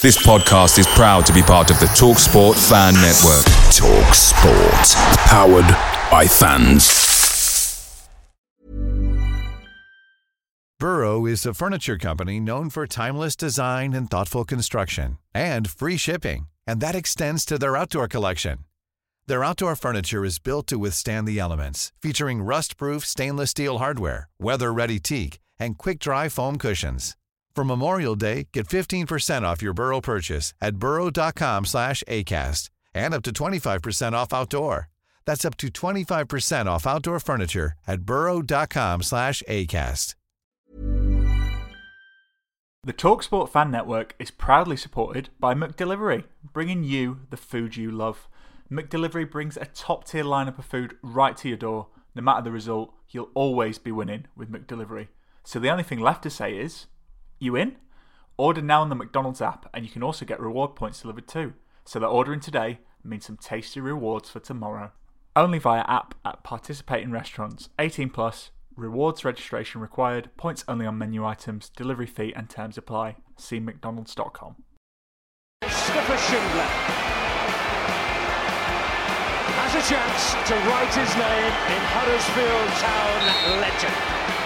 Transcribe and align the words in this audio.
This 0.00 0.24
podcast 0.24 0.78
is 0.78 0.86
proud 0.86 1.26
to 1.26 1.32
be 1.32 1.42
part 1.42 1.72
of 1.72 1.80
the 1.80 1.86
TalkSport 1.86 2.54
Fan 2.68 2.94
Network. 2.94 3.44
TalkSport. 3.74 4.94
Powered 5.26 5.66
by 6.08 6.24
fans. 6.24 8.08
Burrow 10.78 11.26
is 11.26 11.44
a 11.44 11.52
furniture 11.52 11.98
company 11.98 12.38
known 12.38 12.70
for 12.70 12.86
timeless 12.86 13.34
design 13.34 13.92
and 13.92 14.08
thoughtful 14.08 14.44
construction 14.44 15.18
and 15.34 15.68
free 15.68 15.96
shipping, 15.96 16.46
and 16.64 16.80
that 16.80 16.94
extends 16.94 17.44
to 17.44 17.58
their 17.58 17.76
outdoor 17.76 18.06
collection. 18.06 18.58
Their 19.26 19.42
outdoor 19.42 19.74
furniture 19.74 20.24
is 20.24 20.38
built 20.38 20.68
to 20.68 20.78
withstand 20.78 21.26
the 21.26 21.40
elements, 21.40 21.90
featuring 22.00 22.42
rust-proof 22.42 23.04
stainless 23.04 23.50
steel 23.50 23.78
hardware, 23.78 24.28
weather-ready 24.38 25.00
teak, 25.00 25.40
and 25.58 25.76
quick-dry 25.76 26.28
foam 26.28 26.56
cushions. 26.56 27.16
For 27.54 27.64
Memorial 27.64 28.14
Day, 28.14 28.48
get 28.52 28.68
15% 28.68 29.42
off 29.42 29.62
your 29.62 29.74
Burrow 29.74 30.00
purchase 30.00 30.54
at 30.60 30.76
burrow.com 30.76 31.64
slash 31.66 32.04
ACAST 32.08 32.70
and 32.94 33.12
up 33.12 33.22
to 33.24 33.32
25% 33.32 34.12
off 34.12 34.32
outdoor. 34.32 34.88
That's 35.26 35.44
up 35.44 35.56
to 35.58 35.68
25% 35.68 36.66
off 36.66 36.86
outdoor 36.86 37.20
furniture 37.20 37.72
at 37.86 38.02
burrow.com 38.02 39.02
slash 39.02 39.42
ACAST. 39.48 40.14
The 42.84 42.92
TalkSport 42.94 43.50
Fan 43.50 43.70
Network 43.70 44.14
is 44.18 44.30
proudly 44.30 44.76
supported 44.76 45.28
by 45.38 45.52
McDelivery, 45.52 46.24
bringing 46.52 46.84
you 46.84 47.20
the 47.28 47.36
food 47.36 47.76
you 47.76 47.90
love. 47.90 48.28
McDelivery 48.70 49.30
brings 49.30 49.56
a 49.56 49.66
top 49.66 50.04
tier 50.04 50.24
lineup 50.24 50.58
of 50.58 50.64
food 50.64 50.96
right 51.02 51.36
to 51.38 51.48
your 51.48 51.58
door. 51.58 51.88
No 52.14 52.22
matter 52.22 52.42
the 52.42 52.52
result, 52.52 52.94
you'll 53.10 53.30
always 53.34 53.78
be 53.78 53.92
winning 53.92 54.26
with 54.36 54.50
McDelivery. 54.50 55.08
So 55.44 55.58
the 55.58 55.70
only 55.70 55.82
thing 55.82 55.98
left 55.98 56.22
to 56.22 56.30
say 56.30 56.56
is, 56.56 56.86
you 57.38 57.56
in? 57.56 57.76
Order 58.36 58.62
now 58.62 58.82
on 58.82 58.88
the 58.88 58.94
McDonald's 58.94 59.42
app, 59.42 59.68
and 59.74 59.84
you 59.84 59.90
can 59.90 60.02
also 60.02 60.24
get 60.24 60.40
reward 60.40 60.76
points 60.76 61.02
delivered 61.02 61.26
too. 61.26 61.54
So 61.84 61.98
that 61.98 62.06
ordering 62.06 62.40
today 62.40 62.80
means 63.02 63.26
some 63.26 63.36
tasty 63.36 63.80
rewards 63.80 64.30
for 64.30 64.40
tomorrow. 64.40 64.92
Only 65.34 65.58
via 65.58 65.84
app 65.88 66.14
at 66.24 66.42
participating 66.42 67.10
restaurants. 67.10 67.68
18 67.78 68.10
plus. 68.10 68.50
Rewards 68.76 69.24
registration 69.24 69.80
required. 69.80 70.30
Points 70.36 70.64
only 70.68 70.86
on 70.86 70.98
menu 70.98 71.24
items. 71.24 71.68
Delivery 71.70 72.06
fee 72.06 72.32
and 72.34 72.48
terms 72.48 72.78
apply. 72.78 73.16
See 73.36 73.58
McDonald's.com. 73.58 74.56
Christopher 75.62 76.18
Schindler 76.18 76.68
has 79.58 79.74
a 79.74 79.82
chance 79.88 80.34
to 80.48 80.54
write 80.68 80.94
his 80.94 81.14
name 81.16 81.52
in 81.74 81.82
Huddersfield 81.90 82.70
Town 82.78 83.60
legend. 83.60 84.37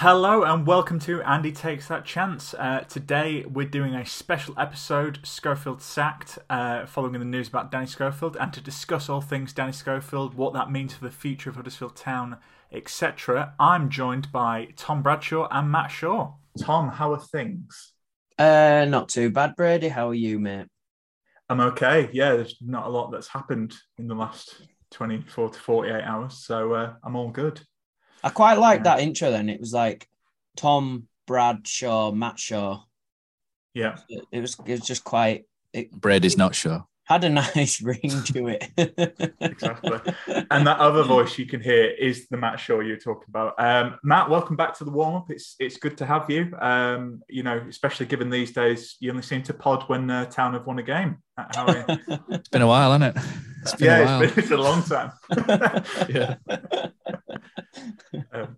Hello 0.00 0.42
and 0.42 0.66
welcome 0.66 0.98
to 0.98 1.22
Andy 1.22 1.50
Takes 1.50 1.88
That 1.88 2.04
Chance. 2.04 2.52
Uh, 2.52 2.80
today 2.86 3.46
we're 3.46 3.66
doing 3.66 3.94
a 3.94 4.04
special 4.04 4.52
episode, 4.58 5.20
Schofield 5.22 5.80
sacked, 5.80 6.38
uh, 6.50 6.84
following 6.84 7.18
the 7.18 7.24
news 7.24 7.48
about 7.48 7.70
Danny 7.70 7.86
Schofield, 7.86 8.36
and 8.38 8.52
to 8.52 8.60
discuss 8.60 9.08
all 9.08 9.22
things 9.22 9.54
Danny 9.54 9.72
Schofield, 9.72 10.34
what 10.34 10.52
that 10.52 10.70
means 10.70 10.92
for 10.92 11.02
the 11.02 11.10
future 11.10 11.48
of 11.48 11.56
Huddersfield 11.56 11.96
Town, 11.96 12.36
etc. 12.70 13.54
I'm 13.58 13.88
joined 13.88 14.30
by 14.30 14.68
Tom 14.76 15.02
Bradshaw 15.02 15.48
and 15.50 15.72
Matt 15.72 15.90
Shaw. 15.90 16.34
Tom, 16.60 16.90
how 16.90 17.14
are 17.14 17.18
things? 17.18 17.94
Uh, 18.38 18.84
not 18.86 19.08
too 19.08 19.30
bad, 19.30 19.56
Brady. 19.56 19.88
How 19.88 20.10
are 20.10 20.14
you, 20.14 20.38
mate? 20.38 20.66
I'm 21.48 21.60
okay. 21.60 22.10
Yeah, 22.12 22.34
there's 22.34 22.58
not 22.60 22.84
a 22.84 22.90
lot 22.90 23.12
that's 23.12 23.28
happened 23.28 23.74
in 23.96 24.08
the 24.08 24.14
last 24.14 24.60
24 24.90 25.48
to 25.48 25.58
48 25.58 26.02
hours, 26.02 26.44
so 26.44 26.74
uh, 26.74 26.92
I'm 27.02 27.16
all 27.16 27.30
good. 27.30 27.62
I 28.26 28.30
quite 28.30 28.58
like 28.58 28.82
that 28.82 28.98
intro. 28.98 29.30
Then 29.30 29.48
it 29.48 29.60
was 29.60 29.72
like 29.72 30.08
Tom, 30.56 31.06
Brad, 31.28 31.64
Shaw, 31.64 32.10
Matt 32.10 32.40
Shaw. 32.40 32.82
Yeah, 33.72 33.98
it, 34.08 34.24
it 34.32 34.40
was. 34.40 34.56
It 34.66 34.72
was 34.72 34.80
just 34.80 35.04
quite. 35.04 35.44
It, 35.72 35.92
Brady's 35.92 36.36
not 36.36 36.52
sure. 36.52 36.84
Had 37.06 37.22
a 37.22 37.28
nice 37.56 37.80
ring 37.80 38.22
to 38.24 38.48
it. 38.48 38.68
exactly. 39.40 40.00
And 40.50 40.66
that 40.66 40.78
other 40.78 41.04
voice 41.04 41.38
you 41.38 41.46
can 41.46 41.60
hear 41.60 41.84
is 41.86 42.28
the 42.28 42.36
Matt 42.36 42.58
Shaw 42.58 42.80
you're 42.80 42.96
talking 42.96 43.26
about. 43.28 43.54
Um, 43.58 43.98
Matt, 44.02 44.28
welcome 44.28 44.56
back 44.56 44.76
to 44.78 44.84
the 44.84 44.90
warm 44.90 45.14
up. 45.14 45.30
It's 45.30 45.54
it's 45.60 45.76
good 45.76 45.96
to 45.98 46.06
have 46.06 46.28
you. 46.28 46.52
Um, 46.60 47.22
you 47.28 47.44
know, 47.44 47.64
especially 47.68 48.06
given 48.06 48.28
these 48.28 48.52
days, 48.52 48.96
you 48.98 49.10
only 49.10 49.22
seem 49.22 49.42
to 49.44 49.54
pod 49.54 49.84
when 49.88 50.10
uh, 50.10 50.24
Town 50.26 50.54
have 50.54 50.66
won 50.66 50.80
a 50.80 50.82
game. 50.82 51.18
How 51.36 51.66
it's 52.28 52.48
been 52.48 52.62
a 52.62 52.66
while, 52.66 52.92
hasn't 52.92 53.16
it? 53.16 53.22
It's 53.62 53.80
yeah, 53.80 54.18
a 54.18 54.22
it's, 54.22 54.34
been, 54.34 54.44
it's 54.44 54.52
a 54.52 54.56
long 54.56 54.82
time. 54.82 55.12
yeah. 56.08 56.36
Um, 58.32 58.56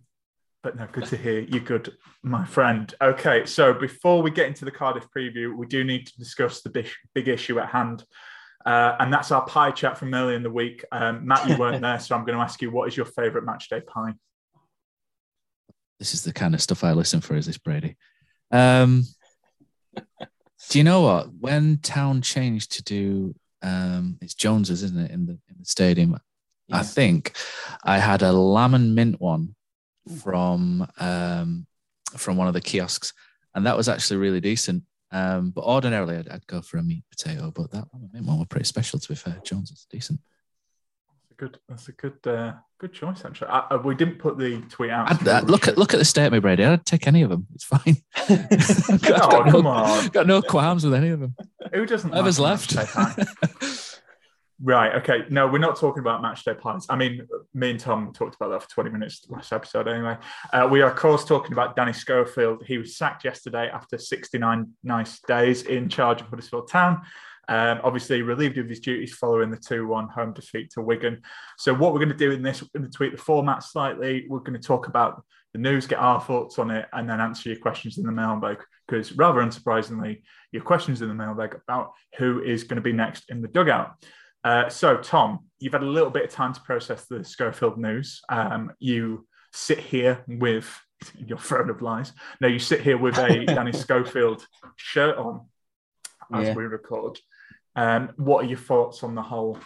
but 0.63 0.77
no, 0.77 0.89
good 0.91 1.07
to 1.07 1.17
hear 1.17 1.41
you 1.41 1.61
good, 1.61 1.93
my 2.23 2.45
friend. 2.45 2.93
Okay, 3.01 3.47
so 3.47 3.73
before 3.73 4.23
we 4.23 4.31
get 4.31 4.49
into 4.49 4.65
the 4.65 4.71
Cardiff 4.71 5.07
preview, 5.17 5.57
we 5.57 5.67
do 5.67 5.85
need 5.85 6.07
to 6.07 6.17
discuss 6.19 6.63
the 6.63 6.71
big, 6.71 6.89
big 7.15 7.29
issue 7.29 7.59
at 7.59 7.69
hand. 7.69 8.05
Uh, 8.69 8.95
and 9.01 9.11
that's 9.11 9.31
our 9.31 9.47
pie 9.47 9.71
chat 9.71 9.97
from 9.97 10.13
earlier 10.13 10.37
in 10.37 10.43
the 10.43 10.51
week. 10.51 10.85
Um, 10.93 11.27
Matt, 11.27 11.49
you 11.49 11.57
weren't 11.57 11.81
there, 11.83 11.99
so 11.99 12.15
I'm 12.15 12.27
going 12.27 12.37
to 12.37 12.45
ask 12.45 12.61
you, 12.61 12.71
what 12.71 12.87
is 12.87 12.95
your 12.95 13.07
favourite 13.07 13.47
match 13.47 13.71
day 13.71 13.81
pie? 13.81 14.13
This 15.99 16.13
is 16.13 16.23
the 16.23 16.35
kind 16.35 16.55
of 16.55 16.61
stuff 16.61 16.85
I 16.85 16.93
listen 16.93 17.23
for, 17.23 17.35
is 17.35 17.47
this, 17.47 17.57
Brady? 17.57 17.97
Um, 18.51 19.05
do 19.97 20.77
you 20.77 20.85
know 20.85 21.01
what? 21.01 21.33
When 21.33 21.79
Town 21.79 22.21
changed 22.21 22.73
to 22.73 22.83
do, 22.83 23.35
um, 23.63 24.19
it's 24.21 24.35
Jones's, 24.35 24.83
isn't 24.83 24.99
it, 24.99 25.13
in 25.13 25.25
the 25.25 25.33
in 25.33 25.57
the 25.59 25.65
stadium? 25.65 26.21
Yeah. 26.67 26.77
I 26.77 26.83
think 26.83 27.39
I 27.85 27.99
had 27.99 28.21
a 28.21 28.33
lamb 28.33 28.75
and 28.75 28.95
mint 28.95 29.19
one 29.19 29.55
from 30.21 30.87
um, 30.99 31.67
from 32.19 32.37
one 32.37 32.49
of 32.49 32.55
the 32.55 32.61
kiosks, 32.61 33.15
and 33.55 33.65
that 33.65 33.79
was 33.79 33.89
actually 33.89 34.19
really 34.19 34.43
decent. 34.43 34.85
Um, 35.11 35.51
but 35.51 35.65
ordinarily, 35.65 36.17
I'd, 36.17 36.29
I'd, 36.29 36.47
go 36.47 36.61
for 36.61 36.77
a 36.77 36.83
meat 36.83 37.05
potato, 37.11 37.51
but 37.51 37.71
that 37.71 37.85
one 37.93 38.39
was 38.39 38.47
pretty 38.49 38.67
special. 38.67 38.99
To 38.99 39.09
be 39.09 39.15
fair, 39.15 39.39
Jones 39.43 39.71
is 39.71 39.87
decent. 39.91 40.21
That's 41.09 41.31
a 41.31 41.35
good. 41.35 41.59
That's 41.69 41.89
a 41.89 41.93
good. 41.93 42.27
Uh, 42.27 42.53
good 42.79 42.93
choice, 42.93 43.25
actually. 43.25 43.49
I, 43.49 43.67
I, 43.71 43.77
we 43.77 43.95
didn't 43.95 44.19
put 44.19 44.39
the 44.39 44.61
tweet 44.69 44.91
out. 44.91 45.11
I'd, 45.11 45.27
uh, 45.27 45.41
look 45.47 45.67
at 45.67 45.77
look 45.77 45.95
at 45.95 45.99
the 45.99 46.05
state 46.05 46.27
of 46.27 46.33
me, 46.33 46.39
Brady. 46.39 46.65
I'd 46.65 46.87
take 46.87 47.07
any 47.07 47.23
of 47.23 47.31
them. 47.31 47.47
It's 47.55 47.65
fine. 47.65 47.97
got, 49.09 49.35
oh, 49.35 49.51
come 49.51 49.65
no, 49.65 49.71
on. 49.71 50.07
Got 50.09 50.27
no 50.27 50.43
qualms 50.43 50.85
with 50.85 50.95
any 50.95 51.09
of 51.09 51.21
them. 51.21 51.35
Who 51.73 51.87
doesn't? 51.87 52.11
Whoever's 52.11 52.39
left. 52.39 52.77
Right. 54.61 54.93
Okay. 54.97 55.25
No, 55.31 55.47
we're 55.47 55.59
not 55.59 55.79
talking 55.79 56.01
about 56.01 56.21
match 56.21 56.45
day 56.45 56.55
plans. 56.55 56.87
I 56.89 56.97
mean, 56.97 57.27
me 57.55 57.71
and 57.71 57.79
Tom 57.79 58.13
talked 58.13 58.35
about 58.35 58.49
that 58.49 58.63
for 58.63 58.71
20 58.71 58.91
minutes 58.91 59.25
last 59.29 59.53
episode 59.53 59.87
anyway. 59.87 60.17
Uh, 60.53 60.69
we 60.69 60.83
are, 60.83 60.91
of 60.91 60.97
course, 60.97 61.25
talking 61.25 61.53
about 61.53 61.77
Danny 61.77 61.93
Schofield. 61.93 62.65
He 62.67 62.77
was 62.77 62.97
sacked 62.97 63.25
yesterday 63.25 63.71
after 63.73 63.99
69 63.99 64.69
nice 64.83 65.21
days 65.29 65.63
in 65.63 65.89
charge 65.89 66.21
of 66.21 66.27
Huddersfield 66.27 66.69
Town. 66.69 67.03
Um, 67.49 67.81
obviously, 67.85 68.23
relieved 68.23 68.59
of 68.59 68.69
his 68.69 68.81
duties 68.81 69.15
following 69.15 69.51
the 69.51 69.57
2 69.57 69.87
1 69.87 70.09
home 70.09 70.33
defeat 70.33 70.71
to 70.73 70.83
Wigan. 70.83 71.23
So, 71.57 71.73
what 71.73 71.93
we're 71.93 72.01
going 72.01 72.11
to 72.11 72.17
do 72.17 72.33
in 72.33 72.43
this, 72.43 72.61
we're 72.61 72.81
going 72.81 72.91
to 72.91 72.97
tweak 72.97 73.13
the 73.13 73.23
format 73.23 73.63
slightly. 73.63 74.27
We're 74.29 74.41
going 74.41 74.61
to 74.61 74.67
talk 74.67 74.89
about 74.89 75.23
the 75.55 75.61
news, 75.61 75.87
get 75.87 76.01
our 76.01 76.21
thoughts 76.21 76.59
on 76.59 76.71
it, 76.73 76.87
and 76.93 77.09
then 77.09 77.21
answer 77.21 77.49
your 77.49 77.59
questions 77.59 77.97
in 77.97 78.05
the 78.05 78.13
mailbag. 78.13 78.59
Because, 78.87 79.13
rather 79.13 79.41
unsurprisingly, 79.41 80.23
your 80.51 80.63
questions 80.63 81.01
in 81.01 81.09
the 81.09 81.15
mailbag 81.15 81.55
about 81.55 81.93
who 82.19 82.43
is 82.43 82.65
going 82.65 82.77
to 82.77 82.83
be 82.83 82.93
next 82.93 83.31
in 83.31 83.41
the 83.41 83.49
dugout. 83.49 83.95
Uh, 84.45 84.69
so, 84.69 84.97
Tom, 84.97 85.41
you've 85.59 85.73
had 85.73 85.83
a 85.83 85.87
little 85.87 86.11
bit 86.11 86.25
of 86.25 86.31
time 86.31 86.53
to 86.55 86.61
process 86.61 87.07
the 87.07 87.25
Schofield 87.25 87.79
news. 87.79 88.21
Um, 88.29 88.73
you 88.79 89.27
sit 89.53 89.79
here 89.79 90.25
with 90.27 90.69
your 91.19 91.39
throne 91.39 91.71
of 91.71 91.83
lies. 91.83 92.13
No, 92.41 92.49
you 92.49 92.59
sit 92.59 92.81
here 92.81 92.99
with 92.99 93.19
a 93.19 93.45
Danny 93.47 93.73
Schofield 93.73 94.47
shirt 94.77 95.17
on 95.17 95.47
as 96.33 96.49
yeah. 96.49 96.55
we 96.55 96.65
record. 96.65 97.19
Um, 97.77 98.11
what 98.17 98.45
are 98.45 98.49
your 98.49 98.59
thoughts 98.59 99.03
on 99.03 99.15
the 99.15 99.23
whole 99.23 99.59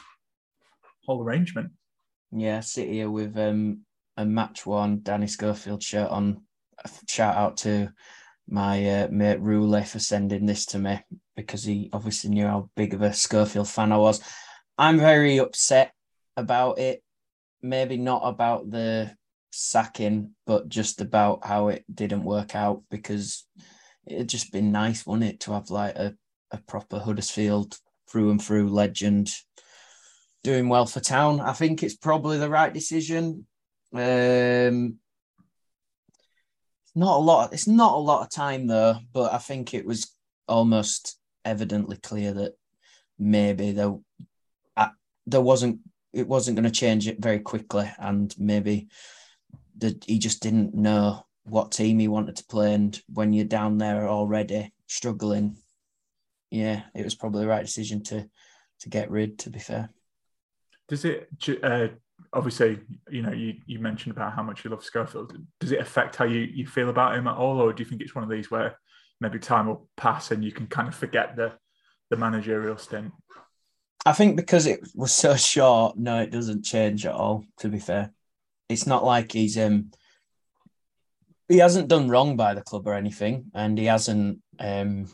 whole 1.06 1.22
arrangement? 1.22 1.72
Yeah, 2.30 2.60
sit 2.60 2.88
here 2.88 3.10
with 3.10 3.36
um, 3.36 3.80
a 4.16 4.24
match 4.24 4.64
one 4.66 5.00
Danny 5.02 5.26
Schofield 5.26 5.82
shirt 5.82 6.10
on. 6.10 6.42
Shout 7.08 7.36
out 7.36 7.56
to 7.58 7.90
my 8.48 9.02
uh, 9.02 9.08
mate 9.10 9.40
Rule 9.40 9.82
for 9.84 9.98
sending 9.98 10.46
this 10.46 10.66
to 10.66 10.78
me 10.78 11.00
because 11.36 11.64
he 11.64 11.90
obviously 11.92 12.30
knew 12.30 12.46
how 12.46 12.70
big 12.76 12.94
of 12.94 13.02
a 13.02 13.12
Schofield 13.12 13.68
fan 13.68 13.92
I 13.92 13.96
was. 13.96 14.20
I'm 14.82 14.98
very 14.98 15.38
upset 15.38 15.92
about 16.36 16.80
it. 16.80 17.04
Maybe 17.62 17.96
not 17.96 18.22
about 18.24 18.68
the 18.68 19.14
sacking, 19.52 20.34
but 20.44 20.68
just 20.68 21.00
about 21.00 21.46
how 21.46 21.68
it 21.68 21.84
didn't 21.94 22.24
work 22.24 22.56
out 22.56 22.82
because 22.90 23.46
it'd 24.08 24.28
just 24.28 24.50
been 24.50 24.72
nice, 24.72 25.06
wouldn't 25.06 25.34
it, 25.34 25.40
to 25.42 25.52
have 25.52 25.70
like 25.70 25.94
a, 25.94 26.16
a 26.50 26.58
proper 26.58 26.98
Huddersfield 26.98 27.78
through 28.10 28.32
and 28.32 28.42
through 28.42 28.70
legend 28.70 29.30
doing 30.42 30.68
well 30.68 30.86
for 30.86 30.98
town. 30.98 31.38
I 31.38 31.52
think 31.52 31.84
it's 31.84 31.96
probably 31.96 32.38
the 32.38 32.50
right 32.50 32.74
decision. 32.74 33.46
Um, 33.94 34.96
not 36.96 37.18
a 37.18 37.22
lot. 37.22 37.52
It's 37.52 37.68
not 37.68 37.94
a 37.94 37.98
lot 37.98 38.22
of 38.22 38.30
time 38.30 38.66
though, 38.66 38.96
but 39.12 39.32
I 39.32 39.38
think 39.38 39.74
it 39.74 39.86
was 39.86 40.12
almost 40.48 41.20
evidently 41.44 41.98
clear 41.98 42.32
that 42.32 42.54
maybe 43.16 43.70
there 43.70 43.94
there 45.26 45.40
wasn't 45.40 45.80
it 46.12 46.28
wasn't 46.28 46.56
going 46.56 46.70
to 46.70 46.70
change 46.70 47.08
it 47.08 47.20
very 47.20 47.40
quickly, 47.40 47.90
and 47.98 48.34
maybe 48.38 48.88
that 49.78 50.04
he 50.04 50.18
just 50.18 50.42
didn't 50.42 50.74
know 50.74 51.24
what 51.44 51.72
team 51.72 51.98
he 51.98 52.08
wanted 52.08 52.36
to 52.36 52.44
play. 52.44 52.74
And 52.74 53.00
when 53.08 53.32
you're 53.32 53.44
down 53.44 53.78
there 53.78 54.08
already 54.08 54.72
struggling, 54.86 55.56
yeah, 56.50 56.82
it 56.94 57.04
was 57.04 57.14
probably 57.14 57.42
the 57.42 57.48
right 57.48 57.64
decision 57.64 58.02
to 58.04 58.28
to 58.80 58.88
get 58.88 59.10
rid. 59.10 59.38
To 59.40 59.50
be 59.50 59.58
fair, 59.58 59.90
does 60.88 61.04
it? 61.04 61.28
Uh, 61.62 61.88
obviously, 62.32 62.80
you 63.10 63.22
know, 63.22 63.32
you, 63.32 63.54
you 63.66 63.78
mentioned 63.78 64.14
about 64.14 64.34
how 64.34 64.42
much 64.42 64.64
you 64.64 64.70
love 64.70 64.84
Schofield. 64.84 65.36
Does 65.60 65.72
it 65.72 65.80
affect 65.80 66.16
how 66.16 66.24
you 66.24 66.40
you 66.40 66.66
feel 66.66 66.90
about 66.90 67.16
him 67.16 67.26
at 67.26 67.36
all, 67.36 67.60
or 67.60 67.72
do 67.72 67.82
you 67.82 67.88
think 67.88 68.02
it's 68.02 68.14
one 68.14 68.24
of 68.24 68.30
these 68.30 68.50
where 68.50 68.78
maybe 69.20 69.38
time 69.38 69.68
will 69.68 69.88
pass 69.96 70.30
and 70.30 70.44
you 70.44 70.52
can 70.52 70.66
kind 70.66 70.88
of 70.88 70.94
forget 70.94 71.36
the 71.36 71.52
the 72.10 72.16
managerial 72.16 72.76
stint? 72.76 73.12
I 74.04 74.12
think 74.12 74.36
because 74.36 74.66
it 74.66 74.80
was 74.94 75.12
so 75.12 75.36
short, 75.36 75.96
no, 75.96 76.20
it 76.20 76.30
doesn't 76.30 76.64
change 76.64 77.06
at 77.06 77.14
all. 77.14 77.44
To 77.58 77.68
be 77.68 77.78
fair, 77.78 78.12
it's 78.68 78.86
not 78.86 79.04
like 79.04 79.32
he's 79.32 79.58
um 79.58 79.90
he 81.48 81.58
hasn't 81.58 81.88
done 81.88 82.08
wrong 82.08 82.36
by 82.36 82.54
the 82.54 82.62
club 82.62 82.86
or 82.86 82.94
anything, 82.94 83.50
and 83.54 83.78
he 83.78 83.86
hasn't 83.86 84.40
um 84.58 85.06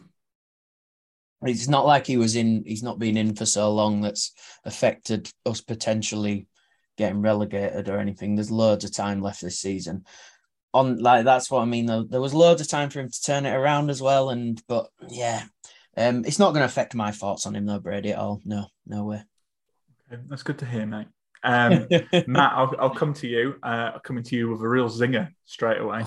it's 1.43 1.69
not 1.69 1.87
like 1.87 2.07
he 2.07 2.17
was 2.17 2.35
in 2.35 2.65
he's 2.67 2.83
not 2.83 2.99
been 2.99 3.17
in 3.17 3.35
for 3.35 3.47
so 3.47 3.73
long 3.73 4.01
that's 4.01 4.33
affected 4.65 5.31
us 5.47 5.61
potentially 5.61 6.49
getting 6.97 7.23
relegated 7.23 7.89
or 7.89 7.99
anything. 7.99 8.35
There's 8.35 8.51
loads 8.51 8.85
of 8.85 8.93
time 8.93 9.21
left 9.23 9.41
this 9.41 9.59
season. 9.59 10.05
On 10.75 10.99
like 10.99 11.25
that's 11.25 11.51
what 11.51 11.63
i 11.63 11.65
mean 11.65 11.87
though. 11.87 12.03
There 12.03 12.21
was 12.21 12.35
loads 12.35 12.61
of 12.61 12.69
time 12.69 12.91
for 12.91 13.01
him 13.01 13.11
to 13.11 13.23
turn 13.23 13.47
it 13.47 13.55
around 13.55 13.89
as 13.89 14.03
well 14.03 14.31
and 14.31 14.61
but 14.69 14.89
yeah 15.09 15.45
um 15.99 16.25
it's 16.25 16.39
not 16.39 16.51
going 16.51 16.61
to 16.61 16.67
affect 16.67 16.95
my 16.95 17.11
thoughts 17.11 17.47
on 17.47 17.55
him 17.55 17.67
though 17.67 17.79
brady 17.79 18.13
at 18.13 18.19
all 18.19 18.41
no 18.45 18.67
no 18.87 19.05
way 19.05 19.23
okay, 20.13 20.23
that's 20.29 20.43
good 20.43 20.59
to 20.59 20.67
hear 20.67 20.87
mate 20.87 21.09
um, 21.43 21.87
Matt, 22.27 22.53
I'll, 22.55 22.75
I'll, 22.79 22.91
come 22.91 23.15
to 23.15 23.29
you. 23.29 23.57
Uh, 23.63 23.99
coming 24.01 24.25
to 24.25 24.37
you 24.37 24.51
with 24.51 24.61
a 24.61 24.69
real 24.69 24.89
zinger 24.89 25.29
straight 25.45 25.81
away. 25.81 26.05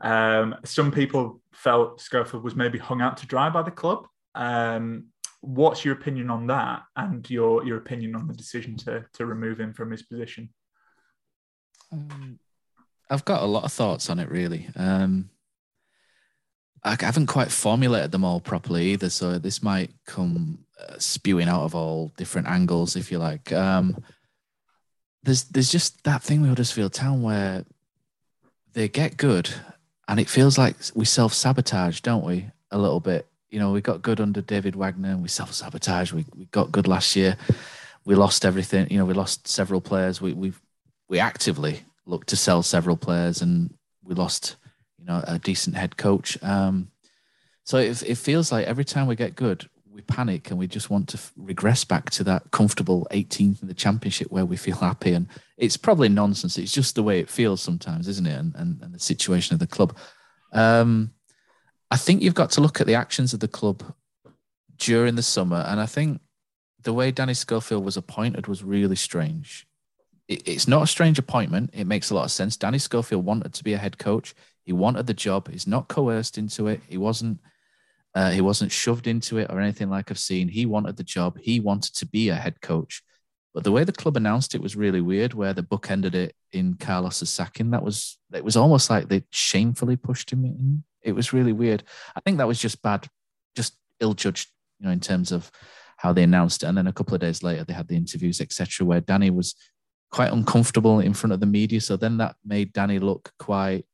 Um, 0.00 0.56
some 0.64 0.90
people 0.90 1.40
felt 1.52 2.00
Schofield 2.00 2.42
was 2.42 2.56
maybe 2.56 2.78
hung 2.78 3.02
out 3.02 3.18
to 3.18 3.26
dry 3.26 3.50
by 3.50 3.62
the 3.62 3.70
club. 3.70 4.06
Um, 4.34 5.06
what's 5.40 5.84
your 5.84 5.94
opinion 5.94 6.30
on 6.30 6.46
that, 6.46 6.82
and 6.96 7.28
your 7.28 7.64
your 7.64 7.78
opinion 7.78 8.14
on 8.16 8.26
the 8.26 8.34
decision 8.34 8.76
to 8.78 9.04
to 9.14 9.26
remove 9.26 9.60
him 9.60 9.74
from 9.74 9.90
his 9.90 10.02
position? 10.02 10.48
Um, 11.92 12.38
I've 13.10 13.24
got 13.24 13.42
a 13.42 13.46
lot 13.46 13.64
of 13.64 13.72
thoughts 13.72 14.08
on 14.08 14.18
it, 14.18 14.30
really. 14.30 14.68
Um, 14.76 15.30
I 16.82 16.96
haven't 16.98 17.26
quite 17.26 17.50
formulated 17.50 18.10
them 18.10 18.24
all 18.24 18.40
properly 18.40 18.92
either, 18.92 19.10
so 19.10 19.38
this 19.38 19.62
might 19.62 19.90
come 20.06 20.64
uh, 20.80 20.98
spewing 20.98 21.48
out 21.48 21.64
of 21.64 21.74
all 21.74 22.12
different 22.16 22.48
angles, 22.48 22.96
if 22.96 23.12
you 23.12 23.18
like. 23.18 23.52
Um, 23.52 24.02
there's 25.22 25.44
there's 25.44 25.70
just 25.70 26.02
that 26.04 26.22
thing 26.22 26.40
with 26.40 26.50
Huddersfield 26.50 26.94
Town 26.94 27.22
where 27.22 27.64
they 28.72 28.88
get 28.88 29.16
good, 29.16 29.50
and 30.08 30.18
it 30.18 30.28
feels 30.28 30.56
like 30.56 30.76
we 30.94 31.04
self 31.04 31.34
sabotage, 31.34 32.00
don't 32.00 32.24
we? 32.24 32.50
A 32.70 32.78
little 32.78 33.00
bit 33.00 33.26
you 33.50 33.58
know, 33.58 33.72
we 33.72 33.80
got 33.80 34.02
good 34.02 34.20
under 34.20 34.40
David 34.40 34.76
Wagner 34.76 35.10
and 35.10 35.22
we 35.22 35.28
self 35.28 35.52
sabotage. 35.52 36.12
We, 36.12 36.24
we 36.36 36.46
got 36.46 36.72
good 36.72 36.86
last 36.86 37.16
year. 37.16 37.36
We 38.04 38.14
lost 38.14 38.44
everything. 38.44 38.88
You 38.90 38.98
know, 38.98 39.04
we 39.04 39.14
lost 39.14 39.48
several 39.48 39.80
players. 39.80 40.20
We 40.20 40.32
we 40.32 40.52
we 41.08 41.18
actively 41.18 41.82
looked 42.06 42.28
to 42.28 42.36
sell 42.36 42.62
several 42.62 42.96
players 42.96 43.42
and 43.42 43.74
we 44.04 44.14
lost, 44.14 44.56
you 45.00 45.06
know, 45.06 45.22
a 45.26 45.38
decent 45.38 45.76
head 45.76 45.96
coach. 45.96 46.40
Um, 46.42 46.90
so 47.64 47.78
it, 47.78 48.02
it 48.02 48.16
feels 48.16 48.52
like 48.52 48.66
every 48.66 48.84
time 48.84 49.06
we 49.06 49.16
get 49.16 49.34
good, 49.34 49.68
we 49.92 50.02
panic 50.02 50.50
and 50.50 50.58
we 50.58 50.66
just 50.66 50.90
want 50.90 51.08
to 51.08 51.18
regress 51.36 51.84
back 51.84 52.10
to 52.10 52.24
that 52.24 52.50
comfortable 52.50 53.06
18th 53.10 53.62
in 53.62 53.68
the 53.68 53.74
championship 53.74 54.30
where 54.30 54.46
we 54.46 54.56
feel 54.56 54.76
happy. 54.76 55.12
And 55.12 55.26
it's 55.56 55.76
probably 55.76 56.08
nonsense. 56.08 56.58
It's 56.58 56.72
just 56.72 56.94
the 56.94 57.02
way 57.02 57.18
it 57.18 57.28
feels 57.28 57.60
sometimes, 57.60 58.06
isn't 58.08 58.26
it? 58.26 58.38
And, 58.38 58.54
and, 58.54 58.82
and 58.82 58.94
the 58.94 59.00
situation 59.00 59.54
of 59.54 59.60
the 59.60 59.66
club. 59.66 59.96
Um, 60.52 61.12
I 61.90 61.96
think 61.96 62.22
you've 62.22 62.34
got 62.34 62.50
to 62.52 62.60
look 62.60 62.80
at 62.80 62.86
the 62.86 62.94
actions 62.94 63.34
of 63.34 63.40
the 63.40 63.48
club 63.48 63.82
during 64.78 65.16
the 65.16 65.22
summer, 65.22 65.64
and 65.66 65.80
I 65.80 65.86
think 65.86 66.20
the 66.82 66.92
way 66.92 67.10
Danny 67.10 67.34
Schofield 67.34 67.84
was 67.84 67.96
appointed 67.96 68.46
was 68.46 68.62
really 68.62 68.96
strange. 68.96 69.66
It, 70.28 70.46
it's 70.46 70.68
not 70.68 70.82
a 70.82 70.86
strange 70.86 71.18
appointment. 71.18 71.70
It 71.72 71.86
makes 71.86 72.10
a 72.10 72.14
lot 72.14 72.24
of 72.24 72.30
sense. 72.30 72.56
Danny 72.56 72.78
Schofield 72.78 73.24
wanted 73.24 73.52
to 73.54 73.64
be 73.64 73.74
a 73.74 73.78
head 73.78 73.98
coach. 73.98 74.34
He 74.64 74.72
wanted 74.72 75.06
the 75.06 75.14
job. 75.14 75.48
He's 75.48 75.66
not 75.66 75.88
coerced 75.88 76.38
into 76.38 76.66
it. 76.66 76.80
He 76.88 76.98
wasn't. 76.98 77.40
Uh, 78.12 78.30
he 78.30 78.40
wasn't 78.40 78.72
shoved 78.72 79.06
into 79.06 79.38
it 79.38 79.48
or 79.50 79.60
anything 79.60 79.88
like 79.88 80.10
I've 80.10 80.18
seen. 80.18 80.48
He 80.48 80.66
wanted 80.66 80.96
the 80.96 81.04
job. 81.04 81.38
He 81.38 81.60
wanted 81.60 81.94
to 81.94 82.06
be 82.06 82.28
a 82.28 82.34
head 82.34 82.60
coach. 82.60 83.04
But 83.54 83.62
the 83.62 83.70
way 83.70 83.84
the 83.84 83.92
club 83.92 84.16
announced 84.16 84.52
it 84.52 84.60
was 84.60 84.74
really 84.74 85.00
weird, 85.00 85.32
where 85.32 85.52
the 85.52 85.62
book 85.62 85.92
ended 85.92 86.16
it 86.16 86.34
in 86.50 86.74
Carlos's 86.74 87.30
sacking. 87.30 87.70
That 87.70 87.84
was 87.84 88.18
it 88.32 88.44
was 88.44 88.56
almost 88.56 88.90
like 88.90 89.08
they 89.08 89.24
shamefully 89.30 89.96
pushed 89.96 90.32
him 90.32 90.44
in 90.44 90.82
it 91.02 91.12
was 91.12 91.32
really 91.32 91.52
weird. 91.52 91.82
I 92.14 92.20
think 92.20 92.38
that 92.38 92.48
was 92.48 92.58
just 92.58 92.82
bad, 92.82 93.06
just 93.56 93.76
ill 94.00 94.14
judged, 94.14 94.48
you 94.78 94.86
know, 94.86 94.92
in 94.92 95.00
terms 95.00 95.32
of 95.32 95.50
how 95.96 96.12
they 96.12 96.22
announced 96.22 96.62
it. 96.62 96.66
And 96.66 96.76
then 96.76 96.86
a 96.86 96.92
couple 96.92 97.14
of 97.14 97.20
days 97.20 97.42
later, 97.42 97.64
they 97.64 97.72
had 97.72 97.88
the 97.88 97.96
interviews, 97.96 98.40
etc., 98.40 98.86
where 98.86 99.00
Danny 99.00 99.30
was 99.30 99.54
quite 100.10 100.32
uncomfortable 100.32 101.00
in 101.00 101.14
front 101.14 101.32
of 101.32 101.40
the 101.40 101.46
media. 101.46 101.80
So 101.80 101.96
then 101.96 102.18
that 102.18 102.36
made 102.44 102.72
Danny 102.72 102.98
look 102.98 103.32
quite 103.38 103.84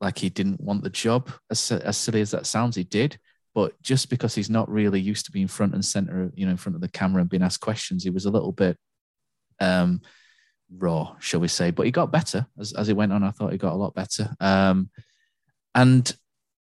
like 0.00 0.18
he 0.18 0.28
didn't 0.28 0.60
want 0.60 0.82
the 0.82 0.90
job. 0.90 1.30
As, 1.50 1.70
as 1.72 1.96
silly 1.96 2.20
as 2.20 2.30
that 2.32 2.46
sounds, 2.46 2.76
he 2.76 2.84
did. 2.84 3.18
But 3.54 3.80
just 3.80 4.10
because 4.10 4.34
he's 4.34 4.50
not 4.50 4.70
really 4.70 5.00
used 5.00 5.24
to 5.26 5.32
being 5.32 5.48
front 5.48 5.74
and 5.74 5.84
center, 5.84 6.30
you 6.34 6.44
know, 6.44 6.50
in 6.50 6.58
front 6.58 6.76
of 6.76 6.82
the 6.82 6.88
camera 6.88 7.22
and 7.22 7.30
being 7.30 7.42
asked 7.42 7.60
questions, 7.60 8.04
he 8.04 8.10
was 8.10 8.26
a 8.26 8.30
little 8.30 8.52
bit 8.52 8.76
um, 9.60 10.02
raw, 10.70 11.16
shall 11.20 11.40
we 11.40 11.48
say. 11.48 11.70
But 11.70 11.86
he 11.86 11.92
got 11.92 12.12
better 12.12 12.46
as, 12.58 12.74
as 12.74 12.86
he 12.86 12.92
went 12.92 13.12
on. 13.12 13.22
I 13.22 13.30
thought 13.30 13.52
he 13.52 13.58
got 13.58 13.72
a 13.72 13.76
lot 13.76 13.94
better. 13.94 14.34
Um, 14.40 14.90
and 15.74 16.14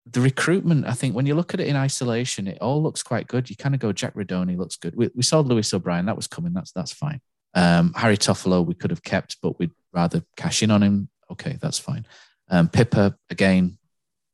the 0.06 0.22
recruitment, 0.22 0.86
I 0.86 0.94
think, 0.94 1.16
when 1.16 1.26
you 1.26 1.36
look 1.36 1.54
at 1.54 1.60
it 1.60 1.68
in 1.68 1.76
isolation, 1.76 2.48
it 2.48 2.60
all 2.62 2.82
looks 2.82 3.04
quite 3.04 3.28
good. 3.28 3.50
You 3.50 3.56
kind 3.56 3.76
of 3.76 3.82
go, 3.82 3.92
Jack 3.92 4.14
Rudoni 4.14 4.58
looks 4.58 4.78
good. 4.78 4.96
We, 4.96 5.10
we 5.16 5.24
saw 5.24 5.40
Lewis 5.40 5.74
O'Brien, 5.74 6.06
that 6.06 6.16
was 6.16 6.28
coming. 6.28 6.54
That's 6.54 6.72
that's 6.72 6.94
fine. 6.94 7.20
Um, 7.56 7.94
Harry 7.96 8.18
Toffolo, 8.18 8.66
we 8.66 8.76
could 8.76 8.92
have 8.92 9.04
kept, 9.04 9.38
but 9.42 9.58
we'd 9.58 9.72
rather 9.94 10.22
cash 10.38 10.62
in 10.62 10.72
on 10.72 10.84
him. 10.84 11.10
Okay, 11.32 11.58
that's 11.62 11.80
fine. 11.80 12.06
Um, 12.50 12.70
Pipa, 12.70 13.16
again, 13.30 13.78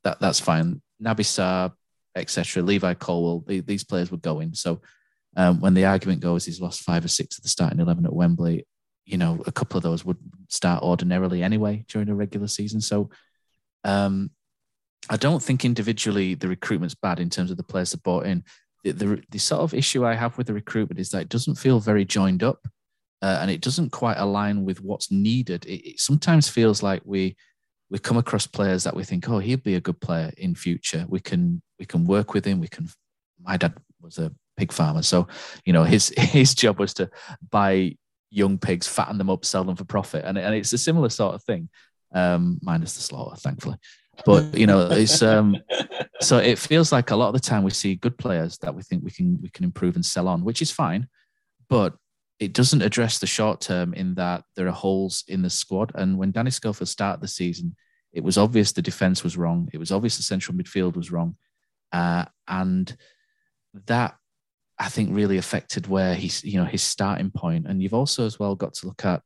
that 0.04 0.20
that's 0.20 0.40
fine. 0.40 0.82
Naby 1.02 1.72
etc. 2.14 2.62
Levi 2.62 2.94
Colwill, 2.94 3.44
the, 3.46 3.60
these 3.60 3.84
players 3.84 4.10
were 4.10 4.18
going. 4.18 4.54
So 4.54 4.82
um, 5.36 5.60
when 5.60 5.74
the 5.74 5.86
argument 5.86 6.20
goes, 6.20 6.44
he's 6.44 6.60
lost 6.60 6.82
five 6.82 7.04
or 7.04 7.08
six 7.08 7.38
of 7.38 7.42
the 7.42 7.48
starting 7.48 7.80
eleven 7.80 8.04
at 8.04 8.12
Wembley. 8.12 8.66
You 9.04 9.18
know, 9.18 9.42
a 9.46 9.52
couple 9.52 9.76
of 9.76 9.82
those 9.82 10.04
would 10.04 10.18
start 10.48 10.82
ordinarily 10.82 11.42
anyway 11.42 11.84
during 11.88 12.08
a 12.08 12.14
regular 12.14 12.46
season. 12.46 12.80
So 12.80 13.10
um, 13.84 14.30
I 15.10 15.16
don't 15.16 15.42
think 15.42 15.64
individually 15.64 16.34
the 16.34 16.48
recruitment's 16.48 16.94
bad 16.94 17.18
in 17.18 17.30
terms 17.30 17.50
of 17.50 17.56
the 17.56 17.64
players 17.64 17.90
that 17.92 18.02
bought 18.02 18.26
in. 18.26 18.44
The, 18.84 18.92
the, 18.92 19.22
the 19.30 19.38
sort 19.38 19.62
of 19.62 19.74
issue 19.74 20.04
I 20.04 20.14
have 20.14 20.36
with 20.36 20.46
the 20.46 20.54
recruitment 20.54 21.00
is 21.00 21.10
that 21.10 21.22
it 21.22 21.28
doesn't 21.28 21.56
feel 21.56 21.80
very 21.80 22.04
joined 22.04 22.42
up, 22.42 22.66
uh, 23.22 23.38
and 23.40 23.50
it 23.50 23.60
doesn't 23.60 23.90
quite 23.90 24.18
align 24.18 24.64
with 24.64 24.80
what's 24.80 25.10
needed. 25.10 25.64
It, 25.66 25.88
it, 25.88 26.00
sometimes 26.00 26.48
feels 26.48 26.82
like 26.82 27.02
we 27.04 27.36
we 27.92 27.98
come 27.98 28.16
across 28.16 28.46
players 28.46 28.84
that 28.84 28.96
we 28.96 29.04
think, 29.04 29.28
oh, 29.28 29.38
he'd 29.38 29.62
be 29.62 29.74
a 29.74 29.80
good 29.80 30.00
player 30.00 30.32
in 30.38 30.54
future. 30.54 31.04
We 31.08 31.20
can 31.20 31.60
we 31.78 31.84
can 31.84 32.06
work 32.06 32.32
with 32.32 32.46
him. 32.46 32.58
We 32.58 32.66
can. 32.66 32.88
My 33.38 33.58
dad 33.58 33.74
was 34.00 34.18
a 34.18 34.32
pig 34.56 34.72
farmer, 34.72 35.02
so 35.02 35.28
you 35.66 35.74
know 35.74 35.84
his 35.84 36.08
his 36.16 36.54
job 36.54 36.80
was 36.80 36.94
to 36.94 37.10
buy 37.50 37.96
young 38.30 38.56
pigs, 38.56 38.88
fatten 38.88 39.18
them 39.18 39.28
up, 39.28 39.44
sell 39.44 39.62
them 39.62 39.76
for 39.76 39.84
profit, 39.84 40.24
and 40.24 40.38
and 40.38 40.54
it's 40.54 40.72
a 40.72 40.78
similar 40.78 41.10
sort 41.10 41.34
of 41.34 41.44
thing, 41.44 41.68
um, 42.14 42.58
minus 42.62 42.94
the 42.94 43.02
slaughter, 43.02 43.36
thankfully. 43.36 43.76
But 44.24 44.56
you 44.56 44.66
know, 44.66 44.88
it's 44.90 45.20
um, 45.20 45.58
so 46.22 46.38
it 46.38 46.58
feels 46.58 46.92
like 46.92 47.10
a 47.10 47.16
lot 47.16 47.28
of 47.28 47.34
the 47.34 47.40
time 47.40 47.62
we 47.62 47.70
see 47.72 47.96
good 47.96 48.16
players 48.16 48.56
that 48.58 48.74
we 48.74 48.82
think 48.82 49.04
we 49.04 49.10
can 49.10 49.38
we 49.42 49.50
can 49.50 49.64
improve 49.64 49.96
and 49.96 50.06
sell 50.06 50.28
on, 50.28 50.44
which 50.44 50.62
is 50.62 50.70
fine, 50.70 51.08
but 51.68 51.94
it 52.42 52.54
doesn't 52.54 52.82
address 52.82 53.20
the 53.20 53.26
short 53.26 53.60
term 53.60 53.94
in 53.94 54.16
that 54.16 54.42
there 54.56 54.66
are 54.66 54.72
holes 54.72 55.22
in 55.28 55.42
the 55.42 55.50
squad. 55.50 55.92
And 55.94 56.18
when 56.18 56.32
Danny 56.32 56.50
Schofield 56.50 56.88
started 56.88 57.20
the 57.20 57.28
season, 57.28 57.76
it 58.12 58.24
was 58.24 58.36
obvious 58.36 58.72
the 58.72 58.82
defense 58.82 59.22
was 59.22 59.36
wrong. 59.36 59.68
It 59.72 59.78
was 59.78 59.92
obvious 59.92 60.16
the 60.16 60.24
central 60.24 60.58
midfield 60.58 60.96
was 60.96 61.12
wrong, 61.12 61.36
uh, 61.92 62.24
and 62.48 62.94
that 63.86 64.16
I 64.76 64.88
think 64.88 65.10
really 65.12 65.38
affected 65.38 65.86
where 65.86 66.16
he's 66.16 66.42
you 66.42 66.58
know 66.58 66.66
his 66.66 66.82
starting 66.82 67.30
point. 67.30 67.66
And 67.68 67.80
you've 67.80 67.94
also 67.94 68.26
as 68.26 68.40
well 68.40 68.56
got 68.56 68.74
to 68.74 68.86
look 68.86 69.04
at 69.04 69.22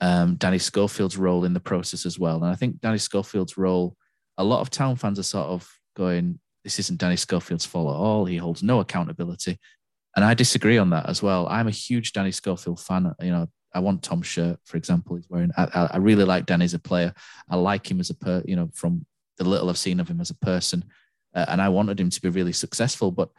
um, 0.00 0.36
Danny 0.36 0.58
Schofield's 0.58 1.18
role 1.18 1.44
in 1.44 1.52
the 1.52 1.60
process 1.60 2.06
as 2.06 2.18
well. 2.18 2.36
And 2.36 2.50
I 2.50 2.54
think 2.54 2.80
Danny 2.80 2.96
Schofield's 2.98 3.58
role 3.58 3.98
a 4.38 4.44
lot 4.44 4.62
of 4.62 4.70
town 4.70 4.96
fans 4.96 5.18
are 5.18 5.22
sort 5.22 5.48
of 5.48 5.70
going, 5.94 6.40
this 6.64 6.78
isn't 6.78 6.98
Danny 6.98 7.16
Schofield's 7.16 7.66
fault 7.66 7.94
at 7.94 8.00
all. 8.00 8.24
He 8.24 8.38
holds 8.38 8.62
no 8.62 8.80
accountability. 8.80 9.58
And 10.20 10.28
I 10.28 10.34
disagree 10.34 10.76
on 10.76 10.90
that 10.90 11.08
as 11.08 11.22
well. 11.22 11.46
I'm 11.48 11.66
a 11.66 11.70
huge 11.70 12.12
Danny 12.12 12.30
Schofield 12.30 12.78
fan. 12.78 13.10
You 13.22 13.30
know, 13.30 13.46
I 13.72 13.78
want 13.78 14.02
Tom's 14.02 14.26
shirt, 14.26 14.58
for 14.66 14.76
example. 14.76 15.16
He's 15.16 15.30
wearing. 15.30 15.50
I, 15.56 15.88
I 15.92 15.96
really 15.96 16.24
like 16.24 16.44
Danny 16.44 16.66
as 16.66 16.74
a 16.74 16.78
player. 16.78 17.14
I 17.48 17.56
like 17.56 17.90
him 17.90 18.00
as 18.00 18.10
a 18.10 18.14
per. 18.14 18.42
You 18.44 18.56
know, 18.56 18.68
from 18.74 19.06
the 19.38 19.44
little 19.44 19.70
I've 19.70 19.78
seen 19.78 19.98
of 19.98 20.10
him 20.10 20.20
as 20.20 20.28
a 20.28 20.34
person, 20.34 20.84
uh, 21.34 21.46
and 21.48 21.62
I 21.62 21.70
wanted 21.70 21.98
him 21.98 22.10
to 22.10 22.20
be 22.20 22.28
really 22.28 22.52
successful. 22.52 23.10
But 23.10 23.30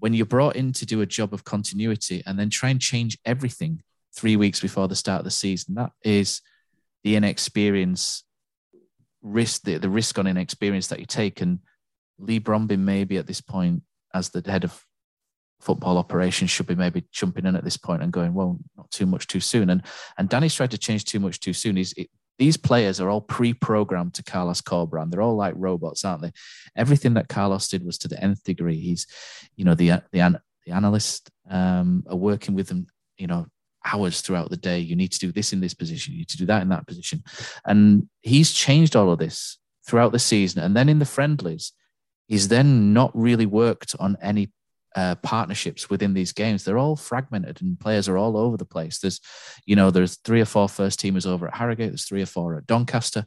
when 0.00 0.12
you're 0.12 0.26
brought 0.26 0.56
in 0.56 0.72
to 0.72 0.84
do 0.84 1.02
a 1.02 1.06
job 1.06 1.32
of 1.32 1.44
continuity 1.44 2.20
and 2.26 2.36
then 2.36 2.50
try 2.50 2.70
and 2.70 2.80
change 2.80 3.16
everything 3.24 3.80
three 4.12 4.34
weeks 4.34 4.58
before 4.58 4.88
the 4.88 4.96
start 4.96 5.20
of 5.20 5.24
the 5.24 5.30
season. 5.30 5.76
That 5.76 5.92
is 6.02 6.40
the 7.04 7.14
inexperience 7.14 8.24
risk, 9.22 9.62
the, 9.62 9.78
the 9.78 9.88
risk 9.88 10.18
on 10.18 10.26
inexperience 10.26 10.88
that 10.88 10.98
you 10.98 11.06
take. 11.06 11.40
And 11.40 11.60
Leigh 12.18 12.40
Bromby, 12.40 12.76
maybe 12.76 13.18
at 13.18 13.28
this 13.28 13.40
point, 13.40 13.84
as 14.12 14.30
the 14.30 14.42
head 14.50 14.64
of 14.64 14.84
football 15.64 15.96
operations, 15.98 16.50
should 16.50 16.66
be 16.66 16.74
maybe 16.74 17.04
jumping 17.10 17.46
in 17.46 17.56
at 17.56 17.64
this 17.64 17.76
point 17.76 18.02
and 18.02 18.12
going, 18.12 18.34
well, 18.34 18.58
not 18.76 18.90
too 18.90 19.06
much 19.06 19.26
too 19.26 19.40
soon. 19.40 19.70
And 19.70 19.82
and 20.18 20.28
Danny's 20.28 20.54
tried 20.54 20.70
to 20.72 20.78
change 20.78 21.04
too 21.04 21.20
much 21.20 21.40
too 21.40 21.52
soon. 21.52 21.76
He's 21.76 21.92
it, 21.94 22.10
these 22.38 22.56
players 22.56 23.00
are 23.00 23.08
all 23.08 23.20
pre-programmed 23.20 24.14
to 24.14 24.22
Carlos 24.22 24.60
Corberán. 24.60 25.10
They're 25.10 25.22
all 25.22 25.36
like 25.36 25.54
robots, 25.56 26.04
aren't 26.04 26.22
they? 26.22 26.32
Everything 26.76 27.14
that 27.14 27.28
Carlos 27.28 27.68
did 27.68 27.84
was 27.84 27.96
to 27.98 28.08
the 28.08 28.22
nth 28.22 28.42
degree. 28.42 28.80
He's, 28.80 29.06
you 29.56 29.64
know, 29.64 29.74
the 29.74 30.02
the 30.12 30.40
the 30.66 30.72
analysts 30.72 31.30
um, 31.48 32.04
are 32.08 32.16
working 32.16 32.54
with 32.54 32.68
them, 32.68 32.86
you 33.16 33.26
know, 33.26 33.46
hours 33.84 34.20
throughout 34.20 34.50
the 34.50 34.56
day. 34.56 34.78
You 34.78 34.96
need 34.96 35.12
to 35.12 35.18
do 35.18 35.32
this 35.32 35.52
in 35.52 35.60
this 35.60 35.74
position. 35.74 36.12
You 36.12 36.20
need 36.20 36.28
to 36.30 36.38
do 36.38 36.46
that 36.46 36.62
in 36.62 36.68
that 36.70 36.86
position, 36.86 37.22
and 37.64 38.08
he's 38.22 38.52
changed 38.52 38.96
all 38.96 39.10
of 39.10 39.18
this 39.18 39.58
throughout 39.86 40.12
the 40.12 40.18
season. 40.18 40.62
And 40.62 40.76
then 40.76 40.88
in 40.88 40.98
the 40.98 41.04
friendlies, 41.04 41.72
he's 42.26 42.48
then 42.48 42.92
not 42.92 43.10
really 43.14 43.46
worked 43.46 43.94
on 44.00 44.16
any 44.20 44.50
uh, 44.94 45.16
partnerships 45.16 45.90
within 45.90 46.14
these 46.14 46.32
games. 46.32 46.64
They're 46.64 46.78
all 46.78 46.96
fragmented 46.96 47.60
and 47.60 47.78
players 47.78 48.08
are 48.08 48.18
all 48.18 48.36
over 48.36 48.56
the 48.56 48.64
place. 48.64 48.98
There's, 48.98 49.20
you 49.66 49.76
know, 49.76 49.90
there's 49.90 50.16
three 50.18 50.40
or 50.40 50.46
four 50.46 50.68
first 50.68 51.00
teamers 51.00 51.26
over 51.26 51.48
at 51.48 51.54
Harrogate. 51.54 51.90
There's 51.90 52.06
three 52.06 52.22
or 52.22 52.26
four 52.26 52.56
at 52.56 52.66
Doncaster, 52.66 53.26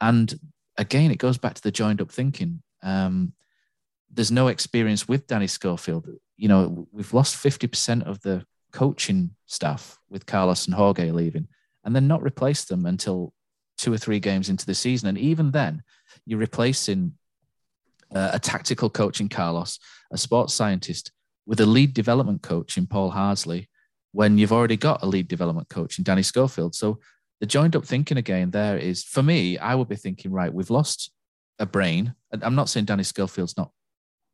and 0.00 0.38
again, 0.78 1.10
it 1.10 1.18
goes 1.18 1.38
back 1.38 1.54
to 1.54 1.62
the 1.62 1.70
joined 1.70 2.00
up 2.00 2.10
thinking. 2.10 2.62
Um, 2.82 3.32
there's 4.12 4.30
no 4.30 4.48
experience 4.48 5.08
with 5.08 5.26
Danny 5.26 5.46
Schofield. 5.46 6.08
You 6.36 6.48
know, 6.48 6.88
we've 6.92 7.14
lost 7.14 7.36
50% 7.36 8.04
of 8.04 8.20
the 8.20 8.44
coaching 8.72 9.30
staff 9.46 9.98
with 10.10 10.26
Carlos 10.26 10.66
and 10.66 10.74
Jorge 10.74 11.10
leaving, 11.10 11.48
and 11.84 11.94
then 11.94 12.06
not 12.06 12.22
replaced 12.22 12.68
them 12.68 12.86
until 12.86 13.32
two 13.78 13.92
or 13.92 13.98
three 13.98 14.20
games 14.20 14.48
into 14.48 14.66
the 14.66 14.74
season. 14.74 15.08
And 15.08 15.18
even 15.18 15.50
then, 15.50 15.82
you're 16.24 16.38
replacing 16.38 17.12
uh, 18.16 18.30
a 18.32 18.38
tactical 18.38 18.90
coach 18.90 19.20
in 19.20 19.28
Carlos, 19.28 19.78
a 20.10 20.18
sports 20.18 20.54
scientist, 20.54 21.12
with 21.46 21.60
a 21.60 21.66
lead 21.66 21.94
development 21.94 22.42
coach 22.42 22.76
in 22.76 22.86
Paul 22.86 23.12
Harsley, 23.12 23.68
when 24.12 24.38
you've 24.38 24.52
already 24.52 24.76
got 24.76 25.02
a 25.02 25.06
lead 25.06 25.28
development 25.28 25.68
coach 25.68 25.98
in 25.98 26.04
Danny 26.04 26.22
Schofield. 26.22 26.74
So 26.74 26.98
the 27.40 27.46
joined 27.46 27.76
up 27.76 27.84
thinking 27.84 28.16
again 28.16 28.50
there 28.50 28.78
is 28.78 29.04
for 29.04 29.22
me, 29.22 29.58
I 29.58 29.74
would 29.74 29.88
be 29.88 29.96
thinking, 29.96 30.32
right, 30.32 30.52
we've 30.52 30.70
lost 30.70 31.10
a 31.58 31.66
brain. 31.66 32.14
And 32.32 32.42
I'm 32.42 32.54
not 32.54 32.68
saying 32.68 32.86
Danny 32.86 33.02
Schofield's 33.02 33.56
not, 33.56 33.70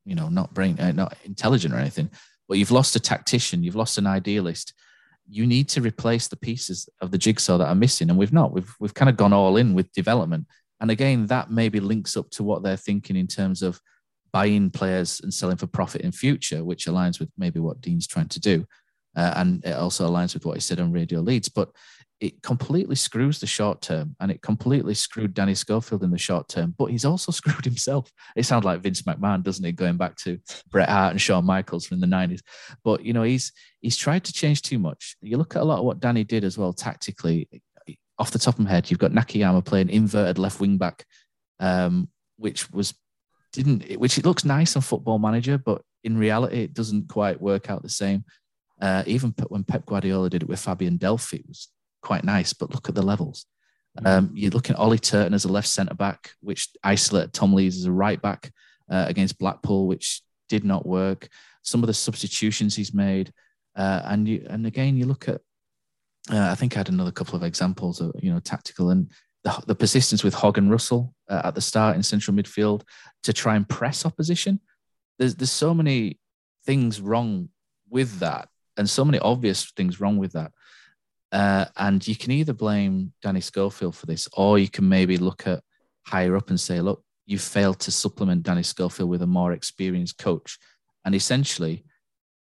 you 0.05 0.15
know, 0.15 0.29
not 0.29 0.55
brain, 0.55 0.79
uh, 0.79 0.93
not 0.93 1.17
intelligent 1.25 1.75
or 1.75 1.79
anything, 1.79 2.11
but 2.49 2.59
you've 2.59 2.71
lost 2.71 2.97
a 2.97 3.01
tactician, 3.01 3.65
you've 3.65 3.77
lost 3.77 3.99
an 3.99 4.07
idealist. 4.07 4.73
You 5.29 5.47
need 5.47 5.69
to 5.71 5.81
replace 5.81 6.29
the 6.29 6.37
pieces 6.37 6.89
of 7.01 7.11
the 7.11 7.19
jigsaw 7.19 7.59
that 7.59 7.69
are 7.69 7.75
missing, 7.75 8.11
and 8.11 8.19
we've 8.19 8.33
not. 8.33 8.53
We've 8.53 8.75
we've 8.81 8.95
kind 8.95 9.09
of 9.09 9.17
gone 9.17 9.33
all 9.33 9.57
in 9.57 9.73
with 9.73 9.93
development, 9.93 10.47
and 10.83 10.91
again, 10.91 11.27
that 11.29 11.51
maybe 11.51 11.79
links 11.79 12.17
up 12.17 12.29
to 12.31 12.43
what 12.43 12.65
they're 12.65 12.77
thinking 12.77 13.15
in 13.15 13.29
terms 13.29 13.63
of 13.63 13.81
buying 14.33 14.69
players 14.69 15.21
and 15.21 15.33
selling 15.33 15.57
for 15.57 15.69
profit 15.69 16.01
in 16.01 16.11
future, 16.11 16.65
which 16.65 16.87
aligns 16.87 17.21
with 17.21 17.31
maybe 17.39 17.61
what 17.61 17.81
Dean's 17.81 18.09
trying 18.09 18.29
to 18.29 18.41
do. 18.41 18.67
Uh, 19.17 19.33
and 19.37 19.65
it 19.65 19.77
also 19.77 20.11
aligns 20.11 20.35
with 20.35 20.45
what 20.45 20.57
he 20.57 20.61
said 20.61 20.81
on 20.81 20.91
Radio 20.91 21.21
Leeds. 21.21 21.49
But 21.49 21.71
it 22.19 22.43
completely 22.43 22.97
screws 22.97 23.39
the 23.39 23.47
short 23.47 23.81
term 23.81 24.17
and 24.19 24.33
it 24.33 24.43
completely 24.43 24.95
screwed 24.95 25.35
Danny 25.35 25.55
Schofield 25.55 26.03
in 26.03 26.11
the 26.11 26.19
short 26.19 26.49
term, 26.49 26.75
but 26.77 26.87
he's 26.87 27.05
also 27.05 27.31
screwed 27.33 27.65
himself. 27.65 28.11
It 28.35 28.45
sounds 28.45 28.65
like 28.65 28.81
Vince 28.81 29.03
McMahon, 29.03 29.45
doesn't 29.45 29.65
it? 29.65 29.77
Going 29.77 29.97
back 29.97 30.17
to 30.19 30.41
Bret 30.69 30.89
Hart 30.89 31.13
and 31.13 31.21
Shawn 31.21 31.45
Michaels 31.45 31.87
from 31.87 32.01
the 32.01 32.07
90s. 32.09 32.41
But 32.83 33.05
you 33.05 33.13
know, 33.13 33.23
he's 33.23 33.53
he's 33.81 33.97
tried 33.97 34.25
to 34.25 34.33
change 34.33 34.63
too 34.63 34.81
much. 34.81 35.17
You 35.21 35.37
look 35.37 35.55
at 35.55 35.63
a 35.63 35.65
lot 35.65 35.79
of 35.79 35.85
what 35.85 36.01
Danny 36.01 36.25
did 36.25 36.43
as 36.43 36.59
well 36.59 36.73
tactically 36.73 37.49
off 38.23 38.31
the 38.31 38.39
top 38.39 38.55
of 38.55 38.61
my 38.61 38.71
head, 38.71 38.89
you've 38.89 39.01
got 39.01 39.11
Nakayama 39.11 39.65
playing 39.65 39.91
inverted 39.91 40.39
left 40.39 40.61
wing 40.61 40.79
back, 40.79 41.05
um, 41.59 42.09
which 42.37 42.71
was 42.71 42.95
didn't 43.53 43.91
which 43.99 44.17
it 44.17 44.25
looks 44.25 44.45
nice 44.45 44.77
on 44.77 44.83
Football 44.83 45.19
Manager, 45.19 45.59
but 45.59 45.83
in 46.05 46.17
reality, 46.17 46.63
it 46.63 46.73
doesn't 46.73 47.09
quite 47.09 47.43
work 47.43 47.69
out 47.69 47.83
the 47.83 47.89
same. 47.89 48.25
Uh, 48.81 49.03
even 49.07 49.35
when 49.49 49.65
Pep 49.65 49.85
Guardiola 49.87 50.31
did 50.31 50.45
it 50.45 50.49
with 50.49 50.61
Fabian 50.61 50.99
Delph, 50.99 51.33
it 51.33 51.45
was 51.49 51.69
quite 52.01 52.23
nice, 52.23 52.53
but 52.53 52.73
look 52.73 52.89
at 52.89 52.95
the 52.95 53.03
levels. 53.03 53.45
Mm. 53.99 54.07
Um, 54.07 54.31
you're 54.35 54.53
looking 54.53 54.75
at 54.75 54.81
Ollie 54.81 55.01
Turton 55.01 55.35
as 55.35 55.45
a 55.45 55.53
left 55.53 55.69
centre 55.69 55.95
back, 55.95 56.31
which 56.41 56.69
isolated 56.85 57.33
Tom 57.33 57.53
Lees 57.55 57.77
as 57.77 57.87
a 57.87 57.93
right 57.93 58.23
back 58.23 58.53
uh, 58.89 59.07
against 59.09 59.39
Blackpool, 59.39 59.89
which 59.89 60.23
did 60.49 60.65
not 60.65 60.87
work. 60.87 61.29
Some 61.63 61.83
of 61.83 61.89
the 61.89 61.95
substitutions 61.95 62.77
he's 62.77 62.95
made, 62.95 63.33
uh, 63.75 64.03
and 64.05 64.29
you, 64.29 64.47
and 64.49 64.65
again, 64.65 64.97
you 64.97 65.07
look 65.07 65.29
at 65.29 65.41
uh, 66.31 66.51
I 66.51 66.55
think 66.55 66.77
I 66.77 66.81
had 66.81 66.89
another 66.89 67.11
couple 67.11 67.37
of 67.37 67.43
examples 67.43 68.01
of 68.01 68.13
you 68.21 68.33
know 68.33 68.41
tactical 68.41 68.91
and 68.91 69.11
the, 69.45 69.63
the 69.67 69.75
persistence 69.75 70.23
with 70.23 70.35
Hogg 70.35 70.59
and 70.59 70.71
Russell 70.71 71.15
uh, 71.29 71.43
at 71.45 71.55
the 71.55 71.61
start 71.61 71.97
in 71.97 72.03
central 72.03 72.37
midfield 72.37 72.83
to 73.25 73.33
try 73.33 73.57
and 73.57 73.69
press 73.69 74.07
opposition. 74.07 74.61
There's 75.19 75.35
there's 75.35 75.51
so 75.51 75.75
many 75.75 76.21
things 76.65 77.01
wrong 77.01 77.49
with 77.89 78.21
that, 78.21 78.49
and 78.77 78.89
so 78.89 79.05
many 79.05 79.19
obvious 79.19 79.71
things 79.77 80.01
wrong 80.01 80.17
with 80.17 80.33
that. 80.33 80.53
Uh, 81.33 81.65
and 81.77 82.07
you 82.07 82.15
can 82.15 82.31
either 82.31 82.53
blame 82.53 83.13
Danny 83.23 83.41
Schofield 83.41 83.97
for 83.97 84.07
this, 84.07 84.29
or 84.35 84.59
you 84.59 84.69
can 84.69 84.89
maybe 84.89 85.17
look 85.17 85.47
at 85.47 85.63
higher 86.07 86.37
up 86.37 86.51
and 86.51 86.61
say, 86.61 86.81
look, 86.81 87.03
you 87.27 87.39
failed 87.39 87.81
to 87.81 87.91
supplement 87.91 88.43
Danny 88.43 88.63
Schofield 88.63 89.09
with 89.09 89.23
a 89.23 89.27
more 89.27 89.53
experienced 89.53 90.19
coach. 90.19 90.59
And 91.05 91.15
essentially, 91.15 91.85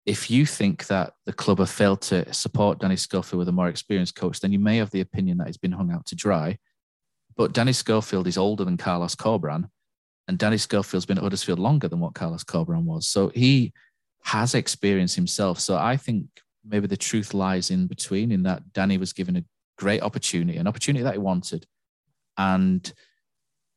if 0.05 0.31
you 0.31 0.47
think 0.47 0.87
that 0.89 1.13
the 1.27 1.33
club 1.33 1.59
have 1.59 1.71
failed 1.71 2.01
to 2.03 2.33
support 2.33 2.81
Danny 2.81 2.97
Schofield 2.97 3.39
with 3.39 3.49
a 3.49 3.53
more 3.53 3.69
experienced 3.69 4.17
coach, 4.17 4.41
then 4.41 4.53
you 4.53 4.59
may 4.59 4.79
have 4.79 4.91
the 4.91 5.01
opinion 5.01 5.39
that 5.39 5.47
he's 5.47 5.57
been 5.57 5.73
hung 5.73 5.93
out 5.93 6.07
to 6.07 6.17
dry. 6.17 6.59
But 7.37 7.53
Danny 7.53 7.73
Schofield 7.73 8.27
is 8.27 8.37
older 8.37 8.65
than 8.65 8.77
Carlos 8.77 9.15
Corberán, 9.15 9.71
and 10.29 10.39
Danny 10.39 10.59
Schofield's 10.59 11.07
been 11.07 11.19
at 11.19 11.23
Huddersfield 11.23 11.59
longer 11.59 11.89
than 11.89 12.01
what 12.01 12.15
Carlos 12.15 12.45
Corberán 12.45 12.85
was. 12.85 13.07
So 13.07 13.29
he 13.29 13.73
has 14.25 14.55
experience 14.55 15.15
himself. 15.15 15.61
So 15.61 15.77
I 15.77 15.97
think 15.97 16.27
maybe 16.65 16.87
the 16.87 16.97
truth 16.97 17.35
lies 17.35 17.71
in 17.71 17.87
between, 17.87 18.33
in 18.33 18.43
that 18.45 18.73
Danny 18.73 18.99
was 18.99 19.13
given 19.13 19.37
a 19.37 19.45
great 19.79 20.03
opportunity, 20.03 20.59
an 20.59 20.67
opportunity 20.67 21.03
that 21.03 21.15
he 21.15 21.19
wanted. 21.19 21.67
And 22.37 22.93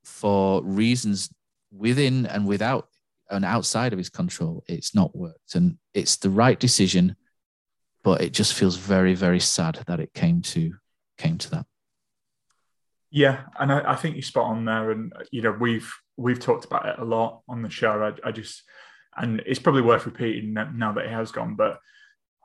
for 0.04 0.64
reasons 0.64 1.30
within 1.72 2.26
and 2.26 2.48
without 2.48 2.90
and 3.30 3.46
outside 3.46 3.94
of 3.94 3.98
his 3.98 4.10
control, 4.10 4.64
it's 4.68 4.94
not 4.94 5.16
worked. 5.16 5.56
And 5.56 5.78
it's 5.94 6.18
the 6.18 6.30
right 6.30 6.60
decision, 6.60 7.16
but 8.04 8.22
it 8.22 8.34
just 8.34 8.54
feels 8.54 8.78
very, 8.78 9.16
very 9.16 9.40
sad 9.40 9.80
that 9.88 10.00
it 10.00 10.14
came 10.14 10.42
to 10.42 10.74
came 11.18 11.38
to 11.38 11.52
that. 11.52 11.66
Yeah, 13.10 13.44
and 13.60 13.72
I, 13.72 13.94
I 13.94 13.96
think 13.96 14.16
you're 14.16 14.24
spot 14.24 14.52
on 14.52 14.66
there. 14.66 14.92
And 14.92 15.14
you 15.32 15.42
know, 15.42 15.56
we've 15.60 15.92
we've 16.18 16.40
talked 16.40 16.66
about 16.66 16.88
it 16.88 17.00
a 17.00 17.06
lot 17.06 17.42
on 17.48 17.62
the 17.62 17.70
show. 17.70 18.04
I, 18.04 18.28
I 18.28 18.32
just 18.32 18.64
and 19.18 19.42
it's 19.46 19.60
probably 19.60 19.82
worth 19.82 20.06
repeating 20.06 20.54
now 20.54 20.92
that 20.94 21.06
he 21.06 21.12
has 21.12 21.32
gone, 21.32 21.56
but 21.56 21.80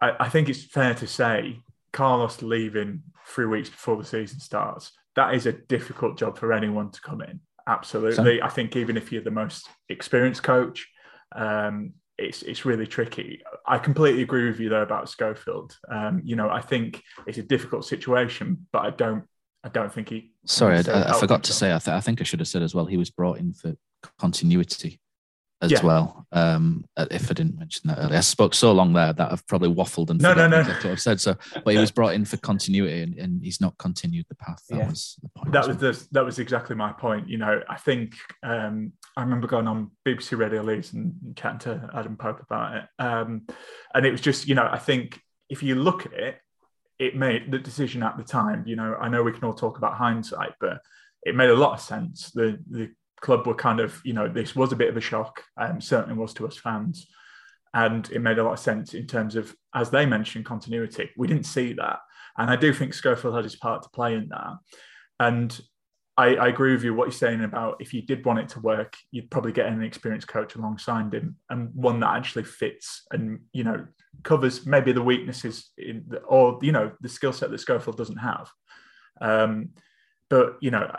I, 0.00 0.12
I 0.20 0.28
think 0.28 0.48
it's 0.48 0.64
fair 0.64 0.94
to 0.94 1.06
say 1.06 1.58
Carlos 1.92 2.42
leaving 2.42 3.02
three 3.26 3.46
weeks 3.46 3.68
before 3.68 3.96
the 3.96 4.04
season 4.04 4.40
starts, 4.40 4.92
that 5.16 5.34
is 5.34 5.46
a 5.46 5.52
difficult 5.52 6.16
job 6.18 6.38
for 6.38 6.52
anyone 6.52 6.90
to 6.90 7.00
come 7.00 7.20
in. 7.22 7.40
Absolutely. 7.66 8.38
So, 8.38 8.44
I 8.44 8.48
think 8.48 8.76
even 8.76 8.96
if 8.96 9.12
you're 9.12 9.22
the 9.22 9.30
most 9.30 9.68
experienced 9.88 10.42
coach, 10.42 10.88
um, 11.34 11.92
it's 12.18 12.42
it's 12.42 12.64
really 12.64 12.86
tricky. 12.86 13.42
I 13.66 13.78
completely 13.78 14.22
agree 14.22 14.46
with 14.46 14.60
you 14.60 14.68
though 14.68 14.82
about 14.82 15.08
Schofield. 15.08 15.76
Um, 15.90 16.20
you 16.22 16.36
know, 16.36 16.50
I 16.50 16.60
think 16.60 17.02
it's 17.26 17.38
a 17.38 17.42
difficult 17.42 17.84
situation, 17.84 18.66
but 18.72 18.80
I 18.84 18.90
don't 18.90 19.24
I 19.64 19.68
don't 19.68 19.92
think 19.92 20.10
he. 20.10 20.32
Sorry, 20.44 20.76
I, 20.76 21.10
I 21.10 21.18
forgot 21.18 21.42
to 21.44 21.52
say. 21.52 21.74
I, 21.74 21.78
th- 21.78 21.94
I 21.94 22.00
think 22.00 22.20
I 22.20 22.24
should 22.24 22.40
have 22.40 22.48
said 22.48 22.62
as 22.62 22.74
well. 22.74 22.86
He 22.86 22.96
was 22.96 23.10
brought 23.10 23.38
in 23.38 23.52
for 23.52 23.74
continuity 24.18 24.99
as 25.62 25.70
yeah. 25.70 25.82
well. 25.82 26.26
Um, 26.32 26.84
uh, 26.96 27.06
if 27.10 27.30
I 27.30 27.34
didn't 27.34 27.58
mention 27.58 27.88
that 27.88 27.98
earlier, 27.98 28.18
I 28.18 28.20
spoke 28.20 28.54
so 28.54 28.72
long 28.72 28.92
there 28.92 29.12
that 29.12 29.32
I've 29.32 29.46
probably 29.46 29.72
waffled 29.72 30.10
and 30.10 30.20
no, 30.20 30.32
no, 30.32 30.48
no. 30.48 30.60
exactly 30.60 30.88
what 30.88 30.92
I've 30.94 31.00
said. 31.00 31.20
So, 31.20 31.36
but 31.64 31.74
he 31.74 31.80
was 31.80 31.90
brought 31.90 32.14
in 32.14 32.24
for 32.24 32.36
continuity, 32.38 33.02
and, 33.02 33.14
and 33.18 33.42
he's 33.42 33.60
not 33.60 33.76
continued 33.78 34.26
the 34.28 34.36
path. 34.36 34.62
That 34.68 34.78
yeah. 34.78 34.88
was 34.88 35.18
the 35.22 35.28
point. 35.28 35.52
That 35.52 35.68
was 35.68 35.76
the, 35.76 36.06
that 36.12 36.24
was 36.24 36.38
exactly 36.38 36.76
my 36.76 36.92
point. 36.92 37.28
You 37.28 37.38
know, 37.38 37.62
I 37.68 37.76
think 37.76 38.14
um, 38.42 38.92
I 39.16 39.22
remember 39.22 39.46
going 39.46 39.66
on 39.66 39.90
BBC 40.06 40.38
Radio 40.38 40.62
Leeds 40.62 40.92
and 40.92 41.14
chatting 41.36 41.58
to 41.60 41.90
Adam 41.94 42.16
Pope 42.16 42.40
about 42.40 42.76
it, 42.76 42.84
um, 42.98 43.46
and 43.94 44.06
it 44.06 44.12
was 44.12 44.20
just 44.20 44.48
you 44.48 44.54
know 44.54 44.68
I 44.70 44.78
think 44.78 45.20
if 45.48 45.62
you 45.62 45.74
look 45.74 46.06
at 46.06 46.12
it, 46.12 46.38
it 46.98 47.16
made 47.16 47.50
the 47.50 47.58
decision 47.58 48.02
at 48.02 48.16
the 48.16 48.24
time. 48.24 48.64
You 48.66 48.76
know, 48.76 48.96
I 48.98 49.08
know 49.08 49.22
we 49.22 49.32
can 49.32 49.44
all 49.44 49.54
talk 49.54 49.78
about 49.78 49.94
hindsight, 49.94 50.52
but 50.60 50.80
it 51.22 51.34
made 51.34 51.50
a 51.50 51.54
lot 51.54 51.74
of 51.74 51.80
sense. 51.80 52.30
The 52.30 52.58
the 52.70 52.92
club 53.20 53.46
were 53.46 53.54
kind 53.54 53.80
of, 53.80 54.00
you 54.04 54.12
know, 54.12 54.28
this 54.28 54.56
was 54.56 54.72
a 54.72 54.76
bit 54.76 54.88
of 54.88 54.96
a 54.96 55.00
shock, 55.00 55.42
um, 55.56 55.80
certainly 55.80 56.18
was 56.18 56.34
to 56.34 56.46
us 56.46 56.56
fans. 56.56 57.06
And 57.72 58.10
it 58.10 58.20
made 58.20 58.38
a 58.38 58.44
lot 58.44 58.54
of 58.54 58.58
sense 58.58 58.94
in 58.94 59.06
terms 59.06 59.36
of, 59.36 59.54
as 59.74 59.90
they 59.90 60.04
mentioned, 60.04 60.44
continuity. 60.44 61.10
We 61.16 61.28
didn't 61.28 61.46
see 61.46 61.72
that. 61.74 62.00
And 62.36 62.50
I 62.50 62.56
do 62.56 62.72
think 62.72 62.94
Schofield 62.94 63.34
had 63.34 63.44
his 63.44 63.56
part 63.56 63.82
to 63.82 63.88
play 63.90 64.14
in 64.14 64.28
that. 64.30 64.54
And 65.20 65.60
I, 66.16 66.34
I, 66.34 66.48
agree 66.48 66.72
with 66.72 66.82
you. 66.82 66.94
What 66.94 67.04
you're 67.04 67.12
saying 67.12 67.44
about 67.44 67.76
if 67.80 67.94
you 67.94 68.02
did 68.02 68.24
want 68.24 68.40
it 68.40 68.48
to 68.50 68.60
work, 68.60 68.96
you'd 69.10 69.30
probably 69.30 69.52
get 69.52 69.66
an 69.66 69.82
experienced 69.82 70.28
coach 70.28 70.54
alongside 70.54 71.14
him 71.14 71.36
and 71.48 71.70
one 71.74 72.00
that 72.00 72.16
actually 72.16 72.44
fits 72.44 73.06
and 73.10 73.40
you 73.52 73.64
know 73.64 73.86
covers 74.22 74.66
maybe 74.66 74.92
the 74.92 75.02
weaknesses 75.02 75.70
in 75.78 76.04
the, 76.08 76.18
or 76.20 76.58
you 76.62 76.72
know 76.72 76.92
the 77.00 77.08
skill 77.08 77.32
set 77.32 77.50
that 77.50 77.58
Schofield 77.58 77.96
doesn't 77.96 78.16
have. 78.16 78.50
Um, 79.20 79.70
but 80.28 80.56
you 80.60 80.70
know, 80.70 80.90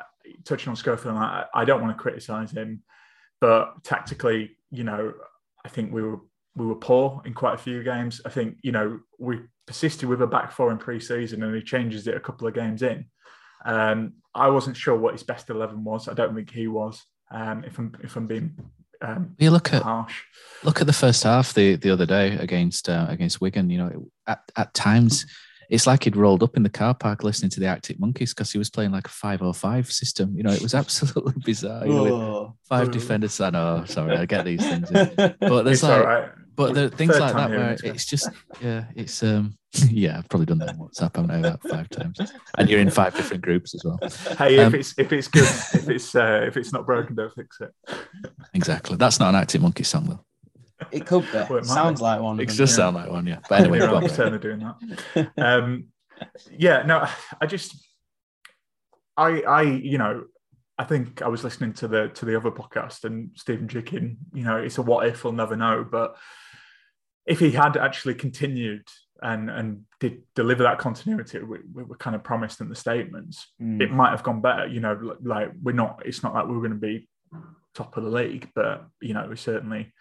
touching 0.46 0.70
on 0.70 0.76
Schofield, 0.76 1.16
I, 1.16 1.46
I 1.54 1.66
don't 1.66 1.82
want 1.82 1.96
to 1.96 2.02
criticise 2.02 2.52
him, 2.52 2.84
but 3.40 3.84
tactically, 3.84 4.58
you 4.72 4.84
know, 4.84 5.14
I 5.66 5.70
think 5.70 5.94
we 5.94 6.02
were 6.02 6.20
we 6.56 6.66
were 6.66 6.76
poor 6.76 7.22
in 7.26 7.34
quite 7.34 7.56
a 7.56 7.58
few 7.58 7.84
games. 7.84 8.22
I 8.26 8.30
think 8.30 8.58
you 8.62 8.72
know 8.72 9.00
we 9.20 9.40
persisted 9.66 10.10
with 10.10 10.22
a 10.22 10.28
back 10.28 10.52
four 10.52 10.72
in 10.72 10.78
pre-season, 10.78 11.44
and 11.44 11.56
he 11.56 11.62
changes 11.62 12.08
it 12.08 12.18
a 12.18 12.20
couple 12.20 12.48
of 12.48 12.54
games 12.54 12.82
in. 12.82 13.06
Um, 13.66 14.14
I 14.34 14.50
wasn't 14.50 14.78
sure 14.78 14.98
what 14.98 15.14
his 15.14 15.24
best 15.24 15.50
eleven 15.50 15.84
was. 15.84 16.08
I 16.08 16.14
don't 16.14 16.36
think 16.36 16.52
he 16.52 16.68
was. 16.68 17.02
Um, 17.30 17.64
if 17.64 17.78
I'm 17.78 17.96
if 18.04 18.16
I'm 18.16 18.28
being 18.28 18.56
um, 19.02 19.36
you 19.40 19.50
look 19.50 19.74
at 19.74 19.82
harsh. 19.82 20.24
look 20.64 20.82
at 20.82 20.88
the 20.88 20.94
first 20.94 21.24
half 21.24 21.54
the 21.54 21.76
the 21.76 21.90
other 21.90 22.06
day 22.06 22.36
against 22.38 22.90
uh, 22.90 23.08
against 23.10 23.42
Wigan. 23.42 23.70
You 23.70 23.78
know, 23.78 24.12
at 24.28 24.42
at 24.56 24.74
times 24.74 25.26
it's 25.72 25.88
like 25.88 26.04
he'd 26.04 26.16
rolled 26.18 26.44
up 26.44 26.56
in 26.58 26.64
the 26.64 26.70
car 26.70 26.94
park 26.94 27.24
listening 27.24 27.50
to 27.52 27.60
the 27.62 27.68
Arctic 27.68 27.98
Monkeys 28.00 28.34
because 28.34 28.52
he 28.52 28.58
was 28.60 28.70
playing 28.70 28.92
like 28.92 29.08
a 29.08 29.10
505 29.10 29.92
system. 29.92 30.36
You 30.38 30.44
know, 30.44 30.52
it 30.52 30.62
was 30.62 30.76
absolutely 30.76 31.34
bizarre. 31.46 31.88
You 31.88 31.94
know, 31.94 32.08
Oh. 32.14 32.56
five 32.70 32.90
Oh. 32.90 32.92
defenders. 32.92 33.40
I 33.42 33.50
know, 33.52 33.84
sorry, 33.86 34.18
I 34.18 34.26
get 34.26 34.46
these 34.46 34.60
things. 34.62 34.92
in. 34.92 35.08
But 35.40 35.64
there's 35.64 35.78
It's 35.82 35.84
like, 35.84 35.98
all 36.00 36.04
right. 36.06 36.30
but 36.56 36.74
the 36.76 36.90
things 36.90 37.18
like 37.18 37.34
that 37.36 37.50
where 37.50 37.72
it, 37.72 37.82
yeah. 37.84 37.92
it's 37.92 38.06
just, 38.06 38.30
yeah, 38.62 38.84
it's 38.96 39.24
um, 39.24 39.58
yeah, 39.90 40.18
I've 40.18 40.28
probably 40.28 40.46
done 40.48 40.58
that 40.60 40.70
on 40.72 40.78
WhatsApp. 40.78 41.16
haven't 41.16 41.32
I 41.32 41.38
about 41.40 41.62
five 41.68 41.88
times, 41.90 42.20
and 42.58 42.70
you're 42.70 42.82
in 42.82 42.90
five 42.90 43.16
different 43.16 43.42
groups 43.42 43.74
as 43.74 43.82
well. 43.86 43.98
Hey, 44.38 44.58
if 44.60 44.68
Um, 44.68 44.76
it's 44.76 44.94
if 44.98 45.14
it's 45.14 45.30
good, 45.30 45.44
if 45.80 45.88
it's 45.88 46.14
uh, 46.14 46.44
if 46.46 46.58
it's 46.58 46.74
not 46.74 46.86
broken, 46.86 47.16
don't 47.16 47.34
fix 47.34 47.62
it. 47.62 47.72
Exactly. 48.54 48.98
That's 48.98 49.20
not 49.22 49.30
an 49.30 49.36
Arctic 49.36 49.62
Monkey 49.62 49.84
song 49.84 50.06
though. 50.10 50.26
It 50.92 51.06
could 51.06 51.24
be. 51.32 51.38
Well, 51.50 51.58
it 51.58 51.66
Sounds 51.66 52.00
be. 52.00 52.04
like 52.04 52.22
one. 52.22 52.40
It 52.40 52.44
of 52.44 52.58
does 52.58 52.58
them. 52.58 52.68
sound 52.68 52.96
like 52.96 53.10
one, 53.10 53.28
yeah. 53.28 53.40
But 53.50 53.62
anyway, 53.62 53.80
Maybe 53.80 53.90
go 53.92 53.96
on, 53.98 54.04
Alex 54.04 54.18
Brady. 54.18 54.38
Doing 54.40 54.60
that. 55.16 55.32
Um, 55.38 55.86
yeah, 56.52 56.84
no, 56.84 57.08
I 57.40 57.46
just, 57.48 57.76
I, 59.18 59.42
I, 59.42 59.62
you 59.64 59.98
know, 59.98 60.26
I 60.78 60.84
think 60.84 61.22
I 61.22 61.28
was 61.28 61.44
listening 61.44 61.74
to 61.74 61.88
the 61.88 62.08
to 62.10 62.26
the 62.26 62.36
other 62.36 62.52
podcast 62.52 63.04
and 63.04 63.32
Stephen 63.36 63.68
Chicken. 63.68 64.18
You 64.34 64.44
know, 64.44 64.58
it's 64.58 64.78
a 64.78 64.82
what 64.82 65.06
if, 65.08 65.24
we'll 65.24 65.34
never 65.34 65.56
know. 65.56 65.86
But 65.90 66.16
if 67.26 67.40
he 67.40 67.52
had 67.52 67.78
actually 67.78 68.16
continued 68.16 68.88
and 69.22 69.50
and 69.52 69.82
did 70.00 70.24
deliver 70.36 70.64
that 70.64 70.80
continuity 70.80 71.38
we, 71.44 71.60
we 71.72 71.84
were 71.84 71.98
kind 71.98 72.16
of 72.16 72.24
promised 72.24 72.62
in 72.62 72.70
the 72.70 72.76
statements, 72.76 73.48
Mm. 73.62 73.82
it 73.82 73.92
might 73.92 74.10
have 74.10 74.24
gone 74.24 74.42
better. 74.42 74.66
You 74.68 74.80
know, 74.80 75.16
like 75.22 75.52
we're 75.62 75.74
not. 75.74 76.02
It's 76.06 76.24
not 76.24 76.34
like 76.34 76.46
we 76.48 76.54
we're 76.54 76.68
going 76.68 76.80
to 76.82 76.88
be 76.88 77.08
top 77.76 77.96
of 77.98 78.04
the 78.04 78.10
league, 78.10 78.50
but 78.56 78.88
you 79.02 79.14
know, 79.14 79.28
we 79.30 79.36
certainly 79.36 79.94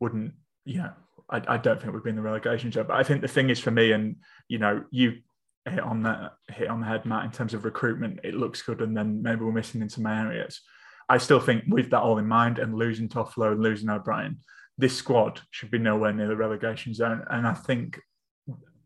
wouldn't. 0.00 0.32
You 0.64 0.78
know, 0.78 0.92
I, 1.30 1.42
I 1.48 1.56
don't 1.58 1.80
think 1.80 1.92
we'd 1.92 2.02
be 2.02 2.10
in 2.10 2.16
the 2.16 2.22
relegation 2.22 2.70
job. 2.70 2.88
But 2.88 2.96
I 2.96 3.02
think 3.02 3.20
the 3.20 3.28
thing 3.28 3.50
is 3.50 3.60
for 3.60 3.70
me, 3.70 3.92
and 3.92 4.16
you 4.48 4.58
know, 4.58 4.84
you 4.90 5.18
hit 5.68 5.80
on 5.80 6.02
that 6.02 6.32
hit 6.48 6.68
on 6.68 6.80
the 6.80 6.86
head, 6.86 7.06
Matt, 7.06 7.24
in 7.24 7.30
terms 7.30 7.54
of 7.54 7.64
recruitment, 7.64 8.20
it 8.22 8.34
looks 8.34 8.62
good, 8.62 8.80
and 8.80 8.96
then 8.96 9.22
maybe 9.22 9.44
we're 9.44 9.52
missing 9.52 9.82
in 9.82 9.88
some 9.88 10.06
areas. 10.06 10.60
I 11.08 11.18
still 11.18 11.40
think 11.40 11.64
with 11.68 11.90
that 11.90 12.00
all 12.00 12.18
in 12.18 12.26
mind 12.26 12.58
and 12.58 12.74
losing 12.74 13.08
Toffolo 13.08 13.52
and 13.52 13.62
losing 13.62 13.90
O'Brien, 13.90 14.38
this 14.78 14.96
squad 14.96 15.40
should 15.50 15.70
be 15.70 15.78
nowhere 15.78 16.12
near 16.12 16.28
the 16.28 16.36
relegation 16.36 16.94
zone. 16.94 17.22
And 17.30 17.46
I 17.46 17.52
think, 17.52 18.00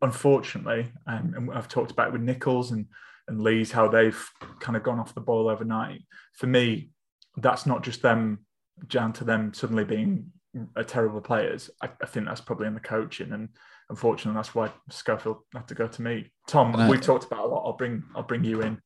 unfortunately, 0.01 0.91
um, 1.07 1.33
and 1.35 1.53
I've 1.53 1.69
talked 1.69 1.91
about 1.91 2.07
it 2.09 2.13
with 2.13 2.21
Nicholls 2.21 2.71
and 2.71 2.87
and 3.29 3.41
Lees 3.41 3.71
how 3.71 3.87
they've 3.87 4.29
kind 4.59 4.75
of 4.75 4.83
gone 4.83 4.99
off 4.99 5.13
the 5.13 5.21
ball 5.21 5.49
overnight. 5.49 6.01
For 6.33 6.47
me, 6.47 6.89
that's 7.37 7.65
not 7.65 7.83
just 7.83 8.01
them 8.01 8.39
down 8.87 9.13
to 9.13 9.23
them 9.23 9.53
suddenly 9.53 9.83
being 9.83 10.31
a 10.75 10.83
terrible 10.83 11.21
players. 11.21 11.69
I, 11.81 11.89
I 12.01 12.05
think 12.05 12.25
that's 12.25 12.41
probably 12.41 12.67
in 12.67 12.73
the 12.73 12.79
coaching, 12.79 13.31
and 13.31 13.49
unfortunately, 13.89 14.37
that's 14.37 14.55
why 14.55 14.71
Schofield 14.89 15.37
had 15.53 15.67
to 15.67 15.75
go 15.75 15.87
to 15.87 16.01
me. 16.01 16.31
Tom, 16.47 16.75
I- 16.75 16.89
we've 16.89 17.01
talked 17.01 17.25
about 17.25 17.45
a 17.45 17.47
lot. 17.47 17.63
I'll 17.65 17.77
bring 17.77 18.03
I'll 18.15 18.23
bring 18.23 18.43
you 18.43 18.61
in. 18.61 18.81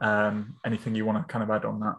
Um, 0.00 0.56
anything 0.64 0.94
you 0.94 1.04
want 1.06 1.26
to 1.26 1.32
kind 1.32 1.42
of 1.42 1.50
add 1.50 1.64
on 1.64 1.80
that? 1.80 1.96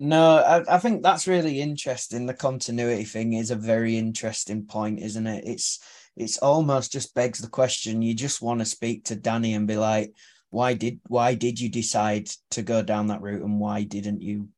No, 0.00 0.38
I, 0.38 0.76
I 0.76 0.78
think 0.78 1.02
that's 1.02 1.28
really 1.28 1.60
interesting. 1.60 2.26
The 2.26 2.34
continuity 2.34 3.04
thing 3.04 3.34
is 3.34 3.50
a 3.50 3.56
very 3.56 3.96
interesting 3.98 4.64
point, 4.66 5.00
isn't 5.00 5.26
it? 5.26 5.44
It's 5.46 5.80
it's 6.16 6.38
almost 6.38 6.92
just 6.92 7.14
begs 7.14 7.38
the 7.38 7.48
question. 7.48 8.02
You 8.02 8.14
just 8.14 8.42
want 8.42 8.60
to 8.60 8.66
speak 8.66 9.04
to 9.06 9.16
Danny 9.16 9.54
and 9.54 9.66
be 9.66 9.76
like, 9.76 10.14
why 10.50 10.74
did 10.74 11.00
why 11.06 11.34
did 11.34 11.60
you 11.60 11.68
decide 11.68 12.28
to 12.52 12.62
go 12.62 12.82
down 12.82 13.08
that 13.08 13.22
route 13.22 13.42
and 13.42 13.60
why 13.60 13.84
didn't 13.84 14.22
you 14.22 14.48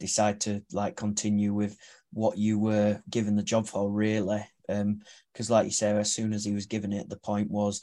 decide 0.00 0.40
to 0.40 0.62
like 0.72 0.96
continue 0.96 1.54
with 1.54 1.76
what 2.12 2.38
you 2.38 2.58
were 2.58 3.00
given 3.10 3.36
the 3.36 3.42
job 3.42 3.66
for 3.66 3.90
really? 3.90 4.44
Um, 4.68 5.00
because 5.32 5.50
like 5.50 5.64
you 5.64 5.72
say, 5.72 5.90
as 5.90 6.12
soon 6.12 6.32
as 6.32 6.44
he 6.44 6.52
was 6.52 6.66
given 6.66 6.92
it, 6.92 7.08
the 7.08 7.18
point 7.18 7.50
was 7.50 7.80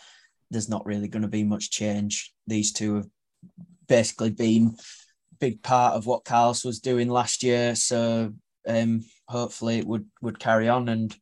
there's 0.51 0.69
not 0.69 0.85
really 0.85 1.07
going 1.07 1.21
to 1.21 1.27
be 1.27 1.43
much 1.43 1.71
change. 1.71 2.33
These 2.47 2.73
two 2.73 2.95
have 2.95 3.07
basically 3.87 4.31
been 4.31 4.75
big 5.39 5.63
part 5.63 5.95
of 5.95 6.05
what 6.05 6.25
Carlos 6.25 6.65
was 6.65 6.79
doing 6.79 7.09
last 7.09 7.43
year. 7.43 7.75
So 7.75 8.33
um, 8.67 9.05
hopefully 9.27 9.79
it 9.79 9.87
would 9.87 10.05
would 10.21 10.39
carry 10.39 10.69
on, 10.69 10.89
and 10.89 11.15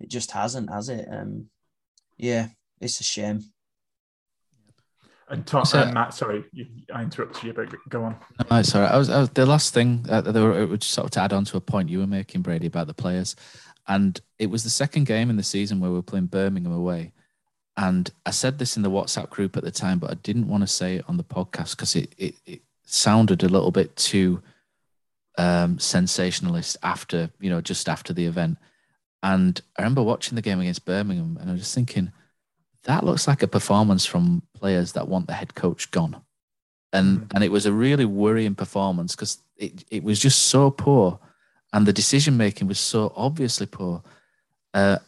it 0.00 0.08
just 0.08 0.30
hasn't, 0.32 0.72
has 0.72 0.88
it? 0.88 1.06
Um, 1.10 1.46
yeah, 2.16 2.48
it's 2.80 3.00
a 3.00 3.04
shame. 3.04 3.44
And 5.30 5.46
Tom, 5.46 5.64
So- 5.64 5.80
uh, 5.80 5.92
Matt, 5.92 6.14
sorry, 6.14 6.44
you, 6.52 6.66
I 6.92 7.02
interrupted 7.02 7.44
you, 7.44 7.52
but 7.52 7.68
go 7.88 8.04
on. 8.04 8.16
No, 8.50 8.62
sorry. 8.62 8.86
I 8.86 8.96
was, 8.96 9.10
I 9.10 9.20
was 9.20 9.30
the 9.30 9.44
last 9.46 9.74
thing 9.74 10.06
uh, 10.08 10.22
were, 10.34 10.60
it 10.62 10.68
was 10.68 10.84
sort 10.84 11.06
of 11.06 11.10
to 11.12 11.20
add 11.20 11.32
on 11.32 11.44
to 11.46 11.56
a 11.56 11.60
point 11.60 11.90
you 11.90 11.98
were 11.98 12.06
making, 12.06 12.42
Brady, 12.42 12.66
about 12.66 12.86
the 12.86 12.94
players, 12.94 13.36
and 13.86 14.18
it 14.38 14.46
was 14.48 14.64
the 14.64 14.70
second 14.70 15.04
game 15.04 15.28
in 15.30 15.36
the 15.36 15.42
season 15.42 15.80
where 15.80 15.90
we 15.90 15.96
were 15.96 16.02
playing 16.02 16.26
Birmingham 16.26 16.72
away, 16.72 17.12
and 17.76 18.10
I 18.24 18.30
said 18.30 18.58
this 18.58 18.76
in 18.76 18.82
the 18.82 18.90
WhatsApp 18.90 19.28
group 19.30 19.56
at 19.56 19.64
the 19.64 19.70
time, 19.70 19.98
but 19.98 20.10
I 20.10 20.14
didn't 20.14 20.48
want 20.48 20.62
to 20.62 20.66
say 20.66 20.96
it 20.96 21.04
on 21.08 21.16
the 21.18 21.24
podcast 21.24 21.76
because 21.76 21.94
it, 21.94 22.14
it 22.16 22.34
it 22.46 22.62
sounded 22.84 23.42
a 23.42 23.48
little 23.48 23.70
bit 23.70 23.94
too 23.96 24.42
um, 25.36 25.78
sensationalist 25.78 26.78
after 26.82 27.30
you 27.38 27.50
know 27.50 27.60
just 27.60 27.88
after 27.88 28.14
the 28.14 28.24
event, 28.24 28.56
and 29.22 29.60
I 29.78 29.82
remember 29.82 30.02
watching 30.02 30.36
the 30.36 30.42
game 30.42 30.60
against 30.60 30.86
Birmingham, 30.86 31.36
and 31.38 31.50
I 31.50 31.52
was 31.52 31.62
just 31.62 31.74
thinking 31.74 32.12
that 32.88 33.04
looks 33.04 33.28
like 33.28 33.42
a 33.42 33.46
performance 33.46 34.04
from 34.06 34.42
players 34.54 34.92
that 34.94 35.08
want 35.08 35.26
the 35.26 35.34
head 35.34 35.54
coach 35.54 35.90
gone. 35.90 36.16
And 36.92 37.20
Mhm. 37.20 37.34
and 37.34 37.44
it 37.44 37.52
was 37.52 37.66
a 37.66 37.72
really 37.72 38.06
worrying 38.06 38.54
performance 38.54 39.14
because 39.14 39.38
it, 39.56 39.84
it 39.90 40.02
was 40.02 40.18
just 40.18 40.44
so 40.54 40.70
poor 40.70 41.20
and 41.72 41.86
the 41.86 41.92
decision 41.92 42.36
making 42.36 42.66
was 42.66 42.80
so 42.80 43.12
obviously 43.14 43.66
poor. 43.66 44.02
Uh 44.74 44.98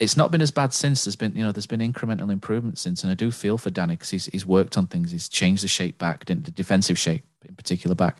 it's 0.00 0.16
not 0.16 0.32
been 0.32 0.42
as 0.42 0.50
bad 0.50 0.72
since. 0.74 1.04
There's 1.04 1.14
been 1.22 1.36
you 1.36 1.44
know 1.44 1.52
there's 1.52 1.66
been 1.74 1.92
incremental 1.92 2.32
improvement 2.32 2.78
since 2.78 3.02
and 3.04 3.12
i 3.12 3.14
do 3.14 3.30
feel 3.30 3.58
for 3.58 3.70
danny 3.70 3.94
because 3.94 4.10
he's, 4.10 4.26
he's 4.26 4.46
worked 4.46 4.76
on 4.78 4.86
things. 4.86 5.10
He's 5.12 5.28
changed 5.28 5.62
the 5.62 5.68
shape 5.68 5.98
back 5.98 6.24
the 6.24 6.34
defensive 6.34 6.98
shape 6.98 7.24
in 7.48 7.54
particular 7.54 7.94
back 7.94 8.16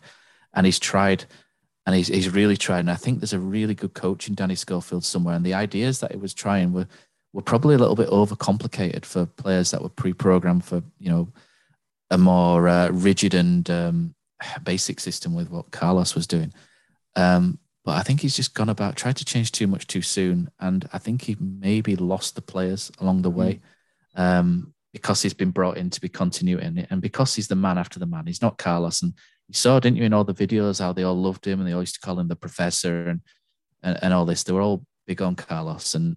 and 0.53 0.67
he's 0.67 0.79
tried 0.79 1.25
and 1.87 1.97
he's, 1.97 2.09
he's 2.09 2.31
really 2.31 2.57
tried 2.57 2.81
and 2.81 2.91
i 2.91 2.95
think 3.03 3.19
there's 3.21 3.33
a 3.33 3.39
really 3.57 3.75
good 3.75 3.95
coach 3.95 4.29
in 4.29 4.35
danny 4.35 4.55
schofield 4.55 5.05
somewhere 5.05 5.35
and 5.35 5.45
the 5.45 5.55
ideas 5.55 6.01
that 6.01 6.13
he 6.13 6.19
was 6.19 6.35
trying 6.35 6.73
were 6.73 6.87
were 7.35 7.43
probably 7.43 7.75
a 7.75 7.79
little 7.79 7.97
bit 7.97 8.09
overcomplicated 8.09 9.05
for 9.05 9.27
players 9.27 9.73
that 9.73 9.83
were 9.83 9.89
pre-programmed 9.91 10.65
for 10.65 10.83
you 10.99 11.11
know 11.11 11.29
a 12.11 12.17
more 12.17 12.69
uh, 12.69 12.89
rigid 12.91 13.35
and 13.35 13.69
um, 13.69 14.15
basic 14.63 15.01
system 15.01 15.35
with 15.35 15.51
what 15.51 15.73
Carlos 15.73 16.15
was 16.15 16.29
doing. 16.29 16.53
Um, 17.17 17.59
but 17.85 17.97
I 17.97 18.03
think 18.03 18.21
he's 18.21 18.37
just 18.37 18.55
gone 18.55 18.69
about 18.69 18.97
tried 18.97 19.17
to 19.17 19.25
change 19.25 19.53
too 19.53 19.67
much 19.67 19.87
too 19.87 20.01
soon, 20.01 20.49
and 20.61 20.89
I 20.93 20.99
think 20.99 21.23
he 21.23 21.37
maybe 21.39 21.97
lost 21.97 22.37
the 22.37 22.41
players 22.41 22.91
along 23.01 23.23
the 23.23 23.31
way 23.31 23.61
um, 24.15 24.73
because 24.93 25.21
he's 25.21 25.35
been 25.35 25.51
brought 25.51 25.77
in 25.77 25.91
to 25.91 26.01
be 26.01 26.09
continuity 26.09 26.65
and, 26.65 26.87
and 26.89 27.03
because 27.03 27.35
he's 27.35 27.49
the 27.49 27.57
man 27.57 27.79
after 27.79 27.99
the 27.99 28.07
man. 28.07 28.27
He's 28.27 28.43
not 28.43 28.59
Carlos, 28.59 29.03
and 29.03 29.13
you 29.49 29.55
saw, 29.55 29.81
didn't 29.81 29.99
you, 29.99 30.05
in 30.05 30.15
all 30.15 30.25
the 30.25 30.33
videos 30.33 30.79
how 30.79 30.93
they 30.93 31.03
all 31.03 31.21
loved 31.21 31.47
him 31.47 31.59
and 31.59 31.69
they 31.69 31.75
all 31.75 31.83
used 31.83 31.97
to 31.97 32.01
call 32.01 32.19
him 32.19 32.29
the 32.29 32.37
professor 32.37 33.09
and 33.09 33.21
and, 33.83 33.99
and 34.03 34.15
all 34.15 34.25
this. 34.25 34.45
They 34.45 34.53
were 34.53 34.63
all 34.63 34.87
big 35.07 35.21
on 35.21 35.35
Carlos, 35.35 35.97
and 35.97 36.17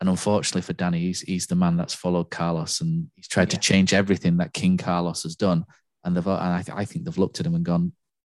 and 0.00 0.08
unfortunately 0.08 0.62
for 0.62 0.72
Danny, 0.74 1.00
he's, 1.00 1.22
he's 1.22 1.46
the 1.46 1.54
man 1.54 1.76
that's 1.76 1.94
followed 1.94 2.30
Carlos 2.30 2.80
and 2.80 3.08
he's 3.14 3.28
tried 3.28 3.50
to 3.50 3.56
change 3.56 3.94
everything 3.94 4.36
that 4.36 4.52
King 4.52 4.76
Carlos 4.76 5.22
has 5.22 5.36
done. 5.36 5.64
And 6.04 6.16
they've 6.16 6.26
and 6.26 6.36
I, 6.38 6.62
th- 6.62 6.76
I 6.76 6.84
think 6.84 7.04
they've 7.04 7.18
looked 7.18 7.40
at 7.40 7.46
him 7.46 7.54
and 7.54 7.64
gone, 7.64 7.92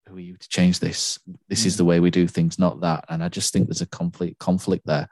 "Who 0.07 0.15
are 0.15 0.19
you 0.19 0.37
to 0.37 0.49
change 0.49 0.79
this? 0.79 1.19
This 1.49 1.65
is 1.65 1.73
Mm. 1.73 1.77
the 1.77 1.85
way 1.85 1.99
we 1.99 2.11
do 2.11 2.27
things, 2.27 2.57
not 2.57 2.81
that." 2.81 3.03
And 3.09 3.23
I 3.23 3.29
just 3.29 3.51
think 3.51 3.67
there's 3.67 3.81
a 3.81 3.87
conflict 3.87 4.39
conflict 4.39 4.85
there, 4.85 5.09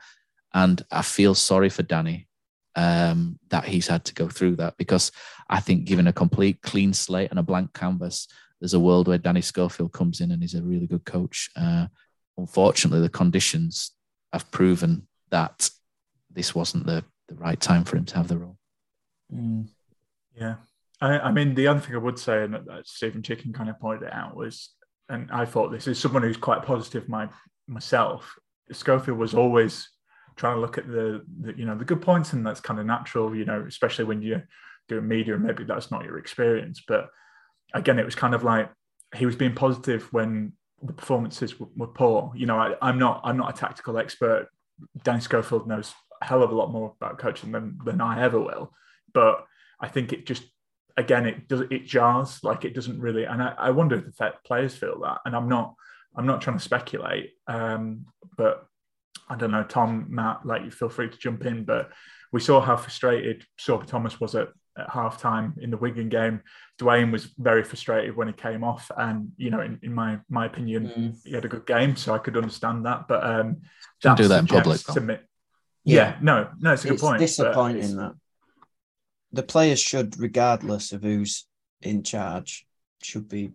and 0.53 0.81
I 0.89 1.01
feel 1.01 1.35
sorry 1.35 1.69
for 1.69 1.83
Danny 1.83 2.27
um, 2.75 3.39
that 3.49 3.65
he's 3.65 3.87
had 3.87 4.05
to 4.05 4.13
go 4.13 4.29
through 4.29 4.57
that 4.57 4.77
because 4.77 5.11
I 5.49 5.59
think 5.59 5.85
given 5.85 6.07
a 6.07 6.13
complete 6.13 6.61
clean 6.61 6.93
slate 6.93 7.29
and 7.29 7.39
a 7.39 7.43
blank 7.43 7.73
canvas, 7.73 8.27
there's 8.59 8.73
a 8.73 8.79
world 8.79 9.07
where 9.07 9.17
Danny 9.17 9.41
Schofield 9.41 9.91
comes 9.93 10.21
in 10.21 10.31
and 10.31 10.41
he's 10.41 10.55
a 10.55 10.63
really 10.63 10.87
good 10.87 11.05
coach. 11.05 11.49
Uh, 11.55 11.87
unfortunately, 12.37 13.01
the 13.01 13.09
conditions 13.09 13.91
have 14.31 14.49
proven 14.51 15.07
that 15.29 15.69
this 16.35 16.53
wasn't 16.53 16.85
the, 16.85 17.03
the 17.27 17.35
right 17.35 17.59
time 17.59 17.83
for 17.83 17.97
him 17.97 18.05
to 18.05 18.15
have 18.17 18.27
the 18.27 18.37
role. 18.37 18.57
Mm. 19.33 19.67
Yeah. 20.35 20.55
I, 21.01 21.19
I 21.19 21.31
mean, 21.31 21.55
the 21.55 21.67
other 21.67 21.79
thing 21.79 21.95
I 21.95 21.99
would 21.99 22.19
say, 22.19 22.43
and 22.43 22.53
that, 22.53 22.65
that 22.65 22.87
Stephen 22.87 23.23
Chicken 23.23 23.53
kind 23.53 23.69
of 23.69 23.79
pointed 23.79 24.07
it 24.07 24.13
out, 24.13 24.35
was, 24.35 24.69
and 25.09 25.29
I 25.31 25.45
thought 25.45 25.71
this 25.71 25.87
is 25.87 25.99
someone 25.99 26.23
who's 26.23 26.37
quite 26.37 26.63
positive 26.63 27.09
my, 27.09 27.29
myself. 27.67 28.35
Schofield 28.71 29.17
was 29.17 29.33
always 29.33 29.89
trying 30.35 30.55
to 30.55 30.61
look 30.61 30.77
at 30.77 30.87
the, 30.87 31.23
the, 31.41 31.57
you 31.57 31.65
know, 31.65 31.75
the 31.75 31.85
good 31.85 32.01
points, 32.01 32.33
and 32.33 32.45
that's 32.45 32.59
kind 32.59 32.79
of 32.79 32.85
natural, 32.85 33.35
you 33.35 33.45
know, 33.45 33.65
especially 33.67 34.05
when 34.05 34.21
you're 34.21 34.47
doing 34.87 35.07
media 35.07 35.35
and 35.35 35.43
maybe 35.43 35.63
that's 35.63 35.91
not 35.91 36.03
your 36.03 36.17
experience. 36.17 36.83
But 36.87 37.09
again, 37.73 37.99
it 37.99 38.05
was 38.05 38.15
kind 38.15 38.35
of 38.35 38.43
like 38.43 38.69
he 39.15 39.25
was 39.25 39.35
being 39.35 39.55
positive 39.55 40.11
when 40.11 40.53
the 40.81 40.93
performances 40.93 41.59
were, 41.59 41.67
were 41.75 41.87
poor. 41.87 42.31
You 42.35 42.45
know, 42.45 42.57
I, 42.57 42.75
I'm 42.81 42.99
not, 42.99 43.21
I'm 43.23 43.37
not 43.37 43.55
a 43.55 43.59
tactical 43.59 43.97
expert. 43.97 44.47
Danny 45.03 45.21
Schofield 45.21 45.67
knows 45.67 45.89
a 45.91 46.04
hell 46.25 46.43
of 46.43 46.51
a 46.51 46.55
lot 46.55 46.71
more 46.71 46.93
about 46.99 47.19
coaching 47.19 47.51
than 47.51 47.77
than 47.85 48.01
I 48.01 48.23
ever 48.23 48.39
will, 48.39 48.73
but 49.13 49.45
I 49.79 49.87
think 49.87 50.13
it 50.13 50.25
just 50.25 50.43
again 50.97 51.25
it 51.25 51.47
does 51.47 51.61
it 51.69 51.85
jars 51.85 52.39
like 52.43 52.65
it 52.65 52.73
doesn't 52.73 52.99
really 52.99 53.25
and 53.25 53.41
I, 53.41 53.53
I 53.57 53.71
wonder 53.71 53.95
if 53.95 54.05
the 54.05 54.33
players 54.45 54.75
feel 54.75 54.99
that. 55.01 55.19
And 55.25 55.35
I'm 55.35 55.49
not 55.49 55.75
I'm 56.15 56.25
not 56.25 56.41
trying 56.41 56.57
to 56.57 56.63
speculate 56.63 57.31
um, 57.47 58.05
but 58.37 58.65
I 59.29 59.35
don't 59.35 59.51
know 59.51 59.63
Tom 59.63 60.07
Matt 60.09 60.45
like 60.45 60.63
you 60.63 60.71
feel 60.71 60.89
free 60.89 61.09
to 61.09 61.17
jump 61.17 61.45
in 61.45 61.65
but 61.65 61.91
we 62.31 62.39
saw 62.39 62.61
how 62.61 62.77
frustrated 62.77 63.45
Sorba 63.59 63.85
Thomas 63.85 64.19
was 64.19 64.35
at, 64.35 64.49
at 64.77 64.89
half 64.89 65.21
time 65.21 65.53
in 65.61 65.71
the 65.71 65.77
Wigan 65.77 66.09
game. 66.09 66.41
Duane 66.77 67.11
was 67.11 67.25
very 67.37 67.63
frustrated 67.63 68.15
when 68.15 68.27
he 68.27 68.33
came 68.33 68.63
off 68.63 68.89
and 68.97 69.31
you 69.37 69.49
know 69.49 69.61
in, 69.61 69.79
in 69.83 69.93
my 69.93 70.19
my 70.29 70.45
opinion 70.45 70.87
mm. 70.87 71.15
he 71.25 71.33
had 71.33 71.45
a 71.45 71.49
good 71.49 71.65
game 71.65 71.95
so 71.95 72.13
I 72.13 72.19
could 72.19 72.37
understand 72.37 72.85
that 72.85 73.07
but 73.07 73.23
um 73.23 73.61
that 74.03 74.17
do 74.17 74.27
that 74.27 74.39
in 74.39 74.47
public 74.47 74.81
to 74.81 75.01
me, 75.01 75.17
yeah, 75.85 75.95
yeah, 75.95 76.17
no 76.21 76.49
no 76.59 76.73
it's 76.73 76.83
a 76.83 76.91
it's 76.91 77.01
good 77.01 77.07
point 77.07 77.19
disappointing 77.19 77.95
that 77.95 78.15
the 79.35 79.43
players 79.43 79.79
should, 79.79 80.19
regardless 80.19 80.93
of 80.93 81.03
who's 81.03 81.45
in 81.81 82.03
charge, 82.03 82.65
should 83.03 83.27
be 83.27 83.51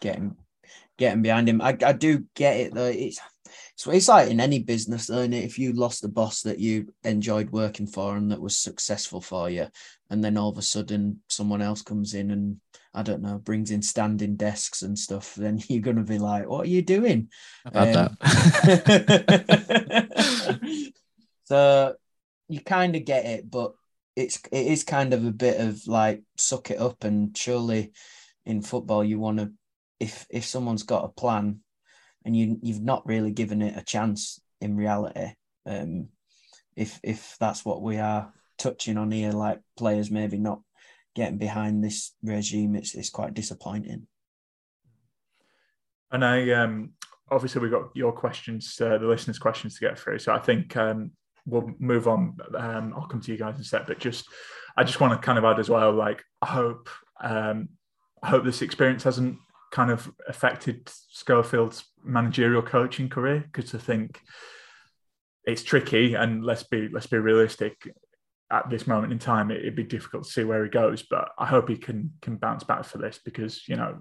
getting 0.00 0.34
getting 0.98 1.22
behind 1.22 1.48
him. 1.48 1.60
I, 1.60 1.76
I 1.84 1.92
do 1.92 2.24
get 2.34 2.56
it 2.56 2.74
though. 2.74 2.86
It's 2.86 3.20
so 3.76 3.90
it's 3.90 4.08
like 4.08 4.30
in 4.30 4.40
any 4.40 4.60
business, 4.60 5.06
though, 5.06 5.20
it? 5.20 5.32
If 5.32 5.58
you 5.58 5.72
lost 5.72 6.04
a 6.04 6.08
boss 6.08 6.42
that 6.42 6.58
you 6.58 6.92
enjoyed 7.04 7.50
working 7.50 7.86
for 7.86 8.16
and 8.16 8.30
that 8.30 8.40
was 8.40 8.56
successful 8.56 9.20
for 9.20 9.50
you, 9.50 9.66
and 10.08 10.24
then 10.24 10.36
all 10.36 10.50
of 10.50 10.58
a 10.58 10.62
sudden 10.62 11.20
someone 11.28 11.62
else 11.62 11.82
comes 11.82 12.14
in 12.14 12.30
and 12.30 12.60
I 12.94 13.02
don't 13.02 13.22
know 13.22 13.38
brings 13.38 13.70
in 13.70 13.82
standing 13.82 14.36
desks 14.36 14.82
and 14.82 14.98
stuff, 14.98 15.34
then 15.34 15.60
you're 15.68 15.82
gonna 15.82 16.02
be 16.02 16.18
like, 16.18 16.48
"What 16.48 16.66
are 16.66 16.70
you 16.70 16.82
doing?" 16.82 17.28
About 17.64 17.96
um, 17.96 18.16
that. 18.20 20.90
so 21.50 21.94
you 22.48 22.60
kind 22.60 22.94
of 22.94 23.04
get 23.04 23.24
it, 23.24 23.50
but 23.50 23.72
it's 24.14 24.38
it 24.52 24.68
is 24.68 24.84
kind 24.84 25.12
of 25.12 25.26
a 25.26 25.32
bit 25.32 25.60
of 25.60 25.84
like 25.88 26.22
suck 26.36 26.70
it 26.70 26.78
up 26.78 27.02
and 27.02 27.36
surely 27.36 27.90
in 28.46 28.62
football 28.62 29.02
you 29.02 29.18
want 29.18 29.38
to 29.38 29.50
if 29.98 30.26
if 30.30 30.44
someone's 30.44 30.84
got 30.84 31.04
a 31.04 31.08
plan 31.08 31.58
and 32.24 32.36
you 32.36 32.56
you've 32.62 32.82
not 32.82 33.04
really 33.04 33.32
given 33.32 33.62
it 33.62 33.76
a 33.76 33.82
chance 33.82 34.40
in 34.60 34.76
reality 34.76 35.32
um 35.66 36.06
if 36.76 37.00
if 37.02 37.36
that's 37.40 37.64
what 37.64 37.82
we 37.82 37.98
are 37.98 38.32
touching 38.56 38.96
on 38.96 39.10
here 39.10 39.32
like 39.32 39.60
players 39.76 40.08
maybe 40.08 40.38
not 40.38 40.60
getting 41.16 41.38
behind 41.38 41.82
this 41.82 42.14
regime 42.22 42.76
it's 42.76 42.94
it's 42.94 43.10
quite 43.10 43.34
disappointing. 43.34 44.06
And 46.12 46.24
i 46.24 46.48
um 46.52 46.92
obviously 47.28 47.60
we've 47.60 47.70
got 47.70 47.90
your 47.94 48.12
questions 48.12 48.80
uh, 48.80 48.98
the 48.98 49.06
listeners 49.06 49.38
questions 49.38 49.74
to 49.74 49.80
get 49.80 49.98
through. 49.98 50.20
So 50.20 50.32
i 50.32 50.38
think 50.38 50.76
um 50.76 51.12
we'll 51.46 51.70
move 51.78 52.08
on. 52.08 52.36
Um, 52.56 52.94
I'll 52.96 53.06
come 53.06 53.20
to 53.20 53.32
you 53.32 53.38
guys 53.38 53.56
in 53.56 53.62
a 53.62 53.64
sec, 53.64 53.86
but 53.86 53.98
just 53.98 54.28
I 54.76 54.84
just 54.84 55.00
want 55.00 55.12
to 55.12 55.24
kind 55.24 55.38
of 55.38 55.44
add 55.44 55.58
as 55.58 55.68
well. 55.68 55.92
Like 55.92 56.22
I 56.42 56.46
hope 56.46 56.88
um, 57.20 57.68
I 58.22 58.28
hope 58.28 58.44
this 58.44 58.62
experience 58.62 59.04
hasn't 59.04 59.38
kind 59.70 59.90
of 59.90 60.10
affected 60.28 60.88
Schofield's 60.88 61.84
managerial 62.04 62.62
coaching 62.62 63.08
career 63.08 63.44
because 63.52 63.74
I 63.74 63.78
think 63.78 64.20
it's 65.44 65.62
tricky 65.62 66.14
and 66.14 66.44
let's 66.44 66.62
be 66.62 66.88
let's 66.88 67.06
be 67.06 67.18
realistic. 67.18 67.76
At 68.52 68.68
this 68.68 68.88
moment 68.88 69.12
in 69.12 69.20
time, 69.20 69.52
it, 69.52 69.62
would 69.64 69.76
be 69.76 69.84
difficult 69.84 70.24
to 70.24 70.30
see 70.30 70.42
where 70.42 70.64
he 70.64 70.70
goes, 70.70 71.04
but 71.04 71.30
I 71.38 71.46
hope 71.46 71.68
he 71.68 71.76
can 71.76 72.12
can 72.20 72.36
bounce 72.36 72.64
back 72.64 72.84
for 72.84 72.98
this 72.98 73.20
because 73.24 73.68
you 73.68 73.76
know, 73.76 73.98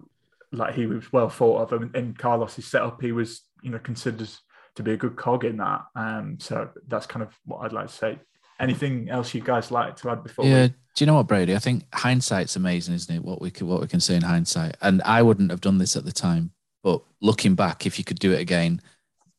like 0.52 0.74
he 0.74 0.88
was 0.88 1.14
well 1.14 1.30
thought 1.30 1.72
of, 1.72 1.82
and 1.82 1.96
in 1.96 2.16
Carlos's 2.16 2.66
setup, 2.66 3.02
he 3.02 3.12
was 3.12 3.42
you 3.62 3.70
know 3.70 3.80
considered 3.80 4.30
to 4.80 4.84
be 4.84 4.94
a 4.94 4.98
good 4.98 5.18
cog 5.18 5.44
in 5.44 5.58
that. 5.58 5.82
Um, 5.94 6.38
so 6.40 6.70
that's 6.88 7.06
kind 7.06 7.22
of 7.22 7.38
what 7.44 7.58
I'd 7.60 7.74
like 7.74 7.88
to 7.88 7.94
say. 7.94 8.20
Anything 8.62 9.10
else 9.10 9.34
you 9.34 9.42
guys 9.42 9.72
like 9.72 9.98
to 9.98 10.10
add 10.10 10.24
before? 10.24 10.46
Yeah, 10.46 10.64
we... 10.64 10.68
do 10.70 10.76
you 11.00 11.06
know 11.06 11.16
what, 11.16 11.28
Brady? 11.28 11.54
I 11.54 11.60
think 11.60 11.84
hindsight's 11.94 12.56
amazing, 12.56 12.96
isn't 12.96 13.14
it? 13.14 13.22
What 13.22 13.42
we 13.42 13.52
can 13.52 13.68
what 13.68 13.82
we 13.82 13.88
can 13.88 14.00
say 14.00 14.16
in 14.16 14.22
hindsight. 14.22 14.78
And 14.82 15.02
I 15.04 15.22
wouldn't 15.22 15.52
have 15.52 15.60
done 15.60 15.80
this 15.80 15.98
at 15.98 16.06
the 16.06 16.14
time, 16.14 16.52
but 16.82 17.02
looking 17.22 17.56
back, 17.56 17.86
if 17.86 17.98
you 17.98 18.06
could 18.06 18.20
do 18.20 18.32
it 18.32 18.40
again, 18.40 18.82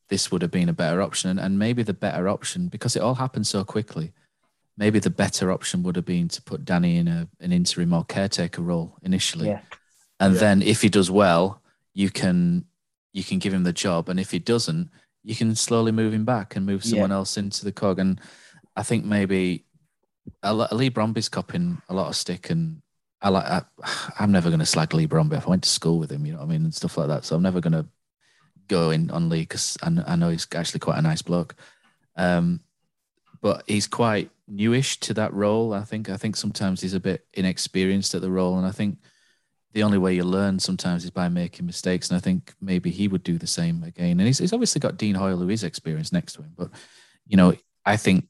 this 0.09 0.31
would 0.31 0.43
have 0.43 0.51
been 0.51 0.69
a 0.69 0.73
better 0.73 1.01
option. 1.01 1.39
And 1.39 1.57
maybe 1.57 1.81
the 1.81 1.93
better 1.93 2.29
option, 2.29 2.67
because 2.67 2.95
it 2.95 3.01
all 3.01 3.15
happened 3.15 3.47
so 3.47 3.63
quickly, 3.63 4.11
maybe 4.77 4.99
the 4.99 5.09
better 5.09 5.51
option 5.51 5.81
would 5.81 5.95
have 5.95 6.05
been 6.05 6.27
to 6.27 6.41
put 6.43 6.65
Danny 6.65 6.97
in 6.97 7.07
a 7.07 7.27
an 7.39 7.51
interim 7.51 7.93
or 7.93 8.05
caretaker 8.05 8.61
role 8.61 8.95
initially. 9.01 9.47
Yeah. 9.47 9.61
And 10.19 10.35
yeah. 10.35 10.39
then 10.39 10.61
if 10.61 10.83
he 10.83 10.89
does 10.89 11.09
well, 11.09 11.63
you 11.95 12.11
can 12.11 12.65
you 13.11 13.23
can 13.23 13.39
give 13.39 13.53
him 13.53 13.63
the 13.63 13.73
job. 13.73 14.07
And 14.07 14.19
if 14.19 14.29
he 14.29 14.37
doesn't, 14.37 14.91
you 15.23 15.35
can 15.35 15.55
slowly 15.55 15.91
move 15.91 16.13
him 16.13 16.25
back 16.25 16.55
and 16.55 16.65
move 16.65 16.83
someone 16.83 17.09
yeah. 17.09 17.17
else 17.17 17.37
into 17.37 17.63
the 17.63 17.71
cog. 17.71 17.99
And 17.99 18.19
I 18.75 18.83
think 18.83 19.05
maybe 19.05 19.65
Leigh 20.43 20.89
Bromby's 20.89 21.29
copping 21.29 21.81
a 21.89 21.93
lot 21.93 22.07
of 22.07 22.15
stick, 22.15 22.49
and 22.49 22.81
I 23.21 23.29
like. 23.29 23.45
I, 23.45 23.63
am 24.19 24.31
never 24.31 24.49
going 24.49 24.59
to 24.59 24.65
slag 24.65 24.93
Leigh 24.93 25.07
Bromby. 25.07 25.37
If 25.37 25.47
I 25.47 25.51
went 25.51 25.63
to 25.63 25.69
school 25.69 25.99
with 25.99 26.11
him, 26.11 26.25
you 26.25 26.33
know 26.33 26.39
what 26.39 26.45
I 26.45 26.49
mean, 26.49 26.63
and 26.63 26.73
stuff 26.73 26.97
like 26.97 27.07
that. 27.07 27.25
So 27.25 27.35
I'm 27.35 27.43
never 27.43 27.61
going 27.61 27.73
to 27.73 27.85
go 28.67 28.89
in 28.89 29.11
on 29.11 29.29
Leigh 29.29 29.41
because 29.41 29.77
I, 29.83 29.91
I, 30.07 30.15
know 30.15 30.29
he's 30.29 30.47
actually 30.55 30.79
quite 30.79 30.97
a 30.97 31.01
nice 31.01 31.21
bloke. 31.21 31.55
Um, 32.15 32.61
but 33.41 33.63
he's 33.67 33.87
quite 33.87 34.29
newish 34.47 34.99
to 35.01 35.13
that 35.15 35.33
role. 35.33 35.73
I 35.73 35.83
think. 35.83 36.09
I 36.09 36.17
think 36.17 36.35
sometimes 36.35 36.81
he's 36.81 36.93
a 36.93 36.99
bit 36.99 37.25
inexperienced 37.33 38.15
at 38.15 38.21
the 38.21 38.31
role, 38.31 38.57
and 38.57 38.65
I 38.65 38.71
think 38.71 38.97
the 39.73 39.83
only 39.83 39.97
way 39.97 40.15
you 40.15 40.23
learn 40.23 40.59
sometimes 40.59 41.03
is 41.03 41.11
by 41.11 41.29
making 41.29 41.65
mistakes. 41.65 42.09
And 42.09 42.17
I 42.17 42.19
think 42.19 42.53
maybe 42.59 42.91
he 42.91 43.07
would 43.07 43.23
do 43.23 43.37
the 43.37 43.47
same 43.47 43.83
again. 43.83 44.19
And 44.19 44.27
he's, 44.27 44.39
he's 44.39 44.53
obviously 44.53 44.79
got 44.79 44.97
Dean 44.97 45.15
Hoyle, 45.15 45.37
who 45.37 45.49
is 45.49 45.63
experienced 45.63 46.13
next 46.13 46.33
to 46.33 46.41
him. 46.41 46.53
But, 46.57 46.71
you 47.25 47.37
know, 47.37 47.55
I 47.85 47.97
think 47.97 48.27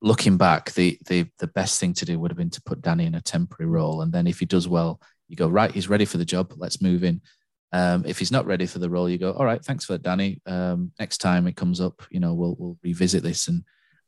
looking 0.00 0.36
back, 0.36 0.72
the, 0.72 0.98
the, 1.06 1.26
the 1.38 1.48
best 1.48 1.80
thing 1.80 1.92
to 1.94 2.04
do 2.04 2.18
would 2.18 2.30
have 2.30 2.38
been 2.38 2.50
to 2.50 2.62
put 2.62 2.82
Danny 2.82 3.06
in 3.06 3.16
a 3.16 3.20
temporary 3.20 3.68
role. 3.68 4.02
And 4.02 4.12
then 4.12 4.26
if 4.26 4.38
he 4.38 4.46
does 4.46 4.68
well, 4.68 5.00
you 5.28 5.36
go, 5.36 5.48
right, 5.48 5.72
he's 5.72 5.88
ready 5.88 6.04
for 6.04 6.18
the 6.18 6.24
job. 6.24 6.52
Let's 6.56 6.80
move 6.80 7.02
in. 7.02 7.20
Um, 7.72 8.04
if 8.06 8.18
he's 8.18 8.32
not 8.32 8.46
ready 8.46 8.64
for 8.64 8.78
the 8.78 8.88
role, 8.88 9.10
you 9.10 9.18
go, 9.18 9.32
all 9.32 9.44
right, 9.44 9.62
thanks 9.62 9.84
for 9.84 9.92
that, 9.92 10.02
Danny. 10.02 10.40
Um, 10.46 10.92
next 10.98 11.18
time 11.18 11.46
it 11.46 11.56
comes 11.56 11.80
up, 11.80 12.02
you 12.10 12.20
know, 12.20 12.32
we'll, 12.32 12.56
we'll 12.58 12.78
revisit 12.82 13.22
this. 13.22 13.48
And, 13.48 13.64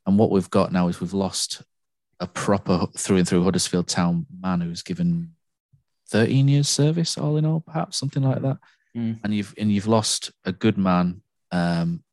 and 0.07 0.17
what 0.17 0.31
we've 0.31 0.49
got 0.49 0.71
now 0.71 0.87
is 0.87 0.99
we've 0.99 1.13
lost 1.13 1.61
a 2.19 2.27
proper 2.27 2.87
through 2.97 3.17
and 3.17 3.27
through 3.27 3.43
Huddersfield 3.43 3.87
Town 3.87 4.25
man 4.39 4.61
who's 4.61 4.81
given 4.81 5.33
13 6.11 6.47
years 6.47 6.69
service 6.69 7.17
all 7.17 7.37
in 7.37 7.45
all 7.45 7.61
perhaps 7.61 7.97
something 7.97 8.23
like 8.23 8.41
that 8.41 8.57
mm. 8.95 9.17
and 9.23 9.33
you've 9.33 9.53
and 9.57 9.71
you've 9.71 9.87
lost 9.87 10.31
a 10.45 10.51
good 10.51 10.77
man 10.77 11.21
um 11.51 12.03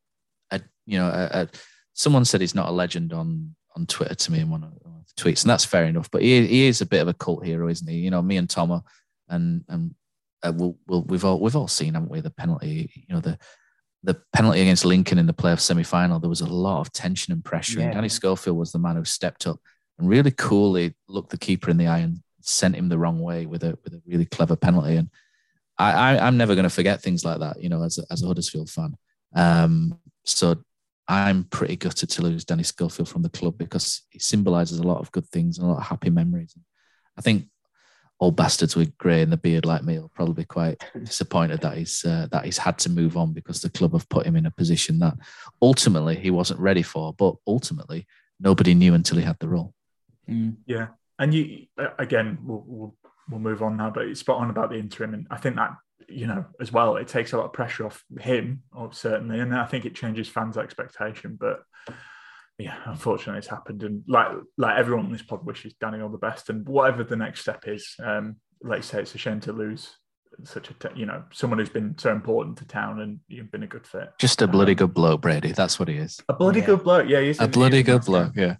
a, 0.51 0.61
you 0.85 0.97
know 0.97 1.07
a, 1.07 1.41
a, 1.41 1.49
someone 1.93 2.25
said 2.25 2.41
he's 2.41 2.55
not 2.55 2.69
a 2.69 2.71
legend 2.71 3.13
on 3.13 3.55
on 3.75 3.85
twitter 3.85 4.15
to 4.15 4.31
me 4.31 4.39
in 4.39 4.49
one 4.49 4.63
of, 4.63 4.71
the 4.73 5.21
tweets 5.21 5.43
and 5.43 5.49
that's 5.49 5.65
fair 5.65 5.85
enough 5.85 6.09
but 6.11 6.21
he, 6.21 6.45
he 6.47 6.67
is 6.67 6.81
a 6.81 6.85
bit 6.85 7.01
of 7.01 7.07
a 7.07 7.13
cult 7.13 7.45
hero 7.45 7.67
isn't 7.67 7.89
he 7.89 7.97
you 7.97 8.09
know 8.09 8.21
me 8.21 8.37
and 8.37 8.49
Tomo 8.49 8.83
and 9.27 9.63
and 9.67 9.93
uh, 10.41 10.53
we'll, 10.55 10.77
we'll, 10.87 11.03
we've 11.03 11.25
all 11.25 11.39
we've 11.39 11.55
all 11.55 11.67
seen 11.67 11.93
haven't 11.95 12.09
we 12.09 12.21
the 12.21 12.29
penalty 12.29 12.89
you 12.95 13.13
know 13.13 13.19
the 13.19 13.37
the 14.03 14.17
penalty 14.31 14.61
against 14.61 14.85
Lincoln 14.85 15.17
in 15.17 15.25
the 15.25 15.33
playoff 15.33 15.59
semi-final 15.59 16.19
there 16.19 16.29
was 16.29 16.39
a 16.39 16.45
lot 16.45 16.79
of 16.79 16.93
tension 16.93 17.33
and 17.33 17.43
pressure 17.43 17.79
yeah. 17.79 17.85
and 17.85 17.93
Danny 17.93 18.07
Schofield 18.07 18.57
was 18.57 18.71
the 18.71 18.79
man 18.79 18.95
who 18.95 19.03
stepped 19.03 19.45
up 19.45 19.59
and 19.97 20.07
really 20.07 20.31
coolly 20.31 20.95
looked 21.09 21.31
the 21.31 21.37
keeper 21.37 21.69
in 21.69 21.77
the 21.77 21.87
eye 21.87 21.99
and 21.99 22.21
sent 22.49 22.75
him 22.75 22.89
the 22.89 22.97
wrong 22.97 23.19
way 23.19 23.45
with 23.45 23.63
a 23.63 23.77
with 23.83 23.93
a 23.93 24.01
really 24.05 24.25
clever 24.25 24.55
penalty. 24.55 24.95
And 24.95 25.09
I, 25.77 25.91
I 25.91 26.27
am 26.27 26.37
never 26.37 26.55
going 26.55 26.63
to 26.63 26.69
forget 26.69 27.01
things 27.01 27.23
like 27.23 27.39
that. 27.39 27.61
You 27.61 27.69
know, 27.69 27.83
as 27.83 27.97
a, 27.97 28.03
as 28.11 28.23
a 28.23 28.27
Huddersfield 28.27 28.69
fan. 28.69 28.95
Um, 29.35 29.99
so 30.25 30.55
I'm 31.07 31.45
pretty 31.45 31.75
gutted 31.75 32.09
to 32.11 32.21
lose 32.21 32.45
Danny 32.45 32.63
Schofield 32.63 33.09
from 33.09 33.21
the 33.21 33.29
club 33.29 33.57
because 33.57 34.03
he 34.09 34.19
symbolises 34.19 34.79
a 34.79 34.83
lot 34.83 34.99
of 34.99 35.11
good 35.11 35.27
things 35.27 35.57
and 35.57 35.67
a 35.67 35.71
lot 35.71 35.79
of 35.79 35.87
happy 35.87 36.09
memories. 36.09 36.55
I 37.17 37.21
think 37.21 37.47
old 38.19 38.35
bastards 38.35 38.75
with 38.75 38.97
grey 38.97 39.21
in 39.21 39.29
the 39.29 39.37
beard 39.37 39.65
like 39.65 39.83
me 39.83 39.97
will 39.97 40.09
probably 40.09 40.35
be 40.35 40.45
quite 40.45 40.83
disappointed 41.03 41.61
that 41.61 41.77
he's 41.77 42.03
uh, 42.05 42.27
that 42.31 42.45
he's 42.45 42.57
had 42.57 42.77
to 42.79 42.89
move 42.89 43.17
on 43.17 43.33
because 43.33 43.61
the 43.61 43.69
club 43.69 43.93
have 43.93 44.09
put 44.09 44.25
him 44.25 44.35
in 44.35 44.45
a 44.45 44.51
position 44.51 44.99
that 44.99 45.15
ultimately 45.61 46.15
he 46.15 46.29
wasn't 46.29 46.59
ready 46.59 46.83
for. 46.83 47.13
But 47.13 47.35
ultimately, 47.47 48.05
nobody 48.39 48.73
knew 48.73 48.93
until 48.93 49.17
he 49.17 49.23
had 49.23 49.39
the 49.39 49.49
role. 49.49 49.73
Mm. 50.29 50.57
Yeah, 50.65 50.87
and 51.19 51.33
you 51.33 51.65
again, 51.99 52.39
we'll, 52.43 52.63
we'll, 52.65 52.95
we'll 53.29 53.39
move 53.39 53.61
on 53.61 53.77
now, 53.77 53.89
but 53.91 54.05
it's 54.05 54.21
spot 54.21 54.37
on 54.41 54.49
about 54.49 54.69
the 54.71 54.77
interim, 54.77 55.13
and 55.13 55.27
I 55.29 55.37
think 55.37 55.57
that 55.57 55.71
you 56.07 56.25
know 56.25 56.45
as 56.59 56.71
well, 56.71 56.95
it 56.95 57.07
takes 57.07 57.33
a 57.33 57.37
lot 57.37 57.45
of 57.45 57.53
pressure 57.53 57.85
off 57.85 58.03
him, 58.19 58.63
certainly, 58.91 59.39
and 59.39 59.55
I 59.55 59.65
think 59.65 59.85
it 59.85 59.93
changes 59.95 60.27
fans' 60.27 60.57
expectation. 60.57 61.37
But 61.39 61.61
yeah, 62.57 62.77
unfortunately, 62.85 63.37
it's 63.39 63.47
happened, 63.47 63.83
and 63.83 64.03
like 64.07 64.27
like 64.57 64.77
everyone 64.77 65.05
on 65.05 65.11
this 65.11 65.21
pod 65.21 65.45
wishes 65.45 65.73
Danny 65.79 66.01
all 66.01 66.09
the 66.09 66.17
best, 66.17 66.49
and 66.49 66.67
whatever 66.67 67.03
the 67.03 67.15
next 67.15 67.41
step 67.41 67.67
is, 67.67 67.95
um, 68.03 68.37
like 68.63 68.77
you 68.77 68.83
say, 68.83 69.01
it's 69.01 69.15
a 69.15 69.17
shame 69.17 69.39
to 69.41 69.53
lose 69.53 69.95
such 70.45 70.69
a 70.69 70.73
you 70.95 71.05
know 71.05 71.23
someone 71.33 71.59
who's 71.59 71.69
been 71.69 71.97
so 71.97 72.11
important 72.11 72.57
to 72.57 72.65
town 72.65 73.01
and 73.01 73.19
you've 73.27 73.51
been 73.51 73.63
a 73.63 73.67
good 73.67 73.85
fit. 73.85 74.09
Just 74.19 74.41
a 74.41 74.47
bloody 74.47 74.71
Um, 74.71 74.77
good 74.77 74.93
bloke, 74.93 75.21
Brady. 75.21 75.51
That's 75.51 75.79
what 75.79 75.89
he 75.89 75.95
is. 75.95 76.21
A 76.29 76.33
bloody 76.33 76.59
Yeah. 76.61 76.65
good 76.67 76.83
bloke, 76.83 77.09
yeah, 77.09 77.19
he's 77.19 77.39
A 77.41 77.47
bloody 77.47 77.83
good 77.83 78.05
bloke. 78.05 78.33
Yeah. 78.35 78.55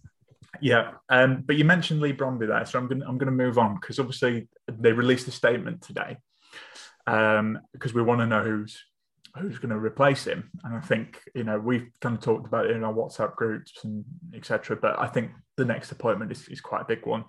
Yeah, 0.61 0.91
um, 1.09 1.43
but 1.45 1.55
you 1.55 1.65
mentioned 1.65 2.01
Leigh 2.01 2.13
Bromby 2.13 2.47
there, 2.47 2.65
so 2.65 2.79
I'm 2.79 2.87
going 2.87 3.01
I'm 3.01 3.17
going 3.17 3.31
to 3.31 3.43
move 3.43 3.57
on 3.57 3.75
because 3.75 3.99
obviously 3.99 4.47
they 4.67 4.91
released 4.91 5.27
a 5.27 5.31
statement 5.31 5.81
today 5.81 6.17
um, 7.07 7.59
because 7.73 7.93
we 7.93 8.01
want 8.01 8.21
to 8.21 8.27
know 8.27 8.43
who's 8.43 8.83
who's 9.37 9.59
going 9.59 9.69
to 9.69 9.77
replace 9.77 10.25
him, 10.25 10.49
and 10.63 10.75
I 10.75 10.81
think 10.81 11.21
you 11.35 11.43
know 11.43 11.59
we've 11.59 11.87
kind 12.01 12.15
of 12.15 12.21
talked 12.21 12.47
about 12.47 12.65
it 12.65 12.75
in 12.75 12.83
our 12.83 12.93
WhatsApp 12.93 13.35
groups 13.35 13.73
and 13.83 14.03
etc. 14.33 14.75
But 14.75 14.99
I 14.99 15.07
think 15.07 15.31
the 15.57 15.65
next 15.65 15.91
appointment 15.91 16.31
is, 16.31 16.47
is 16.47 16.61
quite 16.61 16.81
a 16.81 16.85
big 16.85 17.05
one. 17.05 17.25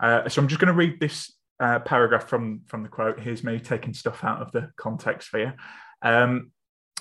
Uh, 0.00 0.28
so 0.28 0.40
I'm 0.40 0.48
just 0.48 0.60
going 0.60 0.72
to 0.72 0.78
read 0.78 1.00
this 1.00 1.32
uh, 1.60 1.78
paragraph 1.80 2.28
from 2.28 2.62
from 2.66 2.82
the 2.82 2.88
quote. 2.88 3.20
Here's 3.20 3.44
me 3.44 3.60
taking 3.60 3.94
stuff 3.94 4.24
out 4.24 4.42
of 4.42 4.52
the 4.52 4.70
context 4.76 5.28
for 5.28 5.40
you. 5.40 5.52
Um, 6.02 6.50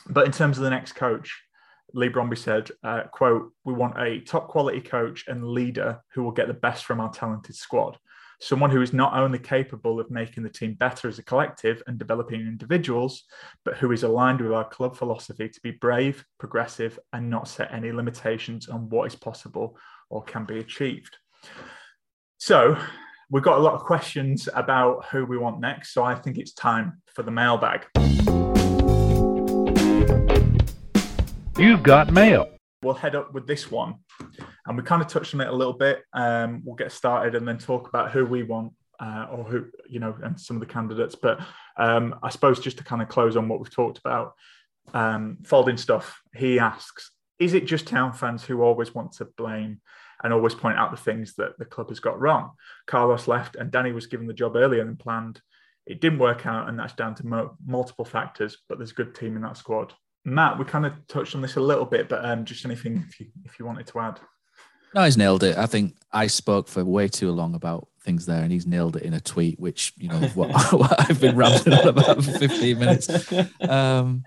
but 0.08 0.26
in 0.26 0.32
terms 0.32 0.58
of 0.58 0.64
the 0.64 0.70
next 0.70 0.94
coach, 0.94 1.42
Leigh 1.94 2.10
Bromby 2.10 2.38
said, 2.38 2.70
uh, 2.84 3.04
quote, 3.12 3.52
we 3.64 3.74
want 3.74 4.00
a 4.00 4.20
top 4.22 4.48
quality 4.48 4.82
coach 4.82 5.26
and 5.28 5.48
leader 5.48 6.02
who 6.14 6.24
will 6.24 6.32
get 6.32 6.48
the 6.48 6.54
best 6.54 6.86
from 6.86 7.00
our 7.00 7.12
talented 7.12 7.56
squad. 7.56 7.98
Someone 8.40 8.72
who 8.72 8.82
is 8.82 8.92
not 8.92 9.14
only 9.14 9.38
capable 9.38 10.00
of 10.00 10.10
making 10.10 10.42
the 10.42 10.50
team 10.50 10.74
better 10.74 11.08
as 11.08 11.20
a 11.20 11.24
collective 11.24 11.84
and 11.86 12.00
developing 12.00 12.42
individuals, 12.42 13.24
but 13.64 13.78
who 13.78 13.92
is 13.92 14.02
aligned 14.02 14.42
with 14.42 14.52
our 14.52 14.68
club 14.68 14.96
philosophy 14.96 15.48
to 15.48 15.62
be 15.62 15.72
brave, 15.72 16.26
progressive, 16.40 16.98
and 17.14 17.30
not 17.30 17.48
set 17.48 17.72
any 17.72 17.92
limitations 17.92 18.68
on 18.68 18.90
what 18.90 19.06
is 19.06 19.16
possible 19.16 19.78
or 20.10 20.24
can 20.24 20.46
be 20.46 20.58
achieved. 20.58 21.18
So 22.40 22.76
we've 23.30 23.44
got 23.44 23.60
a 23.60 23.62
lot 23.62 23.76
of 23.76 23.82
questions 23.82 24.50
about 24.56 25.06
who 25.12 25.24
we 25.24 25.38
want 25.38 25.60
next. 25.60 25.94
So 25.94 26.04
I 26.04 26.16
think 26.16 26.40
it's 26.40 26.54
time 26.54 27.02
for 27.14 27.22
the 27.22 27.32
mailbag. 27.32 27.86
You've 31.62 31.84
got 31.84 32.12
mail. 32.12 32.50
we'll 32.82 32.96
head 32.96 33.14
up 33.14 33.36
with 33.36 33.46
this 33.46 33.70
one. 33.70 33.98
And 34.66 34.76
we 34.76 34.82
kind 34.82 35.00
of 35.00 35.08
touched 35.08 35.36
on 35.36 35.42
it 35.42 35.48
a 35.48 35.52
little 35.52 35.74
bit. 35.74 36.02
Um, 36.12 36.64
we'll 36.66 36.76
get 36.76 36.92
started 36.92 37.36
and 37.36 37.48
then 37.48 37.60
talk 37.60 37.88
about 37.88 38.12
who 38.12 38.26
we 38.26 38.42
want 38.42 38.74
uh, 39.00 39.28
or 39.32 39.44
who, 39.44 39.68
you 39.88 40.00
know, 40.00 40.18
and 40.24 40.40
some 40.40 40.56
of 40.56 40.62
the 40.62 40.66
candidates. 40.66 41.14
But 41.14 41.40
um, 41.78 42.16
I 42.24 42.30
suppose 42.30 42.60
just 42.60 42.80
to 42.80 42.84
kind 42.84 43.00
of 43.00 43.10
close 43.10 43.36
on 43.36 43.48
what 43.48 43.60
we've 43.60 43.72
talked 43.72 44.00
about, 44.00 44.34
um, 44.96 45.38
folding 45.44 45.78
stuff, 45.78 46.20
he 46.36 46.58
asks, 46.58 47.12
is 47.38 47.54
it 47.54 47.68
just 47.68 47.86
town 47.86 48.14
fans 48.14 48.44
who 48.44 48.64
always 48.64 48.96
want 48.96 49.12
to 49.14 49.26
blame 49.38 49.82
and 50.24 50.34
always 50.34 50.56
point 50.56 50.80
out 50.80 50.90
the 50.90 50.98
things 50.98 51.36
that 51.36 51.60
the 51.60 51.66
club 51.66 51.90
has 51.90 52.00
got 52.00 52.20
wrong? 52.20 52.54
Carlos 52.88 53.28
left 53.28 53.56
and 53.56 53.70
Danny 53.70 53.92
was 53.92 54.08
given 54.08 54.26
the 54.26 54.34
job 54.34 54.56
earlier 54.56 54.84
than 54.84 54.98
planned. 54.98 55.40
It 55.86 56.02
didn't 56.02 56.18
work 56.18 56.48
out, 56.48 56.70
and 56.70 56.80
that's 56.80 56.94
down 56.94 57.14
to 57.16 57.28
mo- 57.28 57.58
multiple 57.64 58.06
factors, 58.06 58.58
but 58.68 58.80
there's 58.80 58.92
a 58.92 58.96
good 58.96 59.14
team 59.14 59.36
in 59.36 59.44
that 59.44 59.58
squad. 59.58 59.94
Matt, 60.24 60.60
we 60.60 60.66
kind 60.66 60.86
of 60.86 60.94
touched 61.08 61.36
on 61.36 61.42
this 61.42 61.56
a 61.56 61.62
little 61.62 61.86
bit, 61.86 62.08
but 62.10 62.24
um, 62.24 62.46
just 62.46 62.66
anything 62.66 63.04
if 63.10 63.20
you 63.20 63.28
if 63.46 63.58
you 63.60 63.66
wanted 63.66 63.88
to 63.88 64.00
add. 64.00 64.20
No, 64.94 65.04
he's 65.04 65.18
nailed 65.18 65.44
it. 65.44 65.58
I 65.58 65.66
think 65.68 65.96
I 66.12 66.28
spoke 66.28 66.68
for 66.68 66.84
way 66.84 67.08
too 67.08 67.32
long 67.32 67.56
about 67.56 67.88
things 68.04 68.26
there, 68.26 68.42
and 68.44 68.52
he's 68.52 68.68
nailed 68.68 68.98
it 68.98 69.04
in 69.04 69.14
a 69.14 69.22
tweet, 69.22 69.58
which 69.60 69.94
you 69.98 70.10
know 70.10 70.20
what, 70.36 70.52
what 70.74 71.10
I've 71.10 71.22
been 71.22 71.36
rambling 71.38 71.80
on 71.80 71.88
about 71.88 72.24
for 72.24 72.32
15 72.38 72.78
minutes. 72.78 73.32
Um, 73.62 74.24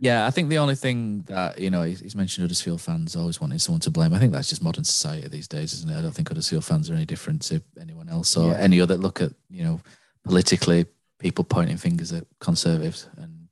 yeah, 0.00 0.26
I 0.26 0.30
think 0.30 0.50
the 0.50 0.58
only 0.58 0.74
thing 0.74 1.22
that 1.22 1.58
you 1.58 1.70
know 1.70 1.82
he's, 1.82 2.00
he's 2.00 2.14
mentioned 2.14 2.44
Huddersfield 2.44 2.80
fans 2.82 3.16
always 3.16 3.40
wanting 3.40 3.58
someone 3.58 3.80
to 3.80 3.90
blame. 3.90 4.12
I 4.12 4.18
think 4.18 4.32
that's 4.32 4.48
just 4.50 4.62
modern 4.62 4.84
society 4.84 5.26
these 5.28 5.48
days, 5.48 5.72
isn't 5.72 5.90
it? 5.90 5.98
I 5.98 6.02
don't 6.02 6.12
think 6.12 6.28
Huddersfield 6.28 6.64
fans 6.64 6.90
are 6.90 6.94
any 6.94 7.06
different 7.06 7.40
to 7.42 7.62
anyone 7.80 8.08
else 8.08 8.36
or 8.36 8.50
Yeah. 8.52 8.58
any 8.58 8.80
other. 8.80 8.96
Look 8.98 9.20
at 9.22 9.32
you 9.48 9.64
know 9.64 9.80
politically 10.24 10.86
people 11.18 11.44
pointing 11.44 11.78
fingers 11.78 12.12
at 12.12 12.26
conservatives 12.40 13.08
and 13.16 13.43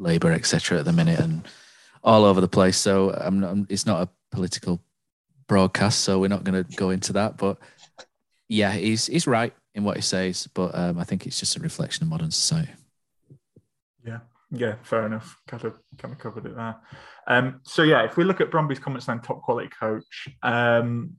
Labour, 0.00 0.32
etc. 0.32 0.78
At 0.78 0.84
the 0.84 0.92
minute, 0.92 1.20
and 1.20 1.46
all 2.02 2.24
over 2.24 2.40
the 2.40 2.48
place. 2.48 2.76
So 2.76 3.10
I'm 3.10 3.40
not, 3.40 3.56
it's 3.68 3.86
not 3.86 4.02
a 4.02 4.34
political 4.34 4.80
broadcast, 5.46 6.00
so 6.00 6.18
we're 6.18 6.28
not 6.28 6.44
going 6.44 6.64
to 6.64 6.76
go 6.76 6.90
into 6.90 7.12
that. 7.14 7.36
But 7.36 7.58
yeah, 8.48 8.72
he's 8.72 9.06
he's 9.06 9.26
right 9.26 9.52
in 9.74 9.84
what 9.84 9.96
he 9.96 10.02
says, 10.02 10.48
but 10.54 10.74
um, 10.74 10.98
I 10.98 11.04
think 11.04 11.26
it's 11.26 11.38
just 11.38 11.56
a 11.56 11.60
reflection 11.60 12.04
of 12.04 12.10
modern 12.10 12.30
society. 12.30 12.72
Yeah, 14.04 14.20
yeah, 14.50 14.74
fair 14.82 15.06
enough. 15.06 15.40
Kind 15.46 15.64
of 15.64 15.74
kind 15.98 16.12
of 16.12 16.18
covered 16.18 16.46
it 16.46 16.56
there. 16.56 16.76
Um, 17.26 17.60
so 17.64 17.82
yeah, 17.82 18.04
if 18.04 18.16
we 18.16 18.24
look 18.24 18.40
at 18.40 18.50
Bromby's 18.50 18.78
comments 18.78 19.06
then 19.06 19.20
top 19.20 19.42
quality 19.42 19.70
coach, 19.78 20.28
um, 20.42 21.16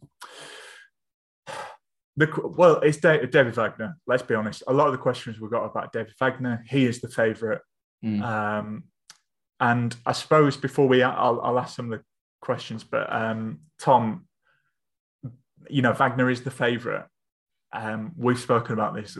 the 2.17 2.27
well, 2.43 2.79
it's 2.81 2.97
David 2.97 3.55
Wagner. 3.55 3.97
Let's 4.07 4.23
be 4.23 4.35
honest. 4.35 4.63
A 4.67 4.73
lot 4.73 4.87
of 4.87 4.93
the 4.93 4.97
questions 4.97 5.39
we 5.39 5.49
got 5.49 5.63
about 5.63 5.93
David 5.93 6.13
Wagner, 6.19 6.63
he 6.67 6.85
is 6.85 6.99
the 6.99 7.09
favourite. 7.09 7.61
Mm. 8.03 8.21
Um, 8.21 8.83
and 9.59 9.95
I 10.05 10.11
suppose 10.13 10.57
before 10.57 10.87
we, 10.87 11.03
I'll, 11.03 11.39
I'll 11.41 11.59
ask 11.59 11.75
some 11.75 11.91
of 11.91 11.99
the 11.99 12.05
questions, 12.41 12.83
but 12.83 13.11
um, 13.13 13.59
Tom, 13.79 14.25
you 15.69 15.81
know, 15.81 15.93
Wagner 15.93 16.29
is 16.29 16.41
the 16.41 16.51
favourite. 16.51 17.05
Um, 17.71 18.13
we've 18.17 18.39
spoken 18.39 18.73
about 18.73 18.95
this. 18.95 19.17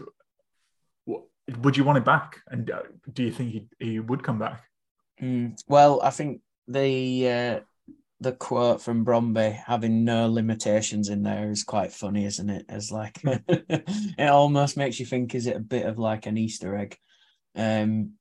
Would 1.61 1.77
you 1.77 1.83
want 1.83 1.97
him 1.97 2.03
back? 2.03 2.37
And 2.47 2.69
uh, 2.69 2.81
do 3.11 3.23
you 3.23 3.31
think 3.31 3.51
he, 3.51 3.67
he 3.79 3.99
would 3.99 4.23
come 4.23 4.39
back? 4.39 4.63
Mm, 5.21 5.59
Well, 5.67 6.01
I 6.01 6.09
think 6.09 6.41
the 6.67 7.29
uh, 7.29 7.59
the 8.19 8.31
quote 8.31 8.81
from 8.81 9.05
Bromby 9.05 9.51
having 9.51 10.05
no 10.05 10.27
limitations 10.29 11.09
in 11.09 11.23
there 11.23 11.49
is 11.49 11.63
quite 11.63 11.91
funny, 11.91 12.25
isn't 12.25 12.49
it? 12.49 12.65
As 12.69 12.91
like 12.91 13.19
it 13.25 14.29
almost 14.29 14.77
makes 14.77 14.99
you 14.99 15.05
think, 15.05 15.35
is 15.35 15.47
it 15.47 15.55
a 15.55 15.59
bit 15.59 15.85
of 15.85 15.97
like 15.97 16.25
an 16.25 16.37
Easter 16.37 16.75
egg? 16.75 16.97
Um, 17.55 18.13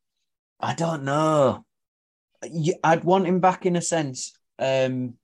I 0.60 0.74
don't 0.74 1.04
know. 1.04 1.64
I'd 2.84 3.04
want 3.04 3.26
him 3.26 3.40
back 3.40 3.66
in 3.66 3.76
a 3.76 3.82
sense. 3.82 4.32
Um, 4.58 5.14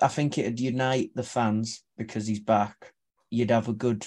I 0.00 0.08
think 0.08 0.38
it'd 0.38 0.60
unite 0.60 1.10
the 1.14 1.22
fans 1.22 1.84
because 1.96 2.26
he's 2.26 2.40
back. 2.40 2.92
You'd 3.30 3.50
have 3.50 3.68
a 3.68 3.72
good, 3.72 4.06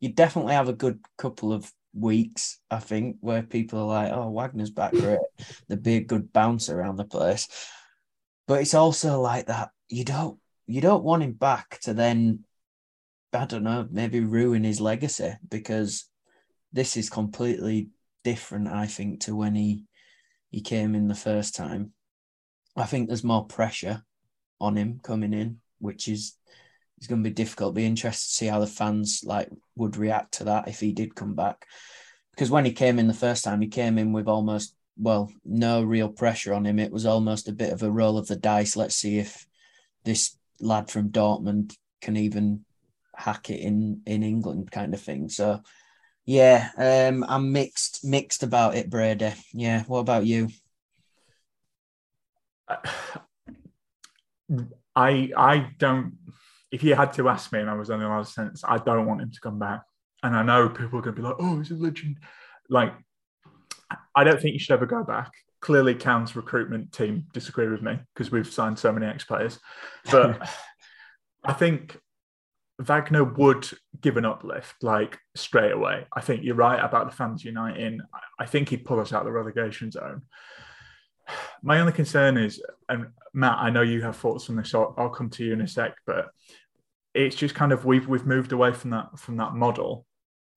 you'd 0.00 0.16
definitely 0.16 0.54
have 0.54 0.68
a 0.68 0.74
good 0.74 1.00
couple 1.16 1.52
of 1.52 1.70
weeks, 1.94 2.58
I 2.70 2.78
think, 2.78 3.16
where 3.20 3.42
people 3.42 3.80
are 3.80 3.86
like, 3.86 4.12
oh, 4.12 4.30
Wagner's 4.30 4.70
back, 4.70 4.92
great. 4.92 5.20
There'd 5.68 5.82
be 5.82 5.96
a 5.96 6.00
good 6.00 6.32
bounce 6.32 6.68
around 6.68 6.96
the 6.96 7.04
place. 7.04 7.48
But 8.46 8.60
it's 8.60 8.74
also 8.74 9.20
like 9.20 9.46
that. 9.46 9.70
You 9.88 10.04
don't 10.04 10.38
you 10.66 10.80
don't 10.80 11.04
want 11.04 11.22
him 11.22 11.32
back 11.32 11.78
to 11.82 11.94
then, 11.94 12.44
I 13.32 13.46
don't 13.46 13.62
know, 13.62 13.86
maybe 13.90 14.20
ruin 14.20 14.64
his 14.64 14.80
legacy 14.80 15.34
because 15.48 16.08
this 16.72 16.96
is 16.96 17.08
completely 17.08 17.88
different, 18.26 18.66
I 18.66 18.86
think, 18.86 19.20
to 19.20 19.36
when 19.36 19.54
he 19.54 19.84
he 20.50 20.60
came 20.60 20.96
in 20.96 21.06
the 21.06 21.14
first 21.14 21.54
time. 21.54 21.92
I 22.74 22.84
think 22.84 23.06
there's 23.06 23.22
more 23.22 23.46
pressure 23.46 24.02
on 24.60 24.76
him 24.76 24.98
coming 25.00 25.32
in, 25.32 25.60
which 25.78 26.08
is 26.08 26.34
it's 26.98 27.06
going 27.06 27.22
to 27.22 27.30
be 27.30 27.34
difficult. 27.34 27.76
Be 27.76 27.86
interested 27.86 28.26
to 28.26 28.34
see 28.34 28.46
how 28.46 28.58
the 28.58 28.66
fans 28.66 29.22
like 29.24 29.48
would 29.76 29.96
react 29.96 30.34
to 30.34 30.44
that 30.44 30.66
if 30.66 30.80
he 30.80 30.92
did 30.92 31.14
come 31.14 31.34
back. 31.36 31.66
Because 32.32 32.50
when 32.50 32.64
he 32.64 32.72
came 32.72 32.98
in 32.98 33.06
the 33.06 33.14
first 33.14 33.44
time, 33.44 33.60
he 33.60 33.68
came 33.68 33.96
in 33.96 34.12
with 34.12 34.26
almost 34.26 34.74
well 34.98 35.30
no 35.44 35.84
real 35.84 36.08
pressure 36.08 36.52
on 36.52 36.66
him. 36.66 36.80
It 36.80 36.90
was 36.90 37.06
almost 37.06 37.48
a 37.48 37.52
bit 37.62 37.72
of 37.72 37.84
a 37.84 37.90
roll 37.90 38.18
of 38.18 38.26
the 38.26 38.34
dice. 38.34 38.74
Let's 38.74 38.96
see 38.96 39.18
if 39.20 39.46
this 40.04 40.36
lad 40.58 40.90
from 40.90 41.10
Dortmund 41.10 41.76
can 42.00 42.16
even 42.16 42.64
hack 43.14 43.50
it 43.50 43.60
in 43.60 44.02
in 44.04 44.24
England, 44.24 44.72
kind 44.72 44.94
of 44.94 45.00
thing. 45.00 45.28
So 45.28 45.62
yeah, 46.26 46.70
um, 46.76 47.24
I'm 47.28 47.52
mixed 47.52 48.04
mixed 48.04 48.42
about 48.42 48.74
it, 48.74 48.90
Brady. 48.90 49.32
Yeah, 49.52 49.84
what 49.84 50.00
about 50.00 50.26
you? 50.26 50.48
I 54.96 55.30
I 55.36 55.70
don't. 55.78 56.18
If 56.72 56.82
you 56.82 56.96
had 56.96 57.12
to 57.14 57.28
ask 57.28 57.52
me, 57.52 57.60
and 57.60 57.70
I 57.70 57.74
was 57.74 57.90
only 57.90 58.04
allowed 58.06 58.22
a 58.22 58.24
sentence, 58.24 58.64
I 58.66 58.78
don't 58.78 59.06
want 59.06 59.20
him 59.20 59.30
to 59.30 59.40
come 59.40 59.60
back. 59.60 59.82
And 60.24 60.34
I 60.34 60.42
know 60.42 60.68
people 60.68 60.98
are 60.98 61.02
going 61.02 61.14
to 61.14 61.22
be 61.22 61.26
like, 61.26 61.36
"Oh, 61.38 61.58
he's 61.58 61.70
a 61.70 61.74
legend." 61.74 62.16
Like, 62.68 62.92
I 64.16 64.24
don't 64.24 64.40
think 64.40 64.54
you 64.54 64.58
should 64.58 64.74
ever 64.74 64.86
go 64.86 65.04
back. 65.04 65.30
Clearly, 65.60 65.94
Cam's 65.94 66.34
recruitment 66.34 66.90
team 66.90 67.26
disagree 67.32 67.68
with 67.68 67.82
me 67.82 68.00
because 68.14 68.32
we've 68.32 68.52
signed 68.52 68.80
so 68.80 68.90
many 68.90 69.06
ex 69.06 69.24
players. 69.24 69.60
But 70.10 70.48
I 71.44 71.52
think 71.52 72.00
Wagner 72.78 73.24
would 73.24 73.68
give 74.00 74.16
an 74.16 74.26
uplift 74.26 74.82
like 74.82 75.18
straight 75.34 75.72
away. 75.72 76.06
I 76.12 76.20
think 76.20 76.44
you're 76.44 76.54
right 76.54 76.82
about 76.82 77.08
the 77.08 77.16
fans 77.16 77.44
uniting. 77.44 78.00
I- 78.38 78.46
think 78.46 78.68
he'd 78.68 78.84
pull 78.84 79.00
us 79.00 79.12
out 79.12 79.20
of 79.20 79.26
the 79.26 79.32
relegation 79.32 79.90
zone. 79.90 80.22
My 81.62 81.80
only 81.80 81.92
concern 81.92 82.36
is, 82.36 82.62
and 82.88 83.06
Matt, 83.32 83.58
I 83.58 83.70
know 83.70 83.82
you 83.82 84.02
have 84.02 84.16
thoughts 84.16 84.50
on 84.50 84.56
this. 84.56 84.70
So 84.70 84.82
I'll, 84.82 85.04
I'll 85.04 85.10
come 85.10 85.30
to 85.30 85.44
you 85.44 85.52
in 85.52 85.60
a 85.62 85.68
sec, 85.68 85.96
but 86.06 86.28
it's 87.14 87.36
just 87.36 87.54
kind 87.54 87.72
of 87.72 87.84
we've 87.84 88.06
we've 88.06 88.26
moved 88.26 88.52
away 88.52 88.72
from 88.72 88.90
that 88.90 89.18
from 89.18 89.38
that 89.38 89.54
model, 89.54 90.06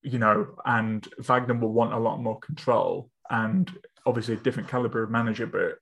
you 0.01 0.19
know, 0.19 0.55
and 0.65 1.07
Wagner 1.19 1.53
will 1.55 1.71
want 1.71 1.93
a 1.93 1.99
lot 1.99 2.21
more 2.21 2.39
control 2.39 3.09
and 3.29 3.71
obviously 4.05 4.33
a 4.33 4.37
different 4.37 4.69
caliber 4.69 5.03
of 5.03 5.09
manager, 5.09 5.45
but 5.45 5.77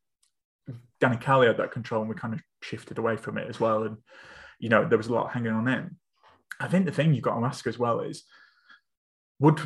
Danny 1.00 1.18
Cowley 1.18 1.48
had 1.48 1.58
that 1.58 1.72
control, 1.72 2.02
and 2.02 2.10
we 2.10 2.16
kind 2.16 2.34
of 2.34 2.42
shifted 2.62 2.98
away 2.98 3.18
from 3.18 3.38
it 3.38 3.48
as 3.48 3.60
well, 3.60 3.84
and 3.84 3.98
you 4.60 4.70
know 4.70 4.88
there 4.88 4.98
was 4.98 5.08
a 5.08 5.14
lot 5.14 5.32
hanging 5.32 5.52
on 5.52 5.68
him. 5.68 5.98
I 6.60 6.68
think 6.68 6.86
the 6.86 6.92
thing 6.92 7.14
you've 7.14 7.24
got 7.24 7.40
to 7.40 7.46
ask 7.46 7.68
as 7.68 7.78
well 7.78 8.00
is 8.02 8.24
would 9.40 9.60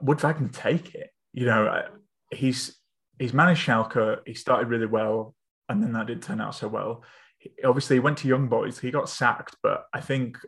would 0.00 0.20
Wagner 0.20 0.48
take 0.48 0.94
it? 0.94 1.10
You 1.32 1.46
know, 1.46 1.66
uh, 1.66 1.88
he's 2.30 2.76
he's 3.18 3.32
managed 3.32 3.66
Schalke. 3.66 4.20
He 4.26 4.34
started 4.34 4.68
really 4.68 4.86
well, 4.86 5.34
and 5.68 5.82
then 5.82 5.92
that 5.92 6.06
didn't 6.06 6.24
turn 6.24 6.40
out 6.40 6.54
so 6.54 6.68
well. 6.68 7.02
He, 7.38 7.50
obviously, 7.64 7.96
he 7.96 8.00
went 8.00 8.18
to 8.18 8.28
Young 8.28 8.48
Boys. 8.48 8.78
He 8.78 8.90
got 8.90 9.08
sacked, 9.08 9.56
but 9.62 9.86
I 9.92 10.00
think 10.00 10.38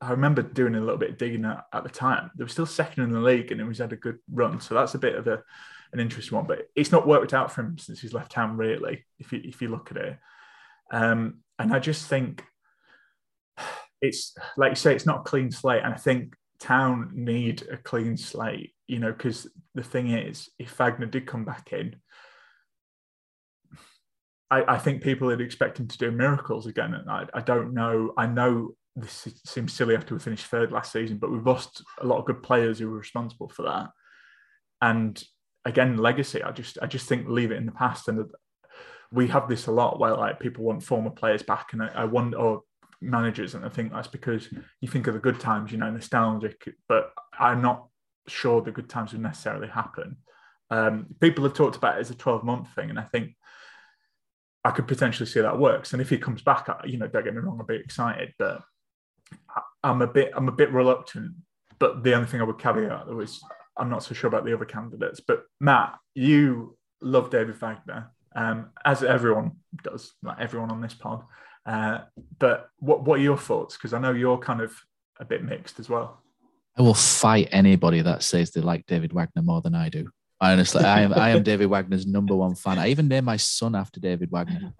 I 0.00 0.10
remember 0.10 0.42
doing 0.42 0.74
a 0.74 0.80
little 0.80 0.98
bit 0.98 1.10
of 1.10 1.18
digging 1.18 1.44
at, 1.44 1.64
at 1.72 1.84
the 1.84 1.90
time. 1.90 2.30
They 2.36 2.44
were 2.44 2.48
still 2.48 2.66
second 2.66 3.04
in 3.04 3.12
the 3.12 3.20
league, 3.20 3.50
and 3.52 3.60
it 3.60 3.64
was 3.64 3.78
had 3.78 3.92
a 3.92 3.96
good 3.96 4.18
run. 4.30 4.60
So 4.60 4.74
that's 4.74 4.94
a 4.94 4.98
bit 4.98 5.14
of 5.14 5.26
a 5.26 5.42
an 5.92 6.00
interesting 6.00 6.36
one. 6.36 6.46
But 6.46 6.68
it's 6.74 6.92
not 6.92 7.06
worked 7.08 7.32
out 7.32 7.52
for 7.52 7.62
him 7.62 7.78
since 7.78 8.00
he's 8.00 8.14
left 8.14 8.32
town, 8.32 8.56
really. 8.56 9.04
If 9.18 9.32
you 9.32 9.40
if 9.44 9.62
you 9.62 9.68
look 9.68 9.90
at 9.90 9.96
it, 9.96 10.18
um, 10.90 11.40
and 11.58 11.72
I 11.72 11.78
just 11.78 12.06
think 12.08 12.44
it's 14.00 14.34
like 14.56 14.70
you 14.70 14.76
say, 14.76 14.94
it's 14.94 15.06
not 15.06 15.20
a 15.20 15.24
clean 15.24 15.50
slate, 15.50 15.82
and 15.84 15.94
I 15.94 15.96
think 15.96 16.34
Town 16.60 17.10
need 17.14 17.66
a 17.70 17.76
clean 17.76 18.16
slate. 18.16 18.72
You 18.86 19.00
know, 19.00 19.12
because 19.12 19.48
the 19.74 19.82
thing 19.82 20.10
is, 20.10 20.48
if 20.58 20.70
Wagner 20.70 21.06
did 21.06 21.26
come 21.26 21.44
back 21.44 21.72
in, 21.72 21.96
I, 24.50 24.74
I, 24.74 24.78
think 24.78 25.02
people 25.02 25.26
would 25.26 25.40
expect 25.40 25.80
him 25.80 25.88
to 25.88 25.98
do 25.98 26.10
miracles 26.12 26.66
again. 26.66 26.94
And 26.94 27.10
I, 27.10 27.26
I 27.34 27.40
don't 27.40 27.74
know. 27.74 28.12
I 28.16 28.26
know 28.26 28.76
this 28.94 29.28
seems 29.44 29.72
silly 29.72 29.96
after 29.96 30.14
we 30.14 30.20
finished 30.20 30.46
third 30.46 30.72
last 30.72 30.92
season, 30.92 31.18
but 31.18 31.32
we've 31.32 31.46
lost 31.46 31.82
a 32.00 32.06
lot 32.06 32.18
of 32.18 32.26
good 32.26 32.42
players 32.42 32.78
who 32.78 32.88
were 32.88 32.98
responsible 32.98 33.48
for 33.48 33.62
that. 33.62 33.88
And 34.80 35.22
again, 35.64 35.96
legacy. 35.96 36.42
I 36.42 36.52
just 36.52 36.78
I 36.80 36.86
just 36.86 37.08
think 37.08 37.28
leave 37.28 37.50
it 37.50 37.56
in 37.56 37.66
the 37.66 37.72
past. 37.72 38.08
And 38.08 38.30
we 39.10 39.28
have 39.28 39.48
this 39.48 39.66
a 39.66 39.72
lot 39.72 39.98
where 39.98 40.14
like 40.14 40.40
people 40.40 40.64
want 40.64 40.82
former 40.82 41.10
players 41.10 41.42
back, 41.42 41.72
and 41.72 41.82
I, 41.82 41.88
I 41.88 42.04
wonder 42.04 42.38
or 42.38 42.62
managers, 43.00 43.54
and 43.54 43.64
I 43.64 43.68
think 43.68 43.92
that's 43.92 44.08
because 44.08 44.48
you 44.80 44.88
think 44.88 45.06
of 45.06 45.14
the 45.14 45.20
good 45.20 45.40
times, 45.40 45.72
you 45.72 45.78
know, 45.78 45.90
nostalgic. 45.90 46.68
But 46.88 47.12
I'm 47.38 47.62
not 47.62 47.88
sure 48.28 48.60
the 48.60 48.70
good 48.70 48.88
times 48.88 49.12
would 49.12 49.22
necessarily 49.22 49.68
happen. 49.68 50.16
Um, 50.70 51.06
people 51.20 51.44
have 51.44 51.54
talked 51.54 51.76
about 51.76 51.98
it 51.98 52.00
as 52.00 52.10
a 52.10 52.14
12 52.14 52.44
month 52.44 52.74
thing, 52.74 52.90
and 52.90 52.98
I 52.98 53.04
think 53.04 53.36
I 54.64 54.70
could 54.70 54.88
potentially 54.88 55.28
see 55.28 55.40
that 55.40 55.58
works. 55.58 55.92
And 55.92 56.02
if 56.02 56.10
he 56.10 56.18
comes 56.18 56.42
back, 56.42 56.68
you 56.84 56.98
know, 56.98 57.06
don't 57.06 57.24
get 57.24 57.34
me 57.34 57.40
wrong, 57.40 57.58
I'll 57.60 57.66
be 57.66 57.76
excited, 57.76 58.34
but 58.38 58.62
I'm 59.82 60.02
a 60.02 60.06
bit 60.06 60.32
I'm 60.34 60.48
a 60.48 60.52
bit 60.52 60.72
reluctant. 60.72 61.32
But 61.78 62.02
the 62.02 62.14
only 62.14 62.26
thing 62.26 62.40
I 62.40 62.44
would 62.44 62.58
caveat 62.58 63.06
was 63.06 63.40
I'm 63.76 63.90
not 63.90 64.02
so 64.02 64.14
sure 64.14 64.28
about 64.28 64.44
the 64.44 64.54
other 64.54 64.64
candidates. 64.64 65.20
But 65.20 65.44
Matt, 65.60 65.98
you 66.14 66.76
love 67.00 67.30
David 67.30 67.56
Wagner, 67.56 68.10
um, 68.34 68.70
as 68.84 69.02
everyone 69.02 69.52
does, 69.82 70.14
like 70.22 70.40
everyone 70.40 70.70
on 70.70 70.80
this 70.80 70.94
pod. 70.94 71.22
Uh, 71.66 71.98
but 72.38 72.70
what 72.78 73.02
what 73.02 73.18
are 73.18 73.22
your 73.22 73.36
thoughts? 73.36 73.76
Because 73.76 73.92
I 73.92 73.98
know 73.98 74.12
you're 74.12 74.38
kind 74.38 74.60
of 74.60 74.72
a 75.18 75.24
bit 75.24 75.42
mixed 75.42 75.80
as 75.80 75.88
well. 75.88 76.22
I 76.78 76.82
will 76.82 76.94
fight 76.94 77.48
anybody 77.50 78.02
that 78.02 78.22
says 78.22 78.50
they 78.50 78.60
like 78.60 78.86
David 78.86 79.12
Wagner 79.12 79.42
more 79.42 79.60
than 79.60 79.74
I 79.74 79.88
do. 79.88 80.10
Honestly, 80.40 80.84
I 80.84 81.00
am 81.00 81.12
I 81.12 81.30
am 81.30 81.42
David 81.50 81.66
Wagner's 81.66 82.06
number 82.06 82.36
one 82.36 82.54
fan. 82.54 82.78
I 82.78 82.88
even 82.88 83.08
named 83.08 83.26
my 83.26 83.36
son 83.36 83.74
after 83.74 83.98
David 83.98 84.30
Wagner. 84.30 84.72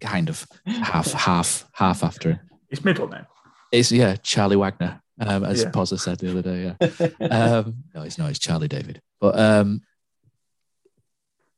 Kind 0.00 0.28
of 0.28 0.46
half 0.66 1.12
half 1.12 1.66
half 1.72 2.04
after. 2.04 2.32
Him. 2.32 2.40
His 2.68 2.84
middle 2.84 3.08
name. 3.08 3.26
It's 3.72 3.90
yeah, 3.90 4.16
Charlie 4.16 4.56
Wagner, 4.56 5.00
um, 5.20 5.44
as 5.44 5.62
yeah. 5.62 5.70
Pozza 5.70 5.98
said 5.98 6.18
the 6.18 6.30
other 6.30 6.42
day. 6.42 6.74
Yeah, 7.20 7.26
um, 7.26 7.84
no, 7.94 8.02
it's 8.02 8.18
not. 8.18 8.30
It's 8.30 8.38
Charlie 8.38 8.68
David. 8.68 9.00
But 9.18 9.38
um, 9.38 9.80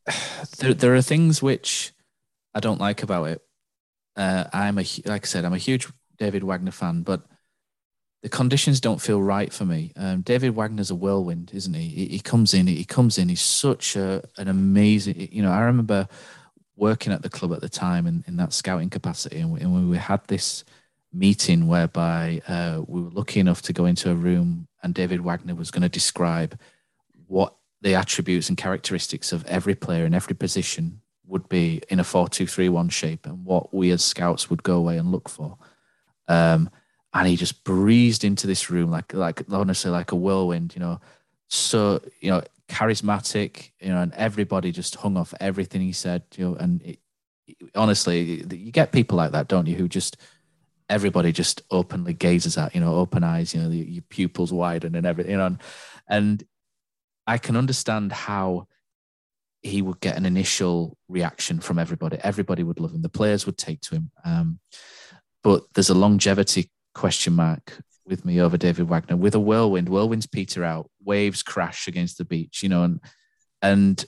there, 0.59 0.75
there 0.75 0.95
are 0.95 1.03
things 1.03 1.43
which 1.43 1.93
I 2.55 2.61
don't 2.61 2.81
like 2.81 3.03
about 3.03 3.29
it. 3.29 3.43
Uh, 4.20 4.44
I'm 4.52 4.78
a 4.78 4.85
like 5.06 5.24
I 5.24 5.26
said, 5.26 5.46
I'm 5.46 5.54
a 5.54 5.59
huge 5.59 5.88
David 6.18 6.44
Wagner 6.44 6.72
fan, 6.72 7.02
but 7.02 7.22
the 8.22 8.28
conditions 8.28 8.78
don't 8.78 9.00
feel 9.00 9.22
right 9.22 9.50
for 9.50 9.64
me. 9.64 9.92
Um, 9.96 10.20
David 10.20 10.54
Wagner's 10.54 10.90
a 10.90 10.94
whirlwind, 10.94 11.52
isn't 11.54 11.72
he? 11.72 11.88
he? 11.88 12.06
He, 12.06 12.20
comes 12.20 12.52
in, 12.52 12.66
he 12.66 12.85
comes 12.85 13.16
in. 13.16 13.30
He's 13.30 13.40
such 13.40 13.96
a, 13.96 14.22
an 14.37 14.48
amazing. 14.48 15.28
You 15.33 15.42
know, 15.42 15.50
I 15.50 15.61
remember 15.61 16.06
working 16.76 17.14
at 17.14 17.22
the 17.22 17.30
club 17.30 17.54
at 17.54 17.62
the 17.62 17.68
time 17.70 18.06
in, 18.06 18.22
in 18.26 18.37
that 18.37 18.52
scouting 18.52 18.90
capacity, 18.90 19.38
and, 19.38 19.52
we, 19.52 19.61
and 19.61 19.88
we 19.88 19.96
had 19.96 20.20
this 20.26 20.64
meeting 21.14 21.66
whereby 21.66 22.42
uh, 22.46 22.83
we 22.87 23.00
were 23.00 23.11
lucky 23.11 23.40
enough 23.40 23.62
to 23.62 23.72
go 23.72 23.87
into 23.87 24.11
a 24.11 24.14
room 24.14 24.68
and 24.83 24.92
David 24.92 25.22
Wagner 25.22 25.54
was 25.54 25.70
going 25.70 25.83
to 25.83 25.88
describe 25.88 26.59
what 27.26 27.54
the 27.80 27.94
attributes 27.94 28.50
and 28.50 28.59
characteristics 28.59 29.33
of 29.33 29.46
every 29.46 29.74
player 29.74 30.04
in 30.04 30.12
every 30.12 30.37
position 30.37 31.00
would 31.31 31.49
be 31.49 31.83
in 31.88 32.01
a 32.01 32.05
4-2-3-1 32.05 32.90
shape 32.90 33.27
and 33.27 33.45
what 33.45 33.73
we 33.73 33.90
as 33.90 34.05
scouts 34.05 34.51
would 34.51 34.62
go 34.62 34.77
away 34.77 34.99
and 34.99 35.12
look 35.12 35.29
for. 35.29 35.57
Um, 36.29 36.71
and 37.12 37.27
he 37.27 37.37
just 37.37 37.64
breezed 37.64 38.25
into 38.25 38.47
this 38.47 38.71
room 38.71 38.90
like 38.90 39.12
like 39.12 39.43
honestly 39.51 39.90
like 39.90 40.12
a 40.12 40.16
whirlwind, 40.16 40.75
you 40.75 40.81
know. 40.81 41.01
So, 41.49 42.01
you 42.21 42.31
know, 42.31 42.43
charismatic, 42.69 43.71
you 43.81 43.88
know, 43.88 44.01
and 44.01 44.14
everybody 44.14 44.71
just 44.71 44.95
hung 44.95 45.16
off 45.16 45.35
everything 45.40 45.81
he 45.81 45.93
said, 45.93 46.23
you 46.37 46.49
know, 46.49 46.55
and 46.55 46.81
it, 46.83 46.99
honestly, 47.75 48.45
you 48.55 48.71
get 48.71 48.93
people 48.93 49.16
like 49.16 49.33
that, 49.33 49.49
don't 49.49 49.66
you, 49.66 49.75
who 49.75 49.88
just 49.88 50.16
everybody 50.88 51.33
just 51.33 51.62
openly 51.71 52.12
gazes 52.12 52.57
at, 52.57 52.75
you 52.75 52.81
know, 52.81 52.95
open 52.95 53.25
eyes, 53.25 53.55
you 53.55 53.61
know, 53.61 53.69
your 53.69 54.03
pupils 54.03 54.53
widen 54.53 54.95
and 54.95 55.07
everything, 55.07 55.33
you 55.33 55.38
know, 55.38 55.47
and, 55.47 55.59
and 56.09 56.45
I 57.27 57.38
can 57.38 57.57
understand 57.57 58.12
how 58.12 58.69
he 59.62 59.83
would 59.83 60.01
get 60.01 60.16
an 60.16 60.27
initial 60.27 60.96
reaction 61.09 61.61
from 61.61 61.79
everybody. 61.79 62.18
Everybody 62.23 62.62
would 62.62 62.81
love 62.81 62.94
him. 62.94 63.03
The 63.03 63.09
players 63.09 63.46
would 63.46 63.59
take 63.59 63.81
to 63.83 63.96
him. 63.96 64.11
Um, 64.25 64.59
but 65.42 65.64
there's 65.75 65.90
a 65.90 65.94
longevity 65.94 66.70
question 66.94 67.35
mark 67.35 67.79
with 68.07 68.25
me 68.25 68.40
over 68.40 68.57
David 68.57 68.88
Wagner. 68.88 69.16
With 69.16 69.35
a 69.35 69.40
whirlwind, 69.40 69.88
whirlwinds 69.88 70.31
peter 70.31 70.64
out, 70.64 70.90
waves 71.05 71.42
crash 71.42 71.88
against 71.88 72.18
the 72.18 72.25
beach, 72.25 72.62
you 72.62 72.68
know, 72.68 72.85
and 72.85 73.01
and 73.62 74.05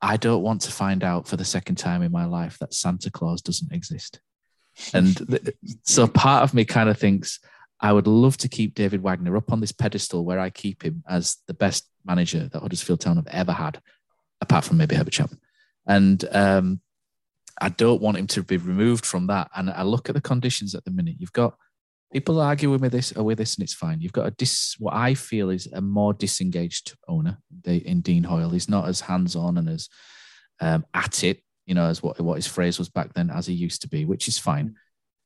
I 0.00 0.16
don't 0.16 0.42
want 0.42 0.62
to 0.62 0.72
find 0.72 1.02
out 1.02 1.26
for 1.26 1.36
the 1.36 1.44
second 1.44 1.76
time 1.76 2.02
in 2.02 2.12
my 2.12 2.26
life 2.26 2.58
that 2.58 2.74
Santa 2.74 3.10
Claus 3.10 3.42
doesn't 3.42 3.72
exist. 3.72 4.20
And 4.92 5.16
th- 5.28 5.54
so 5.84 6.06
part 6.06 6.42
of 6.42 6.54
me 6.54 6.64
kind 6.64 6.88
of 6.88 6.98
thinks 6.98 7.40
I 7.80 7.92
would 7.92 8.06
love 8.06 8.36
to 8.38 8.48
keep 8.48 8.74
David 8.74 9.02
Wagner 9.02 9.36
up 9.36 9.52
on 9.52 9.60
this 9.60 9.72
pedestal 9.72 10.24
where 10.24 10.38
I 10.38 10.50
keep 10.50 10.82
him 10.82 11.02
as 11.08 11.36
the 11.46 11.54
best 11.54 11.88
manager 12.04 12.48
that 12.48 12.60
Huddersfield 12.60 13.00
Town 13.00 13.16
have 13.16 13.26
ever 13.28 13.52
had, 13.52 13.80
apart 14.40 14.64
from 14.64 14.76
maybe 14.76 14.96
Herbert 14.96 15.12
Chapman. 15.12 15.40
And 15.86 16.24
um, 16.32 16.80
I 17.60 17.68
don't 17.68 18.02
want 18.02 18.18
him 18.18 18.26
to 18.28 18.42
be 18.42 18.56
removed 18.56 19.06
from 19.06 19.28
that. 19.28 19.50
And 19.54 19.70
I 19.70 19.82
look 19.82 20.08
at 20.08 20.14
the 20.14 20.20
conditions 20.20 20.74
at 20.74 20.84
the 20.84 20.90
minute. 20.90 21.16
You've 21.18 21.32
got 21.32 21.54
people 22.12 22.40
argue 22.40 22.70
with 22.70 22.80
me 22.80 22.88
this 22.88 23.12
or 23.12 23.24
with 23.24 23.38
this, 23.38 23.56
and 23.56 23.62
it's 23.62 23.74
fine. 23.74 24.00
You've 24.00 24.12
got 24.12 24.26
a 24.26 24.30
dis, 24.32 24.76
what 24.78 24.94
I 24.94 25.14
feel 25.14 25.50
is 25.50 25.66
a 25.72 25.80
more 25.80 26.12
disengaged 26.12 26.96
owner 27.08 27.38
in 27.64 28.00
Dean 28.00 28.24
Hoyle. 28.24 28.50
He's 28.50 28.68
not 28.68 28.88
as 28.88 29.00
hands 29.00 29.36
on 29.36 29.58
and 29.58 29.68
as 29.68 29.88
um, 30.60 30.84
at 30.94 31.22
it 31.22 31.42
you 31.66 31.74
know, 31.74 31.86
as 31.86 32.02
what 32.02 32.18
what 32.20 32.36
his 32.36 32.46
phrase 32.46 32.78
was 32.78 32.88
back 32.88 33.12
then, 33.12 33.28
as 33.28 33.46
he 33.46 33.54
used 33.54 33.82
to 33.82 33.88
be, 33.88 34.04
which 34.04 34.28
is 34.28 34.38
fine. 34.38 34.76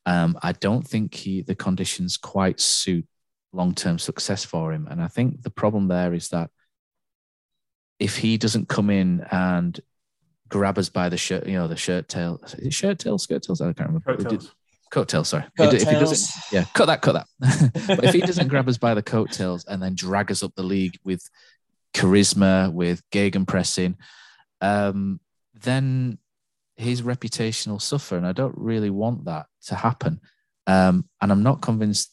Um, 0.07 0.39
I 0.43 0.53
don't 0.53 0.87
think 0.87 1.15
he 1.15 1.43
the 1.43 1.55
conditions 1.55 2.17
quite 2.17 2.59
suit 2.59 3.07
long 3.53 3.75
term 3.75 3.99
success 3.99 4.45
for 4.45 4.73
him, 4.73 4.89
and 4.91 5.03
I 5.03 5.09
think 5.09 5.43
the 5.43 5.51
problem 5.51 5.89
there 5.89 6.15
is 6.15 6.31
that 6.31 6.51
if 8.01 8.17
he 8.17 8.39
doesn't 8.39 8.69
come 8.69 8.91
in 8.91 9.25
and 9.31 9.79
grab 10.49 10.79
us 10.79 10.89
by 10.89 11.09
the 11.09 11.17
shirt, 11.17 11.47
you 11.47 11.53
know, 11.53 11.69
the 11.69 11.77
shirt 11.77 12.09
tail, 12.09 12.41
shirt 12.71 12.99
tail, 12.99 13.19
skirt 13.19 13.43
tails, 13.43 13.61
I 13.61 13.73
can't 13.73 13.91
remember. 13.91 14.39
Coattails, 14.91 15.29
sorry. 15.29 15.45
Coat 15.57 15.75
if 15.75 15.89
he 15.89 15.95
doesn't, 15.95 16.43
yeah, 16.51 16.65
cut 16.75 16.87
that, 16.87 17.01
cut 17.01 17.13
that. 17.13 17.87
but 17.87 18.05
if 18.05 18.13
he 18.13 18.21
doesn't 18.21 18.49
grab 18.49 18.69
us 18.69 18.77
by 18.77 18.93
the 18.95 19.03
coattails 19.03 19.65
and 19.67 19.81
then 19.81 19.95
drag 19.95 20.33
us 20.33 20.43
up 20.43 20.53
the 20.57 20.65
league 20.65 20.99
with 21.05 21.23
charisma, 21.95 22.73
with 22.73 23.01
gegenpressing, 23.13 23.95
um, 24.61 25.21
then 25.63 26.19
his 26.77 27.05
reputation 27.05 27.71
will 27.71 27.79
suffer, 27.79 28.17
and 28.17 28.27
I 28.27 28.33
don't 28.33 28.57
really 28.59 28.91
want 28.91 29.27
that 29.27 29.47
to 29.67 29.77
happen. 29.77 30.21
Um, 30.67 31.09
and 31.21 31.31
I'm 31.31 31.45
not 31.45 31.63
convinced 31.63 32.13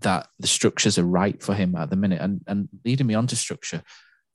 that 0.00 0.28
the 0.38 0.48
structures 0.48 0.98
are 0.98 1.04
right 1.04 1.42
for 1.42 1.54
him 1.54 1.74
at 1.76 1.88
the 1.88 1.96
minute. 1.96 2.20
And 2.20 2.42
and 2.46 2.68
leading 2.84 3.06
me 3.06 3.14
on 3.14 3.28
to 3.28 3.36
structure, 3.36 3.82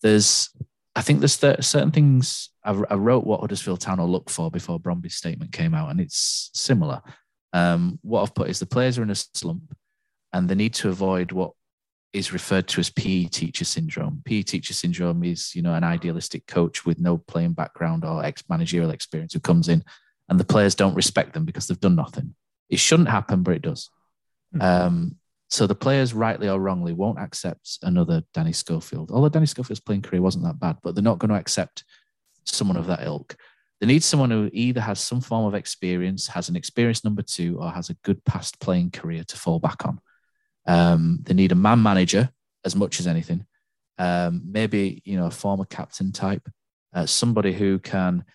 there's 0.01 0.49
I 0.95 1.01
think 1.01 1.19
there's 1.19 1.33
certain 1.33 1.91
things 1.91 2.49
I, 2.63 2.71
I, 2.89 2.95
wrote 2.95 3.23
what 3.23 3.41
Huddersfield 3.41 3.81
Town 3.81 3.99
will 3.99 4.09
look 4.09 4.31
for 4.31 4.49
before 4.49 4.79
Bromby's 4.79 5.13
statement 5.13 5.51
came 5.51 5.75
out, 5.75 5.91
and 5.91 6.01
it's 6.01 6.49
similar. 6.55 7.03
Um, 7.53 7.99
what 8.01 8.23
I've 8.23 8.33
put 8.33 8.49
is 8.49 8.57
the 8.57 8.65
players 8.65 8.97
are 8.97 9.03
in 9.03 9.11
a 9.11 9.15
slump, 9.15 9.75
and 10.33 10.49
they 10.49 10.55
need 10.55 10.73
to 10.75 10.89
avoid 10.89 11.31
what 11.31 11.51
is 12.13 12.33
referred 12.33 12.67
to 12.69 12.79
as 12.79 12.89
PE 12.89 13.25
teacher 13.25 13.63
syndrome. 13.63 14.23
PE 14.25 14.41
teacher 14.41 14.73
syndrome 14.73 15.23
is, 15.23 15.55
you 15.55 15.61
know, 15.61 15.75
an 15.75 15.83
idealistic 15.83 16.47
coach 16.47 16.85
with 16.85 16.99
no 16.99 17.17
playing 17.17 17.53
background 17.53 18.03
or 18.03 18.23
ex 18.23 18.43
managerial 18.49 18.89
experience 18.89 19.33
who 19.33 19.39
comes 19.39 19.69
in 19.69 19.83
and 20.29 20.39
the 20.39 20.45
players 20.45 20.75
don't 20.75 20.95
respect 20.95 21.33
them 21.33 21.45
because 21.45 21.67
they've 21.67 21.79
done 21.79 21.95
nothing. 21.95 22.35
It 22.69 22.79
shouldn't 22.79 23.09
happen, 23.09 23.43
but 23.43 23.55
it 23.55 23.61
does. 23.61 23.89
Mm-hmm. 24.55 24.61
Um, 24.61 25.15
so 25.49 25.65
the 25.65 25.75
players, 25.75 26.13
rightly 26.13 26.49
or 26.49 26.59
wrongly, 26.59 26.93
won't 26.93 27.19
accept 27.19 27.79
another 27.81 28.21
Danny 28.33 28.51
Schofield. 28.51 29.11
Although 29.11 29.29
Danny 29.29 29.45
Schofield's 29.45 29.79
playing 29.79 30.01
career 30.01 30.21
wasn't 30.21 30.43
that 30.43 30.59
bad, 30.59 30.77
but 30.83 30.93
they're 30.93 31.03
not 31.03 31.19
going 31.19 31.29
to 31.29 31.39
accept 31.39 31.85
someone 32.45 32.77
of 32.77 32.87
that 32.87 33.03
ilk. 33.03 33.35
They 33.79 33.87
need 33.87 34.03
someone 34.03 34.31
who 34.31 34.49
either 34.51 34.81
has 34.81 34.99
some 34.99 35.21
form 35.21 35.45
of 35.45 35.53
experience, 35.53 36.27
has 36.27 36.49
an 36.49 36.55
experienced 36.55 37.05
number 37.05 37.21
two, 37.21 37.57
or 37.61 37.69
has 37.69 37.89
a 37.89 37.95
good 38.03 38.23
past 38.25 38.59
playing 38.59 38.91
career 38.91 39.23
to 39.23 39.37
fall 39.37 39.59
back 39.59 39.85
on. 39.85 39.99
Um, 40.65 41.19
they 41.23 41.33
need 41.33 41.53
a 41.53 41.55
man 41.55 41.81
manager 41.81 42.29
as 42.65 42.75
much 42.75 42.99
as 42.99 43.07
anything. 43.07 43.45
Um, 43.97 44.41
maybe 44.45 45.01
you 45.05 45.17
know 45.17 45.27
a 45.27 45.31
former 45.31 45.65
captain 45.65 46.11
type, 46.11 46.47
uh, 46.93 47.05
somebody 47.05 47.53
who 47.53 47.79
can 47.79 48.25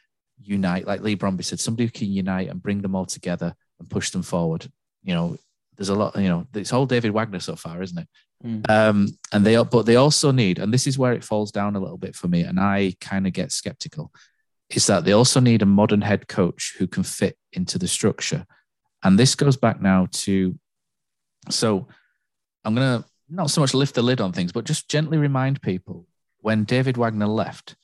unite, 0.41 0.87
like 0.87 1.03
Leigh 1.03 1.17
Bromby 1.17 1.45
said, 1.45 1.61
somebody 1.61 1.85
who 1.85 1.91
can 1.91 2.11
unite 2.11 2.49
and 2.49 2.63
bring 2.63 2.81
them 2.81 2.95
all 2.95 3.05
together 3.05 3.55
and 3.79 3.91
push 3.91 4.11
them 4.11 4.23
forward. 4.23 4.71
You 5.03 5.15
know, 5.15 5.37
there's 5.77 5.89
a 5.89 5.95
lot. 5.95 6.17
You 6.17 6.29
know, 6.29 6.47
it's 6.55 6.73
all 6.73 6.87
David 6.87 7.13
Wagner 7.13 7.41
so 7.41 7.57
far, 7.57 7.83
isn't 7.83 7.99
it? 7.99 8.09
Mm. 8.45 8.71
Um, 8.71 9.09
and 9.33 9.47
they, 9.47 9.63
but 9.63 9.87
they 9.87 9.97
also 9.97 10.33
need, 10.33 10.59
and 10.59 10.73
this 10.73 10.87
is 10.87 10.99
where 10.99 11.13
it 11.13 11.25
falls 11.25 11.53
down 11.53 11.77
a 11.77 11.81
little 11.81 11.99
bit 11.99 12.17
for 12.17 12.29
me, 12.29 12.43
and 12.43 12.59
I 12.59 12.95
kind 13.01 13.27
of 13.27 13.33
get 13.33 13.53
skeptical 13.53 14.13
is 14.77 14.87
that 14.87 15.05
they 15.05 15.13
also 15.13 15.41
need 15.41 15.63
a 15.63 15.67
modern 15.67 16.01
head 16.01 16.29
coach 16.29 16.75
who 16.79 16.87
can 16.87 17.03
fit 17.03 17.37
into 17.53 17.79
the 17.79 17.89
structure. 17.89 18.47
And 19.03 19.19
this 19.19 19.35
goes 19.35 19.57
back 19.57 19.81
now 19.81 20.09
to 20.13 20.59
so 21.51 21.89
I'm 22.65 22.75
going 22.75 23.03
to 23.03 23.09
not 23.29 23.51
so 23.51 23.61
much 23.61 23.75
lift 23.75 23.95
the 23.95 24.03
lid 24.03 24.21
on 24.21 24.33
things, 24.33 24.53
but 24.53 24.65
just 24.65 24.89
gently 24.89 25.19
remind 25.19 25.61
people 25.61 26.07
when 26.39 26.65
David 26.65 26.97
Wagner 26.97 27.27
left, 27.27 27.77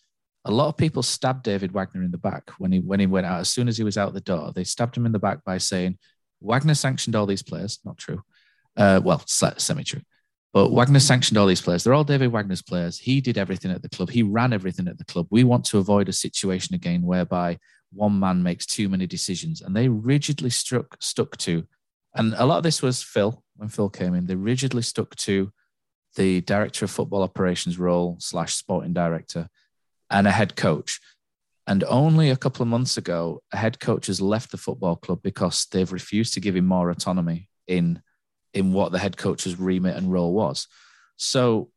a 0.45 0.51
lot 0.51 0.69
of 0.69 0.77
people 0.77 1.03
stabbed 1.03 1.43
David 1.43 1.73
Wagner 1.73 2.03
in 2.03 2.11
the 2.11 2.19
back 2.19 2.51
when 2.59 2.73
he 2.73 2.79
when 2.81 3.01
he 3.01 3.07
went 3.07 3.27
out. 3.27 3.41
As 3.41 3.51
soon 3.51 3.69
as 3.69 3.77
he 3.77 3.85
was 3.85 3.99
out 3.99 4.15
the 4.15 4.21
door, 4.21 4.53
they 4.55 4.65
stabbed 4.65 4.97
him 4.97 5.07
in 5.07 5.13
the 5.13 5.19
back 5.19 5.45
by 5.45 5.59
saying 5.59 5.99
Wagner 6.41 6.75
sanctioned 6.75 7.17
all 7.17 7.27
these 7.27 7.43
players. 7.43 7.79
Not 7.85 7.99
true. 7.99 8.23
Uh, 8.77 9.01
well, 9.03 9.23
semi 9.27 9.83
true. 9.83 10.03
But 10.53 10.73
Wagner 10.73 11.01
sanctioned 11.01 11.37
all 11.37 11.47
these 11.47 11.61
players. 11.61 11.85
They're 11.85 11.95
all 11.95 12.05
David 12.05 12.33
Wagner's 12.33 12.63
players. 12.63 12.99
He 12.99 13.21
did 13.21 13.37
everything 13.37 13.71
at 13.71 13.83
the 13.83 13.89
club. 13.89 14.11
He 14.11 14.23
ran 14.23 14.53
everything 14.53 14.89
at 14.89 14.99
the 14.99 15.05
club. 15.05 15.27
We 15.31 15.45
want 15.45 15.65
to 15.67 15.79
avoid 15.79 16.09
a 16.09 16.13
situation 16.13 16.75
again 16.75 17.03
whereby 17.03 17.59
one 17.93 18.19
man 18.19 18.43
makes 18.43 18.67
too 18.67 18.89
many 18.89 19.07
decisions. 19.07 19.61
And 19.61 19.77
they 19.77 19.89
rigidly 19.89 20.51
struck 20.51 20.97
stuck 21.01 21.37
to, 21.39 21.65
and 22.15 22.35
a 22.35 22.47
lot 22.47 22.59
of 22.59 22.63
this 22.63 22.83
was 22.83 23.03
Phil 23.03 23.43
when 23.57 23.69
Phil 23.69 23.91
came 23.91 24.15
in. 24.15 24.27
They 24.27 24.35
rigidly 24.35 24.83
stuck 24.83 25.15
to 25.17 25.53
the 26.17 26.41
director 26.43 26.85
of 26.85 26.91
football 26.91 27.23
operations 27.23 27.79
role 27.79 28.17
slash 28.19 28.55
sporting 28.55 28.95
director 28.95 29.49
and 30.11 30.27
a 30.27 30.31
head 30.31 30.57
coach. 30.57 31.01
And 31.69 31.85
only 31.85 32.31
a 32.31 32.37
couple 32.37 32.63
of 32.63 32.69
months 32.69 32.97
ago, 32.97 33.43
a 33.53 33.59
head 33.59 33.79
coach 33.79 34.07
has 34.07 34.23
left 34.23 34.51
the 34.51 34.57
football 34.57 34.97
club 34.97 35.21
because 35.23 35.67
they've 35.71 35.93
refused 35.93 36.33
to 36.35 36.41
give 36.41 36.57
him 36.57 36.67
more 36.67 36.91
autonomy 36.91 37.51
in 37.67 38.01
in 38.55 38.73
what 38.73 38.91
the 38.91 38.99
head 38.99 39.19
coach's 39.19 39.61
remit 39.61 39.95
and 39.95 40.11
role 40.11 40.33
was. 40.33 40.67
So, 41.17 41.69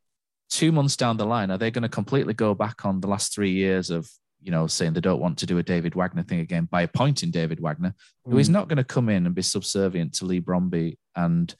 two 0.48 0.72
months 0.72 0.96
down 0.96 1.18
the 1.18 1.26
line, 1.26 1.50
are 1.50 1.58
they 1.58 1.70
going 1.70 1.82
to 1.82 1.90
completely 1.90 2.32
go 2.32 2.54
back 2.54 2.86
on 2.86 3.00
the 3.00 3.06
last 3.06 3.34
three 3.34 3.50
years 3.50 3.90
of, 3.90 4.08
you 4.42 4.50
know, 4.50 4.66
saying 4.66 4.94
they 4.94 5.00
don't 5.00 5.20
want 5.20 5.36
to 5.38 5.46
do 5.46 5.58
a 5.58 5.62
David 5.62 5.94
Wagner 5.94 6.22
thing 6.22 6.40
again 6.40 6.66
by 6.70 6.80
appointing 6.80 7.30
David 7.30 7.60
Wagner, 7.60 7.94
mm. 8.26 8.32
who 8.32 8.38
is 8.38 8.48
mm. 8.48 8.52
not 8.52 8.68
going 8.68 8.78
to 8.78 8.84
come 8.84 9.10
in 9.10 9.26
and 9.26 9.34
be 9.34 9.42
subservient 9.42 10.14
to 10.14 10.24
Leigh 10.24 10.40
Bromby 10.40 10.96
and 11.14 11.54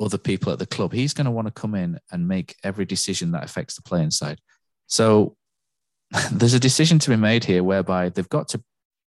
other 0.00 0.18
people 0.18 0.52
at 0.52 0.58
the 0.58 0.66
club? 0.66 0.92
He's 0.92 1.14
going 1.14 1.26
to 1.26 1.30
want 1.30 1.46
to 1.46 1.52
come 1.52 1.76
in 1.76 2.00
and 2.10 2.26
make 2.26 2.56
every 2.64 2.84
decision 2.84 3.30
that 3.30 3.44
affects 3.44 3.76
the 3.76 3.82
playing 3.82 4.10
side. 4.10 4.40
So, 4.88 5.36
there's 6.32 6.54
a 6.54 6.60
decision 6.60 6.98
to 7.00 7.10
be 7.10 7.16
made 7.16 7.44
here 7.44 7.62
whereby 7.62 8.08
they've 8.08 8.28
got 8.28 8.48
to 8.48 8.62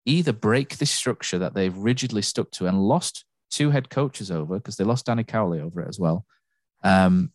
either 0.04 0.32
break 0.32 0.78
this 0.78 0.90
structure 0.90 1.38
that 1.38 1.54
they've 1.54 1.76
rigidly 1.76 2.22
stuck 2.22 2.50
to 2.50 2.66
and 2.66 2.80
lost 2.80 3.24
two 3.50 3.70
head 3.70 3.90
coaches 3.90 4.30
over 4.30 4.56
because 4.56 4.76
they 4.76 4.84
lost 4.84 5.06
Danny 5.06 5.24
Cowley 5.24 5.60
over 5.60 5.80
it 5.80 5.88
as 5.88 5.98
well. 5.98 6.24
Um, 6.82 7.32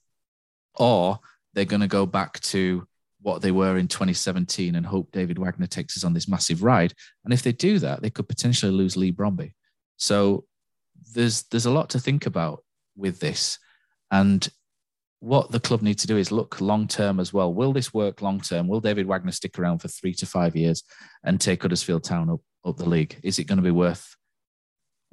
or 0.75 1.19
they're 1.53 1.65
going 1.65 1.81
to 1.81 1.87
go 1.87 2.05
back 2.05 2.39
to 2.41 2.87
what 3.21 3.41
they 3.41 3.51
were 3.51 3.77
in 3.77 3.87
2017 3.87 4.75
and 4.75 4.85
hope 4.85 5.11
David 5.11 5.39
Wagner 5.39 5.67
takes 5.67 5.95
us 5.97 6.03
on 6.03 6.13
this 6.13 6.27
massive 6.27 6.61
ride. 6.61 6.93
And 7.23 7.33
if 7.33 7.41
they 7.41 7.53
do 7.53 7.79
that, 7.79 8.01
they 8.01 8.09
could 8.09 8.27
potentially 8.27 8.71
lose 8.71 8.97
Leigh 8.97 9.13
Bromby. 9.13 9.53
So 9.97 10.45
there's 11.13 11.43
there's 11.43 11.65
a 11.65 11.71
lot 11.71 11.89
to 11.91 11.99
think 11.99 12.25
about 12.25 12.63
with 12.97 13.19
this. 13.19 13.59
And 14.11 14.47
what 15.23 15.51
the 15.51 15.59
club 15.59 15.81
need 15.81 15.97
to 15.99 16.07
do 16.07 16.17
is 16.17 16.33
look 16.33 16.59
long 16.59 16.85
term 16.85 17.17
as 17.17 17.31
well. 17.31 17.53
Will 17.53 17.71
this 17.71 17.93
work 17.93 18.21
long 18.21 18.41
term? 18.41 18.67
Will 18.67 18.81
David 18.81 19.07
Wagner 19.07 19.31
stick 19.31 19.57
around 19.57 19.79
for 19.79 19.87
three 19.87 20.13
to 20.15 20.25
five 20.25 20.53
years 20.53 20.83
and 21.23 21.39
take 21.39 21.61
Huddersfield 21.61 22.03
Town 22.03 22.29
up, 22.29 22.41
up 22.65 22.75
the 22.75 22.89
league? 22.89 23.17
Is 23.23 23.39
it 23.39 23.45
going 23.45 23.57
to 23.57 23.63
be 23.63 23.71
worth 23.71 24.17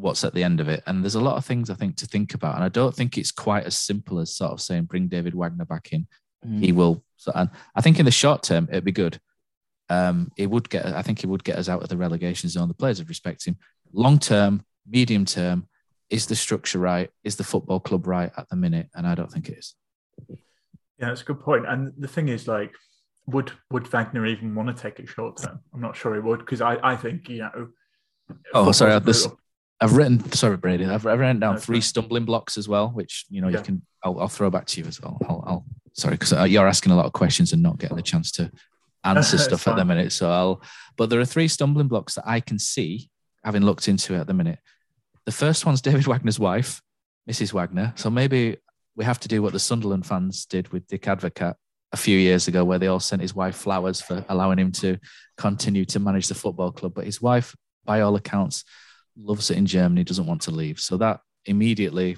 what's 0.00 0.24
at 0.24 0.34
the 0.34 0.42
end 0.42 0.60
of 0.60 0.68
it. 0.68 0.82
And 0.86 1.04
there's 1.04 1.14
a 1.14 1.20
lot 1.20 1.36
of 1.36 1.44
things 1.44 1.70
I 1.70 1.74
think 1.74 1.96
to 1.96 2.06
think 2.06 2.34
about. 2.34 2.56
And 2.56 2.64
I 2.64 2.68
don't 2.68 2.94
think 2.94 3.16
it's 3.16 3.30
quite 3.30 3.64
as 3.64 3.76
simple 3.76 4.18
as 4.18 4.34
sort 4.34 4.52
of 4.52 4.60
saying 4.60 4.84
bring 4.84 5.08
David 5.08 5.34
Wagner 5.34 5.64
back 5.64 5.92
in. 5.92 6.06
Mm. 6.44 6.64
He 6.64 6.72
will. 6.72 7.04
And 7.34 7.50
I 7.76 7.80
think 7.80 7.98
in 7.98 8.06
the 8.06 8.10
short 8.10 8.42
term 8.42 8.66
it'd 8.70 8.84
be 8.84 8.92
good. 8.92 9.20
Um, 9.90 10.32
it 10.36 10.48
would 10.48 10.70
get. 10.70 10.86
I 10.86 11.02
think 11.02 11.22
it 11.22 11.26
would 11.26 11.44
get 11.44 11.58
us 11.58 11.68
out 11.68 11.82
of 11.82 11.88
the 11.88 11.96
relegation 11.96 12.48
zone. 12.48 12.68
The 12.68 12.74
players 12.74 12.98
would 12.98 13.08
respect 13.08 13.44
him. 13.44 13.56
Long 13.92 14.18
term, 14.18 14.64
medium 14.88 15.24
term, 15.24 15.66
is 16.08 16.26
the 16.26 16.36
structure 16.36 16.78
right? 16.78 17.10
Is 17.24 17.36
the 17.36 17.44
football 17.44 17.80
club 17.80 18.06
right 18.06 18.30
at 18.36 18.48
the 18.48 18.56
minute? 18.56 18.88
And 18.94 19.06
I 19.06 19.14
don't 19.14 19.30
think 19.30 19.48
it 19.48 19.58
is. 19.58 19.74
Yeah, 20.28 21.08
that's 21.08 21.22
a 21.22 21.24
good 21.24 21.40
point. 21.40 21.66
And 21.66 21.92
the 21.98 22.08
thing 22.08 22.28
is, 22.28 22.46
like, 22.46 22.72
would 23.26 23.52
would 23.70 23.86
Wagner 23.88 24.26
even 24.26 24.54
want 24.54 24.74
to 24.74 24.82
take 24.82 24.98
it 24.98 25.08
short 25.08 25.38
term? 25.38 25.60
I'm 25.72 25.80
not 25.80 25.96
sure 25.96 26.14
he 26.14 26.20
would 26.20 26.40
because 26.40 26.60
I 26.60 26.78
I 26.82 26.96
think 26.96 27.28
you 27.28 27.38
know. 27.38 27.68
Oh, 28.54 28.72
sorry. 28.72 28.98
This 29.00 29.26
I've 29.80 29.96
written, 29.96 30.30
sorry, 30.32 30.58
Brady. 30.58 30.84
I've, 30.84 31.06
I've 31.06 31.18
written 31.18 31.40
down 31.40 31.56
three 31.56 31.80
stumbling 31.80 32.26
blocks 32.26 32.58
as 32.58 32.68
well, 32.68 32.88
which 32.88 33.24
you 33.30 33.40
know 33.40 33.48
yeah. 33.48 33.58
you 33.58 33.64
can. 33.64 33.82
I'll, 34.04 34.20
I'll, 34.20 34.28
throw 34.28 34.50
back 34.50 34.66
to 34.66 34.80
you 34.80 34.86
as 34.86 35.00
well. 35.00 35.18
I'll, 35.26 35.44
I'll 35.46 35.64
sorry 35.94 36.14
because 36.14 36.32
uh, 36.32 36.44
you're 36.44 36.68
asking 36.68 36.92
a 36.92 36.96
lot 36.96 37.06
of 37.06 37.12
questions 37.12 37.52
and 37.52 37.62
not 37.62 37.78
getting 37.78 37.96
the 37.96 38.02
chance 38.02 38.30
to 38.32 38.50
answer 39.04 39.38
stuff 39.38 39.66
at 39.68 39.76
the 39.76 39.84
minute. 39.84 40.12
So 40.12 40.30
I'll. 40.30 40.62
But 40.96 41.08
there 41.08 41.20
are 41.20 41.24
three 41.24 41.48
stumbling 41.48 41.88
blocks 41.88 42.14
that 42.16 42.28
I 42.28 42.40
can 42.40 42.58
see, 42.58 43.08
having 43.42 43.62
looked 43.62 43.88
into 43.88 44.14
it 44.14 44.20
at 44.20 44.26
the 44.26 44.34
minute. 44.34 44.58
The 45.24 45.32
first 45.32 45.64
one's 45.64 45.80
David 45.80 46.06
Wagner's 46.06 46.38
wife, 46.38 46.82
Mrs. 47.28 47.54
Wagner. 47.54 47.94
So 47.96 48.10
maybe 48.10 48.58
we 48.96 49.04
have 49.04 49.20
to 49.20 49.28
do 49.28 49.42
what 49.42 49.52
the 49.52 49.58
Sunderland 49.58 50.06
fans 50.06 50.46
did 50.46 50.68
with 50.68 50.86
Dick 50.86 51.02
Advocaat 51.02 51.54
a 51.92 51.96
few 51.96 52.18
years 52.18 52.48
ago, 52.48 52.64
where 52.64 52.78
they 52.78 52.86
all 52.86 53.00
sent 53.00 53.22
his 53.22 53.34
wife 53.34 53.56
flowers 53.56 54.00
for 54.00 54.24
allowing 54.28 54.58
him 54.58 54.72
to 54.72 54.98
continue 55.36 55.84
to 55.86 55.98
manage 55.98 56.28
the 56.28 56.34
football 56.34 56.72
club. 56.72 56.94
But 56.94 57.06
his 57.06 57.20
wife, 57.20 57.56
by 57.84 58.00
all 58.00 58.16
accounts 58.16 58.64
loves 59.16 59.50
it 59.50 59.58
in 59.58 59.66
Germany, 59.66 60.04
doesn't 60.04 60.26
want 60.26 60.42
to 60.42 60.50
leave. 60.50 60.80
So 60.80 60.96
that 60.98 61.20
immediately 61.46 62.16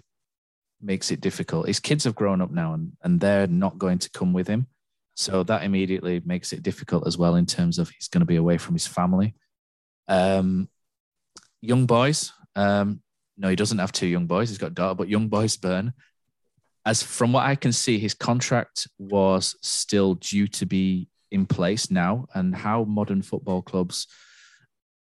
makes 0.81 1.11
it 1.11 1.21
difficult. 1.21 1.69
His 1.69 1.81
kids 1.81 2.05
have 2.05 2.15
grown 2.15 2.41
up 2.41 2.51
now 2.51 2.75
and, 2.75 2.93
and 3.03 3.21
they're 3.21 3.47
not 3.47 3.79
going 3.79 3.99
to 3.99 4.11
come 4.11 4.33
with 4.33 4.49
him. 4.49 4.67
So 5.15 5.43
that 5.45 5.63
immediately 5.63 6.21
makes 6.25 6.53
it 6.53 6.63
difficult 6.63 7.07
as 7.07 7.17
well 7.17 7.37
in 7.37 7.47
terms 7.47 7.79
of 7.79 7.91
he's 7.91 8.09
going 8.09 8.21
to 8.21 8.27
be 8.27 8.37
away 8.37 8.59
from 8.59 8.75
his 8.75 8.87
family. 8.87 9.35
Um, 10.09 10.69
young 11.61 11.87
boys, 11.87 12.33
um, 12.57 13.03
no, 13.37 13.49
he 13.49 13.57
doesn't 13.57 13.79
have 13.79 13.93
two 13.93 14.07
young 14.07 14.27
boys. 14.27 14.49
He's 14.49 14.59
got 14.59 14.73
a 14.73 14.75
daughter, 14.75 14.95
but 14.95 15.09
young 15.09 15.29
boys 15.29 15.57
burn. 15.57 15.93
As 16.85 17.03
from 17.03 17.33
what 17.33 17.45
I 17.45 17.55
can 17.55 17.73
see, 17.73 17.99
his 17.99 18.15
contract 18.15 18.89
was 18.99 19.57
still 19.63 20.15
due 20.15 20.49
to 20.49 20.67
be 20.67 21.09
in 21.31 21.47
place 21.47 21.91
now, 21.91 22.27
and 22.35 22.55
how 22.55 22.85
modern 22.85 23.23
football 23.23 23.63
clubs 23.63 24.07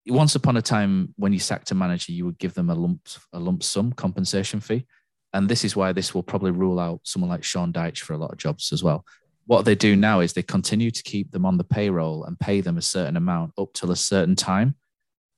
once 0.07 0.35
upon 0.35 0.57
a 0.57 0.61
time 0.61 1.13
when 1.17 1.33
you 1.33 1.39
sacked 1.39 1.71
a 1.71 1.75
manager 1.75 2.11
you 2.11 2.25
would 2.25 2.37
give 2.37 2.53
them 2.53 2.69
a 2.69 2.75
lump 2.75 3.01
a 3.33 3.39
lump 3.39 3.63
sum 3.63 3.91
compensation 3.91 4.59
fee. 4.59 4.85
And 5.33 5.49
this 5.49 5.65
is 5.65 5.75
why 5.75 5.91
this 5.91 6.13
will 6.13 6.23
probably 6.23 6.51
rule 6.51 6.79
out 6.79 7.01
someone 7.03 7.29
like 7.29 7.43
Sean 7.43 7.73
Dyche 7.73 7.99
for 7.99 8.13
a 8.13 8.17
lot 8.17 8.31
of 8.31 8.37
jobs 8.37 8.71
as 8.71 8.83
well. 8.83 9.03
What 9.47 9.65
they 9.65 9.75
do 9.75 9.95
now 9.95 10.21
is 10.21 10.31
they 10.31 10.43
continue 10.43 10.91
to 10.91 11.03
keep 11.03 11.31
them 11.31 11.45
on 11.45 11.57
the 11.57 11.63
payroll 11.63 12.23
and 12.23 12.39
pay 12.39 12.61
them 12.61 12.77
a 12.77 12.81
certain 12.81 13.17
amount 13.17 13.51
up 13.57 13.73
till 13.73 13.91
a 13.91 13.95
certain 13.95 14.35
time. 14.35 14.75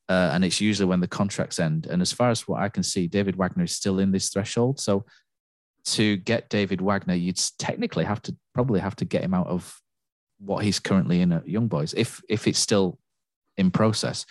Uh, 0.08 0.30
and 0.34 0.46
it's 0.46 0.62
usually 0.62 0.88
when 0.88 1.00
the 1.00 1.08
contracts 1.08 1.60
end. 1.60 1.88
And 1.88 2.02
as 2.02 2.14
far 2.14 2.30
as 2.30 2.48
what 2.48 2.62
i 2.62 2.70
can 2.70 2.84
see 2.84 3.08
david 3.08 3.36
wagner 3.36 3.64
is 3.64 3.72
still 3.72 4.00
in 4.00 4.12
this 4.12 4.30
threshold. 4.30 4.80
So 4.80 5.06
to 5.88 6.18
get 6.18 6.50
david 6.50 6.82
wagner 6.82 7.14
you'd 7.14 7.40
technically 7.58 8.04
have 8.04 8.22
to 8.22 8.36
probably 8.54 8.80
have 8.80 8.96
to 8.96 9.06
get 9.06 9.24
him 9.24 9.34
out 9.34 9.48
of 9.48 9.82
what 10.40 10.64
he's 10.64 10.80
currently 10.80 11.22
in 11.22 11.32
at 11.32 11.48
young 11.48 11.68
boys 11.68 11.94
if 11.96 12.22
if 12.30 12.48
it's 12.48 12.60
still 12.60 13.00
in 13.58 13.72
process. 13.72 14.26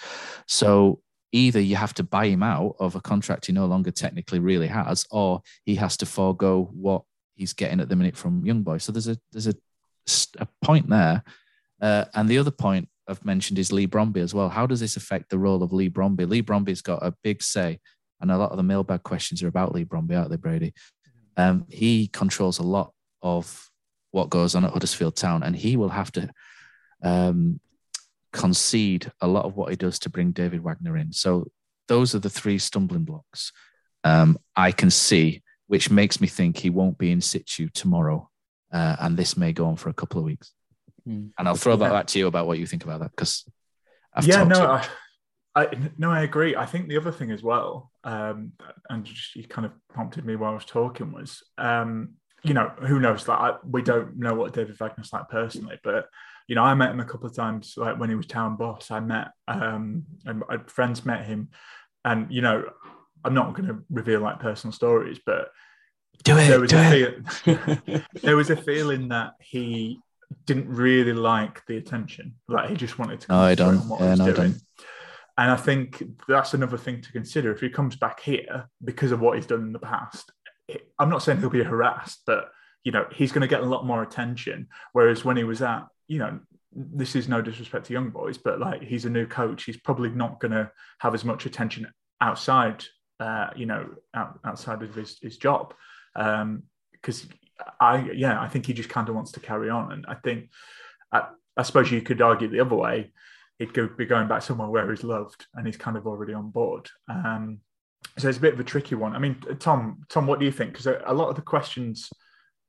So 0.46 1.00
either 1.32 1.60
you 1.60 1.76
have 1.76 1.94
to 1.94 2.04
buy 2.04 2.26
him 2.26 2.42
out 2.42 2.76
of 2.78 2.94
a 2.94 3.00
contract 3.00 3.46
he 3.46 3.52
no 3.52 3.66
longer 3.66 3.90
technically 3.90 4.38
really 4.38 4.68
has, 4.68 5.04
or 5.10 5.42
he 5.64 5.74
has 5.76 5.96
to 5.98 6.06
forego 6.06 6.70
what 6.72 7.02
he's 7.34 7.52
getting 7.52 7.80
at 7.80 7.88
the 7.88 7.96
minute 7.96 8.16
from 8.16 8.46
Young 8.46 8.62
Boys. 8.62 8.84
So 8.84 8.92
there's 8.92 9.08
a 9.08 9.18
there's 9.32 9.48
a, 9.48 9.54
a 10.38 10.48
point 10.62 10.88
there, 10.88 11.22
uh, 11.80 12.06
and 12.14 12.28
the 12.28 12.38
other 12.38 12.50
point 12.50 12.88
I've 13.08 13.24
mentioned 13.24 13.58
is 13.58 13.72
Leigh 13.72 13.88
Bromby 13.88 14.18
as 14.18 14.34
well. 14.34 14.48
How 14.48 14.66
does 14.66 14.80
this 14.80 14.96
affect 14.96 15.30
the 15.30 15.38
role 15.38 15.62
of 15.62 15.72
Leigh 15.72 15.90
Bromby? 15.90 16.28
Leigh 16.28 16.42
Bromby's 16.42 16.82
got 16.82 17.04
a 17.04 17.14
big 17.22 17.42
say, 17.42 17.80
and 18.20 18.30
a 18.30 18.38
lot 18.38 18.52
of 18.52 18.56
the 18.56 18.62
mailbag 18.62 19.02
questions 19.02 19.42
are 19.42 19.48
about 19.48 19.74
Leigh 19.74 19.84
Bromby, 19.84 20.16
aren't 20.16 20.30
they, 20.30 20.36
Brady? 20.36 20.72
Um, 21.36 21.66
he 21.68 22.08
controls 22.08 22.58
a 22.58 22.62
lot 22.62 22.92
of 23.22 23.70
what 24.10 24.30
goes 24.30 24.54
on 24.54 24.64
at 24.64 24.72
Huddersfield 24.72 25.16
Town, 25.16 25.42
and 25.42 25.54
he 25.54 25.76
will 25.76 25.90
have 25.90 26.10
to 26.12 26.30
um, 27.02 27.60
concede 28.32 29.10
a 29.20 29.26
lot 29.26 29.44
of 29.44 29.56
what 29.56 29.70
he 29.70 29.76
does 29.76 29.98
to 30.00 30.10
bring 30.10 30.32
David 30.32 30.62
Wagner 30.62 30.96
in. 30.96 31.12
So 31.12 31.48
those 31.88 32.14
are 32.14 32.18
the 32.18 32.30
three 32.30 32.58
stumbling 32.58 33.04
blocks 33.04 33.52
um, 34.06 34.38
I 34.54 34.70
can 34.70 34.90
see, 34.90 35.42
which 35.66 35.90
makes 35.90 36.20
me 36.20 36.28
think 36.28 36.56
he 36.56 36.70
won't 36.70 36.96
be 36.96 37.10
in 37.10 37.20
situ 37.20 37.68
tomorrow, 37.74 38.30
uh, 38.72 38.96
and 39.00 39.16
this 39.16 39.36
may 39.36 39.52
go 39.52 39.66
on 39.66 39.74
for 39.74 39.88
a 39.88 39.94
couple 39.94 40.20
of 40.20 40.24
weeks. 40.24 40.52
Mm. 41.08 41.30
And 41.36 41.48
I'll 41.48 41.56
throw 41.56 41.76
that 41.76 41.90
back 41.90 42.06
to 42.08 42.18
you 42.18 42.28
about 42.28 42.46
what 42.46 42.58
you 42.58 42.66
think 42.66 42.84
about 42.84 43.00
that 43.00 43.10
because 43.10 43.44
I've 44.14 44.24
yeah, 44.24 44.44
talked 44.44 44.50
no, 44.50 44.66
I. 44.66 44.86
I 45.56 45.68
no, 45.96 46.10
I 46.10 46.22
agree. 46.22 46.54
I 46.54 46.66
think 46.66 46.88
the 46.88 46.98
other 46.98 47.10
thing 47.10 47.30
as 47.30 47.42
well, 47.42 47.90
um, 48.04 48.52
and 48.90 49.08
you 49.34 49.44
kind 49.44 49.64
of 49.64 49.72
prompted 49.88 50.24
me 50.26 50.36
while 50.36 50.50
I 50.50 50.54
was 50.54 50.66
talking 50.66 51.12
was, 51.12 51.42
um, 51.56 52.10
you 52.42 52.52
know, 52.52 52.70
who 52.80 53.00
knows? 53.00 53.24
that 53.24 53.40
I, 53.40 53.54
we 53.64 53.80
don't 53.80 54.18
know 54.18 54.34
what 54.34 54.52
David 54.52 54.78
Wagner's 54.78 55.14
like 55.14 55.30
personally, 55.30 55.80
but 55.82 56.08
you 56.46 56.54
know, 56.54 56.62
I 56.62 56.74
met 56.74 56.90
him 56.90 57.00
a 57.00 57.06
couple 57.06 57.26
of 57.26 57.34
times, 57.34 57.74
like 57.76 57.98
when 57.98 58.10
he 58.10 58.14
was 58.14 58.26
town 58.26 58.56
boss. 58.56 58.90
I 58.90 59.00
met, 59.00 59.28
um, 59.48 60.04
and 60.26 60.44
friends 60.66 61.06
met 61.06 61.24
him, 61.24 61.48
and 62.04 62.30
you 62.30 62.42
know, 62.42 62.64
I'm 63.24 63.34
not 63.34 63.54
going 63.54 63.68
to 63.68 63.82
reveal 63.90 64.20
like 64.20 64.38
personal 64.38 64.72
stories, 64.74 65.18
but 65.24 65.48
do 66.22 66.34
there 66.34 66.56
it, 66.56 66.60
was 66.60 66.70
do 66.70 66.76
a 66.76 66.92
it. 66.92 67.32
feel, 67.32 68.02
there 68.22 68.36
was 68.36 68.50
a 68.50 68.56
feeling 68.56 69.08
that 69.08 69.32
he 69.40 70.00
didn't 70.44 70.68
really 70.68 71.14
like 71.14 71.64
the 71.66 71.78
attention. 71.78 72.34
Like 72.46 72.68
he 72.68 72.76
just 72.76 72.98
wanted 72.98 73.20
to 73.22 73.32
No, 73.32 73.38
I 73.38 73.54
don't. 73.54 73.76
Yeah, 73.76 74.10
was 74.10 74.18
no, 74.18 74.26
I 74.26 74.32
don't. 74.32 74.60
And 75.38 75.50
I 75.50 75.56
think 75.56 76.02
that's 76.26 76.54
another 76.54 76.78
thing 76.78 77.02
to 77.02 77.12
consider. 77.12 77.52
If 77.52 77.60
he 77.60 77.68
comes 77.68 77.94
back 77.96 78.20
here 78.20 78.68
because 78.82 79.12
of 79.12 79.20
what 79.20 79.36
he's 79.36 79.46
done 79.46 79.60
in 79.60 79.72
the 79.72 79.78
past, 79.78 80.32
I'm 80.98 81.10
not 81.10 81.22
saying 81.22 81.40
he'll 81.40 81.50
be 81.50 81.62
harassed, 81.62 82.22
but 82.26 82.50
you 82.84 82.92
know 82.92 83.06
he's 83.12 83.32
going 83.32 83.42
to 83.42 83.48
get 83.48 83.62
a 83.62 83.66
lot 83.66 83.86
more 83.86 84.02
attention. 84.02 84.68
Whereas 84.92 85.24
when 85.24 85.36
he 85.36 85.44
was 85.44 85.60
at, 85.60 85.86
you 86.08 86.18
know, 86.18 86.40
this 86.72 87.14
is 87.14 87.28
no 87.28 87.42
disrespect 87.42 87.86
to 87.86 87.92
young 87.92 88.10
boys, 88.10 88.38
but 88.38 88.60
like 88.60 88.82
he's 88.82 89.04
a 89.04 89.10
new 89.10 89.26
coach, 89.26 89.64
he's 89.64 89.76
probably 89.76 90.10
not 90.10 90.40
going 90.40 90.52
to 90.52 90.70
have 91.00 91.14
as 91.14 91.24
much 91.24 91.46
attention 91.46 91.86
outside, 92.20 92.84
uh, 93.20 93.48
you 93.56 93.66
know, 93.66 93.88
out, 94.14 94.38
outside 94.44 94.82
of 94.82 94.94
his, 94.94 95.18
his 95.20 95.36
job. 95.36 95.74
Because 96.14 97.26
I, 97.80 98.10
yeah, 98.12 98.40
I 98.40 98.48
think 98.48 98.66
he 98.66 98.72
just 98.72 98.88
kind 98.88 99.08
of 99.08 99.14
wants 99.14 99.32
to 99.32 99.40
carry 99.40 99.68
on, 99.68 99.92
and 99.92 100.06
I 100.06 100.14
think, 100.14 100.50
I, 101.12 101.28
I 101.56 101.62
suppose 101.62 101.90
you 101.90 102.02
could 102.02 102.22
argue 102.22 102.48
the 102.48 102.60
other 102.60 102.76
way 102.76 103.12
he'd 103.58 103.74
go, 103.74 103.88
be 103.88 104.06
going 104.06 104.28
back 104.28 104.42
somewhere 104.42 104.68
where 104.68 104.90
he's 104.90 105.04
loved 105.04 105.46
and 105.54 105.66
he's 105.66 105.76
kind 105.76 105.96
of 105.96 106.06
already 106.06 106.34
on 106.34 106.50
board. 106.50 106.88
Um, 107.08 107.60
so 108.18 108.28
it's 108.28 108.38
a 108.38 108.40
bit 108.40 108.54
of 108.54 108.60
a 108.60 108.64
tricky 108.64 108.94
one. 108.94 109.14
I 109.14 109.18
mean, 109.18 109.36
Tom, 109.58 110.02
Tom, 110.08 110.26
what 110.26 110.38
do 110.38 110.46
you 110.46 110.52
think? 110.52 110.72
Because 110.72 110.86
a, 110.86 111.02
a 111.06 111.14
lot 111.14 111.28
of 111.28 111.36
the 111.36 111.42
questions, 111.42 112.10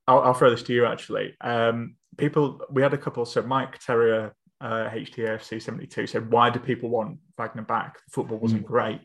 I'll, 0.08 0.20
I'll 0.20 0.34
throw 0.34 0.50
this 0.50 0.64
to 0.64 0.74
you 0.74 0.86
actually. 0.86 1.36
Um, 1.42 1.96
people, 2.18 2.62
we 2.70 2.82
had 2.82 2.94
a 2.94 2.98
couple. 2.98 3.26
So 3.26 3.42
Mike 3.42 3.80
Terrier, 3.80 4.34
uh, 4.60 4.90
HTAFC 4.90 5.62
seventy 5.62 5.86
two, 5.86 6.08
said, 6.08 6.32
"Why 6.32 6.50
do 6.50 6.60
people 6.60 6.90
want 6.90 7.20
Wagner 7.38 7.62
back? 7.62 8.00
Football 8.10 8.40
wasn't 8.40 8.66
great." 8.66 9.02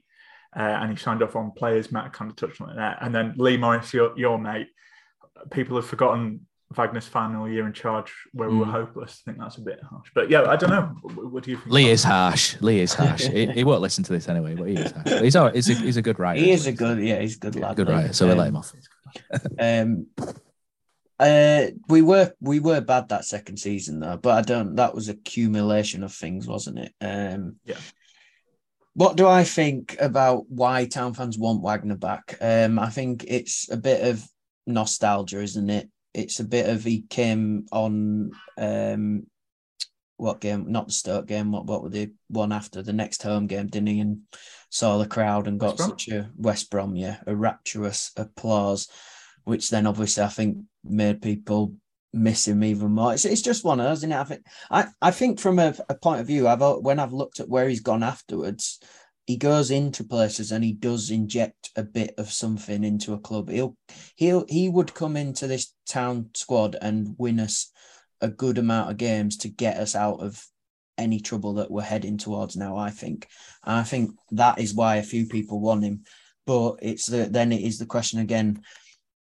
Uh, 0.54 0.60
and 0.60 0.90
he 0.90 0.96
signed 0.96 1.22
off 1.22 1.36
on 1.36 1.52
players. 1.52 1.92
Matt 1.92 2.12
kind 2.12 2.30
of 2.30 2.36
touched 2.36 2.60
on 2.60 2.70
it 2.70 2.76
there. 2.76 2.96
And 3.00 3.14
then 3.14 3.34
Lee 3.36 3.56
Morris, 3.56 3.92
your, 3.94 4.18
your 4.18 4.38
mate, 4.38 4.68
people 5.50 5.76
have 5.76 5.86
forgotten 5.86 6.46
Wagner's 6.72 7.06
final 7.06 7.48
year 7.48 7.66
in 7.66 7.72
charge 7.72 8.12
where 8.32 8.48
we 8.50 8.58
were 8.58 8.66
Mm. 8.66 8.72
hopeless. 8.72 9.22
I 9.26 9.30
think 9.30 9.38
that's 9.42 9.56
a 9.58 9.60
bit 9.60 9.80
harsh. 9.82 10.08
But 10.14 10.30
yeah, 10.30 10.42
I 10.48 10.56
don't 10.56 10.70
know. 10.70 10.94
What, 11.02 11.32
what 11.32 11.42
do 11.44 11.50
you 11.52 11.56
think? 11.58 11.70
Lee 11.70 11.90
is 11.90 12.02
harsh. 12.04 12.56
Lee 12.60 12.80
is 12.80 12.94
harsh. 13.02 13.26
he, 13.26 13.46
he 13.46 13.64
won't 13.64 13.80
listen 13.82 14.04
to 14.04 14.12
this 14.12 14.28
anyway, 14.28 14.54
but 14.54 14.68
he 14.68 14.74
is 14.76 14.92
harsh. 14.92 15.22
He's 15.22 15.36
all 15.36 15.44
right. 15.46 15.54
He's 15.54 15.68
a, 15.70 15.74
he's 15.74 15.96
a 15.96 16.02
good 16.02 16.18
writer. 16.18 16.40
he 16.40 16.50
is 16.50 16.66
a 16.66 16.72
good, 16.72 16.98
yeah, 17.00 17.20
he's 17.20 17.36
a 17.36 17.40
good 17.40 17.54
Yeah, 17.56 17.66
lad. 17.68 17.76
good 17.76 17.88
writer. 17.88 18.12
So 18.12 18.26
we'll 18.26 18.36
let 18.36 18.48
Um, 18.48 18.54
him 18.54 18.56
off. 18.56 18.72
Um, 19.58 20.06
uh, 21.18 21.66
we 21.88 22.02
were 22.02 22.32
we 22.40 22.58
were 22.58 22.80
bad 22.80 23.08
that 23.10 23.24
second 23.24 23.58
season 23.58 24.00
though, 24.00 24.16
but 24.16 24.32
I 24.36 24.42
don't. 24.42 24.74
That 24.76 24.94
was 24.94 25.08
accumulation 25.08 26.02
of 26.02 26.12
things, 26.12 26.46
wasn't 26.48 26.78
it? 26.78 26.92
Um, 27.00 27.56
Yeah. 27.64 27.76
What 28.94 29.16
do 29.16 29.26
I 29.26 29.44
think 29.44 29.96
about 30.00 30.50
why 30.50 30.84
town 30.86 31.14
fans 31.14 31.38
want 31.38 31.62
Wagner 31.62 31.96
back? 31.96 32.36
Um, 32.42 32.78
I 32.78 32.90
think 32.90 33.24
it's 33.26 33.70
a 33.70 33.76
bit 33.76 34.06
of 34.06 34.22
nostalgia, 34.66 35.40
isn't 35.40 35.70
it? 35.70 35.88
It's 36.14 36.40
a 36.40 36.44
bit 36.44 36.68
of 36.68 36.84
he 36.84 37.02
came 37.02 37.66
on 37.72 38.32
um, 38.58 39.26
what 40.16 40.40
game? 40.40 40.70
Not 40.70 40.86
the 40.86 40.92
Stoke 40.92 41.26
game. 41.26 41.52
What 41.52 41.66
what 41.66 41.82
were 41.82 41.88
the 41.88 42.12
one 42.28 42.52
after 42.52 42.82
the 42.82 42.92
next 42.92 43.22
home 43.22 43.46
game? 43.46 43.66
Didn't 43.66 43.88
he? 43.88 44.00
And 44.00 44.20
saw 44.70 44.98
the 44.98 45.06
crowd 45.06 45.48
and 45.48 45.60
got 45.60 45.78
such 45.78 46.08
a 46.08 46.30
West 46.36 46.70
Brom, 46.70 46.96
yeah, 46.96 47.18
a 47.26 47.36
rapturous 47.36 48.10
applause, 48.16 48.88
which 49.44 49.68
then 49.68 49.86
obviously 49.86 50.22
I 50.22 50.28
think 50.28 50.58
made 50.82 51.20
people 51.20 51.74
miss 52.14 52.46
him 52.46 52.62
even 52.64 52.92
more. 52.92 53.12
It's, 53.12 53.24
it's 53.24 53.42
just 53.42 53.64
one 53.64 53.80
of 53.80 53.86
those, 53.86 53.98
isn't 53.98 54.12
it? 54.12 54.16
I 54.16 54.24
think 54.24 54.46
I, 54.70 54.86
I 55.00 55.10
think 55.10 55.40
from 55.40 55.58
a, 55.58 55.74
a 55.88 55.94
point 55.94 56.20
of 56.20 56.26
view, 56.26 56.48
I've 56.48 56.60
when 56.60 56.98
I've 56.98 57.12
looked 57.12 57.40
at 57.40 57.48
where 57.48 57.68
he's 57.68 57.80
gone 57.80 58.02
afterwards, 58.02 58.80
he 59.26 59.36
goes 59.36 59.70
into 59.70 60.04
places 60.04 60.50
and 60.50 60.64
he 60.64 60.72
does 60.72 61.10
inject 61.10 61.70
a 61.76 61.82
bit 61.82 62.14
of 62.18 62.32
something 62.32 62.82
into 62.84 63.12
a 63.12 63.18
club. 63.20 63.50
He'll 63.50 63.76
he'll 64.16 64.44
he 64.48 64.68
would 64.68 64.94
come 64.94 65.16
into 65.16 65.46
this 65.46 65.74
town 65.86 66.30
squad 66.34 66.76
and 66.80 67.14
win 67.18 67.38
us 67.38 67.70
a 68.20 68.28
good 68.28 68.58
amount 68.58 68.90
of 68.90 68.96
games 68.96 69.36
to 69.38 69.48
get 69.48 69.76
us 69.76 69.94
out 69.94 70.20
of 70.20 70.44
any 70.98 71.20
trouble 71.20 71.54
that 71.54 71.70
we're 71.70 71.82
heading 71.82 72.18
towards 72.18 72.56
now. 72.56 72.76
I 72.76 72.90
think, 72.90 73.28
and 73.64 73.76
I 73.76 73.82
think 73.82 74.10
that 74.32 74.58
is 74.58 74.74
why 74.74 74.96
a 74.96 75.02
few 75.02 75.26
people 75.26 75.60
want 75.60 75.84
him. 75.84 76.04
But 76.46 76.76
it's 76.82 77.06
the 77.06 77.28
then 77.30 77.52
it 77.52 77.62
is 77.62 77.78
the 77.78 77.86
question 77.86 78.18
again: 78.18 78.62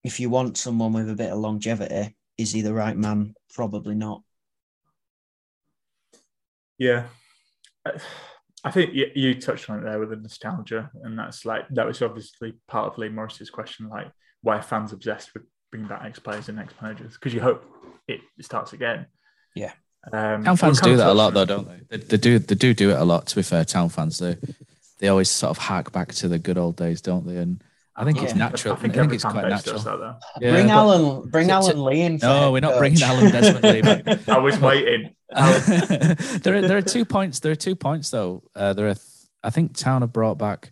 if 0.04 0.20
you 0.20 0.30
want 0.30 0.58
someone 0.58 0.93
with 0.93 1.10
a 1.10 1.16
bit 1.16 1.32
of 1.32 1.39
longevity, 1.39 2.16
is 2.38 2.52
he 2.52 2.62
the 2.62 2.74
right 2.74 2.95
man? 2.95 3.34
Probably 3.54 3.95
not. 3.95 4.22
Yeah. 6.78 7.08
I- 8.64 8.70
I 8.70 8.72
think 8.72 8.93
you, 8.93 9.08
you 9.16 9.39
touched 9.39 9.70
on 9.70 9.80
it 9.80 9.84
there 9.84 9.99
with 9.99 10.10
the 10.10 10.16
nostalgia, 10.18 10.89
and 11.03 11.18
that's 11.18 11.45
like 11.45 11.68
that 11.70 11.86
was 11.86 12.01
obviously 12.01 12.53
part 12.68 12.91
of 12.91 12.97
Lee 12.97 13.10
Morris's 13.10 13.49
question, 13.49 13.88
like 13.89 14.08
why 14.41 14.58
are 14.58 14.62
fans 14.62 14.91
obsessed 14.93 15.34
with 15.34 15.43
bringing 15.72 15.88
back 15.88 16.01
ex 16.05 16.20
players 16.20 16.49
and 16.49 16.60
ex 16.60 16.74
managers? 16.82 17.14
Because 17.14 17.34
you 17.34 17.41
hope 17.41 17.64
it 18.08 18.20
starts 18.41 18.74
again. 18.74 19.05
Yeah. 19.55 19.72
Um, 20.14 20.43
Town 20.43 20.55
fans 20.58 20.80
do 20.82 20.95
that 20.97 21.08
a 21.08 21.14
lot, 21.14 21.34
though, 21.34 21.41
it. 21.41 21.45
don't 21.47 21.68
they? 21.89 21.97
they? 21.97 22.03
They 22.03 22.18
do. 22.18 22.39
They 22.39 22.55
do 22.55 22.74
do 22.74 22.91
it 22.91 22.97
a 22.99 23.03
lot. 23.03 23.28
To 23.28 23.36
be 23.36 23.41
fair, 23.41 23.66
town 23.66 23.89
fans 23.89 24.20
they 24.20 24.38
they 24.99 25.08
always 25.10 25.30
sort 25.30 25.51
of 25.51 25.58
hark 25.58 25.91
back 25.91 26.14
to 26.16 26.28
the 26.28 26.39
good 26.39 26.58
old 26.58 26.78
days, 26.78 27.01
don't 27.01 27.28
they? 27.28 27.38
And 27.38 27.62
I 27.95 28.03
think 28.05 28.22
it's 28.22 28.36
natural. 28.36 28.76
I 28.76 28.78
think, 28.78 28.95
I 28.95 29.01
think 29.01 29.14
it's 29.14 29.24
quite 29.24 29.47
natural. 29.47 29.80
that, 29.80 29.97
though. 29.97 30.16
Yeah, 30.39 30.51
bring 30.51 30.70
Alan, 30.70 31.30
bring 31.30 31.47
to- 31.47 31.53
Alan 31.53 31.76
to- 31.76 31.84
Lee 31.84 32.01
in. 32.01 32.18
No, 32.22 32.51
we're 32.51 32.60
not 32.62 32.74
coach. 32.74 32.80
bringing 32.80 33.03
Alan 33.03 33.32
Desmond 33.32 33.64
Lee 33.64 33.82
back. 33.82 34.30
I 34.30 34.38
was 34.38 34.60
waiting. 34.60 35.16
there, 36.42 36.56
are, 36.56 36.62
there 36.62 36.78
are 36.78 36.82
two 36.82 37.06
points. 37.06 37.40
There 37.40 37.52
are 37.52 37.56
two 37.56 37.76
points 37.76 38.10
though. 38.10 38.44
Uh, 38.56 38.74
there 38.74 38.88
are. 38.90 38.96
I 39.44 39.50
think 39.50 39.76
Town 39.76 40.02
have 40.02 40.14
brought 40.14 40.38
back. 40.38 40.72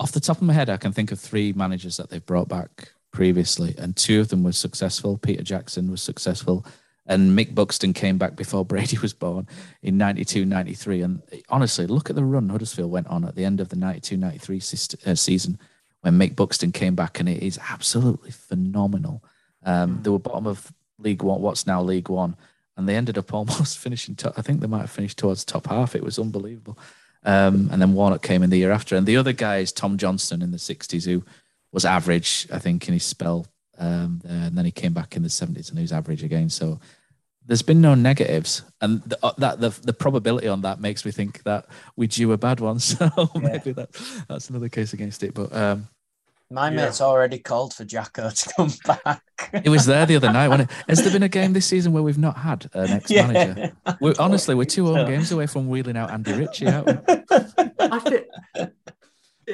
Off 0.00 0.10
the 0.10 0.20
top 0.20 0.38
of 0.38 0.42
my 0.42 0.52
head, 0.52 0.68
I 0.68 0.76
can 0.76 0.92
think 0.92 1.12
of 1.12 1.20
three 1.20 1.52
managers 1.52 1.96
that 1.98 2.10
they've 2.10 2.24
brought 2.24 2.48
back 2.48 2.92
previously, 3.12 3.74
and 3.78 3.96
two 3.96 4.20
of 4.20 4.28
them 4.28 4.42
were 4.42 4.52
successful. 4.52 5.16
Peter 5.16 5.44
Jackson 5.44 5.90
was 5.90 6.02
successful, 6.02 6.66
and 7.06 7.38
Mick 7.38 7.54
Buxton 7.54 7.92
came 7.92 8.18
back 8.18 8.34
before 8.34 8.64
Brady 8.72 8.98
was 8.98 9.12
born 9.14 9.46
in 9.82 9.96
92 9.96 10.44
93. 10.44 11.02
And 11.02 11.22
honestly, 11.48 11.86
look 11.86 12.10
at 12.10 12.16
the 12.16 12.24
run 12.24 12.48
Huddersfield 12.48 12.90
went 12.90 13.06
on 13.06 13.24
at 13.24 13.36
the 13.36 13.44
end 13.44 13.60
of 13.60 13.68
the 13.68 13.76
92 13.76 14.16
93 14.16 14.60
syst- 14.60 15.06
uh, 15.06 15.14
season 15.14 15.58
when 16.00 16.18
Mick 16.18 16.34
Buxton 16.34 16.72
came 16.72 16.94
back, 16.96 17.20
and 17.20 17.28
it 17.28 17.42
is 17.42 17.58
absolutely 17.70 18.32
phenomenal. 18.32 19.22
Um, 19.64 20.00
They 20.02 20.10
were 20.10 20.18
bottom 20.18 20.46
of 20.46 20.72
League 20.98 21.22
One, 21.22 21.40
what's 21.40 21.66
now 21.66 21.82
League 21.82 22.08
One, 22.08 22.36
and 22.76 22.88
they 22.88 22.96
ended 22.96 23.18
up 23.18 23.32
almost 23.34 23.78
finishing. 23.78 24.14
Top, 24.14 24.34
I 24.36 24.42
think 24.42 24.60
they 24.60 24.66
might 24.66 24.80
have 24.80 24.90
finished 24.90 25.18
towards 25.18 25.44
top 25.44 25.66
half. 25.66 25.94
It 25.94 26.02
was 26.02 26.18
unbelievable. 26.18 26.78
Um, 27.26 27.70
and 27.72 27.80
then 27.80 27.94
Warnock 27.94 28.22
came 28.22 28.42
in 28.42 28.50
the 28.50 28.58
year 28.58 28.70
after, 28.70 28.96
and 28.96 29.06
the 29.06 29.16
other 29.16 29.32
guy 29.32 29.58
is 29.58 29.72
Tom 29.72 29.96
Johnston 29.96 30.42
in 30.42 30.50
the 30.50 30.58
'60s, 30.58 31.06
who 31.06 31.24
was 31.72 31.84
average, 31.84 32.46
I 32.52 32.58
think, 32.58 32.86
in 32.86 32.94
his 32.94 33.04
spell. 33.04 33.46
Um, 33.78 34.20
and 34.24 34.56
then 34.56 34.64
he 34.64 34.70
came 34.70 34.92
back 34.92 35.16
in 35.16 35.22
the 35.22 35.28
'70s 35.28 35.70
and 35.70 35.78
he 35.78 35.82
was 35.82 35.92
average 35.92 36.22
again. 36.22 36.50
So 36.50 36.80
there's 37.46 37.62
been 37.62 37.80
no 37.80 37.94
negatives, 37.94 38.62
and 38.80 39.02
the, 39.02 39.18
uh, 39.22 39.32
that 39.38 39.60
the 39.60 39.70
the 39.70 39.92
probability 39.92 40.48
on 40.48 40.62
that 40.62 40.80
makes 40.80 41.04
me 41.04 41.10
think 41.10 41.42
that 41.42 41.66
we 41.96 42.06
due 42.06 42.32
a 42.32 42.38
bad 42.38 42.60
one. 42.60 42.78
So 42.80 43.10
maybe 43.34 43.72
that 43.72 43.90
that's 44.28 44.50
another 44.50 44.68
case 44.68 44.92
against 44.92 45.22
it. 45.22 45.34
But 45.34 45.52
um, 45.54 45.88
My 46.50 46.68
Yeah. 46.70 46.76
mate's 46.86 47.00
already 47.00 47.38
called 47.38 47.74
for 47.74 47.84
Jacko 47.84 48.30
to 48.30 48.52
come 48.56 48.70
back. 49.04 49.22
it 49.52 49.68
was 49.68 49.86
there 49.86 50.06
the 50.06 50.16
other 50.16 50.32
night. 50.32 50.48
When 50.48 50.62
it, 50.62 50.70
has 50.88 51.02
there 51.02 51.12
been 51.12 51.22
a 51.22 51.28
game 51.28 51.52
this 51.52 51.66
season 51.66 51.92
where 51.92 52.02
we've 52.02 52.18
not 52.18 52.36
had 52.36 52.68
an 52.74 52.90
ex-manager? 52.90 53.72
We're, 54.00 54.14
honestly, 54.18 54.54
we're 54.54 54.64
two 54.64 54.86
home 54.86 54.96
So- 54.96 55.06
games 55.06 55.32
away 55.32 55.46
from 55.46 55.68
wheeling 55.68 55.96
out 55.96 56.10
Andy 56.10 56.32
Ritchie. 56.32 56.68
Out. 56.68 56.88
I 57.80 57.98
think 57.98 58.26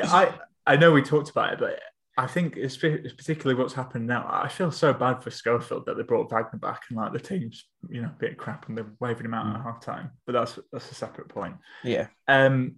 I 0.05 0.35
I 0.67 0.77
know 0.77 0.93
we 0.93 1.03
talked 1.03 1.31
about 1.31 1.55
it, 1.55 1.59
but 1.59 1.81
I 2.19 2.27
think 2.27 2.57
it's, 2.57 2.77
it's 2.83 3.15
particularly 3.15 3.59
what's 3.61 3.73
happened 3.73 4.07
now. 4.07 4.29
I 4.31 4.49
feel 4.49 4.71
so 4.71 4.93
bad 4.93 5.23
for 5.23 5.31
Schofield 5.31 5.87
that 5.87 5.97
they 5.97 6.03
brought 6.03 6.31
Wagner 6.31 6.59
back 6.59 6.83
and 6.91 6.99
like 6.99 7.13
the 7.13 7.21
team's 7.21 7.65
you 7.89 8.03
know 8.03 8.09
a 8.09 8.17
bit 8.19 8.37
crap 8.37 8.69
and 8.69 8.77
they're 8.77 8.93
waving 9.01 9.25
him 9.25 9.35
out 9.35 9.55
at 9.57 9.63
half 9.63 9.81
time. 9.81 10.11
But 10.27 10.33
that's 10.33 10.59
that's 10.73 10.91
a 10.91 10.95
separate 10.95 11.29
point. 11.29 11.57
yeah. 11.83 12.09
Um, 12.29 12.77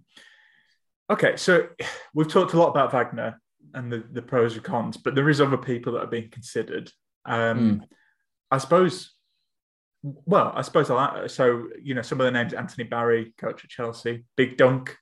okay, 1.09 1.35
so 1.35 1.67
we've 2.13 2.27
talked 2.31 2.53
a 2.53 2.59
lot 2.59 2.69
about 2.69 2.91
Wagner 2.93 3.39
and 3.73 3.91
the, 3.91 4.03
the 4.11 4.21
pros 4.21 4.55
and 4.55 4.63
cons, 4.63 4.97
but 4.97 5.15
there 5.15 5.29
is 5.29 5.41
other 5.41 5.57
people 5.57 5.93
that 5.93 6.03
are 6.03 6.07
being 6.07 6.29
considered. 6.29 6.91
Um, 7.25 7.83
I 8.51 8.57
suppose. 8.57 9.11
Well, 10.03 10.51
I 10.53 10.63
suppose 10.63 10.89
I 10.89 10.95
like 10.95 11.29
so 11.29 11.69
you 11.81 11.95
know 11.95 12.01
some 12.01 12.19
of 12.19 12.25
the 12.25 12.31
names: 12.31 12.53
Anthony 12.53 12.83
Barry, 12.83 13.33
coach 13.37 13.63
at 13.63 13.69
Chelsea, 13.69 14.25
Big 14.35 14.57
Dunk, 14.57 14.97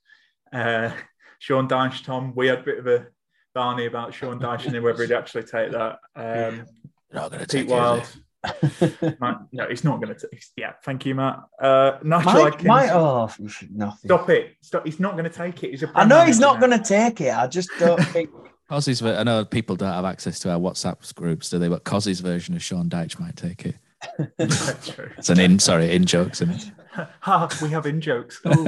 uh, 0.54 0.92
Sean 1.40 1.68
Dyche, 1.68 2.04
Tom. 2.04 2.34
We 2.36 2.48
had 2.48 2.60
a 2.60 2.64
bit 2.64 2.78
of 2.78 2.88
a 2.88 3.08
Barney 3.54 3.88
about 3.88 4.14
Sean 4.14 4.40
Dyche 4.40 4.68
and 4.68 4.84
whether 4.84 5.04
he'd 5.04 5.12
actually 5.12 5.44
take 5.44 5.72
that. 5.72 5.98
Um, 6.16 6.66
You're 7.12 7.22
not 7.22 7.32
going 7.32 7.46
to 7.46 7.48
Pete 7.48 7.50
take 7.50 7.70
Wild, 7.70 8.00
it. 8.00 9.02
is 9.04 9.20
Matt, 9.20 9.42
no, 9.52 9.68
he's 9.68 9.84
not 9.84 10.02
going 10.02 10.16
to. 10.16 10.30
Yeah, 10.56 10.74
thank 10.84 11.06
you, 11.06 11.16
Matt. 11.16 11.40
Uh, 11.62 11.98
Nigel 12.04 12.34
Mike, 12.34 12.54
Adkins. 12.54 12.68
Mike, 12.68 12.92
oh, 12.92 13.30
nothing. 13.72 14.08
Stop 14.08 14.30
it! 14.30 14.56
Stop. 14.62 14.86
He's 14.86 15.00
not 15.00 15.14
going 15.14 15.26
to 15.26 15.30
take 15.30 15.64
it. 15.64 15.72
He's 15.72 15.84
a 15.84 15.92
I 15.96 16.06
know 16.06 16.22
he's 16.26 16.40
not 16.40 16.60
going 16.60 16.72
to 16.72 16.84
take 16.84 17.22
it. 17.22 17.36
I 17.36 17.48
just 17.48 17.70
don't 17.80 18.02
think. 18.06 18.30
Cozzy's, 18.72 19.02
ver- 19.02 19.18
I 19.18 19.24
know 19.24 19.44
people 19.44 19.76
don't 19.76 19.92
have 19.92 20.06
access 20.06 20.40
to 20.40 20.52
our 20.52 20.58
WhatsApp 20.58 21.14
groups, 21.16 21.50
do 21.50 21.60
they? 21.60 21.68
But 21.68 21.84
Cozzy's 21.84 22.22
version 22.22 22.56
of 22.56 22.64
Sean 22.64 22.90
Dyche 22.90 23.20
might 23.20 23.36
take 23.36 23.66
it. 23.66 23.76
It's 24.40 25.30
an 25.30 25.40
in, 25.40 25.60
sorry, 25.60 25.92
in 25.94 26.06
jokes, 26.06 26.42
isn't 26.42 26.56
it? 26.56 26.72
ha, 27.20 27.50
we 27.62 27.70
have 27.70 27.86
in 27.86 28.00
jokes. 28.02 28.40
Ooh. 28.48 28.68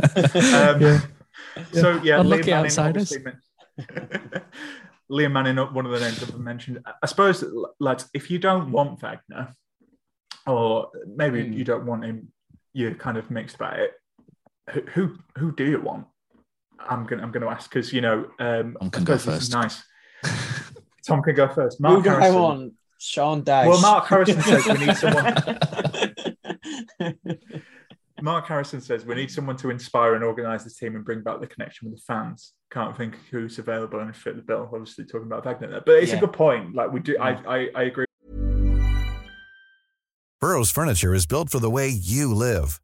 Um, 0.53 1.01
So 1.71 1.99
yeah, 2.03 2.19
Unlucky 2.19 2.43
Liam 2.43 2.47
Manning, 2.47 2.65
outsiders. 2.65 3.13
obviously 3.13 3.33
Liam 5.11 5.31
Manning, 5.31 5.57
one 5.57 5.85
of 5.85 5.91
the 5.91 5.99
names 5.99 6.21
I've 6.21 6.37
mentioned. 6.37 6.79
I 7.01 7.05
suppose, 7.07 7.43
lads, 7.79 8.09
if 8.13 8.29
you 8.29 8.39
don't 8.39 8.71
want 8.71 8.99
Wagner, 9.01 9.53
or 10.45 10.89
maybe 11.15 11.45
Hmm. 11.45 11.53
you 11.53 11.63
don't 11.63 11.85
want 11.85 12.03
him, 12.03 12.31
you're 12.73 12.93
kind 12.95 13.17
of 13.17 13.31
mixed 13.31 13.55
about 13.55 13.79
it. 13.79 13.93
Who 14.71 14.81
who, 14.93 15.17
who 15.37 15.51
do 15.55 15.65
you 15.65 15.79
want? 15.81 16.07
I'm 16.79 17.05
gonna 17.05 17.23
I'm 17.23 17.31
gonna 17.31 17.47
ask 17.49 17.69
because 17.69 17.91
you 17.93 18.01
know 18.01 18.29
um, 18.39 18.75
Tom 18.79 18.87
I 18.87 18.89
can 18.89 19.03
go 19.03 19.17
suppose 19.17 19.25
this 19.25 19.43
is 19.43 19.49
first. 19.49 19.51
Nice. 19.53 19.83
Tom 21.07 21.21
can 21.21 21.35
go 21.35 21.47
first. 21.47 21.77
Who 21.79 21.83
Mark 21.83 22.03
do 22.03 22.09
I 22.09 22.13
Harrison. 22.13 22.35
want? 22.41 22.73
Sean 22.99 23.43
Dyche. 23.43 23.67
Well, 23.67 23.81
Mark 23.81 24.05
Harrison 24.07 24.41
says 24.41 24.65
we 24.65 24.85
need 24.85 24.95
someone. 24.95 25.35
Mark 28.21 28.47
Harrison 28.47 28.79
says 28.79 29.05
we 29.05 29.15
need 29.15 29.29
someone 29.29 29.57
to 29.57 29.69
inspire 29.69 30.15
and 30.15 30.23
organise 30.23 30.63
the 30.63 30.69
team 30.69 30.95
and 30.95 31.03
bring 31.03 31.21
back 31.21 31.41
the 31.41 31.47
connection 31.47 31.89
with 31.89 31.99
the 31.99 32.03
fans. 32.07 32.53
Can't 32.71 32.95
think 32.95 33.15
who's 33.29 33.59
available 33.59 33.99
and 33.99 34.15
fit 34.15 34.37
the 34.37 34.41
bill. 34.41 34.69
Obviously, 34.71 35.03
talking 35.03 35.27
about 35.27 35.43
Wagner 35.43 35.67
there, 35.69 35.81
but 35.85 35.95
it's 35.95 36.11
Yeah. 36.11 36.17
a 36.17 36.21
good 36.21 36.31
point. 36.31 36.73
Like 36.73 36.91
we 36.93 37.01
do, 37.01 37.17
I, 37.19 37.33
mm. 37.33 37.45
I 37.45 37.69
I 37.77 37.83
agree. 37.83 38.05
Burrow's 40.39 40.71
furniture 40.71 41.13
is 41.13 41.25
built 41.25 41.49
for 41.49 41.59
the 41.59 41.69
way 41.69 41.89
you 41.89 42.33
live. 42.33 42.79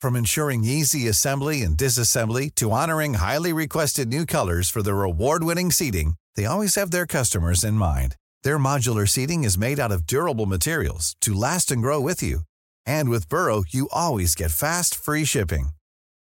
From 0.00 0.14
ensuring 0.14 0.62
easy 0.64 1.08
assembly 1.08 1.62
and 1.62 1.76
disassembly 1.76 2.54
to 2.54 2.70
honoring 2.70 3.14
highly 3.14 3.52
requested 3.52 4.08
new 4.08 4.24
colors 4.24 4.70
for 4.70 4.82
their 4.82 5.02
award-winning 5.02 5.70
seating, 5.72 6.14
they 6.38 6.46
always 6.46 6.76
have 6.76 6.92
their 6.92 7.04
customers 7.04 7.64
in 7.64 7.74
mind. 7.74 8.14
Their 8.44 8.58
modular 8.60 9.08
seating 9.08 9.42
is 9.42 9.58
made 9.58 9.80
out 9.80 9.90
of 9.90 10.06
durable 10.06 10.46
materials 10.46 11.16
to 11.22 11.34
last 11.34 11.72
and 11.72 11.82
grow 11.82 12.00
with 12.00 12.22
you. 12.22 12.42
And 12.86 13.08
with 13.10 13.28
Burrow, 13.28 13.64
you 13.68 13.88
always 13.92 14.36
get 14.36 14.52
fast, 14.52 14.94
free 14.94 15.24
shipping. 15.24 15.70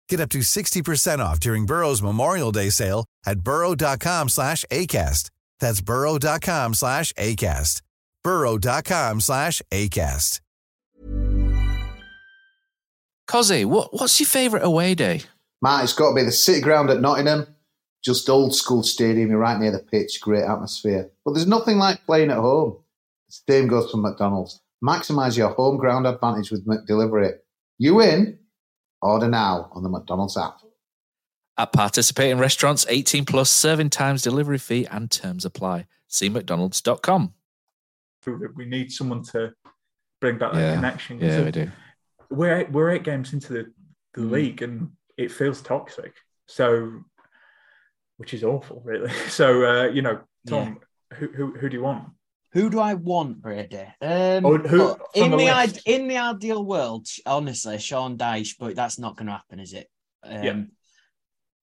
Get 0.07 0.21
up 0.21 0.29
to 0.29 0.39
60% 0.39 1.19
off 1.19 1.41
during 1.41 1.65
Burrow's 1.65 2.01
Memorial 2.01 2.53
Day 2.53 2.69
sale 2.69 3.03
at 3.25 3.41
burrow.com 3.41 4.29
slash 4.29 4.63
ACAST. 4.71 5.29
That's 5.59 5.81
burrow.com 5.81 6.73
slash 6.73 7.11
ACAST. 7.13 7.81
burrow.com 8.23 9.19
slash 9.19 9.61
ACAST. 9.71 10.39
Cozzy, 13.29 13.65
what, 13.65 13.93
what's 13.93 14.17
your 14.21 14.27
favourite 14.27 14.63
away 14.63 14.95
day? 14.95 15.23
Matt, 15.61 15.83
it's 15.83 15.91
got 15.91 16.11
to 16.11 16.15
be 16.15 16.23
the 16.23 16.31
City 16.31 16.61
Ground 16.61 16.89
at 16.89 17.01
Nottingham. 17.01 17.56
Just 18.03 18.29
old 18.29 18.55
school 18.55 18.83
stadium, 18.83 19.29
you're 19.29 19.39
right 19.39 19.59
near 19.59 19.71
the 19.71 19.79
pitch, 19.79 20.21
great 20.21 20.43
atmosphere. 20.43 21.09
But 21.25 21.33
there's 21.33 21.47
nothing 21.47 21.77
like 21.77 22.05
playing 22.05 22.31
at 22.31 22.37
home. 22.37 22.77
The 23.27 23.53
same 23.53 23.67
goes 23.67 23.91
for 23.91 23.97
McDonald's. 23.97 24.61
Maximise 24.83 25.37
your 25.37 25.49
home 25.49 25.77
ground 25.77 26.05
advantage 26.07 26.51
with 26.51 26.65
McDelivery. 26.65 27.33
You 27.77 28.01
in? 28.01 28.39
Order 29.01 29.27
now 29.27 29.69
on 29.73 29.83
the 29.83 29.89
McDonald's 29.89 30.37
app. 30.37 30.59
At 31.57 31.73
participating 31.73 32.37
restaurants, 32.37 32.85
18 32.87 33.25
plus 33.25 33.49
serving 33.49 33.89
times, 33.89 34.21
delivery 34.21 34.59
fee, 34.59 34.85
and 34.89 35.09
terms 35.09 35.43
apply. 35.43 35.87
See 36.07 36.29
McDonald's.com. 36.29 37.33
that 38.25 38.53
We 38.55 38.65
need 38.65 38.91
someone 38.91 39.23
to 39.31 39.53
bring 40.21 40.37
back 40.37 40.53
that 40.53 40.59
Yeah, 40.59 40.75
connection. 40.75 41.19
Yeah, 41.19 41.37
So 41.37 41.45
we 41.45 41.51
do. 41.51 41.71
we're 42.29 42.57
eight, 42.59 42.71
we're 42.71 42.91
eight 42.91 43.03
games 43.03 43.33
into 43.33 43.53
the, 43.53 43.73
the 44.13 44.21
Mm. 44.21 44.31
league 44.31 44.61
and 44.61 44.91
it 45.17 45.31
feels 45.31 45.61
toxic. 45.61 46.13
So, 46.47 47.03
which 48.17 48.33
is 48.33 48.43
awful, 48.43 48.81
really. 48.83 49.11
So, 49.29 49.65
uh, 49.65 49.87
you 49.89 50.01
know, 50.01 50.19
Tom, 50.47 50.79
who, 51.13 51.27
who 51.29 51.51
who 51.57 51.69
do 51.69 51.77
you 51.77 51.83
want? 51.83 52.09
Who 52.53 52.69
do 52.69 52.79
I 52.79 52.93
want, 52.95 53.41
Brady? 53.41 53.77
Um, 54.01 54.45
Oh, 54.45 54.57
who- 54.57 54.97
in 55.13 55.31
the 55.31 55.37
the, 55.37 55.43
list. 55.45 55.81
in 55.85 56.07
the 56.07 56.17
ideal 56.17 56.63
world, 56.63 57.07
honestly, 57.25 57.77
Sean 57.77 58.17
Dyche, 58.17 58.55
but 58.59 58.75
that's 58.75 58.97
not 58.97 59.15
going 59.17 59.27
to 59.27 59.33
happen, 59.33 59.59
is 59.59 59.73
it? 59.73 59.87
Um, 60.23 60.43
Yeah. 60.43 60.61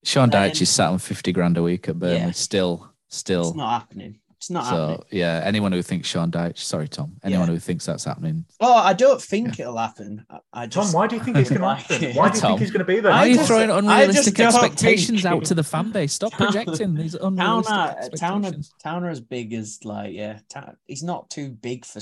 Sean 0.03 0.29
then- 0.29 0.51
Dyche 0.51 0.61
is 0.61 0.69
sat 0.69 0.89
on 0.91 0.99
50 0.99 1.31
grand 1.31 1.57
a 1.57 1.63
week 1.63 1.89
at 1.89 1.97
Burnley. 1.99 2.17
Yeah. 2.17 2.31
Still, 2.31 2.93
still. 3.09 3.47
It's 3.49 3.55
not 3.57 3.79
happening. 3.81 4.19
It's 4.45 4.51
not 4.51 4.65
so, 4.65 4.87
happening. 4.89 5.07
yeah, 5.09 5.41
anyone 5.43 5.71
who 5.71 5.81
thinks 5.81 6.07
Sean 6.07 6.29
Dyche, 6.29 6.59
sorry, 6.59 6.87
Tom, 6.87 7.15
anyone 7.23 7.47
Yeah. 7.47 7.53
who 7.55 7.59
thinks 7.59 7.83
that's 7.83 8.03
happening. 8.03 8.45
Oh, 8.61 8.75
I 8.77 8.93
don't 8.93 9.19
think 9.19 9.59
it'll 9.59 9.75
happen. 9.75 10.23
I, 10.29 10.39
I 10.53 10.67
Tom, 10.67 10.91
why 10.91 11.07
do 11.07 11.15
you 11.15 11.23
think 11.23 11.35
it's 11.37 11.49
going 11.49 11.61
to 11.61 11.67
happen? 11.75 12.15
Why 12.15 12.29
do 12.29 12.35
you 12.35 12.41
Tom. 12.41 12.49
think 12.51 12.59
he's 12.59 12.69
going 12.69 12.79
to 12.79 12.85
be 12.85 12.99
there? 12.99 13.11
Why 13.11 13.21
are 13.21 13.27
you 13.27 13.35
just- 13.37 13.47
throwing 13.47 13.71
unrealistic 13.71 14.39
expectations 14.39 15.23
think- 15.23 15.33
out 15.33 15.45
to 15.45 15.55
the 15.55 15.63
fan 15.63 15.91
base? 15.91 16.13
Stop 16.13 16.31
projecting 16.33 16.93
these 16.93 17.15
unrealistic 17.15 17.73
Towner, 17.73 18.17
Towner, 18.17 18.47
expectations. 18.47 18.73
Towner 18.83 19.09
as 19.09 19.19
big 19.19 19.51
as 19.53 19.79
like 19.83 20.13
yeah, 20.13 20.37
Ta- 20.47 20.73
he's 20.85 21.01
not 21.01 21.31
too 21.31 21.49
big 21.49 21.83
for. 21.83 21.99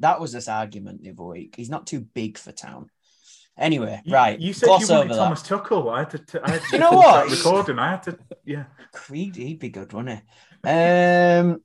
That 0.00 0.20
was 0.20 0.32
this 0.32 0.48
argument 0.48 1.02
the 1.04 1.10
other 1.10 1.22
week. 1.22 1.54
He's 1.56 1.70
not 1.70 1.86
too 1.86 2.00
big 2.00 2.36
for 2.36 2.50
Town. 2.50 2.90
Anyway, 3.58 4.00
You- 4.04 4.12
right. 4.14 4.38
You 4.38 4.52
said 4.52 4.66
gloss 4.66 4.88
you 4.88 4.94
wanted 4.96 5.14
Thomas 5.14 5.42
that. 5.42 5.62
Tuchel. 5.64 5.90
I 5.92 6.00
had 6.00 6.10
to. 6.10 6.18
T- 6.18 6.38
I 6.42 6.50
had 6.50 6.60
to 6.62 6.68
You 6.72 6.78
know 6.78 6.90
what? 6.92 7.30
Recording. 7.30 7.78
I 7.78 7.90
had 7.92 8.02
to. 8.04 8.18
Yeah. 8.44 8.64
Creed, 8.92 9.36
he'd 9.36 9.58
be 9.58 9.70
good, 9.70 9.92
wouldn't 9.92 10.20
he? 10.20 10.68
Um, 10.68 11.62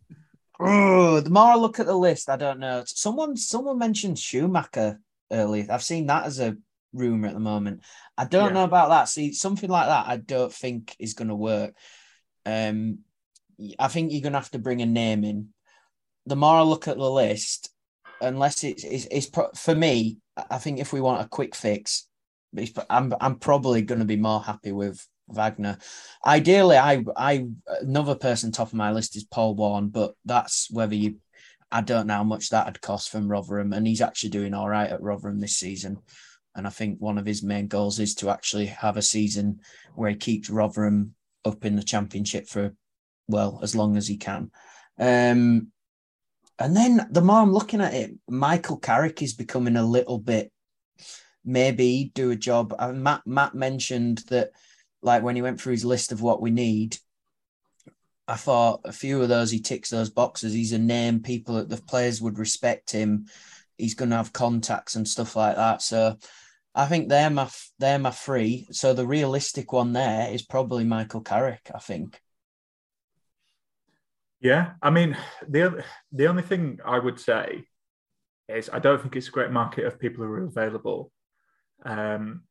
oh, 0.59 1.19
the 1.19 1.29
more 1.29 1.51
I 1.51 1.55
look 1.55 1.79
at 1.79 1.85
the 1.87 1.95
list, 1.95 2.29
I 2.29 2.37
don't 2.37 2.59
know. 2.59 2.83
Someone, 2.85 3.35
someone 3.35 3.77
mentioned 3.77 4.19
Schumacher 4.19 4.99
earlier. 5.31 5.67
I've 5.69 5.83
seen 5.83 6.07
that 6.07 6.25
as 6.25 6.39
a 6.39 6.55
rumor 6.93 7.27
at 7.27 7.33
the 7.33 7.39
moment. 7.39 7.81
I 8.17 8.25
don't 8.25 8.47
Yeah. 8.49 8.53
know 8.53 8.63
about 8.63 8.89
that. 8.89 9.09
See, 9.09 9.33
something 9.33 9.69
like 9.69 9.87
that, 9.87 10.07
I 10.07 10.17
don't 10.17 10.51
think 10.53 10.95
is 10.99 11.13
going 11.13 11.29
to 11.29 11.35
work. 11.35 11.73
Um, 12.45 12.99
I 13.79 13.87
think 13.89 14.11
you're 14.11 14.21
going 14.21 14.33
to 14.33 14.39
have 14.39 14.51
to 14.51 14.59
bring 14.59 14.81
a 14.81 14.85
name 14.85 15.23
in. 15.23 15.49
The 16.25 16.35
more 16.35 16.55
I 16.55 16.61
look 16.61 16.87
at 16.87 16.97
the 16.97 17.09
list, 17.09 17.69
unless 18.21 18.63
it's 18.63 18.83
it's, 18.83 19.07
it's 19.09 19.29
pro- 19.29 19.51
for 19.55 19.73
me, 19.75 20.19
I 20.37 20.57
think 20.57 20.79
if 20.79 20.93
we 20.93 21.01
want 21.01 21.25
a 21.25 21.29
quick 21.29 21.55
fix, 21.55 22.07
I'm 22.89 23.13
I'm 23.19 23.35
probably 23.35 23.81
going 23.81 23.99
to 23.99 24.05
be 24.05 24.17
more 24.17 24.41
happy 24.41 24.71
with 24.71 25.05
Wagner. 25.27 25.77
Ideally, 26.25 26.77
I 26.77 27.03
I 27.15 27.47
another 27.81 28.15
person 28.15 28.51
top 28.51 28.67
of 28.67 28.73
my 28.73 28.91
list 28.91 29.15
is 29.15 29.23
Paul 29.23 29.55
Warne, 29.55 29.89
but 29.89 30.13
that's 30.25 30.69
whether 30.71 30.95
you. 30.95 31.17
I 31.73 31.79
don't 31.79 32.07
know 32.07 32.15
how 32.15 32.23
much 32.25 32.49
that'd 32.49 32.81
cost 32.81 33.09
from 33.09 33.29
Rotherham, 33.29 33.71
and 33.71 33.87
he's 33.87 34.01
actually 34.01 34.31
doing 34.31 34.53
all 34.53 34.67
right 34.67 34.89
at 34.89 35.01
Rotherham 35.01 35.39
this 35.39 35.55
season. 35.55 35.99
And 36.53 36.67
I 36.67 36.69
think 36.69 36.99
one 36.99 37.17
of 37.17 37.25
his 37.25 37.43
main 37.43 37.67
goals 37.67 37.97
is 37.97 38.13
to 38.15 38.29
actually 38.29 38.65
have 38.65 38.97
a 38.97 39.01
season 39.01 39.61
where 39.95 40.09
he 40.09 40.17
keeps 40.17 40.49
Rotherham 40.49 41.15
up 41.45 41.63
in 41.63 41.77
the 41.77 41.83
championship 41.83 42.49
for 42.49 42.75
well 43.29 43.61
as 43.63 43.73
long 43.73 43.95
as 43.95 44.07
he 44.07 44.17
can. 44.17 44.51
Um, 44.99 45.71
and 46.59 46.75
then 46.75 47.07
the 47.11 47.21
more 47.21 47.41
I'm 47.41 47.53
looking 47.53 47.81
at 47.81 47.93
it, 47.93 48.11
Michael 48.29 48.77
Carrick 48.77 49.21
is 49.21 49.33
becoming 49.33 49.75
a 49.75 49.85
little 49.85 50.19
bit. 50.19 50.51
Maybe 51.43 52.11
do 52.13 52.31
a 52.31 52.35
job. 52.35 52.75
Uh, 52.77 52.91
Matt 52.91 53.25
Matt 53.25 53.55
mentioned 53.55 54.23
that, 54.29 54.51
like 55.01 55.23
when 55.23 55.35
he 55.35 55.41
went 55.41 55.59
through 55.59 55.73
his 55.73 55.85
list 55.85 56.11
of 56.11 56.21
what 56.21 56.41
we 56.41 56.51
need, 56.51 56.97
I 58.27 58.35
thought 58.35 58.81
a 58.85 58.91
few 58.91 59.21
of 59.21 59.29
those 59.29 59.51
he 59.51 59.59
ticks 59.59 59.89
those 59.89 60.09
boxes. 60.09 60.53
He's 60.53 60.71
a 60.71 60.77
name 60.77 61.21
people 61.21 61.65
the 61.65 61.77
players 61.77 62.21
would 62.21 62.37
respect 62.37 62.91
him. 62.91 63.25
He's 63.77 63.95
going 63.95 64.11
to 64.11 64.17
have 64.17 64.31
contacts 64.31 64.95
and 64.95 65.07
stuff 65.07 65.35
like 65.35 65.55
that. 65.55 65.81
So 65.81 66.17
I 66.75 66.85
think 66.85 67.09
they're 67.09 67.29
my 67.29 67.49
they're 67.79 67.99
my 67.99 68.11
three. 68.11 68.67
So 68.71 68.93
the 68.93 69.07
realistic 69.07 69.73
one 69.73 69.93
there 69.93 70.31
is 70.31 70.43
probably 70.43 70.83
Michael 70.83 71.21
Carrick. 71.21 71.71
I 71.73 71.79
think. 71.79 72.21
Yeah, 74.41 74.71
I 74.81 74.89
mean 74.89 75.15
the 75.47 75.83
the 76.11 76.27
only 76.27 76.41
thing 76.41 76.79
I 76.83 76.97
would 76.97 77.19
say 77.19 77.65
is 78.49 78.71
I 78.73 78.79
don't 78.79 78.99
think 78.99 79.15
it's 79.15 79.27
a 79.27 79.31
great 79.31 79.51
market 79.51 79.85
of 79.85 79.99
people 79.99 80.25
who 80.25 80.31
are 80.31 80.45
available, 80.45 81.11
um, 81.85 82.41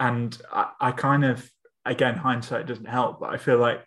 and 0.00 0.36
I, 0.50 0.70
I 0.80 0.90
kind 0.92 1.26
of 1.26 1.48
again 1.84 2.16
hindsight 2.16 2.66
doesn't 2.66 2.88
help, 2.88 3.20
but 3.20 3.34
I 3.34 3.36
feel 3.36 3.58
like 3.58 3.84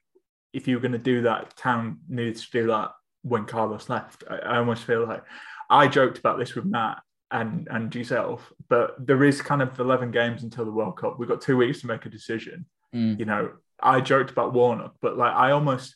if 0.54 0.68
you 0.68 0.76
were 0.76 0.82
going 0.82 0.92
to 0.92 1.00
do 1.00 1.24
that, 1.24 1.56
town 1.58 2.00
needs 2.08 2.46
to 2.46 2.52
do 2.52 2.68
that 2.68 2.92
when 3.24 3.46
Carlos 3.46 3.90
left. 3.90 4.24
I, 4.30 4.38
I 4.38 4.58
almost 4.58 4.84
feel 4.84 5.08
like 5.08 5.24
I 5.72 5.88
joked 5.88 6.20
about 6.20 6.38
this 6.38 6.54
with 6.54 6.66
Matt 6.66 7.02
and 7.32 7.68
and 7.72 7.94
yourself, 7.96 8.54
but 8.70 8.96
there 9.00 9.24
is 9.24 9.42
kind 9.42 9.64
of 9.64 9.80
eleven 9.80 10.12
games 10.12 10.44
until 10.44 10.66
the 10.66 10.72
World 10.72 10.98
Cup. 10.98 11.18
We've 11.18 11.28
got 11.28 11.42
two 11.42 11.58
weeks 11.58 11.82
to 11.82 11.88
make 11.88 12.06
a 12.06 12.10
decision. 12.10 12.68
Mm. 12.94 13.18
You 13.18 13.26
know, 13.26 13.54
I 13.82 14.02
joked 14.02 14.30
about 14.30 14.54
Warnock, 14.54 14.98
but 15.02 15.18
like 15.18 15.34
I 15.34 15.50
almost. 15.50 15.96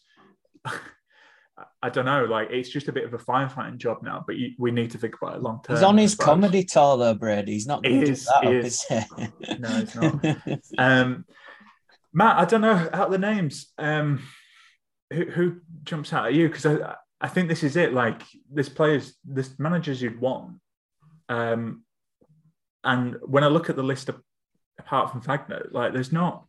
I 1.82 1.89
don't 1.89 2.05
know. 2.05 2.26
Like 2.26 2.49
it's 2.51 2.70
just 2.70 2.88
a 2.88 2.91
bit 2.91 3.05
of 3.05 3.14
a 3.14 3.18
firefighting 3.18 3.78
job 3.78 4.01
now, 4.01 4.24
but 4.26 4.38
you, 4.38 4.51
we 4.57 4.72
need 4.72 4.91
to 4.91 4.97
think 4.97 5.16
about 5.22 5.36
it 5.36 5.41
long 5.41 5.61
term. 5.64 5.76
He's 5.76 5.84
on 5.84 5.97
his 5.97 6.11
suppose. 6.11 6.26
comedy 6.26 6.64
tour 6.64 6.97
though, 6.97 7.14
Brady. 7.14 7.53
He's 7.53 7.68
not 7.68 7.84
going 7.84 7.95
He 7.95 7.99
to 8.01 8.05
give 8.07 8.14
is, 8.14 8.26
that 8.26 8.43
he 8.43 8.47
up, 8.47 8.66
is. 8.66 8.86
is 8.89 9.05
he? 9.47 9.55
No, 9.59 9.70
he's 9.70 9.95
not. 9.95 10.59
Um, 10.78 11.26
Matt, 12.14 12.38
I 12.38 12.45
don't 12.45 12.61
know 12.61 12.72
out 12.72 13.07
of 13.07 13.11
the 13.11 13.18
names. 13.18 13.72
Um, 13.78 14.22
who, 15.11 15.26
who 15.26 15.55
jumps 15.84 16.14
out 16.14 16.28
at 16.28 16.34
you? 16.34 16.47
Because 16.47 16.66
I, 16.66 16.95
I 17.22 17.28
think 17.28 17.49
this 17.49 17.64
is 17.64 17.76
it. 17.76 17.93
Like 17.93 18.22
this 18.51 18.70
players, 18.70 19.14
this 19.26 19.59
managers 19.59 20.01
you'd 20.01 20.20
want. 20.20 20.55
Um, 21.30 21.84
and 22.84 23.18
when 23.22 23.43
I 23.43 23.47
look 23.47 23.70
at 23.70 23.76
the 23.76 23.84
list 23.84 24.09
of, 24.09 24.20
apart 24.80 25.11
from 25.11 25.22
Wagner, 25.22 25.70
like 25.72 25.93
there's 25.93 26.11
not, 26.11 26.45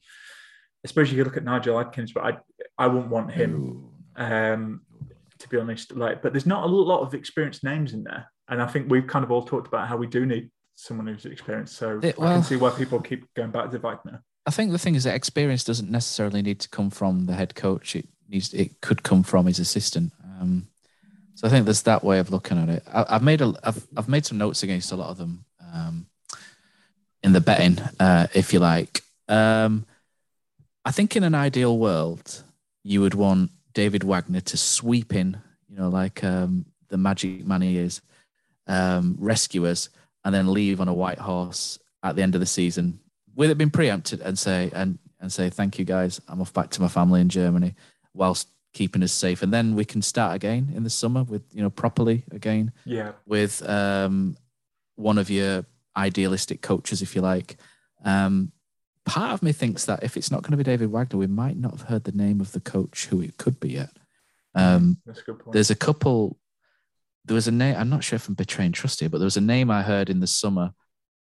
especially 0.84 1.16
you 1.16 1.24
could 1.24 1.30
look 1.32 1.36
at 1.36 1.44
Nigel 1.44 1.78
Adkins, 1.78 2.12
but 2.12 2.24
I 2.24 2.38
I 2.78 2.86
wouldn't 2.86 3.10
want 3.10 3.32
him. 3.32 3.90
Um, 4.16 4.82
to 5.38 5.48
be 5.48 5.58
honest, 5.58 5.94
like, 5.94 6.22
but 6.22 6.32
there's 6.32 6.46
not 6.46 6.64
a 6.64 6.66
lot 6.66 7.00
of 7.00 7.12
experienced 7.14 7.64
names 7.64 7.92
in 7.92 8.04
there, 8.04 8.26
and 8.48 8.62
I 8.62 8.66
think 8.66 8.90
we've 8.90 9.06
kind 9.06 9.24
of 9.24 9.30
all 9.30 9.42
talked 9.42 9.66
about 9.66 9.88
how 9.88 9.96
we 9.96 10.06
do 10.06 10.24
need 10.24 10.50
someone 10.76 11.06
who's 11.06 11.26
experienced. 11.26 11.76
So 11.76 12.00
It- 12.02 12.18
I 12.20 12.34
can 12.34 12.42
see 12.42 12.56
why 12.56 12.70
people 12.70 13.00
keep 13.00 13.32
going 13.34 13.50
back 13.50 13.70
to 13.70 13.78
Wagner. 13.78 14.22
I 14.46 14.50
think 14.50 14.72
the 14.72 14.78
thing 14.78 14.94
is 14.94 15.04
that 15.04 15.14
experience 15.14 15.64
doesn't 15.64 15.90
necessarily 15.90 16.42
need 16.42 16.60
to 16.60 16.68
come 16.68 16.90
from 16.90 17.26
the 17.26 17.34
head 17.34 17.54
coach. 17.54 17.96
It 17.96 18.08
needs 18.28 18.52
it 18.54 18.80
could 18.80 19.02
come 19.02 19.22
from 19.22 19.46
his 19.46 19.58
assistant. 19.58 20.12
Um, 20.22 20.68
so 21.34 21.46
I 21.46 21.50
think 21.50 21.64
there's 21.64 21.82
that 21.82 22.04
way 22.04 22.18
of 22.18 22.30
looking 22.30 22.58
at 22.58 22.68
it. 22.68 22.82
I, 22.86 23.06
I've 23.08 23.22
made 23.22 23.40
a 23.40 23.54
I've, 23.62 23.86
I've 23.96 24.08
made 24.08 24.26
some 24.26 24.38
notes 24.38 24.62
against 24.62 24.92
a 24.92 24.96
lot 24.96 25.10
of 25.10 25.18
them 25.18 25.44
um, 25.72 26.06
in 27.22 27.32
the 27.32 27.40
betting, 27.40 27.78
uh, 27.98 28.26
if 28.34 28.52
you 28.52 28.58
like. 28.60 29.02
Um, 29.28 29.86
I 30.84 30.90
think 30.90 31.16
in 31.16 31.24
an 31.24 31.34
ideal 31.34 31.78
world, 31.78 32.42
you 32.82 33.00
would 33.00 33.14
want 33.14 33.50
David 33.74 34.04
Wagner 34.04 34.40
to 34.40 34.56
sweep 34.56 35.14
in, 35.14 35.36
you 35.68 35.76
know, 35.76 35.88
like 35.88 36.22
um, 36.24 36.66
the 36.88 36.96
magic 36.96 37.44
man 37.46 37.62
he 37.62 37.78
is, 37.78 38.00
um, 38.66 39.16
rescue 39.18 39.66
us, 39.66 39.88
and 40.24 40.34
then 40.34 40.52
leave 40.52 40.80
on 40.80 40.88
a 40.88 40.94
white 40.94 41.18
horse 41.18 41.78
at 42.02 42.16
the 42.16 42.22
end 42.22 42.34
of 42.34 42.40
the 42.40 42.46
season 42.46 43.00
with 43.34 43.50
it 43.50 43.58
being 43.58 43.70
preempted 43.70 44.20
and 44.20 44.38
say 44.38 44.70
and 44.74 44.98
and 45.20 45.32
say 45.32 45.50
thank 45.50 45.78
you 45.78 45.84
guys. 45.84 46.20
I'm 46.28 46.40
off 46.40 46.52
back 46.52 46.70
to 46.70 46.82
my 46.82 46.88
family 46.88 47.20
in 47.20 47.28
germany 47.28 47.74
whilst 48.12 48.48
keeping 48.72 49.02
us 49.02 49.12
safe. 49.12 49.42
And 49.42 49.52
then 49.52 49.74
we 49.74 49.84
can 49.84 50.02
start 50.02 50.34
again 50.34 50.72
in 50.74 50.84
the 50.84 50.90
summer 50.90 51.22
with 51.22 51.42
you 51.52 51.62
know 51.62 51.70
properly 51.70 52.24
again 52.30 52.72
Yeah, 52.84 53.12
with 53.26 53.66
um 53.68 54.36
one 54.96 55.18
of 55.18 55.30
your 55.30 55.64
idealistic 55.96 56.60
coaches 56.60 57.02
if 57.02 57.14
you 57.14 57.22
like. 57.22 57.56
Um 58.04 58.52
part 59.04 59.32
of 59.32 59.42
me 59.42 59.52
thinks 59.52 59.84
that 59.84 60.02
if 60.02 60.16
it's 60.16 60.30
not 60.30 60.42
going 60.42 60.52
to 60.52 60.56
be 60.56 60.62
david 60.62 60.90
wagner 60.90 61.18
we 61.18 61.26
might 61.26 61.56
not 61.56 61.72
have 61.72 61.88
heard 61.88 62.04
the 62.04 62.12
name 62.12 62.40
of 62.40 62.52
the 62.52 62.60
coach 62.60 63.06
who 63.06 63.20
it 63.20 63.36
could 63.36 63.58
be 63.60 63.70
yet 63.70 63.90
um 64.54 64.98
that's 65.04 65.20
a 65.20 65.24
good 65.24 65.38
point. 65.38 65.52
there's 65.52 65.70
a 65.70 65.74
couple 65.74 66.38
there 67.24 67.34
was 67.34 67.48
a 67.48 67.52
name 67.52 67.76
i'm 67.78 67.90
not 67.90 68.04
sure 68.04 68.16
if 68.16 68.28
i'm 68.28 68.34
betraying 68.34 68.72
trust 68.72 69.00
here 69.00 69.08
but 69.08 69.18
there 69.18 69.26
was 69.26 69.36
a 69.36 69.42
name 69.42 69.70
i 69.70 69.82
heard 69.82 70.08
in 70.08 70.20
the 70.20 70.26
summer 70.26 70.72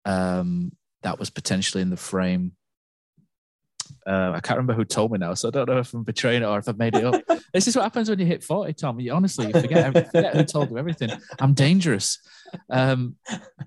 um 0.06 0.72
that 1.04 1.18
was 1.18 1.30
potentially 1.30 1.82
in 1.82 1.90
the 1.90 1.98
frame 1.98 2.54
uh, 4.06 4.32
I 4.34 4.40
can't 4.40 4.58
remember 4.58 4.74
who 4.74 4.86
told 4.86 5.12
me 5.12 5.20
now, 5.20 5.34
so 5.34 5.48
I 5.48 5.52
don't 5.52 5.70
know 5.70 5.80
if 5.80 5.94
I'm 5.94 6.04
betraying 6.04 6.44
it 6.44 6.46
or 6.46 6.58
if 6.58 6.68
I've 6.68 6.78
made 6.78 6.96
it 6.96 7.06
up. 7.06 7.22
this 7.54 7.68
is 7.68 7.76
what 7.76 7.84
happens 7.84 8.10
when 8.10 8.20
you 8.20 8.26
hit 8.26 8.44
40, 8.44 8.74
Tom. 8.74 9.00
You 9.00 9.14
honestly 9.14 9.48
you 9.48 9.54
forget, 9.54 9.94
forget 10.12 10.36
who 10.36 10.44
told 10.44 10.72
you 10.72 10.78
everything. 10.78 11.10
I'm 11.40 11.54
dangerous. 11.54 12.20
Um, 12.70 13.16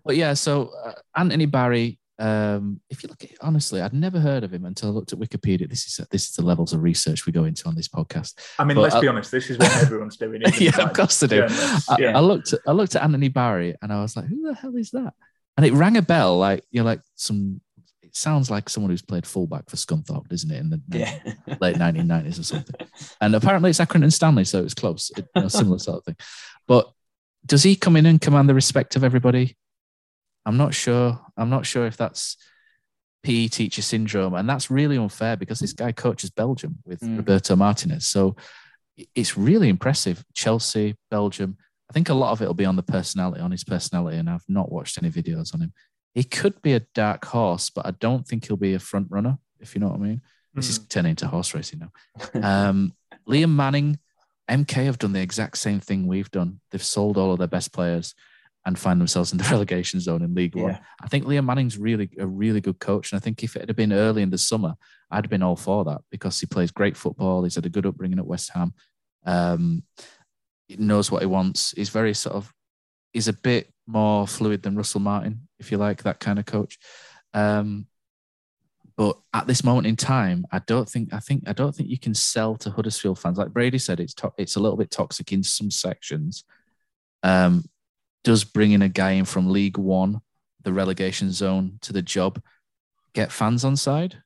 but 0.04 0.16
yeah, 0.16 0.34
so 0.34 0.70
uh, 0.84 0.92
Anthony 1.16 1.46
Barry, 1.46 1.98
um, 2.18 2.80
if 2.90 3.02
you 3.02 3.08
look 3.08 3.24
at 3.24 3.30
it, 3.32 3.38
honestly, 3.40 3.80
I'd 3.80 3.92
never 3.92 4.20
heard 4.20 4.44
of 4.44 4.52
him 4.54 4.64
until 4.64 4.88
I 4.90 4.92
looked 4.92 5.12
at 5.12 5.18
Wikipedia. 5.18 5.68
This 5.68 5.86
is 5.86 6.06
this 6.10 6.28
is 6.28 6.34
the 6.34 6.44
levels 6.44 6.72
of 6.72 6.82
research 6.82 7.26
we 7.26 7.32
go 7.32 7.44
into 7.44 7.66
on 7.66 7.74
this 7.74 7.88
podcast. 7.88 8.34
I 8.58 8.64
mean, 8.64 8.76
but 8.76 8.82
let's 8.82 8.94
I- 8.94 9.00
be 9.00 9.08
honest. 9.08 9.30
This 9.32 9.50
is 9.50 9.58
what 9.58 9.74
everyone's 9.82 10.16
doing. 10.16 10.42
yeah, 10.58 10.80
of 10.80 10.92
course 10.92 11.18
they 11.20 11.26
do. 11.26 11.46
I, 11.48 11.96
yeah. 11.98 12.16
I 12.16 12.20
looked 12.20 12.52
at 12.52 12.60
I 12.66 12.72
looked 12.72 12.94
at 12.96 13.02
Anthony 13.02 13.28
Barry 13.28 13.74
and 13.82 13.92
I 13.92 14.00
was 14.02 14.16
like, 14.16 14.26
who 14.26 14.46
the 14.48 14.54
hell 14.54 14.76
is 14.76 14.90
that? 14.92 15.12
And 15.56 15.64
it 15.66 15.72
rang 15.72 15.96
a 15.96 16.02
bell, 16.02 16.38
like 16.38 16.64
you 16.70 16.80
know, 16.80 16.86
like 16.86 17.00
some. 17.16 17.60
It 18.02 18.14
sounds 18.14 18.48
like 18.48 18.68
someone 18.68 18.90
who's 18.90 19.02
played 19.02 19.26
fullback 19.26 19.68
for 19.68 19.74
Scunthorpe, 19.76 20.28
doesn't 20.28 20.50
it? 20.52 20.58
In 20.60 20.70
the 20.70 20.80
Yeah. 20.90 21.18
late 21.60 21.74
1990s 21.76 22.38
or 22.38 22.44
something. 22.44 22.86
And 23.20 23.34
apparently 23.34 23.70
it's 23.70 23.80
Accrington 23.80 24.12
Stanley, 24.12 24.44
so 24.44 24.62
it's 24.62 24.74
close, 24.74 25.10
it, 25.16 25.26
you 25.34 25.42
know, 25.42 25.48
similar 25.48 25.80
sort 25.80 25.98
of 25.98 26.04
thing. 26.04 26.16
But 26.68 26.92
does 27.44 27.64
he 27.64 27.74
come 27.74 27.96
in 27.96 28.06
and 28.06 28.20
command 28.20 28.48
the 28.48 28.54
respect 28.54 28.94
of 28.94 29.02
everybody? 29.02 29.56
I'm 30.46 30.56
not 30.56 30.74
sure. 30.74 31.20
I'm 31.36 31.50
not 31.50 31.66
sure 31.66 31.86
if 31.86 31.96
that's 31.96 32.36
PE 33.22 33.48
teacher 33.48 33.82
syndrome, 33.82 34.34
and 34.34 34.48
that's 34.48 34.70
really 34.70 34.96
unfair 34.98 35.36
because 35.36 35.58
this 35.58 35.72
guy 35.72 35.92
coaches 35.92 36.30
Belgium 36.30 36.78
with 36.84 37.00
Mm. 37.00 37.16
Roberto 37.16 37.56
Martinez, 37.56 38.06
so 38.06 38.36
it's 39.14 39.36
really 39.36 39.68
impressive. 39.68 40.24
Chelsea, 40.34 40.96
Belgium. 41.10 41.56
I 41.90 41.92
think 41.92 42.08
a 42.08 42.14
lot 42.14 42.32
of 42.32 42.40
it 42.42 42.46
will 42.46 42.54
be 42.54 42.64
on 42.64 42.76
the 42.76 42.82
personality, 42.82 43.40
on 43.40 43.50
his 43.50 43.64
personality, 43.64 44.16
and 44.18 44.28
I've 44.30 44.44
not 44.48 44.70
watched 44.70 44.98
any 44.98 45.10
videos 45.10 45.54
on 45.54 45.60
him. 45.62 45.72
He 46.14 46.22
could 46.24 46.60
be 46.62 46.74
a 46.74 46.80
dark 46.94 47.24
horse, 47.24 47.70
but 47.70 47.86
I 47.86 47.90
don't 47.92 48.26
think 48.26 48.46
he'll 48.46 48.56
be 48.56 48.74
a 48.74 48.78
front 48.78 49.08
runner, 49.10 49.38
if 49.58 49.74
you 49.74 49.80
know 49.80 49.88
what 49.88 49.96
I 49.96 50.02
mean. 50.02 50.22
This 50.54 50.68
is 50.68 50.78
turning 50.78 51.10
into 51.10 51.26
horse 51.26 51.52
racing 51.54 51.80
now. 51.80 51.90
Um, 52.68 52.92
Liam 53.28 53.50
Manning, 53.54 53.98
MK 54.48 54.84
have 54.84 54.98
done 54.98 55.12
the 55.12 55.20
exact 55.20 55.58
same 55.58 55.80
thing 55.80 56.06
we've 56.06 56.30
done. 56.30 56.60
They've 56.70 56.82
sold 56.82 57.18
all 57.18 57.32
of 57.32 57.38
their 57.38 57.48
best 57.48 57.72
players 57.72 58.14
and 58.66 58.78
find 58.78 59.00
themselves 59.00 59.32
in 59.32 59.38
the 59.38 59.44
relegation 59.50 60.00
zone 60.00 60.22
in 60.22 60.34
League 60.34 60.56
One. 60.56 60.72
Yeah. 60.72 60.78
I 61.02 61.08
think 61.08 61.24
Liam 61.24 61.44
Manning's 61.46 61.78
really 61.78 62.08
a 62.18 62.26
really 62.26 62.60
good 62.60 62.78
coach, 62.78 63.12
and 63.12 63.18
I 63.18 63.20
think 63.20 63.42
if 63.42 63.56
it 63.56 63.68
had 63.68 63.76
been 63.76 63.92
early 63.92 64.22
in 64.22 64.30
the 64.30 64.38
summer, 64.38 64.74
I'd 65.10 65.24
have 65.24 65.30
been 65.30 65.42
all 65.42 65.56
for 65.56 65.84
that 65.84 66.00
because 66.10 66.40
he 66.40 66.46
plays 66.46 66.70
great 66.70 66.96
football. 66.96 67.44
He's 67.44 67.54
had 67.56 67.66
a 67.66 67.70
good 67.70 67.86
upbringing 67.86 68.18
at 68.18 68.26
West 68.26 68.50
Ham. 68.54 68.74
Um, 69.26 69.82
he 70.68 70.76
knows 70.76 71.10
what 71.10 71.22
he 71.22 71.26
wants. 71.26 71.72
He's 71.76 71.90
very 71.90 72.14
sort 72.14 72.36
of 72.36 72.52
he's 73.12 73.28
a 73.28 73.32
bit 73.32 73.70
more 73.86 74.26
fluid 74.26 74.62
than 74.62 74.76
Russell 74.76 75.00
Martin, 75.00 75.46
if 75.58 75.70
you 75.70 75.78
like 75.78 76.02
that 76.02 76.20
kind 76.20 76.38
of 76.38 76.46
coach. 76.46 76.78
Um, 77.34 77.86
but 78.96 79.18
at 79.32 79.46
this 79.46 79.64
moment 79.64 79.86
in 79.86 79.96
time, 79.96 80.46
I 80.52 80.60
don't 80.60 80.88
think 80.88 81.12
I 81.12 81.18
think 81.18 81.44
I 81.46 81.52
don't 81.52 81.74
think 81.74 81.88
you 81.88 81.98
can 81.98 82.14
sell 82.14 82.56
to 82.56 82.70
Huddersfield 82.70 83.18
fans. 83.18 83.38
Like 83.38 83.52
Brady 83.52 83.78
said, 83.78 84.00
it's 84.00 84.14
to- 84.14 84.32
it's 84.38 84.56
a 84.56 84.60
little 84.60 84.78
bit 84.78 84.90
toxic 84.90 85.32
in 85.32 85.42
some 85.42 85.70
sections. 85.70 86.44
Um, 87.22 87.64
does 88.24 88.42
bringing 88.44 88.82
a 88.82 88.88
guy 88.88 89.12
in 89.12 89.24
from 89.24 89.50
League 89.52 89.78
One, 89.78 90.20
the 90.62 90.72
relegation 90.72 91.30
zone, 91.30 91.78
to 91.82 91.92
the 91.92 92.02
job, 92.02 92.40
get 93.14 93.30
fans 93.30 93.64
on 93.64 93.76
side? 93.76 94.16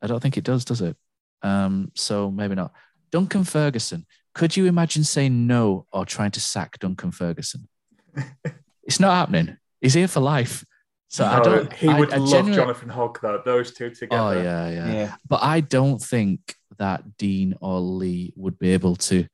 I 0.00 0.06
don't 0.06 0.20
think 0.20 0.36
it 0.38 0.44
does, 0.44 0.64
does 0.64 0.80
it? 0.80 0.96
Um, 1.42 1.90
so 1.94 2.30
maybe 2.30 2.54
not. 2.54 2.72
Duncan 3.10 3.44
Ferguson. 3.44 4.06
Could 4.34 4.56
you 4.56 4.66
imagine 4.66 5.02
saying 5.04 5.46
no 5.46 5.86
or 5.92 6.04
trying 6.06 6.30
to 6.32 6.40
sack 6.40 6.78
Duncan 6.78 7.10
Ferguson? 7.10 7.68
it's 8.84 9.00
not 9.00 9.14
happening. 9.14 9.56
He's 9.80 9.94
here 9.94 10.08
for 10.08 10.20
life. 10.20 10.64
So 11.08 11.24
I 11.24 11.40
don't. 11.40 11.72
he 11.72 11.88
I- 11.88 11.98
would 11.98 12.12
I 12.12 12.18
love 12.18 12.30
genuinely- 12.30 12.56
Jonathan 12.56 12.88
Hogg 12.90 13.18
though. 13.20 13.40
Those 13.44 13.72
two 13.72 13.90
together. 13.90 14.22
Oh 14.22 14.30
yeah, 14.42 14.68
yeah, 14.70 14.92
Yeah. 14.92 15.14
But 15.26 15.42
I 15.42 15.60
don't 15.60 15.98
think 16.00 16.54
that 16.78 17.16
Dean 17.16 17.54
or 17.60 17.80
Leigh 17.80 18.32
would 18.36 18.58
be 18.58 18.70
able 18.74 18.94
to 18.96 19.26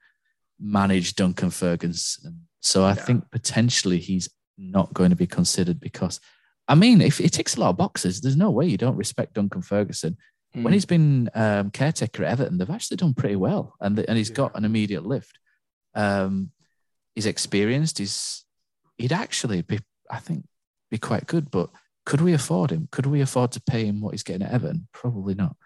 manage 0.60 1.16
Duncan 1.16 1.50
Ferguson. 1.50 2.46
So 2.64 2.82
I 2.84 2.88
Yeah. 2.94 3.04
think 3.04 3.30
potentially 3.30 3.98
he's 3.98 4.28
not 4.56 4.92
going 4.94 5.10
to 5.10 5.16
be 5.16 5.26
considered 5.26 5.78
because, 5.80 6.18
I 6.66 6.74
mean, 6.74 7.00
if 7.00 7.20
it 7.20 7.32
ticks 7.34 7.56
a 7.56 7.60
lot 7.60 7.70
of 7.70 7.76
boxes, 7.76 8.20
there's 8.20 8.36
no 8.36 8.50
way 8.50 8.66
you 8.66 8.78
don't 8.78 8.96
respect 8.96 9.34
Duncan 9.34 9.62
Ferguson. 9.62 10.16
When 10.54 10.66
Mm. 10.66 10.72
he's 10.72 10.84
been 10.86 11.30
um, 11.34 11.70
caretaker 11.70 12.24
at 12.24 12.30
Everton, 12.32 12.56
they've 12.58 12.70
actually 12.70 12.96
done 12.96 13.12
pretty 13.14 13.36
well, 13.36 13.74
and 13.80 13.98
and 13.98 14.16
he's 14.16 14.30
got 14.30 14.56
an 14.56 14.64
immediate 14.64 15.04
lift. 15.04 15.38
Um, 15.94 16.52
he's 17.14 17.26
experienced. 17.26 17.98
He's 17.98 18.44
he'd 18.98 19.12
actually 19.12 19.62
be, 19.62 19.80
I 20.10 20.20
think, 20.20 20.46
be 20.90 20.98
quite 20.98 21.26
good. 21.26 21.50
But 21.50 21.70
could 22.06 22.20
we 22.20 22.32
afford 22.32 22.70
him? 22.70 22.88
Could 22.92 23.06
we 23.06 23.20
afford 23.20 23.50
to 23.52 23.60
pay 23.60 23.84
him 23.86 24.00
what 24.00 24.12
he's 24.12 24.22
getting 24.22 24.46
at 24.46 24.52
Everton? 24.52 24.86
Probably 24.92 25.34
not. 25.34 25.56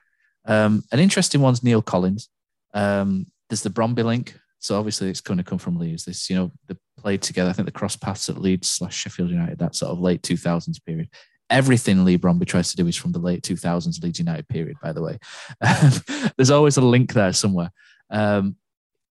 Um, 0.46 0.82
an 0.90 0.98
interesting 1.00 1.42
one's 1.42 1.62
Neil 1.62 1.82
Collins. 1.82 2.28
Um, 2.72 3.26
there's 3.50 3.62
the 3.62 3.70
Bromby 3.70 4.02
link. 4.04 4.38
So 4.60 4.78
obviously 4.78 5.08
it's 5.08 5.20
going 5.20 5.38
to 5.38 5.44
come 5.44 5.58
from 5.58 5.78
Leeds. 5.78 6.04
This, 6.04 6.28
you 6.28 6.36
know, 6.36 6.52
they 6.66 6.74
played 6.96 7.22
together. 7.22 7.50
I 7.50 7.52
think 7.52 7.66
the 7.66 7.72
cross 7.72 7.96
paths 7.96 8.28
at 8.28 8.38
Leeds 8.38 8.68
slash 8.68 8.96
Sheffield 8.96 9.30
United, 9.30 9.58
that 9.58 9.74
sort 9.74 9.92
of 9.92 10.00
late 10.00 10.22
2000s 10.22 10.84
period. 10.84 11.08
Everything 11.50 12.04
Leigh 12.04 12.18
Bromby 12.18 12.46
tries 12.46 12.70
to 12.70 12.76
do 12.76 12.86
is 12.86 12.96
from 12.96 13.12
the 13.12 13.18
late 13.18 13.42
2000s 13.42 14.02
Leeds 14.02 14.18
United 14.18 14.48
period, 14.48 14.76
by 14.82 14.92
the 14.92 15.02
way. 15.02 15.18
There's 16.36 16.50
always 16.50 16.76
a 16.76 16.82
link 16.82 17.12
there 17.12 17.32
somewhere. 17.32 17.70
Um, 18.10 18.56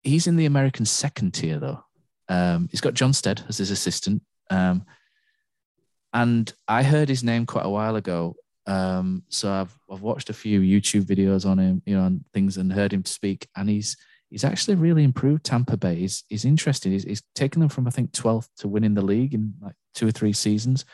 he's 0.03 0.27
in 0.27 0.37
the 0.37 0.47
American 0.47 0.87
second 0.87 1.33
tier, 1.35 1.59
though. 1.59 1.85
Um, 2.29 2.69
he's 2.71 2.81
got 2.81 2.95
Jon 2.95 3.13
Stead 3.13 3.43
as 3.49 3.59
his 3.59 3.71
assistant. 3.71 4.23
Um, 4.49 4.87
and 6.13 6.53
I 6.69 6.83
heard 6.83 7.09
his 7.09 7.25
name 7.25 7.47
quite 7.47 7.67
a 7.67 7.71
while 7.71 7.97
ago. 7.97 8.37
Um, 8.67 9.25
so 9.29 9.51
I've 9.51 9.77
I've 9.91 10.03
watched 10.03 10.31
a 10.31 10.35
few 10.35 10.61
YouTube 10.61 11.03
videos 11.03 11.49
on 11.49 11.59
him, 11.59 11.83
you 11.85 11.97
know, 11.97 12.05
and 12.05 12.25
things, 12.33 12.57
and 12.57 12.73
heard 12.73 12.93
him 12.93 13.05
speak. 13.05 13.49
And 13.57 13.69
he's 13.69 13.97
he's 14.33 14.45
actually 14.45 14.75
really 14.75 15.05
improved 15.05 15.45
Tampa 15.45 15.77
Bay. 15.77 15.95
He's 15.97 16.25
he's 16.29 16.45
interesting. 16.45 16.91
He's, 16.93 17.05
he's 17.05 17.23
taken 17.35 17.61
them 17.61 17.69
from 17.69 17.87
I 17.87 17.91
think 17.91 18.13
12th 18.13 18.49
to 18.59 18.69
winning 18.69 18.95
the 18.95 19.03
league 19.03 19.35
in 19.35 19.55
like 19.61 19.75
two 19.95 20.09
or 20.09 20.11
three 20.11 20.33
seasons. 20.33 20.85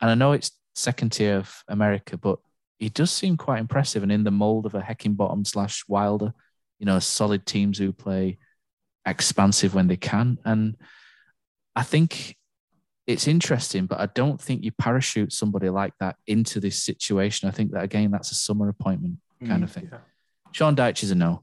And 0.00 0.10
I 0.10 0.14
know 0.14 0.32
it's 0.32 0.50
second 0.74 1.10
tier 1.12 1.36
of 1.38 1.62
America, 1.68 2.16
but 2.18 2.38
he 2.78 2.88
does 2.88 3.10
seem 3.10 3.36
quite 3.36 3.60
impressive 3.60 4.02
and 4.02 4.12
in 4.12 4.24
the 4.24 4.30
mold 4.30 4.66
of 4.66 4.74
a 4.74 4.80
Heckingbottom 4.80 5.46
slash 5.46 5.84
Wilder. 5.88 6.34
You 6.78 6.86
know, 6.86 6.98
solid 6.98 7.46
teams 7.46 7.78
who 7.78 7.92
play 7.92 8.38
expansive 9.06 9.74
when 9.74 9.86
they 9.88 9.96
can. 9.96 10.38
And 10.44 10.76
I 11.74 11.82
think 11.84 12.36
it's 13.06 13.26
interesting, 13.26 13.86
but 13.86 14.00
I 14.00 14.06
don't 14.06 14.40
think 14.40 14.62
you 14.64 14.70
parachute 14.72 15.32
somebody 15.32 15.68
like 15.70 15.92
that 16.00 16.16
into 16.26 16.60
this 16.60 16.82
situation. 16.82 17.48
I 17.48 17.52
think 17.52 17.72
that 17.72 17.82
again, 17.84 18.10
that's 18.10 18.30
a 18.30 18.34
summer 18.34 18.68
appointment 18.68 19.18
kind 19.44 19.62
Mm. 19.62 19.64
of 19.64 19.72
thing. 19.72 19.88
Yeah. 19.90 19.98
Sean 20.52 20.76
Dyche 20.76 21.02
is 21.04 21.10
a 21.10 21.14
no. 21.14 21.42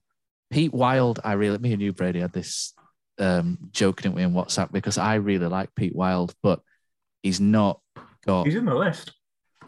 Pete 0.49 0.73
Wild, 0.73 1.19
I 1.23 1.33
really, 1.33 1.57
me 1.57 1.73
and 1.73 1.81
you, 1.81 1.93
Brady, 1.93 2.19
had 2.19 2.33
this 2.33 2.73
um, 3.19 3.57
joking 3.71 4.11
it 4.11 4.15
with 4.15 4.23
in 4.23 4.33
WhatsApp 4.33 4.71
because 4.71 4.97
I 4.97 5.15
really 5.15 5.47
like 5.47 5.75
Pete 5.75 5.95
Wild, 5.95 6.33
but 6.41 6.61
he's 7.23 7.39
not 7.39 7.81
got 8.25 8.45
He's 8.45 8.55
in 8.55 8.65
the 8.65 8.75
list. 8.75 9.11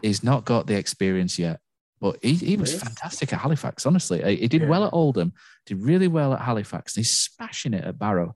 he's 0.00 0.24
not 0.24 0.44
got 0.44 0.66
the 0.66 0.76
experience 0.76 1.38
yet. 1.38 1.60
But 2.00 2.18
he, 2.20 2.34
he 2.34 2.56
was 2.56 2.74
fantastic 2.82 3.32
at 3.32 3.38
Halifax, 3.40 3.86
honestly. 3.86 4.22
He- 4.24 4.36
He 4.42 4.48
did 4.48 4.62
Yeah. 4.62 4.68
well 4.68 4.84
at 4.84 4.92
Oldham, 4.92 5.32
did 5.66 5.80
really 5.82 6.08
well 6.08 6.32
at 6.34 6.40
Halifax. 6.40 6.96
and 6.96 7.04
He's 7.04 7.16
smashing 7.16 7.74
it 7.74 7.84
at 7.84 7.98
Barrow. 7.98 8.34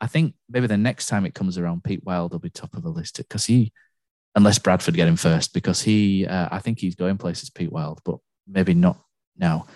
I 0.00 0.08
think 0.08 0.34
maybe 0.48 0.66
the 0.66 0.76
next 0.76 1.06
time 1.06 1.24
it 1.24 1.34
comes 1.34 1.56
around, 1.56 1.84
Pete 1.84 2.02
Wild 2.02 2.32
will 2.32 2.40
be 2.40 2.50
top 2.50 2.74
of 2.74 2.82
the 2.82 2.88
list 2.90 3.18
because 3.18 3.44
he, 3.44 3.72
unless 4.34 4.58
Bradford 4.58 4.94
get 4.96 5.06
him 5.06 5.14
first, 5.14 5.54
because 5.54 5.80
he, 5.82 6.26
uh, 6.26 6.48
I 6.50 6.58
think 6.58 6.80
he's 6.80 6.96
going 6.96 7.16
places, 7.16 7.50
Pete 7.50 7.70
Wild, 7.70 8.00
but 8.04 8.18
maybe 8.48 8.74
not 8.74 8.98
now. 9.38 9.66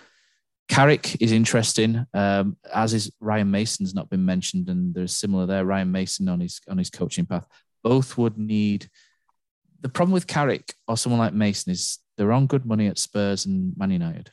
Carrick 0.68 1.20
is 1.20 1.32
interesting, 1.32 2.06
um, 2.12 2.56
as 2.72 2.92
is 2.92 3.10
Ryan 3.20 3.50
Mason's 3.50 3.94
not 3.94 4.10
been 4.10 4.24
mentioned, 4.24 4.68
and 4.68 4.94
there's 4.94 5.16
similar 5.16 5.46
there. 5.46 5.64
Ryan 5.64 5.90
Mason 5.90 6.28
on 6.28 6.40
his 6.40 6.60
on 6.68 6.78
his 6.78 6.90
coaching 6.90 7.26
path. 7.26 7.46
Both 7.82 8.18
would 8.18 8.36
need. 8.38 8.88
The 9.80 9.88
problem 9.88 10.12
with 10.12 10.26
Carrick 10.26 10.74
or 10.86 10.96
someone 10.96 11.20
like 11.20 11.32
Mason 11.32 11.72
is 11.72 11.98
they're 12.16 12.32
on 12.32 12.46
good 12.46 12.66
money 12.66 12.86
at 12.88 12.98
Spurs 12.98 13.46
and 13.46 13.76
Man 13.76 13.90
United, 13.90 14.30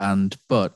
and 0.00 0.36
but 0.48 0.74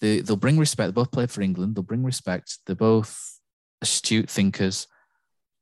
they 0.00 0.20
they'll 0.20 0.36
bring 0.36 0.58
respect. 0.58 0.88
They 0.88 1.00
both 1.00 1.12
played 1.12 1.30
for 1.30 1.42
England. 1.42 1.76
They'll 1.76 1.82
bring 1.82 2.02
respect. 2.02 2.58
They're 2.66 2.74
both 2.74 3.38
astute 3.80 4.28
thinkers, 4.28 4.88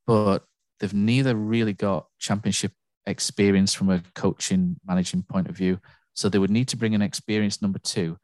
but 0.06 0.44
they've 0.80 0.94
neither 0.94 1.34
really 1.34 1.74
got 1.74 2.06
championship 2.18 2.72
experience 3.06 3.74
from 3.74 3.90
a 3.90 4.02
coaching 4.14 4.76
managing 4.86 5.22
point 5.22 5.48
of 5.48 5.56
view. 5.56 5.80
So 6.16 6.28
they 6.28 6.38
would 6.38 6.50
need 6.50 6.68
to 6.68 6.76
bring 6.76 6.94
an 6.94 7.02
experienced 7.02 7.62
number 7.62 7.78
two. 7.78 8.18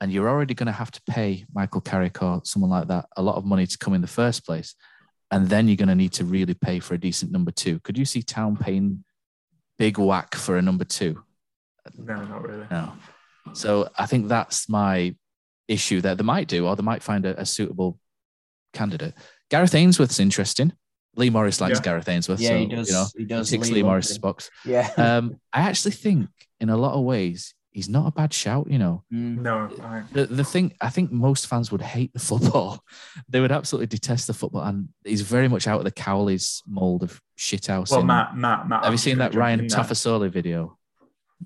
And 0.00 0.12
you're 0.12 0.28
already 0.28 0.54
going 0.54 0.66
to 0.66 0.72
have 0.72 0.90
to 0.92 1.02
pay 1.08 1.44
Michael 1.52 1.80
Carrick 1.80 2.22
or 2.22 2.42
someone 2.44 2.70
like 2.70 2.88
that 2.88 3.06
a 3.16 3.22
lot 3.22 3.36
of 3.36 3.44
money 3.44 3.66
to 3.66 3.78
come 3.78 3.94
in 3.94 4.02
the 4.02 4.06
first 4.06 4.46
place. 4.46 4.74
And 5.30 5.48
then 5.48 5.66
you're 5.66 5.76
going 5.76 5.88
to 5.88 5.94
need 5.94 6.12
to 6.14 6.24
really 6.24 6.54
pay 6.54 6.80
for 6.80 6.94
a 6.94 6.98
decent 6.98 7.32
number 7.32 7.50
two. 7.50 7.80
Could 7.80 7.98
you 7.98 8.04
see 8.04 8.22
Town 8.22 8.56
paying 8.56 9.04
big 9.78 9.98
whack 9.98 10.34
for 10.34 10.56
a 10.56 10.62
number 10.62 10.84
two? 10.84 11.22
No, 11.96 12.24
not 12.24 12.42
really. 12.42 12.66
No. 12.70 12.92
So 13.54 13.88
I 13.98 14.06
think 14.06 14.28
that's 14.28 14.68
my 14.68 15.14
issue 15.66 16.00
there. 16.00 16.14
They 16.14 16.24
might 16.24 16.48
do, 16.48 16.66
or 16.66 16.76
they 16.76 16.82
might 16.82 17.02
find 17.02 17.24
a, 17.24 17.40
a 17.40 17.46
suitable 17.46 17.98
candidate. 18.74 19.14
Gareth 19.50 19.74
Ainsworth's 19.74 20.20
interesting. 20.20 20.72
Lee 21.16 21.30
Morris 21.30 21.60
likes 21.60 21.78
Yeah. 21.78 21.82
Gareth 21.84 22.08
Ainsworth. 22.08 22.40
Yeah, 22.40 22.48
so, 22.50 22.58
he 22.58 22.66
does. 22.66 22.88
You 22.88 22.94
know, 22.94 23.06
he 23.18 23.24
does. 23.24 23.50
ticks 23.50 23.66
leave 23.68 23.76
Lee 23.76 23.82
Morris's 23.82 24.16
to- 24.16 24.20
box. 24.20 24.50
Yeah. 24.64 24.90
Um, 24.96 25.40
I 25.52 25.60
actually 25.62 25.92
think, 25.92 26.28
in 26.60 26.68
a 26.70 26.76
lot 26.76 26.94
of 26.94 27.02
ways, 27.04 27.54
he's 27.72 27.88
not 27.88 28.06
a 28.06 28.10
bad 28.12 28.32
shout. 28.32 28.70
You 28.70 28.78
know, 28.78 29.04
Mm. 29.12 29.38
No, 29.40 29.68
I, 29.82 30.02
the 30.12 30.26
the 30.26 30.44
thing 30.44 30.72
I 30.80 30.90
think 30.90 31.10
most 31.12 31.46
fans 31.46 31.70
would 31.72 31.82
hate 31.82 32.12
the 32.12 32.18
football. 32.20 32.82
They 33.28 33.40
would 33.40 33.52
absolutely 33.52 33.86
detest 33.86 34.26
the 34.26 34.34
football, 34.34 34.62
and 34.62 34.88
he's 35.04 35.22
very 35.22 35.48
much 35.48 35.66
out 35.68 35.78
of 35.78 35.84
the 35.84 35.90
Cowley's 35.90 36.62
mold 36.66 37.02
of 37.02 37.20
shithouse. 37.38 37.90
well, 37.90 38.02
Matt, 38.02 38.36
Matt, 38.36 38.68
Matt. 38.68 38.80
have 38.80 38.86
I'm 38.86 38.92
you 38.92 38.98
seen 38.98 39.18
that 39.18 39.34
Ryan 39.34 39.60
in. 39.60 39.66
Tafasoli 39.66 40.30
video? 40.30 40.76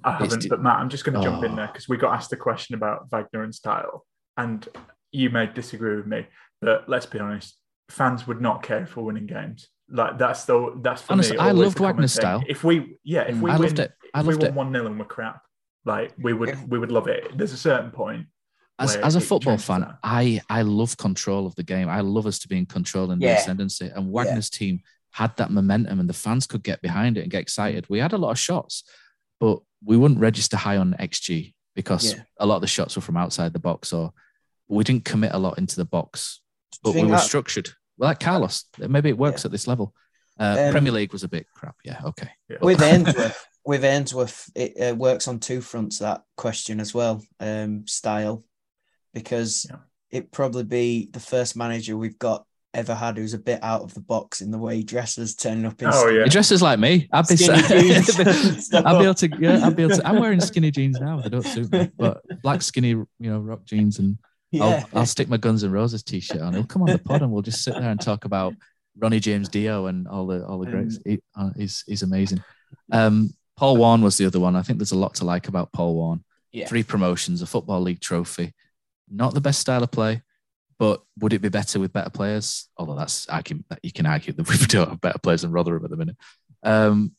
I 0.02 0.12
haven't, 0.18 0.40
d- 0.42 0.48
but 0.48 0.60
Matt, 0.60 0.78
I'm 0.80 0.88
just 0.88 1.04
going 1.04 1.14
to 1.16 1.22
jump 1.22 1.44
in 1.44 1.52
Oh. 1.52 1.56
there 1.56 1.68
because 1.68 1.88
we 1.88 1.96
got 1.96 2.14
asked 2.14 2.32
a 2.32 2.36
question 2.36 2.74
about 2.74 3.08
Wagner 3.10 3.42
and 3.44 3.54
style, 3.54 4.04
and 4.36 4.66
you 5.12 5.30
may 5.30 5.46
disagree 5.46 5.94
with 5.96 6.06
me, 6.06 6.26
but 6.60 6.88
let's 6.88 7.06
be 7.06 7.18
honest, 7.20 7.56
fans 7.88 8.26
would 8.26 8.40
not 8.40 8.62
care 8.62 8.86
for 8.86 9.02
winning 9.04 9.26
games. 9.26 9.68
Like 9.88 10.18
that's 10.18 10.44
the 10.46 10.78
that's 10.82 11.02
for 11.02 11.12
Honestly, 11.12 11.36
me. 11.36 11.42
I 11.42 11.50
loved 11.50 11.74
the 11.76 11.80
common 11.80 11.96
Wagner's 11.96 12.14
thing. 12.14 12.20
style. 12.22 12.42
If 12.48 12.64
we, 12.64 12.96
yeah, 13.04 13.22
if 13.22 13.36
Mm. 13.36 13.40
we 13.42 13.50
I 13.50 13.54
win, 13.54 13.62
loved 13.62 13.78
it. 13.78 13.92
I 14.14 14.20
if 14.20 14.26
we 14.26 14.32
loved 14.34 14.42
won 14.42 14.50
it. 14.50 14.54
one 14.56 14.72
0 14.72 14.86
and 14.86 14.98
we're 14.98 15.04
crap, 15.04 15.42
like 15.84 16.12
we 16.18 16.32
would 16.32 16.48
Yeah. 16.50 16.64
we 16.66 16.78
would 16.78 16.90
love 16.90 17.06
it. 17.08 17.36
There's 17.36 17.52
a 17.52 17.56
certain 17.58 17.90
point. 17.90 18.26
As, 18.78 18.96
as 18.96 19.14
a 19.14 19.20
football 19.20 19.56
fan, 19.58 19.82
that. 19.82 19.98
I 20.02 20.40
I 20.48 20.62
love 20.62 20.96
control 20.96 21.46
of 21.46 21.54
the 21.54 21.62
game. 21.62 21.88
I 21.88 22.00
love 22.00 22.26
us 22.26 22.38
to 22.40 22.48
be 22.48 22.56
in 22.58 22.66
control 22.66 23.10
and 23.12 23.20
the 23.22 23.26
Yeah. 23.26 23.36
ascendancy. 23.36 23.88
And 23.94 24.10
Wagner's 24.10 24.50
team 24.50 24.80
had 25.12 25.36
that 25.36 25.50
momentum, 25.52 26.00
and 26.00 26.08
the 26.08 26.14
fans 26.14 26.46
could 26.46 26.64
get 26.64 26.82
behind 26.82 27.16
it 27.16 27.22
and 27.22 27.30
get 27.30 27.42
excited. 27.42 27.86
We 27.88 28.00
had 28.00 28.12
a 28.14 28.18
lot 28.18 28.30
of 28.32 28.38
shots, 28.38 28.82
but 29.38 29.60
we 29.84 29.96
wouldn't 29.96 30.18
register 30.18 30.56
high 30.56 30.76
on 30.78 30.94
XG 30.98 31.54
because 31.76 32.14
Yeah. 32.14 32.22
a 32.40 32.46
lot 32.46 32.56
of 32.56 32.60
the 32.62 32.66
shots 32.66 32.96
were 32.96 33.02
from 33.02 33.16
outside 33.16 33.52
the 33.52 33.60
box, 33.60 33.92
or 33.92 34.12
we 34.66 34.82
didn't 34.82 35.04
commit 35.04 35.32
a 35.34 35.38
lot 35.38 35.58
into 35.58 35.76
the 35.76 35.84
box. 35.84 36.40
Do 36.82 36.90
you 36.90 36.92
But 36.92 36.94
we 36.94 37.00
think 37.00 37.10
were 37.10 37.16
that- 37.16 37.24
structured. 37.24 37.70
Well, 37.96 38.10
like 38.10 38.20
Carlos, 38.20 38.64
maybe 38.78 39.08
it 39.08 39.18
works 39.18 39.42
Yeah. 39.44 39.48
at 39.48 39.52
this 39.52 39.66
level. 39.66 39.94
Uh, 40.38 40.56
Um, 40.58 40.72
Premier 40.72 40.92
League 40.92 41.12
was 41.12 41.22
a 41.22 41.28
bit 41.28 41.46
crap. 41.54 41.76
Yeah, 41.84 42.00
okay. 42.06 42.30
Yeah. 42.48 42.56
with 42.60 42.82
Ainsworth, 42.82 43.46
with 43.64 43.84
Ainsworth, 43.84 44.50
it 44.56 44.72
uh, 44.92 44.94
works 44.96 45.28
on 45.28 45.38
two 45.38 45.60
fronts. 45.60 45.98
That 46.00 46.22
question 46.36 46.80
as 46.80 46.92
well, 46.92 47.22
um, 47.38 47.86
style, 47.86 48.44
because 49.12 49.66
Yeah. 49.70 49.76
it 50.10 50.32
probably 50.32 50.64
be 50.64 51.08
the 51.12 51.20
first 51.20 51.56
manager 51.56 51.96
we've 51.96 52.18
got 52.18 52.44
ever 52.72 52.94
had 52.96 53.16
who's 53.16 53.34
a 53.34 53.38
bit 53.38 53.62
out 53.62 53.82
of 53.82 53.94
the 53.94 54.00
box 54.00 54.40
in 54.40 54.50
the 54.50 54.58
way 54.58 54.74
he 54.78 54.82
dresses, 54.82 55.36
turning 55.36 55.64
up 55.64 55.80
in. 55.80 55.88
Oh 55.92 56.08
yeah, 56.08 56.24
He 56.24 56.30
dresses 56.30 56.60
like 56.60 56.80
me. 56.80 57.08
I'd 57.12 57.28
be 57.28 57.36
Skinny 57.36 57.62
jeans. 57.68 58.18
I'd 58.74 58.98
be 58.98 59.04
able 59.04 59.14
to. 59.14 59.30
Yeah, 59.38 59.64
I'd 59.64 59.76
be 59.76 59.84
able 59.84 59.96
to. 59.96 60.08
I'm 60.08 60.18
wearing 60.18 60.40
skinny 60.40 60.72
jeans 60.72 60.98
now. 60.98 61.20
They 61.20 61.28
don't 61.28 61.46
suit 61.46 61.70
me, 61.70 61.90
but 61.96 62.22
black 62.42 62.62
skinny, 62.62 62.88
you 62.88 63.06
know, 63.20 63.38
rock 63.38 63.64
jeans, 63.64 64.00
and 64.00 64.18
yeah, 64.58 64.84
I'll, 64.92 65.00
I'll 65.00 65.06
stick 65.06 65.28
my 65.28 65.36
Guns 65.36 65.64
N' 65.64 65.72
Roses 65.72 66.02
t-shirt 66.04 66.40
on. 66.40 66.54
He'll 66.54 66.64
come 66.64 66.82
on 66.82 66.88
the 66.88 66.98
pod, 66.98 67.22
and 67.22 67.32
we'll 67.32 67.42
just 67.42 67.64
sit 67.64 67.74
there 67.74 67.90
and 67.90 68.00
talk 68.00 68.24
about 68.24 68.54
Ronnie 68.96 69.20
James 69.20 69.48
Dio 69.48 69.86
and 69.86 70.06
all 70.06 70.26
the 70.26 70.46
all 70.46 70.58
the 70.58 70.70
greats. 70.70 70.98
He, 71.04 71.18
uh, 71.36 71.50
he's 71.56 71.82
he's 71.86 72.02
amazing. 72.02 72.42
Um, 72.92 73.30
Paul 73.56 73.76
Warne 73.76 74.02
was 74.02 74.16
the 74.16 74.26
other 74.26 74.38
one. 74.38 74.54
I 74.54 74.62
think 74.62 74.78
there's 74.78 74.92
a 74.92 74.98
lot 74.98 75.14
to 75.16 75.24
like 75.24 75.48
about 75.48 75.72
Paul 75.72 75.94
Warne. 75.94 76.24
Yeah. 76.52 76.66
Three 76.68 76.84
promotions, 76.84 77.42
a 77.42 77.46
football 77.46 77.80
league 77.80 78.00
trophy. 78.00 78.52
Not 79.10 79.34
the 79.34 79.40
best 79.40 79.60
style 79.60 79.82
of 79.82 79.90
play, 79.90 80.22
but 80.78 81.02
would 81.18 81.32
it 81.32 81.42
be 81.42 81.48
better 81.48 81.80
with 81.80 81.92
better 81.92 82.10
players? 82.10 82.68
Although 82.76 82.96
that's 82.96 83.28
I 83.28 83.42
can 83.42 83.64
you 83.82 83.92
can 83.92 84.06
argue 84.06 84.32
that 84.32 84.48
we 84.48 84.56
don't 84.68 84.88
have 84.88 85.00
better 85.00 85.18
players 85.18 85.42
than 85.42 85.50
Rotherham 85.50 85.84
at 85.84 85.90
the 85.90 85.96
minute. 85.96 86.16
Um, 86.62 87.12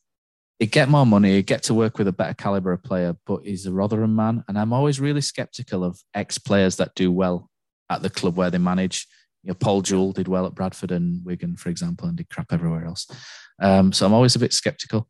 he'd 0.59 0.71
get 0.71 0.89
more 0.89 1.05
money, 1.05 1.31
he'd 1.35 1.47
get 1.47 1.63
to 1.63 1.73
work 1.73 1.97
with 1.97 2.07
a 2.07 2.13
better 2.13 2.33
caliber 2.33 2.71
of 2.71 2.83
player, 2.83 3.15
but 3.25 3.43
he's 3.43 3.65
a 3.65 3.73
Rotherham 3.73 4.15
man, 4.15 4.43
and 4.47 4.57
I'm 4.57 4.73
always 4.73 4.99
really 4.99 5.21
skeptical 5.21 5.83
of 5.83 5.99
ex 6.13 6.37
players 6.37 6.77
that 6.77 6.95
do 6.95 7.11
well 7.11 7.49
at 7.89 8.01
the 8.01 8.09
club 8.09 8.37
where 8.37 8.49
they 8.49 8.57
manage. 8.57 9.07
You 9.43 9.49
know, 9.49 9.55
Paul 9.55 9.81
Jewell 9.81 10.11
did 10.11 10.27
well 10.27 10.45
at 10.45 10.55
Bradford 10.55 10.91
and 10.91 11.23
Wigan, 11.23 11.55
for 11.55 11.69
example, 11.69 12.07
and 12.07 12.17
did 12.17 12.29
crap 12.29 12.51
everywhere 12.51 12.85
else. 12.85 13.07
Um, 13.61 13.93
so 13.93 14.05
I'm 14.05 14.13
always 14.13 14.35
a 14.35 14.39
bit 14.39 14.53
skeptical. 14.53 15.07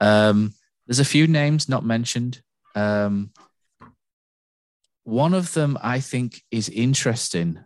Um, 0.00 0.52
there's 0.86 1.00
a 1.00 1.04
few 1.04 1.26
names 1.26 1.68
not 1.68 1.84
mentioned. 1.84 2.40
Um, 2.74 3.30
one 5.04 5.34
of 5.34 5.52
them 5.52 5.76
I 5.82 6.00
think 6.00 6.42
is 6.50 6.68
interesting. 6.68 7.60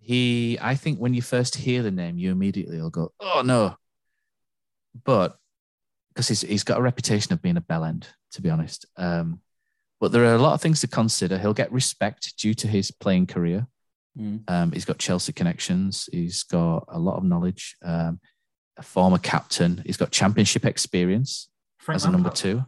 He, 0.00 0.58
I 0.60 0.74
think, 0.74 0.98
when 0.98 1.14
you 1.14 1.22
first 1.22 1.56
hear 1.56 1.82
the 1.82 1.90
name, 1.90 2.18
you 2.18 2.30
immediately 2.30 2.80
will 2.80 2.90
go, 2.90 3.12
"Oh 3.20 3.42
no!" 3.44 3.76
But 5.04 5.36
because 6.18 6.26
he's 6.26 6.40
he's 6.40 6.64
got 6.64 6.78
a 6.78 6.82
reputation 6.82 7.32
of 7.32 7.40
being 7.40 7.56
a 7.56 7.60
bell 7.60 7.84
end, 7.84 8.08
to 8.32 8.42
be 8.42 8.50
honest. 8.50 8.86
Um, 8.96 9.40
but 10.00 10.10
there 10.10 10.24
are 10.24 10.34
a 10.34 10.42
lot 10.42 10.54
of 10.54 10.60
things 10.60 10.80
to 10.80 10.88
consider. 10.88 11.38
He'll 11.38 11.54
get 11.54 11.70
respect 11.70 12.36
due 12.36 12.54
to 12.54 12.66
his 12.66 12.90
playing 12.90 13.28
career. 13.28 13.68
Mm. 14.18 14.42
Um, 14.50 14.72
he's 14.72 14.84
got 14.84 14.98
Chelsea 14.98 15.32
connections. 15.32 16.08
He's 16.10 16.42
got 16.42 16.86
a 16.88 16.98
lot 16.98 17.18
of 17.18 17.22
knowledge. 17.22 17.76
Um, 17.84 18.18
a 18.76 18.82
former 18.82 19.18
captain. 19.18 19.80
He's 19.86 19.96
got 19.96 20.10
championship 20.10 20.64
experience 20.64 21.50
Frank 21.78 21.94
as 21.96 22.04
a 22.04 22.10
number 22.10 22.30
two. 22.30 22.64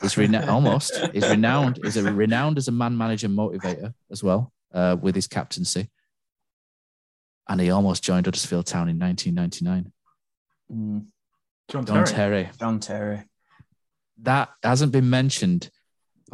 He's 0.00 0.16
rena- 0.16 0.46
almost. 0.48 0.96
He's 1.12 1.28
renowned. 1.28 1.78
He's 1.82 1.98
a 1.98 2.10
renowned 2.10 2.56
as 2.56 2.68
a 2.68 2.72
man 2.72 2.96
manager 2.96 3.28
motivator 3.28 3.92
as 4.10 4.22
well 4.22 4.50
uh, 4.72 4.96
with 4.98 5.14
his 5.14 5.26
captaincy. 5.26 5.90
And 7.46 7.60
he 7.60 7.70
almost 7.70 8.02
joined 8.02 8.24
Huddersfield 8.24 8.64
Town 8.64 8.88
in 8.88 8.98
1999. 8.98 9.92
Mm. 10.74 11.11
John 11.68 11.84
Don 11.84 12.04
Terry. 12.04 12.44
Terry. 12.44 12.50
John 12.58 12.80
Terry. 12.80 13.22
That 14.22 14.50
hasn't 14.62 14.92
been 14.92 15.08
mentioned. 15.10 15.70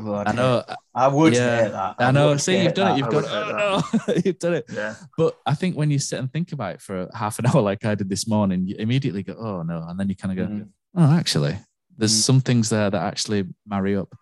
Oh, 0.00 0.14
I'd 0.14 0.36
know. 0.36 0.62
I 0.94 1.08
would 1.08 1.34
yeah, 1.34 1.62
hate 1.64 1.72
that. 1.72 1.96
I 1.98 2.10
know. 2.12 2.36
See, 2.36 2.62
you've 2.62 2.74
done 2.74 2.88
that. 2.88 2.94
it. 2.94 2.98
You've 2.98 3.08
I 3.08 3.10
gone. 3.10 3.24
Oh 3.26 3.90
no, 4.08 4.14
you've 4.24 4.38
done 4.38 4.54
it. 4.54 4.64
Yeah, 4.72 4.94
But 5.16 5.36
I 5.44 5.54
think 5.54 5.76
when 5.76 5.90
you 5.90 5.98
sit 5.98 6.18
and 6.20 6.32
think 6.32 6.52
about 6.52 6.74
it 6.76 6.80
for 6.82 7.08
half 7.14 7.38
an 7.40 7.46
hour, 7.54 7.60
like 7.60 7.84
I 7.84 7.94
did 7.96 8.08
this 8.08 8.28
morning, 8.28 8.66
you 8.66 8.76
immediately 8.78 9.22
go, 9.24 9.34
"Oh 9.38 9.62
no," 9.62 9.84
and 9.88 9.98
then 9.98 10.08
you 10.08 10.14
kind 10.16 10.38
of 10.38 10.46
go, 10.48 10.52
Mm. 10.54 10.68
"Oh, 10.96 11.12
actually, 11.16 11.58
there's 11.96 12.12
Mm. 12.14 12.22
some 12.24 12.40
things 12.40 12.68
there 12.68 12.90
that 12.90 13.02
actually 13.02 13.44
marry 13.66 13.96
up." 13.96 14.14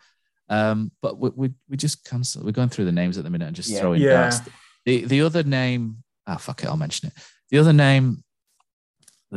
Um, 0.49 0.93
but 1.03 1.19
we, 1.19 1.31
we 1.35 1.51
we 1.69 1.77
just 1.77 2.05
cancel. 2.05 2.43
We're 2.45 2.53
going 2.53 2.69
through 2.71 2.87
the 2.87 2.93
names 2.93 3.19
at 3.19 3.25
the 3.25 3.31
minute 3.31 3.47
and 3.47 3.57
just 3.57 3.69
Yeah. 3.69 3.81
throwing 3.81 4.01
Yeah. 4.01 4.13
darts. 4.31 4.41
The 4.87 5.05
the 5.05 5.21
other 5.23 5.43
name, 5.43 6.05
ah, 6.27 6.37
fuck 6.37 6.63
it, 6.63 6.69
I'll 6.69 6.77
mention 6.79 7.09
it. 7.09 7.15
The 7.51 7.59
other 7.59 7.73
name 7.75 8.25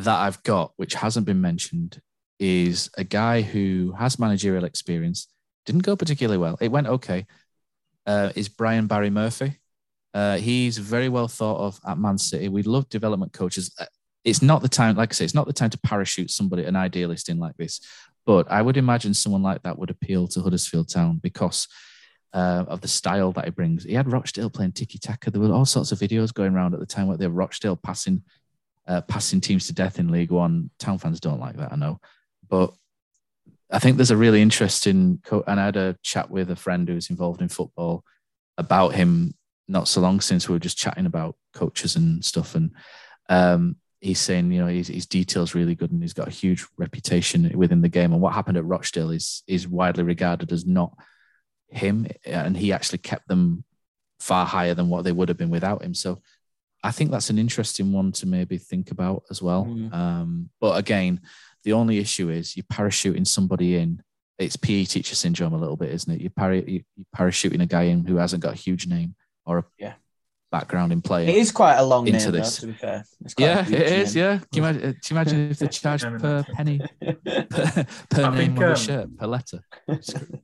that 0.04 0.20
I've 0.20 0.42
got, 0.44 0.74
which 0.78 0.96
hasn't 0.96 1.26
been 1.26 1.42
mentioned, 1.42 2.02
is 2.40 2.90
a 2.98 3.04
guy 3.04 3.42
who 3.42 3.94
has 3.98 4.20
managerial 4.20 4.66
experience. 4.66 5.28
Didn't 5.66 5.84
go 5.84 5.96
particularly 5.96 6.38
well. 6.38 6.58
It 6.62 6.72
went 6.72 6.88
okay. 6.88 7.26
Uh, 8.06 8.32
is 8.36 8.50
Brian 8.50 8.88
Barry 8.88 9.10
Murphy? 9.10 9.60
Uh, 10.14 10.38
he's 10.38 10.78
very 10.78 11.10
well 11.10 11.28
thought 11.28 11.60
of 11.60 11.80
at 11.88 11.98
Man 11.98 12.18
City. 12.18 12.50
We 12.50 12.64
love 12.64 12.90
development 12.90 13.34
coaches. 13.34 13.72
Uh, 13.80 13.86
It's 14.24 14.42
not 14.42 14.62
the 14.62 14.70
time, 14.70 14.96
like 14.96 15.12
I 15.12 15.14
say, 15.14 15.26
it's 15.26 15.36
not 15.36 15.48
the 15.48 15.54
time 15.54 15.70
to 15.70 15.80
parachute 15.80 16.32
somebody, 16.32 16.64
an 16.64 16.76
idealist 16.76 17.30
in 17.30 17.40
like 17.40 17.56
this. 17.58 17.80
But 18.26 18.52
I 18.52 18.62
would 18.62 18.78
imagine 18.78 19.14
someone 19.14 19.44
like 19.44 19.64
that 19.64 19.78
would 19.78 19.90
appeal 19.90 20.28
to 20.30 20.42
Huddersfield 20.42 20.90
Town 20.90 21.20
because 21.22 21.68
uh, 22.34 22.66
of 22.68 22.82
the 22.82 22.88
style 22.88 23.32
that 23.34 23.46
he 23.46 23.52
brings. 23.52 23.84
He 23.84 23.94
had 23.94 24.12
Rochdale 24.12 24.50
playing 24.50 24.74
tiki 24.74 24.98
taka. 25.00 25.32
There 25.32 25.42
were 25.42 25.54
all 25.54 25.66
sorts 25.66 25.92
of 25.92 26.00
videos 26.00 26.34
going 26.34 26.54
around 26.54 26.74
at 26.74 26.80
the 26.80 26.86
time 26.86 27.08
where 27.08 27.18
they 27.18 27.28
were 27.28 27.34
Rochdale 27.34 27.76
passing 27.76 28.24
uh, 28.90 29.02
passing 29.02 29.40
teams 29.40 29.68
to 29.68 29.74
death 29.74 30.00
in 30.00 30.12
League 30.12 30.32
One. 30.32 30.72
Town 30.80 30.98
fans 30.98 31.20
don't 31.20 31.40
like 31.40 31.56
that, 31.58 31.72
I 31.72 31.76
know, 31.76 32.02
but 32.50 32.74
I 33.72 33.80
think 33.80 33.96
there's 33.96 34.12
a 34.12 34.18
really 34.18 34.42
interesting. 34.42 35.22
Co- 35.24 35.44
and 35.48 35.60
I 35.60 35.66
had 35.66 35.78
a 35.78 35.96
chat 36.04 36.30
with 36.30 36.50
a 36.50 36.56
friend 36.56 36.88
who's 36.88 37.10
involved 37.10 37.42
in 37.42 37.50
football 37.50 38.04
about 38.58 38.96
him 38.96 39.36
not 39.68 39.88
so 39.88 40.02
long 40.02 40.20
since 40.20 40.50
we 40.50 40.54
were 40.54 40.60
just 40.60 40.78
chatting 40.78 41.06
about 41.06 41.36
coaches 41.54 41.96
and 41.96 42.26
stuff, 42.26 42.56
and 42.56 42.72
um, 43.30 43.76
he's 44.02 44.20
saying 44.20 44.52
you 44.52 44.60
know 44.60 44.68
his, 44.68 44.88
his 44.88 45.06
details 45.06 45.54
really 45.54 45.76
good 45.76 45.92
and 45.92 46.02
he's 46.02 46.14
got 46.14 46.28
a 46.28 46.32
huge 46.32 46.66
reputation 46.78 47.52
within 47.56 47.82
the 47.82 47.90
game. 47.90 48.12
And 48.12 48.22
what 48.22 48.34
happened 48.34 48.58
at 48.58 48.66
Rochdale 48.66 49.12
is 49.12 49.44
is 49.48 49.68
widely 49.68 50.04
regarded 50.04 50.52
as 50.52 50.66
not 50.66 50.98
him, 51.70 52.08
and 52.26 52.58
he 52.58 52.74
actually 52.74 53.00
kept 53.00 53.28
them 53.28 53.64
far 54.20 54.48
higher 54.48 54.74
than 54.74 54.90
what 54.90 55.04
they 55.04 55.12
would 55.12 55.30
have 55.30 55.38
been 55.38 55.52
without 55.52 55.84
him. 55.84 55.94
So 55.94 56.22
I 56.84 56.92
think 56.92 57.12
that's 57.12 57.30
an 57.30 57.38
interesting 57.38 57.92
one 57.92 58.12
to 58.14 58.26
maybe 58.26 58.58
think 58.58 58.92
about 58.92 59.24
as 59.30 59.42
well. 59.42 59.66
Mm. 59.66 59.94
Um, 59.94 60.50
but 60.62 60.78
again, 60.78 61.22
the 61.64 61.74
only 61.74 61.98
issue 61.98 62.30
is 62.30 62.56
you're 62.56 62.64
parachuting 62.72 63.28
somebody 63.28 63.76
in. 63.78 64.02
It's 64.38 64.56
PE 64.56 64.86
teacher 64.86 65.16
syndrome 65.16 65.54
a 65.54 65.58
little 65.58 65.76
bit, 65.76 65.92
isn't 65.92 66.14
it? 66.14 66.22
You're, 66.22 66.30
para- 66.30 66.58
you- 66.62 66.84
you're 66.96 67.06
parachuting 67.16 67.62
a 67.62 67.66
guy 67.66 67.84
in 67.84 68.06
who 68.06 68.16
hasn't 68.16 68.42
got 68.42 68.54
a 68.54 68.58
huge 68.58 68.88
name 68.88 69.16
or 69.46 69.58
a 69.58 69.66
Yeah. 69.78 69.94
background 70.50 70.94
in 70.94 71.02
playing. 71.02 71.28
It 71.28 71.36
is 71.36 71.52
quite 71.52 71.76
a 71.76 71.84
long 71.84 72.08
Into 72.08 72.32
name, 72.32 72.32
this. 72.40 72.58
though, 72.60 72.68
to 72.68 72.72
be 72.74 72.80
fair. 72.80 73.04
It's 73.26 73.34
quite 73.34 73.46
Yeah, 73.46 73.68
it 73.68 73.74
is. 73.74 74.16
name. 74.16 74.24
Yeah. 74.24 74.38
Can 74.38 74.48
you 74.54 74.64
imagine, 74.64 74.82
can 74.82 74.94
you 75.10 75.16
imagine 75.18 75.52
if 75.52 75.60
they 75.60 75.68
charged 75.84 76.06
per 76.20 76.44
penny, 76.54 76.80
per, 77.02 77.86
per 78.10 78.24
I 78.24 78.30
name 78.30 78.38
think, 78.38 78.50
on 78.52 78.56
the 78.56 78.70
um, 78.70 78.76
shirt, 78.78 79.18
per 79.18 79.28
letter? 79.28 79.60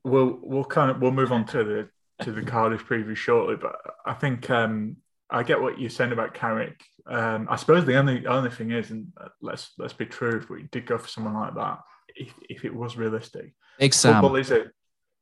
we'll 0.04 0.40
we'll 0.44 0.66
kind 0.66 0.92
of 0.92 1.02
we'll 1.02 1.12
move 1.12 1.32
on 1.32 1.46
to 1.46 1.64
the 1.64 1.90
to 2.26 2.32
the 2.34 2.42
Cardiff 2.42 2.86
preview 2.86 3.16
shortly, 3.16 3.56
but 3.56 3.76
I 4.06 4.14
think 4.14 4.50
um, 4.50 4.98
I 5.30 5.44
get 5.44 5.62
what 5.62 5.80
you're 5.80 5.90
saying 5.90 6.12
about 6.12 6.34
Carrick. 6.34 6.80
Um, 7.08 7.48
I 7.50 7.56
suppose 7.56 7.86
the 7.86 7.98
only 7.98 8.26
only 8.28 8.50
thing 8.50 8.72
is, 8.72 8.92
and 8.92 9.08
uh, 9.20 9.30
let's 9.42 9.72
let's 9.78 9.94
be 9.94 10.06
true, 10.06 10.38
if 10.38 10.50
we 10.50 10.64
did 10.72 10.86
go 10.86 10.98
for 10.98 11.08
someone 11.08 11.34
like 11.34 11.56
that, 11.56 11.80
if, 12.16 12.34
if 12.50 12.66
it 12.66 12.74
was 12.74 12.98
realistic, 12.98 13.54
Big 13.80 13.94
Sam. 13.94 14.14
football 14.14 14.36
is 14.38 14.52
a 14.52 14.66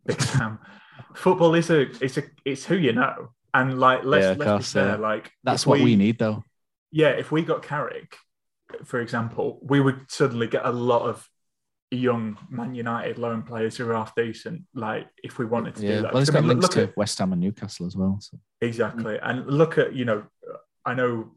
big 0.06 0.22
Sam. 0.22 0.60
Football 1.16 1.56
is 1.56 1.70
a 1.70 1.82
it's 2.04 2.18
a 2.18 2.24
it's 2.46 2.66
who 2.66 2.76
you 2.76 2.94
know, 2.94 3.30
and 3.54 3.80
like 3.80 4.04
let's 4.04 4.24
Yeah, 4.24 4.30
let's 4.38 4.44
course, 4.44 4.74
be 4.74 4.80
fair, 4.80 4.90
yeah. 4.90 4.96
like 4.96 5.32
That's 5.44 5.66
what 5.66 5.80
we 5.80 5.96
need, 5.96 6.20
though. 6.20 6.44
yeah, 6.92 7.10
if 7.10 7.32
we 7.32 7.42
got 7.42 7.64
Carrick, 7.64 8.16
for 8.86 9.00
example, 9.00 9.60
we 9.64 9.80
would 9.80 10.02
suddenly 10.10 10.48
get 10.48 10.66
a 10.66 10.72
lot 10.72 11.04
of 11.04 11.28
young 11.96 12.38
Man 12.50 12.74
United 12.76 13.18
loan 13.18 13.44
players 13.44 13.78
who 13.78 13.90
are 13.90 13.94
half 13.96 14.14
decent. 14.16 14.64
Like 14.74 15.08
if 15.24 15.38
we 15.38 15.46
wanted 15.46 15.76
to 15.76 15.82
do 15.82 15.88
Yeah. 15.88 16.02
that, 16.02 16.14
Well, 16.14 16.22
he's 16.22 16.30
I 16.30 16.34
got 16.34 16.40
mean, 16.42 16.50
links 16.50 16.64
look 16.64 16.72
to 16.74 16.84
at 16.84 16.98
West 16.98 17.18
Ham 17.20 17.32
and 17.34 17.42
Newcastle 17.42 17.86
as 17.86 17.96
well. 17.96 18.18
So. 18.22 18.38
exactly, 18.62 19.18
and 19.22 19.46
look 19.48 19.78
at 19.78 19.94
you 19.94 20.06
know, 20.06 20.24
I 20.86 20.94
know 20.94 21.32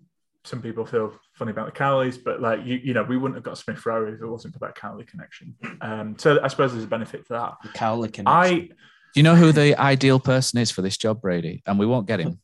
some 0.44 0.62
people 0.62 0.86
feel 0.86 1.12
funny 1.34 1.50
about 1.50 1.66
the 1.66 1.72
Cowleys, 1.78 2.16
but 2.22 2.40
like 2.40 2.64
you, 2.64 2.76
you 2.76 2.94
know, 2.94 3.02
we 3.02 3.16
wouldn't 3.16 3.34
have 3.36 3.42
got 3.44 3.58
Smith 3.58 3.84
Rowe 3.84 4.06
if 4.06 4.20
it 4.20 4.26
wasn't 4.26 4.54
for 4.54 4.60
that 4.60 4.74
Cowley 4.76 5.04
connection. 5.04 5.54
Um, 5.80 6.16
so 6.18 6.40
I 6.42 6.48
suppose 6.48 6.72
there's 6.72 6.84
a 6.84 6.88
benefit 6.88 7.26
to 7.26 7.32
that. 7.32 7.54
The 7.64 7.68
Cowley 7.70 8.08
connection. 8.08 8.26
I 8.28 8.50
Do 8.60 8.68
you 9.16 9.22
know 9.24 9.34
who 9.34 9.50
the 9.50 9.74
ideal 9.80 10.20
person 10.20 10.60
is 10.60 10.70
for 10.70 10.82
this 10.82 10.96
job, 10.96 11.20
Brady? 11.20 11.62
And 11.66 11.78
we 11.78 11.86
won't 11.86 12.06
get 12.06 12.20
him. 12.20 12.38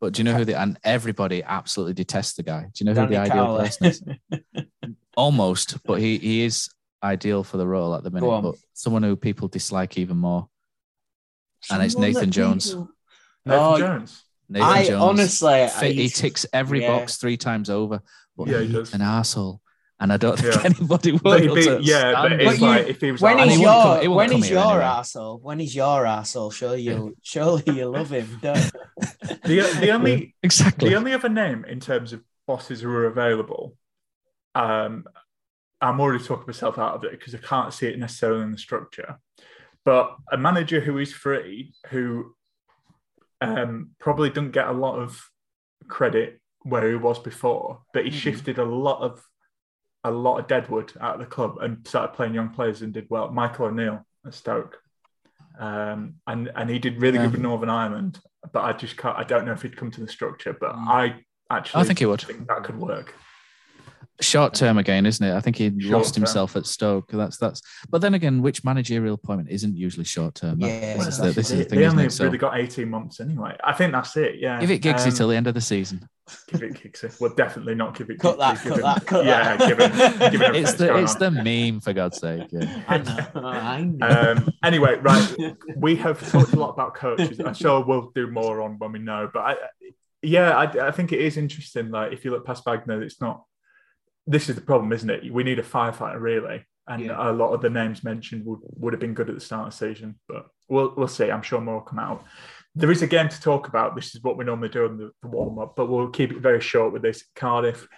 But 0.00 0.12
do 0.12 0.20
you 0.20 0.24
know 0.24 0.34
who 0.38 0.44
the 0.44 0.56
and 0.56 0.78
everybody 0.84 1.42
absolutely 1.42 1.94
detests 1.94 2.34
the 2.34 2.44
guy? 2.44 2.60
Do 2.72 2.84
you 2.84 2.86
know 2.86 2.92
who 2.92 3.08
Danny 3.08 3.16
the 3.16 3.20
ideal 3.22 3.44
Cowley. 3.46 3.64
person 3.64 3.86
is? 3.86 4.02
Almost, 5.16 5.82
but 5.84 6.00
he 6.00 6.18
he 6.18 6.44
is 6.44 6.70
ideal 7.02 7.44
for 7.44 7.56
the 7.56 7.66
role 7.66 7.94
at 7.94 8.02
the 8.02 8.10
minute. 8.10 8.26
But 8.42 8.56
someone 8.74 9.02
who 9.02 9.16
people 9.16 9.48
dislike 9.48 9.98
even 9.98 10.16
more. 10.16 10.48
And 11.70 11.82
it's 11.82 11.96
Nathan 11.96 12.30
Jones. 12.30 12.68
people- 12.70 12.90
Nathan 13.44 13.62
Oh, 13.64 13.78
Jones. 13.78 14.22
Nathan 14.48 14.68
I 14.68 14.84
Jones. 14.86 15.02
honestly, 15.02 15.62
I 15.64 15.66
Fit- 15.68 15.94
he 15.94 16.08
ticks 16.08 16.46
every 16.52 16.82
yeah. 16.82 16.98
box 16.98 17.16
three 17.16 17.36
times 17.36 17.68
over. 17.70 18.00
But 18.36 18.48
Yeah, 18.48 18.58
he 18.60 18.66
he's 18.66 18.74
does. 18.74 18.94
an 18.94 19.00
asshole. 19.02 19.60
And 20.00 20.12
I 20.12 20.16
don't 20.16 20.38
think 20.38 20.54
Yeah. 20.54 20.62
anybody 20.64 21.12
would. 21.12 21.22
But 21.22 21.40
he'd 21.42 21.54
be- 21.54 21.78
yeah, 21.82 22.12
but 22.12 22.26
stand 22.28 22.40
it's 22.42 22.58
him. 22.60 22.68
you- 22.68 22.74
if 22.74 23.00
he 23.00 23.10
was 23.12 23.20
when 23.20 23.34
like, 23.36 23.42
And 23.42 23.50
he's 23.50 23.60
your 23.60 23.68
wouldn't 23.70 23.84
come- 23.94 24.02
he 24.02 24.08
wouldn't 24.08 24.30
when 24.32 24.42
he's 24.42 24.50
your 24.50 24.60
anyway. 24.70 24.84
asshole, 24.84 25.38
when 25.38 25.58
he's 25.58 25.74
your 25.74 26.06
asshole, 26.06 26.50
surely 26.52 26.82
you 26.82 27.16
surely 27.22 27.64
you 27.66 27.86
love 27.86 28.10
him, 28.10 28.38
don't 28.40 28.70
the, 29.42 29.76
the 29.80 29.90
only 29.94 30.36
exactly. 30.42 30.90
The 30.90 30.94
only 30.96 31.12
other 31.12 31.28
name 31.28 31.64
in 31.64 31.80
terms 31.80 32.12
of 32.12 32.22
bosses 32.46 32.80
who 32.80 32.90
are 32.90 33.06
available, 33.06 33.76
um, 34.54 35.04
I'm 35.80 36.00
already 36.00 36.22
talking 36.24 36.46
myself 36.46 36.78
out 36.78 36.94
of 36.94 37.04
it 37.04 37.12
because 37.12 37.34
I 37.34 37.38
can't 37.38 37.72
see 37.72 37.86
it 37.86 37.98
necessarily 37.98 38.42
in 38.42 38.52
the 38.52 38.58
structure. 38.58 39.18
But 39.84 40.16
a 40.32 40.36
manager 40.36 40.80
who 40.80 40.98
is 40.98 41.12
free, 41.12 41.72
who 41.90 42.34
um, 43.40 43.90
probably 44.00 44.30
doesn't 44.30 44.50
get 44.50 44.66
a 44.66 44.72
lot 44.72 44.98
of 44.98 45.22
credit 45.86 46.40
where 46.62 46.88
he 46.88 46.96
was 46.96 47.18
before, 47.20 47.82
but 47.92 48.04
he 48.04 48.10
Mhm. 48.10 48.14
shifted 48.14 48.58
a 48.58 48.64
lot 48.64 49.00
of 49.00 49.24
a 50.04 50.10
lot 50.10 50.38
of 50.38 50.46
deadwood 50.46 50.92
out 51.00 51.14
of 51.14 51.20
the 51.20 51.26
club 51.26 51.58
and 51.60 51.86
started 51.86 52.14
playing 52.14 52.32
young 52.32 52.48
players 52.50 52.82
and 52.82 52.92
did 52.94 53.06
well. 53.10 53.30
Michael 53.30 53.66
O'Neill 53.66 54.06
at 54.24 54.32
Stoke. 54.34 54.80
Um, 55.58 56.14
and 56.26 56.50
and 56.54 56.70
he 56.70 56.78
did 56.78 57.00
really 57.02 57.18
Yeah. 57.18 57.24
good 57.24 57.32
with 57.32 57.40
Northern 57.40 57.68
Ireland, 57.70 58.20
but 58.52 58.64
I 58.64 58.72
just 58.72 58.96
can't. 58.96 59.16
I 59.18 59.24
don't 59.24 59.44
know 59.44 59.52
if 59.52 59.62
he'd 59.62 59.76
come 59.76 59.90
to 59.92 60.00
the 60.00 60.08
structure, 60.08 60.52
but 60.58 60.74
Mm. 60.74 60.86
I 60.88 61.24
actually 61.50 61.82
I 61.82 61.84
think 61.84 61.98
he 61.98 62.06
would. 62.06 62.20
think 62.22 62.46
that 62.48 62.62
could 62.64 62.76
work. 62.78 63.14
Short 64.20 64.54
term 64.54 64.78
again, 64.78 65.06
isn't 65.06 65.24
it? 65.24 65.34
I 65.34 65.40
think 65.40 65.56
he 65.56 65.68
Short 65.80 65.92
lost 65.92 66.14
term. 66.14 66.22
himself 66.22 66.56
at 66.56 66.66
Stoke. 66.66 67.10
That's 67.12 67.36
that's. 67.36 67.60
But 67.88 68.00
then 68.00 68.14
again, 68.14 68.42
which 68.42 68.64
managerial 68.64 69.14
appointment 69.14 69.50
isn't 69.50 69.76
usually 69.76 70.04
short 70.04 70.34
term? 70.34 70.60
Yeah, 70.60 70.96
this, 70.96 71.06
is 71.08 71.18
the, 71.18 71.24
this 71.32 71.36
is 71.38 71.48
they, 71.50 71.56
the 71.56 71.64
thing, 71.64 71.78
they 71.80 71.86
only 71.86 72.04
it? 72.06 72.12
So 72.12 72.24
really 72.24 72.38
got 72.38 72.58
18 72.58 72.88
months 72.88 73.20
anyway. 73.20 73.56
I 73.62 73.72
think 73.72 73.92
that's 73.92 74.16
it. 74.16 74.36
Yeah. 74.38 74.60
give 74.60 74.70
it 74.70 74.82
Giggsy 74.82 75.06
Um, 75.06 75.12
till 75.12 75.28
the 75.28 75.36
end 75.36 75.46
of 75.46 75.54
the 75.54 75.60
season. 75.60 76.08
give 76.48 76.62
it 76.62 76.74
Giggsy. 76.74 77.20
Well, 77.20 77.32
definitely 77.34 77.74
not 77.74 77.96
give 77.96 78.10
it. 78.10 78.18
Cut 78.18 78.38
Giggsy, 78.38 78.40
that, 78.40 78.62
give 78.64 78.72
cut 78.72 78.76
him- 78.76 78.82
that, 78.82 79.06
cut 79.06 79.24
yeah, 79.24 79.56
that. 79.56 79.68
give 79.68 79.78
him. 79.78 80.30
Give 80.32 80.40
him 80.42 80.54
It's 80.62 80.74
the 80.74 80.96
it's 80.96 81.14
going 81.14 81.34
the 81.34 81.42
meme 81.70 81.80
for 81.80 81.92
God's 81.92 82.18
sake. 82.18 82.48
Yeah. 82.50 82.82
I 82.88 82.98
know, 82.98 83.26
I 83.48 83.82
know. 83.82 84.34
Um, 84.36 84.48
anyway, 84.64 84.96
right. 85.00 85.36
We 85.76 85.96
have 85.96 86.20
talked 86.30 86.52
a 86.52 86.58
lot 86.58 86.70
about 86.70 86.94
coaches. 86.94 87.40
I'm 87.40 87.54
sure 87.54 87.84
we'll 87.84 88.10
do 88.14 88.26
more 88.26 88.60
on 88.62 88.78
when 88.78 88.92
we 88.92 88.98
know. 88.98 89.30
But 89.32 89.40
I, 89.40 89.56
yeah, 90.22 90.50
I, 90.56 90.88
I 90.88 90.90
think 90.90 91.12
it 91.12 91.20
is 91.20 91.36
interesting. 91.36 91.90
Like 91.90 92.12
if 92.12 92.24
you 92.24 92.32
look 92.32 92.44
past 92.44 92.64
Wagner, 92.64 93.00
it's 93.02 93.20
not. 93.20 93.44
This 94.30 94.48
is 94.50 94.54
the 94.56 94.60
problem, 94.60 94.92
isn't 94.92 95.08
it? 95.08 95.32
We 95.32 95.42
need 95.42 95.58
a 95.58 95.62
firefighter, 95.62 96.20
really, 96.20 96.64
and 96.86 97.02
Yeah. 97.02 97.30
a 97.30 97.32
lot 97.32 97.54
of 97.54 97.62
the 97.62 97.70
names 97.70 98.04
mentioned 98.04 98.44
would, 98.44 98.60
would 98.62 98.92
have 98.92 99.00
been 99.00 99.14
good 99.14 99.28
at 99.30 99.34
the 99.34 99.40
start 99.40 99.68
of 99.68 99.72
the 99.72 99.86
season. 99.94 100.18
But 100.28 100.46
we'll 100.68 100.92
we'll 100.96 101.08
see. 101.08 101.30
I'm 101.30 101.42
sure 101.42 101.60
more 101.60 101.76
will 101.76 101.80
come 101.80 101.98
out. 101.98 102.24
There 102.74 102.90
is 102.90 103.02
a 103.02 103.06
game 103.06 103.28
to 103.30 103.40
talk 103.40 103.68
about. 103.68 103.96
This 103.96 104.14
is 104.14 104.22
what 104.22 104.36
we 104.36 104.44
normally 104.44 104.68
do 104.68 104.84
in 104.84 104.98
the, 104.98 105.10
the 105.22 105.28
warm 105.28 105.58
up, 105.58 105.74
but 105.76 105.86
we'll 105.88 106.10
keep 106.10 106.30
it 106.30 106.40
very 106.40 106.60
short 106.60 106.92
with 106.92 107.02
this. 107.02 107.24
Cardiff. 107.34 107.88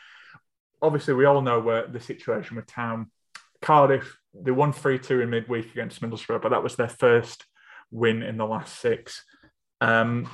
Obviously, 0.80 1.14
we 1.14 1.26
all 1.26 1.42
know 1.42 1.60
where 1.60 1.86
the 1.86 2.00
situation 2.00 2.56
with 2.56 2.66
Town. 2.66 3.10
Cardiff, 3.60 4.16
they 4.32 4.52
won 4.52 4.72
3 4.72 4.98
2 4.98 5.20
in 5.20 5.30
midweek 5.30 5.72
against 5.72 6.00
Middlesbrough, 6.00 6.40
but 6.40 6.50
that 6.50 6.62
was 6.62 6.76
their 6.76 6.88
first 6.88 7.44
win 7.90 8.22
in 8.22 8.36
the 8.38 8.46
last 8.46 8.78
six. 8.78 9.24
Um, 9.80 10.30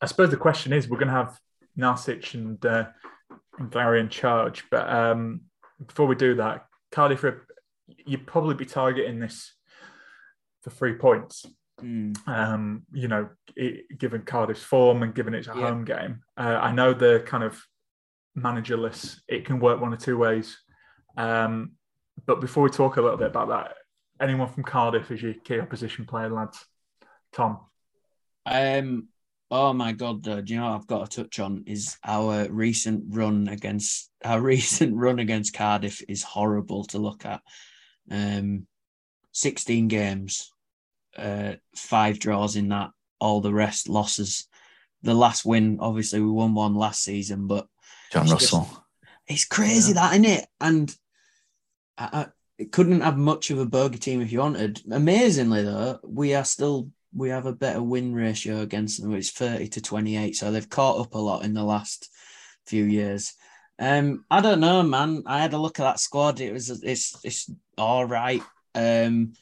I 0.00 0.06
suppose 0.06 0.30
the 0.30 0.36
question 0.36 0.72
is 0.72 0.88
we're 0.88 0.98
going 0.98 1.08
to 1.08 1.14
have 1.14 1.38
Narcis 1.78 2.34
and, 2.34 2.64
uh, 2.66 2.88
Vary 3.58 4.00
in 4.00 4.08
charge, 4.08 4.64
but 4.70 4.88
um, 4.88 5.42
before 5.86 6.06
we 6.06 6.14
do 6.14 6.34
that, 6.36 6.66
Cardiff, 6.90 7.24
you'd 8.06 8.26
probably 8.26 8.54
be 8.54 8.64
targeting 8.64 9.20
this 9.20 9.52
for 10.62 10.70
three 10.70 10.94
points 10.94 11.44
Mm. 11.80 12.16
um, 12.28 12.82
you 12.92 13.08
know, 13.08 13.28
it, 13.56 13.98
given 13.98 14.22
Cardiff's 14.22 14.62
form 14.62 15.02
and 15.02 15.12
given 15.14 15.34
it's 15.34 15.48
a 15.48 15.54
Yeah. 15.56 15.68
home 15.68 15.84
game. 15.84 16.22
Uh, 16.36 16.58
I 16.62 16.70
know 16.70 16.92
they're 16.94 17.18
kind 17.22 17.42
of 17.42 17.60
managerless. 18.38 19.20
It 19.26 19.44
can 19.46 19.58
work 19.58 19.80
one 19.80 19.92
or 19.92 19.96
two 19.96 20.16
ways. 20.16 20.56
Um, 21.16 21.72
but 22.24 22.40
before 22.40 22.62
we 22.62 22.70
talk 22.70 22.98
a 22.98 23.02
little 23.02 23.16
bit 23.16 23.26
about 23.28 23.48
that, 23.48 23.76
anyone 24.20 24.48
from 24.48 24.62
Cardiff 24.62 25.10
is 25.10 25.22
your 25.22 25.34
key 25.34 25.58
opposition 25.58 26.04
player, 26.06 26.28
lads? 26.28 26.64
Tom. 27.32 27.58
Um. 28.46 29.08
Oh 29.54 29.74
my 29.74 29.92
God! 29.92 30.22
Though, 30.24 30.40
do 30.40 30.54
you 30.54 30.58
know 30.58 30.70
what 30.70 30.76
I've 30.76 30.86
got 30.86 31.10
to 31.10 31.22
touch 31.24 31.38
on 31.38 31.64
is 31.66 31.98
our 32.02 32.48
recent 32.48 33.04
run 33.08 33.48
against 33.48 34.10
our 34.24 34.40
recent 34.54 34.96
run 34.96 35.18
against 35.18 35.52
Cardiff 35.52 36.02
is 36.08 36.22
horrible 36.22 36.84
to 36.84 36.98
look 36.98 37.26
at. 37.26 37.42
Um, 38.10 38.66
sixteen 39.32 39.88
games, 39.88 40.50
uh, 41.18 41.52
five 41.76 42.18
draws 42.18 42.56
in 42.56 42.70
that. 42.70 42.92
All 43.20 43.42
the 43.42 43.52
rest 43.52 43.90
losses. 43.90 44.48
The 45.02 45.12
last 45.14 45.44
win, 45.44 45.76
obviously, 45.80 46.20
we 46.20 46.30
won 46.30 46.54
one 46.54 46.74
last 46.74 47.02
season, 47.02 47.46
but 47.46 47.66
John 48.10 48.22
It's 48.22 48.32
just- 48.32 48.52
Russell. 48.54 48.84
it's 49.26 49.44
crazy 49.44 49.92
that, 49.92 50.12
isn't 50.12 50.24
it? 50.24 50.46
And 50.62 50.96
I, 51.98 52.08
I, 52.12 52.26
it 52.56 52.72
couldn't 52.72 53.02
have 53.02 53.18
much 53.18 53.50
of 53.50 53.58
a 53.58 53.66
burger 53.66 53.98
team 53.98 54.22
if 54.22 54.32
you 54.32 54.38
wanted. 54.38 54.80
Amazingly, 54.90 55.62
though, 55.62 55.98
we 56.04 56.34
are 56.34 56.44
still 56.44 56.88
we 57.14 57.28
have 57.30 57.46
a 57.46 57.52
better 57.52 57.82
win 57.82 58.14
ratio 58.14 58.60
against 58.60 59.00
them. 59.02 59.14
It's 59.14 59.30
thirty 59.30 59.68
to 59.68 59.80
twenty 59.80 60.16
eight, 60.16 60.36
so 60.36 60.50
they've 60.50 60.68
caught 60.68 61.00
up 61.00 61.14
a 61.14 61.18
lot 61.18 61.44
in 61.44 61.54
the 61.54 61.64
last 61.64 62.08
few 62.66 62.84
years. 62.84 63.34
Um, 63.78 64.24
I 64.30 64.40
don't 64.40 64.60
know, 64.60 64.82
man. 64.82 65.22
I 65.26 65.40
had 65.40 65.54
a 65.54 65.58
look 65.58 65.80
at 65.80 65.84
that 65.84 66.00
squad. 66.00 66.40
It 66.40 66.52
was 66.52 66.70
it's 66.82 67.16
it's 67.24 67.50
all 67.76 68.04
right. 68.04 68.42
Um, 68.74 69.32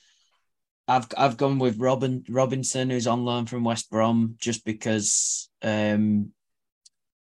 I've 0.88 1.06
I've 1.16 1.36
gone 1.36 1.58
with 1.58 1.78
Robin 1.78 2.24
Robinson, 2.28 2.90
who's 2.90 3.06
on 3.06 3.24
loan 3.24 3.46
from 3.46 3.64
West 3.64 3.90
Brom, 3.90 4.36
just 4.38 4.64
because 4.64 5.48
um, 5.62 6.32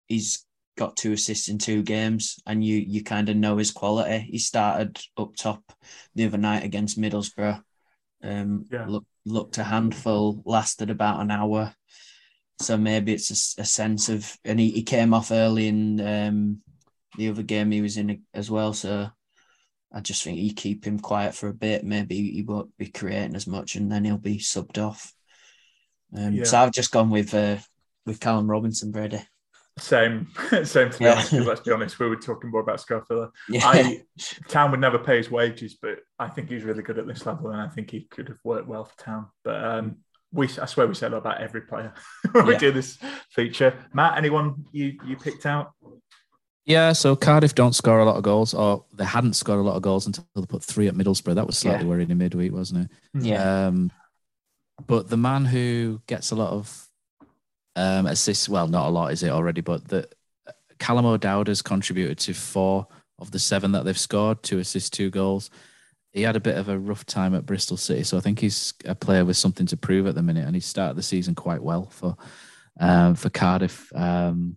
he's 0.08 0.46
got 0.76 0.96
two 0.96 1.12
assists 1.12 1.48
in 1.48 1.58
two 1.58 1.82
games, 1.82 2.40
and 2.46 2.64
you 2.64 2.76
you 2.76 3.04
kind 3.04 3.28
of 3.28 3.36
know 3.36 3.56
his 3.58 3.70
quality. 3.70 4.18
He 4.30 4.38
started 4.38 4.98
up 5.16 5.36
top 5.36 5.62
the 6.14 6.26
other 6.26 6.38
night 6.38 6.64
against 6.64 6.98
Middlesbrough. 6.98 7.62
Um, 8.22 8.66
Yeah. 8.70 8.86
look, 8.86 9.04
looked 9.24 9.58
a 9.58 9.64
handful, 9.64 10.42
lasted 10.44 10.90
about 10.90 11.20
an 11.20 11.30
hour. 11.30 11.74
So 12.60 12.76
maybe 12.76 13.12
it's 13.12 13.56
a 13.58 13.64
sense 13.64 14.08
of, 14.08 14.36
and 14.44 14.60
he, 14.60 14.70
he 14.70 14.82
came 14.82 15.14
off 15.14 15.32
early 15.32 15.66
in 15.68 16.00
um, 16.00 16.58
the 17.16 17.28
other 17.28 17.42
game 17.42 17.70
he 17.70 17.80
was 17.80 17.96
in 17.96 18.22
as 18.34 18.50
well. 18.50 18.72
So 18.72 19.08
I 19.92 20.00
just 20.00 20.22
think 20.22 20.38
you 20.38 20.54
keep 20.54 20.84
him 20.84 20.98
quiet 20.98 21.34
for 21.34 21.48
a 21.48 21.54
bit. 21.54 21.84
Maybe 21.84 22.30
he 22.30 22.42
won't 22.42 22.76
be 22.76 22.86
creating 22.86 23.34
as 23.36 23.46
much, 23.46 23.74
and 23.74 23.90
then 23.90 24.04
he'll 24.04 24.18
be 24.18 24.38
subbed 24.38 24.78
off. 24.78 25.12
Um, 26.16 26.34
Yeah. 26.34 26.44
So 26.44 26.58
I've 26.58 26.72
just 26.72 26.92
gone 26.92 27.10
with 27.10 27.34
uh, 27.34 27.58
with 28.06 28.20
Callum 28.20 28.50
Robinson, 28.50 28.90
Brady. 28.90 29.22
Same, 29.78 30.28
same 30.64 30.90
to 30.90 30.98
be 30.98 31.04
Yeah. 31.04 31.12
honest. 31.12 31.30
'cause 31.30 31.46
Let's 31.46 31.60
be 31.62 31.72
honest, 31.72 31.98
we 31.98 32.08
were 32.08 32.16
talking 32.16 32.50
more 32.50 32.60
about 32.60 32.78
Scarfilla. 32.78 33.30
Yeah, 33.48 33.60
I 33.64 34.02
Town 34.48 34.70
would 34.70 34.80
never 34.80 34.98
pay 34.98 35.16
his 35.16 35.30
wages, 35.30 35.76
but 35.80 36.00
I 36.18 36.28
think 36.28 36.50
he's 36.50 36.64
really 36.64 36.82
good 36.82 36.98
at 36.98 37.06
this 37.06 37.24
level, 37.26 37.50
and 37.50 37.60
I 37.60 37.68
think 37.68 37.90
he 37.90 38.02
could 38.02 38.28
have 38.28 38.38
worked 38.44 38.68
well 38.68 38.84
for 38.84 38.96
Town. 38.98 39.26
But 39.44 39.64
um, 39.64 39.96
we, 40.32 40.46
I 40.60 40.66
swear, 40.66 40.86
we 40.86 40.94
say 40.94 41.08
that 41.08 41.16
about 41.16 41.40
every 41.40 41.62
player 41.62 41.94
when 42.32 42.46
we 42.46 42.56
do 42.56 42.70
this 42.70 42.98
feature. 43.30 43.74
Matt, 43.94 44.18
anyone 44.18 44.66
you 44.72 44.98
you 45.06 45.16
picked 45.16 45.46
out? 45.46 45.72
Yeah, 46.64 46.92
so 46.92 47.16
Cardiff 47.16 47.54
don't 47.56 47.74
score 47.74 47.98
a 47.98 48.04
lot 48.04 48.16
of 48.16 48.22
goals, 48.22 48.54
or 48.54 48.84
they 48.92 49.04
hadn't 49.04 49.32
scored 49.34 49.58
a 49.58 49.62
lot 49.62 49.74
of 49.76 49.82
goals 49.82 50.06
until 50.06 50.24
they 50.36 50.46
put 50.46 50.62
three 50.62 50.86
at 50.86 50.94
Middlesbrough. 50.94 51.34
That 51.34 51.46
was 51.46 51.58
slightly 51.58 51.82
Yeah. 51.84 51.88
worrying 51.88 52.10
in 52.10 52.18
midweek, 52.18 52.52
wasn't 52.52 52.84
it? 52.84 52.90
yeah, 53.26 53.66
Um, 53.68 53.90
but 54.86 55.08
the 55.08 55.16
man 55.16 55.46
who 55.46 56.00
gets 56.06 56.30
a 56.30 56.36
lot 56.36 56.50
of 56.52 56.86
um, 57.76 58.06
assists, 58.06 58.48
well, 58.48 58.66
not 58.68 58.88
a 58.88 58.90
lot, 58.90 59.12
is 59.12 59.22
it 59.22 59.30
already? 59.30 59.60
But 59.60 59.88
the 59.88 60.08
Callum 60.78 61.06
O'Dowda 61.06 61.48
has 61.48 61.62
contributed 61.62 62.18
to 62.18 62.34
four 62.34 62.86
of 63.18 63.30
the 63.30 63.38
seven 63.38 63.72
that 63.72 63.84
they've 63.84 63.98
scored, 63.98 64.42
two 64.42 64.58
assists, 64.58 64.90
two 64.90 65.10
goals. 65.10 65.50
He 66.12 66.22
had 66.22 66.36
a 66.36 66.40
bit 66.40 66.58
of 66.58 66.68
a 66.68 66.78
rough 66.78 67.06
time 67.06 67.34
at 67.34 67.46
Bristol 67.46 67.76
City, 67.76 68.02
so 68.02 68.18
I 68.18 68.20
think 68.20 68.38
he's 68.38 68.74
a 68.84 68.94
player 68.94 69.24
with 69.24 69.36
something 69.36 69.66
to 69.66 69.76
prove 69.76 70.06
at 70.06 70.14
the 70.14 70.22
minute, 70.22 70.46
and 70.46 70.54
he 70.54 70.60
started 70.60 70.96
the 70.96 71.02
season 71.02 71.34
quite 71.34 71.62
well 71.62 71.88
for 71.90 72.16
um, 72.80 73.14
for 73.14 73.30
Cardiff. 73.30 73.90
Um, 73.94 74.56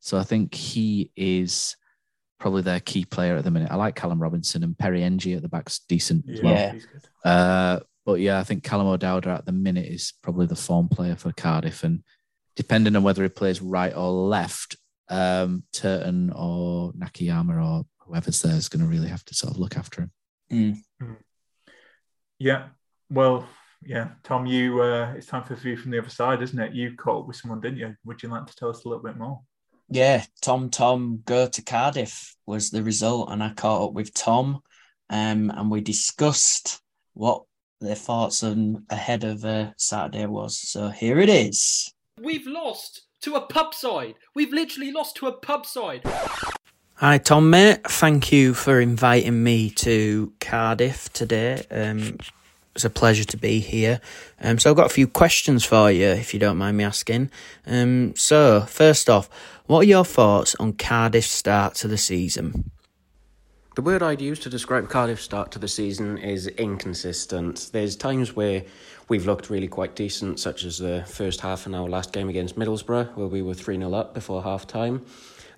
so 0.00 0.18
I 0.18 0.24
think 0.24 0.54
he 0.54 1.10
is 1.16 1.76
probably 2.40 2.62
their 2.62 2.80
key 2.80 3.04
player 3.04 3.36
at 3.36 3.44
the 3.44 3.50
minute. 3.50 3.70
I 3.70 3.76
like 3.76 3.94
Callum 3.94 4.20
Robinson 4.20 4.64
and 4.64 4.76
Perry 4.76 5.02
Ng 5.02 5.32
at 5.32 5.42
the 5.42 5.48
back's 5.48 5.80
decent 5.80 6.28
as 6.28 6.42
well. 6.42 6.54
Yeah. 6.54 6.72
he's 6.72 6.86
good. 6.86 7.02
Uh, 7.24 7.80
but 8.04 8.20
yeah, 8.20 8.38
I 8.38 8.44
think 8.44 8.62
Callum 8.62 8.86
O'Dowda 8.86 9.26
at 9.38 9.46
the 9.46 9.52
minute 9.52 9.86
is 9.86 10.12
probably 10.22 10.46
the 10.46 10.56
form 10.56 10.88
player 10.88 11.16
for 11.16 11.32
Cardiff, 11.32 11.84
and 11.84 12.02
depending 12.56 12.96
on 12.96 13.02
whether 13.02 13.22
he 13.22 13.28
plays 13.28 13.62
right 13.62 13.94
or 13.94 14.10
left, 14.10 14.76
um, 15.08 15.62
Turton 15.72 16.32
or 16.34 16.92
Nakayama 16.92 17.62
or 17.62 17.84
whoever's 17.98 18.42
there 18.42 18.56
is 18.56 18.68
going 18.68 18.82
to 18.82 18.90
really 18.90 19.08
have 19.08 19.24
to 19.26 19.34
sort 19.34 19.52
of 19.52 19.58
look 19.58 19.76
after 19.76 20.02
him. 20.02 20.82
Mm. 21.00 21.16
Yeah. 22.38 22.68
Well, 23.10 23.48
yeah. 23.82 24.10
Tom, 24.24 24.46
you. 24.46 24.82
Uh, 24.82 25.12
it's 25.16 25.26
time 25.26 25.44
for 25.44 25.54
a 25.54 25.56
view 25.56 25.76
from 25.76 25.90
the 25.90 25.98
other 25.98 26.08
side, 26.08 26.42
isn't 26.42 26.58
it? 26.58 26.72
You 26.72 26.96
caught 26.96 27.22
up 27.22 27.26
with 27.26 27.36
someone, 27.36 27.60
didn't 27.60 27.78
you? 27.78 27.94
Would 28.04 28.22
you 28.22 28.28
like 28.28 28.46
to 28.46 28.56
tell 28.56 28.70
us 28.70 28.84
a 28.84 28.88
little 28.88 29.02
bit 29.02 29.16
more? 29.16 29.40
yeah. 29.88 30.24
Tom 30.42 30.70
Tom 30.70 31.22
go 31.24 31.46
to 31.46 31.62
Cardiff 31.62 32.34
was 32.46 32.70
the 32.70 32.82
result, 32.82 33.30
and 33.30 33.42
I 33.42 33.52
caught 33.54 33.88
up 33.88 33.92
with 33.92 34.14
Tom, 34.14 34.60
um, 35.10 35.50
and 35.50 35.70
we 35.70 35.80
discussed 35.80 36.80
what 37.14 37.42
their 37.80 37.94
thoughts 37.94 38.42
on 38.42 38.84
ahead 38.90 39.24
of 39.24 39.44
uh, 39.44 39.72
Saturday 39.76 40.26
was. 40.26 40.58
So 40.58 40.88
here 40.88 41.18
it 41.18 41.28
is. 41.28 41.92
We've 42.22 42.46
lost 42.46 43.02
to 43.20 43.34
a 43.34 43.42
pub 43.42 43.74
side. 43.74 44.14
We've 44.34 44.50
literally 44.50 44.90
lost 44.90 45.16
to 45.16 45.26
a 45.26 45.32
pub 45.32 45.66
side. 45.66 46.00
Hi, 46.94 47.18
Tom, 47.18 47.50
mate. 47.50 47.84
Thank 47.86 48.32
you 48.32 48.54
for 48.54 48.80
inviting 48.80 49.44
me 49.44 49.68
to 49.70 50.32
Cardiff 50.40 51.12
today. 51.12 51.62
Um, 51.70 52.16
it's 52.74 52.86
a 52.86 52.90
pleasure 52.90 53.24
to 53.24 53.36
be 53.36 53.60
here. 53.60 54.00
Um, 54.40 54.58
so 54.58 54.70
I've 54.70 54.76
got 54.76 54.86
a 54.86 54.94
few 54.94 55.06
questions 55.06 55.62
for 55.62 55.90
you, 55.90 56.06
if 56.06 56.32
you 56.32 56.40
don't 56.40 56.56
mind 56.56 56.78
me 56.78 56.84
asking. 56.84 57.30
Um, 57.66 58.16
so 58.16 58.62
first 58.62 59.10
off, 59.10 59.28
what 59.66 59.80
are 59.80 59.88
your 59.88 60.04
thoughts 60.06 60.56
on 60.58 60.72
Cardiff's 60.72 61.30
start 61.30 61.74
to 61.76 61.88
the 61.88 61.98
season? 61.98 62.70
The 63.74 63.82
word 63.82 64.02
I'd 64.02 64.22
use 64.22 64.38
to 64.38 64.48
describe 64.48 64.88
Cardiff's 64.88 65.22
start 65.22 65.52
to 65.52 65.58
the 65.58 65.68
season 65.68 66.16
is 66.16 66.46
inconsistent. 66.46 67.68
There's 67.74 67.94
times 67.94 68.34
where 68.34 68.64
we've 69.08 69.26
looked 69.26 69.50
really 69.50 69.68
quite 69.68 69.94
decent, 69.94 70.40
such 70.40 70.64
as 70.64 70.78
the 70.78 71.04
first 71.06 71.40
half 71.40 71.66
in 71.66 71.74
our 71.74 71.88
last 71.88 72.12
game 72.12 72.28
against 72.28 72.58
Middlesbrough, 72.58 73.16
where 73.16 73.26
we 73.26 73.42
were 73.42 73.54
3 73.54 73.78
0 73.78 73.92
up 73.94 74.14
before 74.14 74.42
half 74.42 74.66
time. 74.66 75.04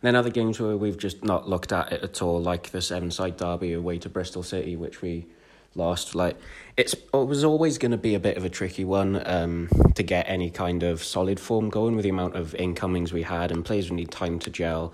Then 0.00 0.14
other 0.14 0.30
games 0.30 0.60
where 0.60 0.76
we've 0.76 0.98
just 0.98 1.24
not 1.24 1.48
looked 1.48 1.72
at 1.72 1.92
it 1.92 2.02
at 2.02 2.22
all, 2.22 2.40
like 2.40 2.70
the 2.70 2.78
Severnside 2.78 3.36
derby 3.36 3.72
away 3.72 3.98
to 3.98 4.08
Bristol 4.08 4.42
City, 4.42 4.76
which 4.76 5.02
we 5.02 5.26
lost. 5.74 6.14
Like 6.14 6.36
it's 6.76 6.94
it 6.94 7.14
was 7.14 7.44
always 7.44 7.78
going 7.78 7.90
to 7.90 7.96
be 7.96 8.14
a 8.14 8.20
bit 8.20 8.36
of 8.36 8.44
a 8.44 8.48
tricky 8.48 8.84
one 8.84 9.20
um, 9.26 9.68
to 9.94 10.02
get 10.02 10.28
any 10.28 10.50
kind 10.50 10.82
of 10.82 11.02
solid 11.02 11.40
form 11.40 11.68
going 11.68 11.96
with 11.96 12.04
the 12.04 12.10
amount 12.10 12.36
of 12.36 12.54
incomings 12.54 13.12
we 13.12 13.22
had 13.22 13.50
and 13.50 13.64
players 13.64 13.90
would 13.90 13.96
need 13.96 14.10
time 14.10 14.38
to 14.40 14.50
gel. 14.50 14.92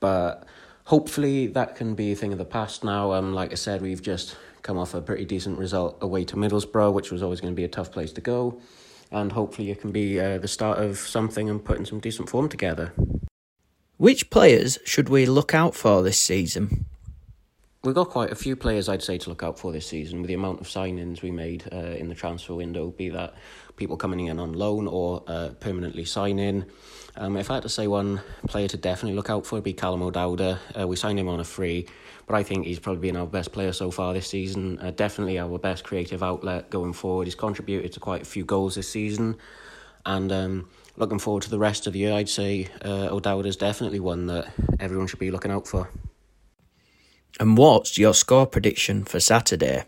But 0.00 0.46
hopefully 0.84 1.46
that 1.48 1.76
can 1.76 1.94
be 1.94 2.12
a 2.12 2.16
thing 2.16 2.32
of 2.32 2.38
the 2.38 2.44
past 2.44 2.82
now. 2.82 3.12
Um, 3.12 3.34
like 3.34 3.52
I 3.52 3.56
said, 3.56 3.82
we've 3.82 4.02
just 4.02 4.36
come 4.62 4.78
off 4.78 4.94
a 4.94 5.00
pretty 5.00 5.24
decent 5.24 5.58
result 5.58 5.98
away 6.00 6.24
to 6.24 6.36
Middlesbrough, 6.36 6.92
which 6.92 7.10
was 7.10 7.22
always 7.22 7.40
going 7.40 7.52
to 7.52 7.56
be 7.56 7.64
a 7.64 7.68
tough 7.68 7.90
place 7.90 8.12
to 8.12 8.20
go. 8.20 8.60
And 9.10 9.32
hopefully 9.32 9.70
it 9.70 9.80
can 9.80 9.90
be 9.90 10.20
uh, 10.20 10.38
the 10.38 10.48
start 10.48 10.78
of 10.78 10.98
something 10.98 11.50
and 11.50 11.64
putting 11.64 11.84
some 11.84 12.00
decent 12.00 12.28
form 12.28 12.48
together. 12.48 12.92
Which 13.96 14.30
players 14.30 14.78
should 14.84 15.08
we 15.08 15.26
look 15.26 15.54
out 15.54 15.74
for 15.74 16.02
this 16.02 16.18
season? 16.18 16.86
We've 17.82 17.94
got 17.94 18.10
quite 18.10 18.30
a 18.30 18.34
few 18.34 18.56
players 18.56 18.90
I'd 18.90 19.02
say 19.02 19.16
to 19.16 19.30
look 19.30 19.42
out 19.42 19.58
for 19.58 19.72
this 19.72 19.86
season 19.86 20.20
with 20.20 20.28
the 20.28 20.34
amount 20.34 20.60
of 20.60 20.66
signings 20.66 21.22
we 21.22 21.30
made 21.30 21.64
uh, 21.72 21.76
in 21.76 22.10
the 22.10 22.14
transfer 22.14 22.54
window, 22.54 22.90
be 22.90 23.08
that 23.08 23.34
people 23.76 23.96
coming 23.96 24.26
in 24.26 24.38
on 24.38 24.52
loan 24.52 24.86
or 24.86 25.22
uh, 25.26 25.48
permanently 25.60 26.04
signing. 26.04 26.66
Um, 27.16 27.38
if 27.38 27.50
I 27.50 27.54
had 27.54 27.62
to 27.62 27.70
say 27.70 27.86
one 27.86 28.20
player 28.48 28.68
to 28.68 28.76
definitely 28.76 29.16
look 29.16 29.30
out 29.30 29.46
for, 29.46 29.56
it'd 29.56 29.64
be 29.64 29.72
Callum 29.72 30.02
O'Dowda. 30.02 30.58
Uh, 30.78 30.86
we 30.86 30.96
signed 30.96 31.18
him 31.18 31.28
on 31.28 31.40
a 31.40 31.44
free, 31.44 31.88
but 32.30 32.36
I 32.36 32.44
think 32.44 32.64
he's 32.64 32.78
probably 32.78 33.08
been 33.08 33.16
our 33.16 33.26
best 33.26 33.50
player 33.50 33.72
so 33.72 33.90
far 33.90 34.14
this 34.14 34.28
season. 34.28 34.78
Uh, 34.78 34.92
definitely 34.92 35.36
our 35.40 35.58
best 35.58 35.82
creative 35.82 36.22
outlet 36.22 36.70
going 36.70 36.92
forward. 36.92 37.26
He's 37.26 37.34
contributed 37.34 37.92
to 37.94 37.98
quite 37.98 38.22
a 38.22 38.24
few 38.24 38.44
goals 38.44 38.76
this 38.76 38.88
season, 38.88 39.36
and 40.06 40.30
um, 40.30 40.68
looking 40.96 41.18
forward 41.18 41.42
to 41.42 41.50
the 41.50 41.58
rest 41.58 41.88
of 41.88 41.92
the 41.92 41.98
year, 41.98 42.12
I'd 42.12 42.28
say 42.28 42.68
uh, 42.84 43.08
O'Dowda 43.10 43.48
is 43.48 43.56
definitely 43.56 43.98
one 43.98 44.26
that 44.26 44.46
everyone 44.78 45.08
should 45.08 45.18
be 45.18 45.32
looking 45.32 45.50
out 45.50 45.66
for. 45.66 45.90
And 47.40 47.58
what's 47.58 47.98
your 47.98 48.14
score 48.14 48.46
prediction 48.46 49.02
for 49.02 49.18
Saturday? 49.18 49.86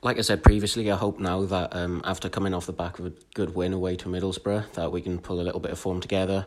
like 0.00 0.16
I 0.16 0.20
said 0.20 0.44
previously, 0.44 0.92
I 0.92 0.96
hope 0.96 1.18
now 1.18 1.44
that 1.46 1.74
um, 1.74 2.02
after 2.04 2.28
coming 2.28 2.54
off 2.54 2.66
the 2.66 2.72
back 2.72 3.00
of 3.00 3.06
a 3.06 3.12
good 3.34 3.56
win 3.56 3.72
away 3.72 3.96
to 3.96 4.08
Middlesbrough, 4.08 4.74
that 4.74 4.92
we 4.92 5.00
can 5.00 5.18
pull 5.18 5.40
a 5.40 5.42
little 5.42 5.58
bit 5.58 5.72
of 5.72 5.78
form 5.80 6.00
together. 6.00 6.46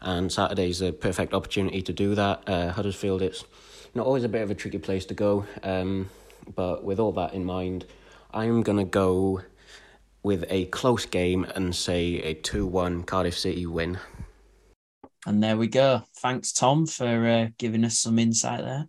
And 0.00 0.30
Saturday's 0.30 0.80
a 0.80 0.92
perfect 0.92 1.34
opportunity 1.34 1.82
to 1.82 1.92
do 1.92 2.14
that. 2.14 2.42
Uh, 2.46 2.70
Huddersfield, 2.70 3.22
it's 3.22 3.44
not 3.94 4.06
always 4.06 4.24
a 4.24 4.28
bit 4.28 4.42
of 4.42 4.50
a 4.50 4.54
tricky 4.54 4.78
place 4.78 5.04
to 5.06 5.14
go, 5.14 5.44
um, 5.62 6.08
but 6.54 6.84
with 6.84 6.98
all 6.98 7.12
that 7.12 7.34
in 7.34 7.44
mind, 7.44 7.84
I'm 8.32 8.62
gonna 8.62 8.84
go 8.84 9.42
with 10.22 10.44
a 10.48 10.66
close 10.66 11.04
game 11.06 11.44
and 11.56 11.74
say 11.74 12.14
a 12.22 12.34
two-one 12.34 13.02
Cardiff 13.02 13.36
City 13.36 13.66
win. 13.66 13.98
And 15.26 15.42
there 15.42 15.56
we 15.56 15.66
go. 15.68 16.02
Thanks, 16.18 16.52
Tom, 16.52 16.86
for 16.86 17.26
uh, 17.26 17.48
giving 17.58 17.84
us 17.84 17.98
some 17.98 18.18
insight 18.18 18.60
there. 18.60 18.88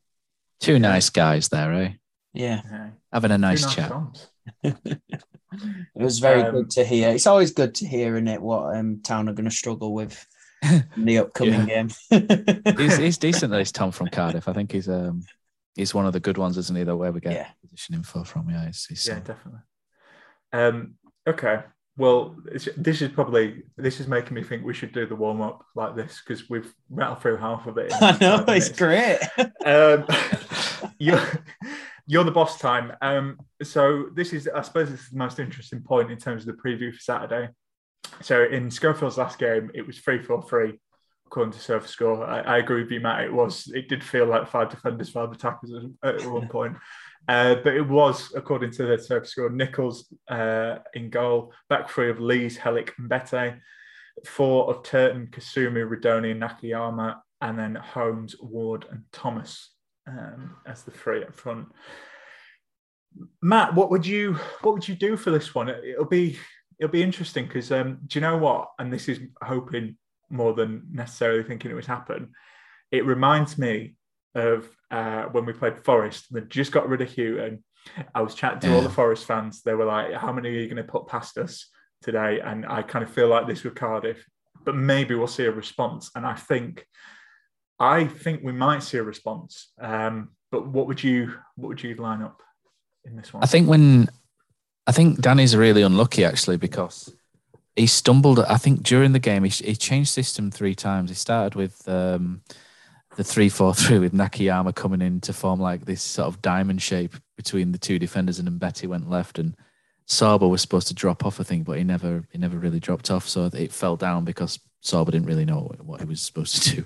Two 0.60 0.80
nice 0.80 1.10
guys 1.10 1.49
there, 1.49 1.73
eh? 1.73 1.94
Yeah, 2.34 2.61
Yeah. 2.65 2.90
Having 3.11 3.32
a 3.32 3.38
nice 3.38 3.64
nice 3.64 3.76
chat. 3.76 4.30
It 5.95 6.02
was 6.02 6.18
very 6.18 6.41
Um, 6.41 6.52
good 6.52 6.69
to 6.72 6.84
hear. 6.84 7.10
It's 7.11 7.28
always 7.28 7.52
good 7.52 7.76
to 7.76 7.88
hear, 7.88 8.18
in 8.18 8.28
it, 8.28 8.41
what 8.41 8.76
um, 8.76 9.02
Town 9.03 9.30
are 9.30 9.34
going 9.34 9.49
to 9.49 9.56
struggle 9.56 9.94
with 9.94 10.26
in 10.64 11.06
the 11.06 11.18
upcoming 11.19 11.65
game. 11.65 11.90
he's, 12.77 12.98
he's 12.98 13.18
decent. 13.19 13.53
He's 13.53 13.72
Tom 13.72 13.91
from 13.91 14.07
Cardiff. 14.07 14.48
I 14.48 14.53
think 14.53 14.72
he's 14.72 14.90
um 14.90 15.23
he's 15.76 15.94
one 15.94 16.06
of 16.06 16.14
the 16.14 16.19
good 16.19 16.38
ones, 16.38 16.57
isn't 16.57 16.76
he? 16.76 16.84
The 16.84 16.95
where 16.95 17.11
we 17.11 17.19
get 17.19 17.34
Yeah. 17.34 17.48
position 17.61 17.95
info 17.95 18.23
from. 18.23 18.49
Yeah, 18.49 18.65
he's, 18.65 18.85
he's 18.85 19.07
Yeah, 19.07 19.19
definitely. 19.19 19.61
Um, 20.52 20.95
okay. 21.27 21.64
Well, 21.95 22.35
this 22.76 23.02
is 23.03 23.10
probably 23.10 23.64
this 23.77 23.99
is 23.99 24.07
making 24.07 24.34
me 24.34 24.41
think 24.44 24.65
we 24.65 24.73
should 24.73 24.94
do 24.94 25.06
the 25.06 25.15
warm 25.15 25.41
up 25.41 25.64
like 25.76 25.95
this 25.95 26.22
because 26.26 26.49
we've 26.49 26.73
rattled 26.90 27.22
through 27.22 27.38
half 27.38 27.68
of 27.68 27.77
it. 27.77 27.91
in 27.91 27.98
I 28.02 28.18
know, 28.19 28.45
it's 28.48 28.48
minutes. 28.48 28.69
great. 28.69 29.19
Um, 29.64 30.06
you're, 30.98 31.22
you're 32.07 32.23
the 32.23 32.31
boss 32.31 32.57
time. 32.57 32.94
Um, 33.02 33.38
so 33.61 34.07
this 34.15 34.34
is, 34.34 34.49
I 34.53 34.64
suppose, 34.64 34.90
this 34.90 35.02
is 35.02 35.10
the 35.10 35.18
most 35.19 35.38
interesting 35.40 35.81
point 35.81 36.10
in 36.11 36.18
terms 36.18 36.48
of 36.48 36.56
the 36.56 36.61
preview 36.61 36.91
for 36.91 36.99
Saturday. 36.99 37.49
So 38.22 38.44
in 38.44 38.70
Schofield's 38.70 39.18
last 39.18 39.40
game, 39.40 39.72
it 39.74 39.86
was 39.86 40.00
three 40.00 40.22
four 40.22 40.42
three, 40.42 40.80
according 41.26 41.54
to 41.54 41.60
SofaScore. 41.60 42.28
I, 42.28 42.42
I 42.42 42.58
agree 42.58 42.84
with 42.84 42.92
you, 42.92 43.00
Matt. 43.00 43.24
It 43.24 43.34
was. 43.34 43.72
It 43.74 43.90
did 43.90 44.04
feel 44.04 44.26
like 44.26 44.48
five 44.48 44.70
defenders, 44.70 45.10
five 45.10 45.32
attackers 45.32 45.72
at, 46.04 46.16
at 46.16 46.26
one 46.26 46.48
point. 46.50 46.78
Uh, 47.28 47.56
but 47.56 47.74
it 47.74 47.88
was, 47.88 48.34
according 48.36 48.72
to 48.72 48.86
the 48.86 48.98
Turkish 48.98 49.30
score, 49.32 49.50
Nicholls 49.50 50.14
uh, 50.30 50.80
in 50.94 51.10
goal, 51.10 51.54
back 51.70 51.90
three 51.90 52.10
of 52.10 52.20
Lees, 52.20 52.58
Helik, 52.58 52.92
and 52.98 53.08
Bete, 53.08 53.56
four 54.26 54.70
of 54.70 54.84
Turton, 54.84 55.28
Kasumu, 55.28 55.88
Rudoni, 55.88 56.32
and 56.32 56.42
Nakayama, 56.42 57.18
and 57.40 57.58
then 57.58 57.76
Holmes, 57.76 58.36
Ward, 58.42 58.86
and 58.92 59.04
Thomas 59.14 59.72
um, 60.08 60.56
as 60.66 60.84
the 60.84 60.92
three 60.92 61.24
up 61.24 61.34
front. 61.34 61.68
Matt, 63.42 63.76
what 63.76 63.92
would 63.92 64.06
you 64.06 64.34
what 64.62 64.74
would 64.74 64.88
you 64.88 64.96
do 64.96 65.16
for 65.16 65.32
this 65.32 65.54
one? 65.54 65.70
It'll 65.70 66.06
be 66.06 66.38
it'll 66.84 66.91
be 66.91 67.01
interesting 67.01 67.45
because 67.45 67.72
um, 67.72 67.99
do 68.07 68.19
you 68.19 68.22
know 68.22 68.35
what? 68.35 68.72
And 68.77 68.91
this 68.91 69.07
is 69.07 69.22
hoping 69.41 69.95
more 70.30 70.53
than 70.53 70.84
necessarily 70.91 71.41
thinking 71.41 71.72
it 71.72 71.76
would 71.76 71.85
happen. 71.85 72.34
It 72.91 73.05
reminds 73.05 73.57
me 73.57 73.95
of 74.35 74.68
uh, 74.91 75.23
when 75.31 75.45
we 75.45 75.53
played 75.53 75.85
Forest. 75.85 76.26
They 76.34 76.41
just 76.41 76.73
got 76.73 76.89
rid 76.89 76.99
of 76.99 77.07
Hughton. 77.07 77.64
I 78.14 78.22
was 78.22 78.35
chatting 78.35 78.60
to 78.61 78.68
yeah. 78.68 78.76
all 78.76 78.81
the 78.81 78.89
Forest 78.89 79.26
fans. 79.26 79.61
They 79.61 79.76
were 79.76 79.85
like, 79.85 80.11
"How 80.14 80.34
many 80.34 80.49
are 80.49 80.51
you 80.51 80.68
going 80.68 80.76
to 80.76 80.84
put 80.84 81.07
past 81.07 81.38
us 81.38 81.69
today?" 82.01 82.41
And 82.41 82.65
I 82.65 82.81
kind 82.81 83.03
of 83.03 83.10
feel 83.10 83.30
like 83.30 83.47
this 83.47 83.64
with 83.64 83.76
Cardiff, 83.76 84.26
but 84.65 84.76
maybe 84.76 85.15
we'll 85.15 85.27
see 85.27 85.45
a 85.45 85.51
response. 85.51 86.11
And 86.15 86.26
I 86.26 86.34
think, 86.34 86.85
I 87.80 88.07
think 88.07 88.43
we 88.43 88.51
might 88.51 88.84
see 88.84 88.97
a 88.97 89.03
response. 89.03 89.72
Um, 89.80 90.31
but 90.51 90.68
what 90.68 90.88
would 90.88 91.01
you 91.01 91.34
what 91.55 91.69
would 91.69 91.81
you 91.81 91.95
line 91.95 92.22
up 92.22 92.41
in 93.05 93.15
this 93.15 93.34
one? 93.34 93.41
I 93.41 93.47
think 93.47 93.69
when 93.69 94.10
I 94.85 94.91
think 94.91 95.22
Danny's 95.22 95.55
really 95.55 95.81
unlucky 95.81 96.26
actually 96.26 96.57
because 96.57 97.14
he 97.76 97.88
stumbled. 97.88 98.39
I 98.39 98.57
think 98.57 98.84
during 98.84 99.14
the 99.14 99.19
game 99.19 99.43
he, 99.43 99.49
he 99.49 99.76
changed 99.76 100.10
system 100.10 100.51
three 100.51 100.76
times. 100.76 101.10
He 101.10 101.15
started 101.15 101.55
with 101.55 101.88
um, 101.88 102.41
the 103.15 103.23
three 103.23 103.49
four 103.49 103.73
three 103.73 103.99
with 104.05 104.14
Nakayama 104.14 104.76
coming 104.76 105.01
in 105.01 105.22
to 105.22 105.34
form 105.34 105.60
like 105.60 105.85
this 105.85 106.01
sort 106.01 106.27
of 106.27 106.41
diamond 106.41 106.81
shape 106.81 107.15
between 107.38 107.72
the 107.72 107.77
two 107.77 107.99
defenders, 107.99 108.39
and 108.39 108.47
then 108.47 108.57
Betty 108.57 108.88
went 108.88 109.10
left 109.10 109.39
and. 109.39 109.55
Sorba 110.05 110.49
was 110.49 110.61
supposed 110.61 110.89
to 110.89 110.93
drop 110.93 111.26
off, 111.26 111.39
I 111.39 111.43
think, 111.43 111.64
but 111.64 111.77
he 111.77 111.85
never 111.85 112.26
he 112.30 112.38
never 112.38 112.57
really 112.57 112.81
dropped 112.81 113.10
off, 113.10 113.26
so 113.26 113.49
it 113.53 113.72
fell 113.72 113.95
down 113.95 114.26
because 114.26 114.60
Sorba 114.84 115.11
didn't 115.11 115.27
really 115.27 115.45
know 115.45 115.73
what 115.81 116.01
he 116.01 116.05
was 116.05 116.22
supposed 116.22 116.61
to 116.61 116.76
do. 116.76 116.85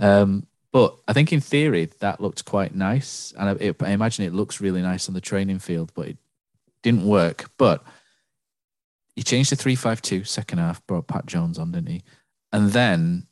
Um, 0.00 0.44
but 0.72 0.96
I 1.06 1.12
think 1.12 1.32
in 1.32 1.40
theory 1.40 1.88
that 2.00 2.20
looked 2.20 2.44
quite 2.44 2.74
nice, 2.74 3.32
and 3.38 3.48
I, 3.48 3.52
it, 3.52 3.82
I 3.82 3.90
imagine 3.90 4.24
it 4.24 4.34
looks 4.34 4.60
really 4.60 4.82
nice 4.82 5.06
on 5.06 5.14
the 5.14 5.20
training 5.20 5.60
field, 5.60 5.92
but 5.94 6.08
it 6.08 6.16
didn't 6.82 7.04
work. 7.04 7.50
But 7.58 7.84
he 9.16 9.22
changed 9.22 9.50
to 9.50 9.56
3 9.56 9.74
5 9.74 10.02
2 10.02 10.24
second 10.24 10.58
half, 10.58 10.86
brought 10.86 11.08
Pat 11.08 11.26
Jones 11.26 11.58
on, 11.58 11.72
didn't 11.72 11.88
he? 11.88 12.02
And 12.52 12.70
then 12.70 13.26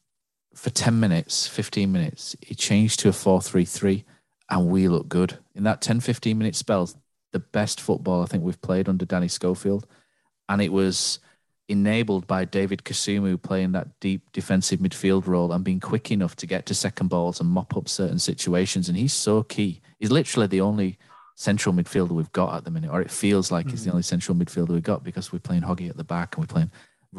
for 0.54 0.70
10 0.70 0.98
minutes, 0.98 1.46
15 1.46 1.90
minutes, 1.90 2.34
he 2.40 2.54
changed 2.54 3.00
to 3.00 3.08
a 3.08 3.12
4 3.12 3.40
3 3.40 3.64
3, 3.64 4.04
and 4.50 4.68
we 4.68 4.88
looked 4.88 5.08
good. 5.08 5.38
In 5.54 5.64
that 5.64 5.80
10 5.80 6.00
15 6.00 6.36
minute 6.36 6.56
spell, 6.56 6.90
the 7.32 7.38
best 7.38 7.80
football 7.80 8.22
I 8.22 8.26
think 8.26 8.42
we've 8.42 8.60
played 8.62 8.88
under 8.88 9.04
Danny 9.04 9.28
Schofield. 9.28 9.86
And 10.48 10.62
it 10.62 10.72
was 10.72 11.18
enabled 11.68 12.26
by 12.26 12.44
David 12.44 12.84
Kasumu 12.84 13.40
playing 13.42 13.72
that 13.72 13.88
deep 14.00 14.30
defensive 14.32 14.78
midfield 14.80 15.26
role 15.26 15.52
and 15.52 15.64
being 15.64 15.80
quick 15.80 16.10
enough 16.10 16.36
to 16.36 16.46
get 16.46 16.64
to 16.66 16.74
second 16.74 17.08
balls 17.08 17.40
and 17.40 17.48
mop 17.48 17.76
up 17.76 17.88
certain 17.88 18.18
situations. 18.18 18.88
And 18.88 18.96
he's 18.96 19.12
so 19.12 19.42
key. 19.42 19.82
He's 19.98 20.12
literally 20.12 20.46
the 20.46 20.60
only 20.60 20.98
central 21.36 21.74
midfielder 21.74 22.10
we've 22.10 22.32
got 22.32 22.54
at 22.54 22.64
the 22.64 22.70
minute, 22.70 22.90
or 22.90 23.00
it 23.00 23.10
feels 23.10 23.52
like 23.52 23.66
mm-hmm. 23.66 23.72
he's 23.72 23.84
the 23.84 23.90
only 23.90 24.02
central 24.02 24.36
midfielder 24.36 24.70
we've 24.70 24.82
got 24.82 25.04
because 25.04 25.32
we're 25.32 25.38
playing 25.38 25.62
Hoggy 25.62 25.88
at 25.88 25.96
the 25.96 26.04
back 26.04 26.36
and 26.36 26.42
we're 26.42 26.52
playing 26.52 26.70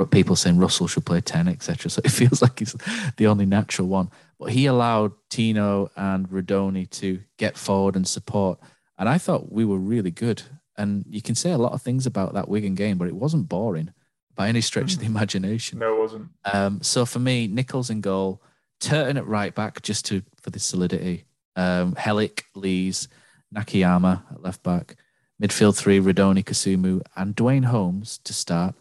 people 0.06 0.36
saying 0.36 0.58
Russell 0.58 0.88
should 0.88 1.06
play 1.06 1.22
10, 1.22 1.48
etc. 1.48 1.90
So 1.90 2.02
it 2.04 2.12
feels 2.12 2.42
like 2.42 2.60
he's 2.60 2.76
the 3.16 3.28
only 3.28 3.46
natural 3.46 3.88
one. 3.88 4.12
But 4.40 4.52
he 4.52 4.66
allowed 4.66 5.14
Tino 5.30 5.90
and 5.96 6.30
Rudoni 6.30 6.90
to 6.92 7.20
get 7.38 7.58
forward 7.58 7.96
and 7.96 8.08
support. 8.08 8.60
And 8.98 9.10
I 9.10 9.18
thought 9.18 9.52
we 9.52 9.66
were 9.66 9.78
really 9.78 10.12
good. 10.12 10.44
And 10.78 11.06
you 11.10 11.22
can 11.22 11.34
say 11.34 11.52
a 11.52 11.58
lot 11.58 11.74
of 11.74 11.82
things 11.82 12.06
about 12.06 12.34
that 12.34 12.50
Wigan 12.50 12.76
game, 12.76 12.98
but 12.98 13.08
it 13.08 13.16
wasn't 13.16 13.50
boring 13.50 13.94
by 14.36 14.48
any 14.48 14.62
stretch 14.62 14.94
of 14.94 15.00
the 15.00 15.06
mm. 15.06 15.10
imagination. 15.10 15.80
No, 15.80 15.96
it 15.96 16.00
wasn't. 16.00 16.30
Um, 16.46 16.82
so 16.84 17.06
for 17.06 17.20
me, 17.20 17.48
Nicholls 17.48 17.90
in 17.90 18.02
goal, 18.02 18.44
Turton 18.80 19.18
at 19.18 19.26
right 19.26 19.56
back 19.56 19.82
just 19.82 20.06
to 20.06 20.22
for 20.42 20.52
the 20.52 20.60
solidity. 20.60 21.26
Um, 21.56 21.96
Helik, 21.96 22.44
Lees, 22.54 23.08
Nakayama 23.54 24.24
at 24.32 24.42
left 24.42 24.64
back, 24.64 24.96
midfield 25.42 25.78
three, 25.78 26.00
Rudoni, 26.00 26.44
Kasumu, 26.44 27.02
and 27.16 27.36
Duane 27.36 27.64
Holmes 27.64 28.20
to 28.20 28.34
start, 28.34 28.76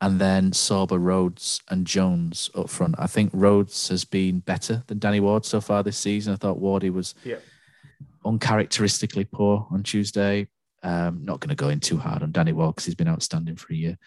and 0.00 0.20
then 0.20 0.52
Sorba, 0.52 0.98
Rhodes, 0.98 1.60
and 1.68 1.86
Jones 1.86 2.50
up 2.54 2.70
front. 2.70 2.94
I 2.98 3.06
think 3.06 3.30
Rhodes 3.32 3.88
has 3.88 4.04
been 4.04 4.40
better 4.40 4.84
than 4.86 4.98
Danny 4.98 5.20
Ward 5.20 5.44
so 5.44 5.60
far 5.60 5.82
this 5.82 5.98
season. 5.98 6.32
I 6.32 6.36
thought 6.36 6.60
Wardy 6.60 6.92
was 6.92 7.14
yeah. 7.24 7.38
uncharacteristically 8.24 9.24
poor 9.24 9.66
on 9.70 9.82
Tuesday. 9.82 10.48
Um, 10.82 11.24
not 11.24 11.40
going 11.40 11.48
to 11.48 11.56
go 11.56 11.68
in 11.68 11.80
too 11.80 11.96
hard 11.96 12.22
on 12.22 12.30
Danny 12.30 12.52
Ward 12.52 12.76
because 12.76 12.84
he's 12.84 12.94
been 12.94 13.08
outstanding 13.08 13.56
for 13.56 13.72
a 13.72 13.76
year. 13.76 13.98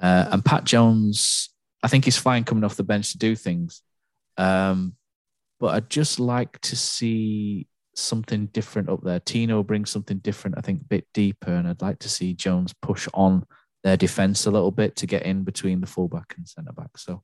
Uh, 0.00 0.26
and 0.32 0.44
Pat 0.44 0.64
Jones, 0.64 1.50
I 1.82 1.88
think 1.88 2.04
he's 2.04 2.18
fine 2.18 2.42
coming 2.42 2.64
off 2.64 2.76
the 2.76 2.82
bench 2.82 3.12
to 3.12 3.18
do 3.18 3.36
things. 3.36 3.82
Um, 4.36 4.96
but 5.60 5.74
I'd 5.74 5.88
just 5.88 6.18
like 6.20 6.60
to 6.62 6.76
see 6.76 7.68
something 7.96 8.46
different 8.46 8.88
up 8.88 9.02
there. 9.02 9.20
Tino 9.20 9.62
brings 9.62 9.90
something 9.90 10.18
different, 10.18 10.58
I 10.58 10.60
think, 10.60 10.82
a 10.82 10.84
bit 10.84 11.06
deeper. 11.14 11.52
And 11.52 11.66
I'd 11.66 11.82
like 11.82 11.98
to 12.00 12.08
see 12.08 12.34
Jones 12.34 12.74
push 12.82 13.08
on 13.14 13.44
their 13.82 13.96
defense 13.96 14.46
a 14.46 14.50
little 14.50 14.70
bit 14.70 14.96
to 14.96 15.06
get 15.06 15.22
in 15.22 15.44
between 15.44 15.80
the 15.80 15.86
fullback 15.86 16.34
and 16.36 16.48
centre 16.48 16.72
back. 16.72 16.98
So 16.98 17.22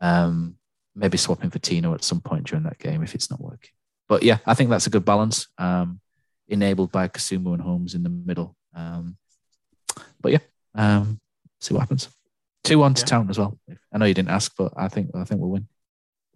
um, 0.00 0.56
maybe 0.94 1.18
swapping 1.18 1.50
for 1.50 1.58
Tino 1.58 1.94
at 1.94 2.04
some 2.04 2.20
point 2.20 2.46
during 2.46 2.64
that 2.64 2.78
game 2.78 3.02
if 3.02 3.14
it's 3.14 3.30
not 3.30 3.40
working. 3.40 3.70
But 4.08 4.22
yeah, 4.22 4.38
I 4.46 4.54
think 4.54 4.70
that's 4.70 4.86
a 4.86 4.90
good 4.90 5.04
balance, 5.04 5.48
um, 5.58 6.00
enabled 6.48 6.92
by 6.92 7.08
Kasumu 7.08 7.52
and 7.52 7.62
Holmes 7.62 7.94
in 7.94 8.02
the 8.02 8.08
middle. 8.08 8.56
Um, 8.74 9.16
but 10.20 10.32
yeah, 10.32 10.38
um, 10.74 11.20
see 11.60 11.74
what 11.74 11.80
happens. 11.80 12.08
Two 12.64 12.78
one 12.78 12.94
to 12.94 13.02
yeah. 13.02 13.06
town 13.06 13.30
as 13.30 13.38
well. 13.38 13.58
I 13.92 13.98
know 13.98 14.06
you 14.06 14.14
didn't 14.14 14.30
ask, 14.30 14.52
but 14.56 14.72
I 14.76 14.88
think 14.88 15.10
I 15.14 15.24
think 15.24 15.40
we'll 15.40 15.50
win. 15.50 15.68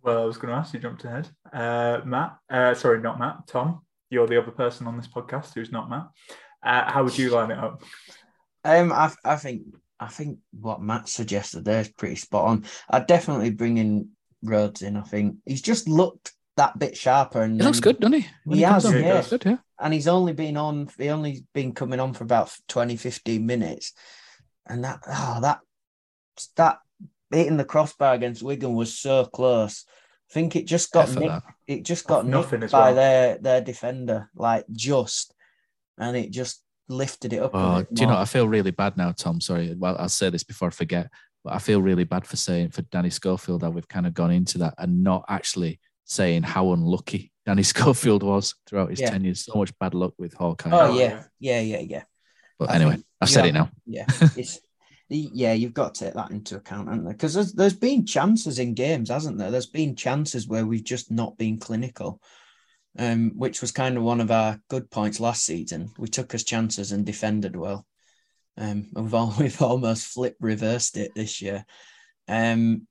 Well, 0.03 0.23
I 0.23 0.25
was 0.25 0.37
going 0.37 0.53
to 0.53 0.59
ask 0.59 0.75
you, 0.75 0.81
jumped 0.81 1.05
ahead. 1.05 1.29
Uh, 1.53 2.01
Matt, 2.05 2.37
uh, 2.51 2.75
sorry, 2.75 3.01
not 3.01 3.19
Matt. 3.19 3.47
Tom, 3.47 3.83
you're 4.11 4.27
the 4.27 4.41
other 4.41 4.51
person 4.51 4.87
on 4.87 4.97
this 4.97 5.09
podcast 5.09 5.55
who's 5.55 5.73
not 5.73 5.89
Matt. 5.89 6.09
Uh, 6.63 6.91
how 6.91 7.05
would 7.05 7.17
you 7.17 7.31
line 7.31 7.51
it 7.51 7.59
up? 7.59 7.83
Um, 8.65 8.93
I, 8.93 9.13
I 9.25 9.37
think 9.37 9.63
I 9.99 10.09
think 10.09 10.39
what 10.53 10.81
Matt 10.81 11.09
suggested 11.09 11.65
there 11.65 11.81
is 11.81 11.89
pretty 11.89 12.17
spot 12.17 12.47
on. 12.47 12.65
I'd 12.91 13.07
definitely 13.07 13.51
bring 13.51 13.79
in 13.79 14.11
Rhodes 14.43 14.83
in. 14.83 14.97
I 14.97 15.03
think 15.03 15.37
he's 15.47 15.63
just 15.63 15.89
looked 15.89 16.33
that 16.57 16.79
bit 16.79 16.97
sharper, 16.97 17.43
and 17.43 17.61
he 17.61 17.67
looks 17.67 17.81
good, 17.81 17.99
doesn't 17.99 18.21
he? 18.21 18.29
When 18.45 18.59
he, 18.59 18.65
he 18.65 18.71
has, 18.71 18.85
yeah. 18.93 19.25
Good, 19.29 19.45
yeah. 19.45 19.57
And 19.81 19.93
he's 19.93 20.09
only 20.09 20.33
been 20.33 20.57
on. 20.57 20.89
He 20.99 21.09
only 21.09 21.45
been 21.53 21.73
coming 21.73 21.99
on 21.99 22.13
for 22.13 22.25
about 22.25 22.55
20, 22.69 22.97
15 22.97 23.45
minutes 23.45 23.93
and 24.67 24.85
that 24.85 25.01
oh 25.07 25.39
that 25.43 25.61
that 26.57 26.79
hitting 27.33 27.57
the 27.57 27.65
crossbar 27.65 28.15
against 28.15 28.43
Wigan 28.43 28.75
was 28.75 28.97
so 28.97 29.25
close. 29.25 29.85
I 30.31 30.35
think 30.35 30.57
it 30.57 30.67
just 30.67 30.93
got 30.93 31.15
nicked, 31.15 31.47
it 31.67 31.83
just 31.85 32.07
got 32.07 32.27
nicked 32.27 32.73
by 32.73 32.93
well. 32.93 32.95
their 32.95 33.39
their 33.39 33.61
defender, 33.61 34.31
like 34.35 34.65
just, 34.73 35.35
and 35.99 36.17
it 36.17 36.31
just 36.31 36.63
lifted 36.89 37.33
it 37.33 37.43
up. 37.43 37.51
Oh, 37.55 37.85
do 37.93 38.03
you 38.03 38.07
know? 38.07 38.17
I 38.17 38.25
feel 38.25 38.49
really 38.49 38.71
bad 38.71 38.97
now, 38.97 39.13
Tom. 39.13 39.41
Sorry. 39.41 39.75
Well, 39.77 39.97
I'll 39.99 40.09
say 40.09 40.31
this 40.31 40.45
before 40.45 40.69
I 40.69 40.71
forget, 40.71 41.11
but 41.45 41.55
I 41.55 41.59
feel 41.59 41.83
really 41.83 42.05
bad 42.05 42.27
for 42.27 42.37
saying 42.37 42.71
for 42.71 42.83
Danny 42.83 43.11
Schofield 43.11 43.61
that 43.63 43.73
we've 43.73 43.89
kind 43.89 44.07
of 44.07 44.15
gone 44.15 44.31
into 44.31 44.59
that 44.59 44.75
and 44.79 45.03
not 45.03 45.25
actually 45.29 45.81
saying 46.05 46.45
how 46.45 46.73
unlucky 46.73 47.33
Danny 47.47 47.63
Schofield 47.63 48.23
was 48.23 48.55
throughout 48.67 48.91
his 48.91 49.01
yeah. 49.01 49.11
tenure. 49.11 49.35
So 49.35 49.55
much 49.57 49.77
bad 49.79 49.95
luck 49.95 50.15
with 50.19 50.35
Hawkeye. 50.35 50.71
Oh, 50.73 50.93
oh 50.93 50.99
yeah, 50.99 51.25
yeah, 51.41 51.61
yeah, 51.61 51.81
yeah. 51.81 52.03
But 52.59 52.71
I 52.71 52.77
anyway, 52.77 52.99
I've 53.21 53.31
said 53.31 53.47
it 53.47 53.53
now. 53.53 53.71
Yeah, 53.87 54.07
it's 54.37 54.61
yeah, 55.13 55.53
you've 55.53 55.75
got 55.75 55.95
to 55.95 56.05
take 56.05 56.15
that 56.15 56.31
into 56.31 56.57
account, 56.57 56.89
haven't 56.89 57.05
there? 57.05 57.13
Because 57.13 57.35
there's 57.35 57.53
there's 57.53 57.77
been 57.77 58.07
chances 58.07 58.59
in 58.59 58.75
games, 58.75 59.11
hasn't 59.11 59.39
there? 59.39 59.51
There's 59.51 59.67
been 59.67 59.97
chances 59.97 60.49
where 60.49 60.67
we've 60.67 60.85
just 60.85 61.11
not 61.11 61.37
been 61.39 61.59
clinical, 61.59 62.21
um, 62.99 63.33
which 63.37 63.61
was 63.61 63.73
kind 63.73 63.97
of 63.97 64.03
one 64.03 64.21
of 64.21 64.31
our 64.31 64.61
good 64.69 64.91
points 64.91 65.21
last 65.21 65.45
season. 65.45 65.91
We 65.99 66.09
took 66.09 66.35
us 66.35 66.45
chances 66.45 66.93
and 66.93 67.05
defended 67.05 67.57
well. 67.57 67.87
Um, 68.57 68.89
we've 68.95 69.15
all, 69.15 69.35
we've 69.39 69.63
almost 69.63 70.07
flip 70.07 70.37
reversed 70.41 70.97
it 70.97 71.13
this 71.15 71.41
year. 71.41 71.65
Um, 72.29 72.87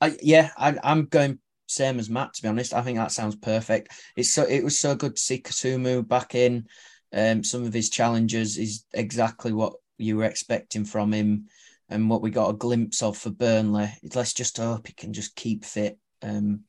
I, 0.00 0.16
yeah, 0.22 0.50
I, 0.56 0.76
I'm 0.82 1.06
going 1.06 1.38
same 1.66 1.98
as 1.98 2.10
Matt. 2.10 2.34
To 2.34 2.42
be 2.42 2.48
honest, 2.48 2.74
I 2.74 2.82
think 2.82 2.98
that 2.98 3.12
sounds 3.12 3.36
perfect. 3.36 3.92
It's 4.16 4.32
so 4.32 4.44
it 4.44 4.64
was 4.64 4.78
so 4.78 4.94
good 4.94 5.16
to 5.16 5.22
see 5.22 5.40
Kasumu 5.40 6.06
back 6.06 6.34
in. 6.34 6.66
Um, 7.12 7.42
some 7.42 7.64
of 7.64 7.72
his 7.72 7.90
challenges 7.90 8.56
is 8.56 8.84
exactly 8.92 9.52
what 9.52 9.74
you 10.00 10.16
were 10.16 10.24
expecting 10.24 10.84
from 10.84 11.12
him 11.12 11.46
and 11.88 12.08
what 12.08 12.22
we 12.22 12.30
got 12.30 12.50
a 12.50 12.54
glimpse 12.54 13.02
of 13.02 13.16
for 13.16 13.30
Burnley. 13.30 13.90
Let's 14.14 14.32
just 14.32 14.56
hope 14.56 14.86
he 14.86 14.92
can 14.92 15.12
just 15.12 15.34
keep 15.34 15.64
fit. 15.64 15.98
Um, 16.22 16.64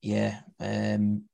yeah. 0.00 0.40
Um, 0.60 1.24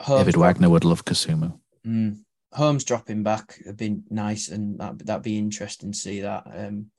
Holmes 0.00 0.20
David 0.20 0.36
Wagner 0.36 0.70
would 0.70 0.84
love 0.84 1.04
Kasumu. 1.04 1.58
Mm, 1.86 2.18
Holmes 2.52 2.84
dropping 2.84 3.22
back 3.22 3.58
have 3.66 3.76
been 3.76 4.04
nice, 4.10 4.48
and 4.48 4.78
that 4.80 4.98
that'd 5.04 5.22
be 5.22 5.38
interesting 5.38 5.92
to 5.92 5.98
see 5.98 6.20
that. 6.20 6.44
Um, 6.46 6.90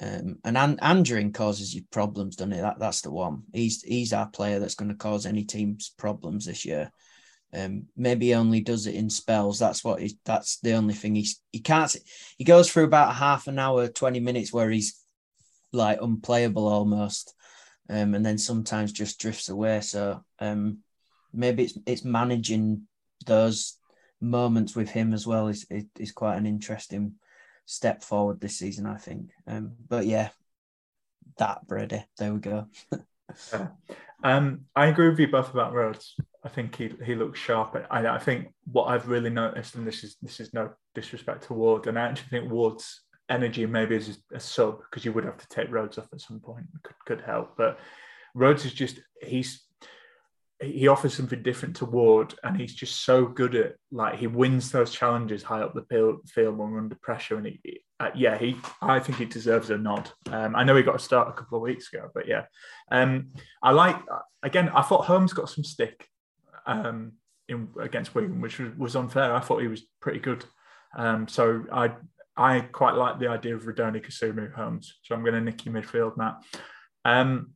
um, 0.00 0.38
and 0.44 0.58
An- 0.58 0.78
Andrew 0.80 1.30
causes 1.30 1.74
you 1.74 1.82
problems, 1.90 2.36
doesn't 2.36 2.52
it? 2.52 2.60
That 2.60 2.78
that's 2.78 3.00
the 3.00 3.10
one. 3.10 3.44
He's 3.52 3.82
he's 3.82 4.12
our 4.12 4.28
player 4.28 4.58
that's 4.58 4.74
going 4.74 4.90
to 4.90 4.96
cause 4.96 5.24
any 5.26 5.44
team's 5.44 5.92
problems 5.96 6.44
this 6.44 6.64
year. 6.64 6.90
Um, 7.54 7.86
maybe 7.96 8.26
he 8.26 8.34
only 8.34 8.60
does 8.60 8.86
it 8.86 8.94
in 8.94 9.08
spells. 9.08 9.58
That's 9.58 9.84
what 9.84 10.00
he, 10.00 10.18
that's 10.24 10.58
the 10.60 10.72
only 10.72 10.94
thing 10.94 11.14
he's 11.14 11.40
he 11.52 11.60
can't. 11.60 11.94
He 12.36 12.44
goes 12.44 12.70
through 12.70 12.84
about 12.84 13.14
half 13.14 13.46
an 13.46 13.58
hour, 13.58 13.88
twenty 13.88 14.20
minutes 14.20 14.52
where 14.52 14.70
he's 14.70 15.00
like 15.72 16.00
unplayable 16.00 16.66
almost, 16.66 17.34
um, 17.88 18.14
and 18.14 18.24
then 18.24 18.38
sometimes 18.38 18.92
just 18.92 19.20
drifts 19.20 19.48
away. 19.48 19.80
So 19.80 20.24
um, 20.38 20.78
maybe 21.32 21.64
it's 21.64 21.78
it's 21.86 22.04
managing 22.04 22.86
those 23.26 23.78
moments 24.20 24.74
with 24.74 24.90
him 24.90 25.12
as 25.12 25.26
well 25.26 25.48
is 25.48 25.66
is, 25.70 25.84
is 25.98 26.12
quite 26.12 26.36
an 26.36 26.46
interesting 26.46 27.14
step 27.64 28.02
forward 28.02 28.40
this 28.40 28.58
season, 28.58 28.86
I 28.86 28.96
think. 28.96 29.30
Um, 29.46 29.72
but 29.88 30.06
yeah, 30.06 30.30
that 31.38 31.66
Brady. 31.66 32.04
There 32.18 32.34
we 32.34 32.40
go. 32.40 32.66
Um, 34.24 34.62
I 34.74 34.86
agree 34.86 35.08
with 35.08 35.18
you 35.18 35.28
both 35.28 35.52
about 35.52 35.72
Rhodes. 35.72 36.16
I 36.46 36.48
think 36.48 36.76
he 36.76 36.92
he 37.04 37.16
looks 37.16 37.40
sharp. 37.40 37.76
I, 37.90 38.18
think 38.18 38.54
what 38.70 38.84
I've 38.84 39.08
really 39.08 39.30
noticed, 39.30 39.74
and 39.74 39.84
this 39.84 40.04
is 40.04 40.16
this 40.22 40.38
is 40.38 40.54
no 40.54 40.70
disrespect 40.94 41.42
to 41.48 41.54
Ward, 41.54 41.88
and 41.88 41.98
I 41.98 42.02
actually 42.02 42.28
think 42.28 42.52
Ward's 42.52 43.02
energy 43.28 43.66
maybe 43.66 43.96
is 43.96 44.18
a 44.32 44.38
sub 44.38 44.78
because 44.78 45.04
you 45.04 45.12
would 45.12 45.24
have 45.24 45.38
to 45.38 45.48
take 45.48 45.72
Rhodes 45.72 45.98
off 45.98 46.06
at 46.12 46.20
some 46.20 46.38
point 46.38 46.66
could, 46.84 46.94
could 47.04 47.20
help. 47.22 47.56
But 47.56 47.80
Rhodes 48.32 48.64
is 48.64 48.72
just 48.72 49.00
he's 49.20 49.60
he 50.62 50.86
offers 50.86 51.14
something 51.14 51.42
different 51.42 51.74
to 51.76 51.84
Ward, 51.84 52.32
and 52.44 52.56
he's 52.56 52.76
just 52.76 53.04
so 53.04 53.26
good 53.26 53.56
at 53.56 53.74
like 53.90 54.14
he 54.14 54.28
wins 54.28 54.70
those 54.70 54.92
challenges 54.92 55.42
high 55.42 55.62
up 55.62 55.74
the 55.74 55.82
field 55.82 56.20
when 56.32 56.70
we're 56.70 56.78
under 56.78 56.94
pressure. 56.94 57.38
And 57.38 57.46
he, 57.48 57.80
uh, 57.98 58.10
yeah, 58.14 58.38
he 58.38 58.56
I 58.80 59.00
think 59.00 59.18
he 59.18 59.24
deserves 59.24 59.70
a 59.70 59.78
nod. 59.78 60.12
Um, 60.30 60.54
I 60.54 60.62
know 60.62 60.76
he 60.76 60.84
got 60.84 60.94
a 60.94 61.00
start 61.00 61.28
a 61.28 61.32
couple 61.32 61.58
of 61.58 61.62
weeks 61.62 61.92
ago, 61.92 62.08
but 62.14 62.28
yeah, 62.28 62.44
um, 62.92 63.32
I 63.64 63.72
like 63.72 63.96
again. 64.44 64.68
I 64.68 64.82
thought 64.82 65.06
Holmes 65.06 65.32
got 65.32 65.50
some 65.50 65.64
stick 65.64 66.06
um, 66.66 67.12
in 67.48 67.68
against 67.80 68.14
Wigan, 68.14 68.40
which 68.40 68.58
was, 68.58 68.76
was 68.76 68.96
unfair. 68.96 69.34
I 69.34 69.40
thought 69.40 69.62
he 69.62 69.68
was 69.68 69.82
pretty 70.00 70.18
good. 70.18 70.44
Um, 70.96 71.28
so 71.28 71.64
I 71.72 71.92
I 72.36 72.60
quite 72.60 72.94
like 72.94 73.18
the 73.18 73.28
idea 73.28 73.54
of 73.54 73.62
Rudoni 73.64 74.04
Kasumu 74.04 74.52
Holmes. 74.54 74.94
So 75.02 75.14
I'm 75.14 75.22
going 75.22 75.34
to 75.34 75.40
nicky 75.40 75.70
midfield, 75.70 76.16
Matt. 76.16 76.36
Um, 77.04 77.52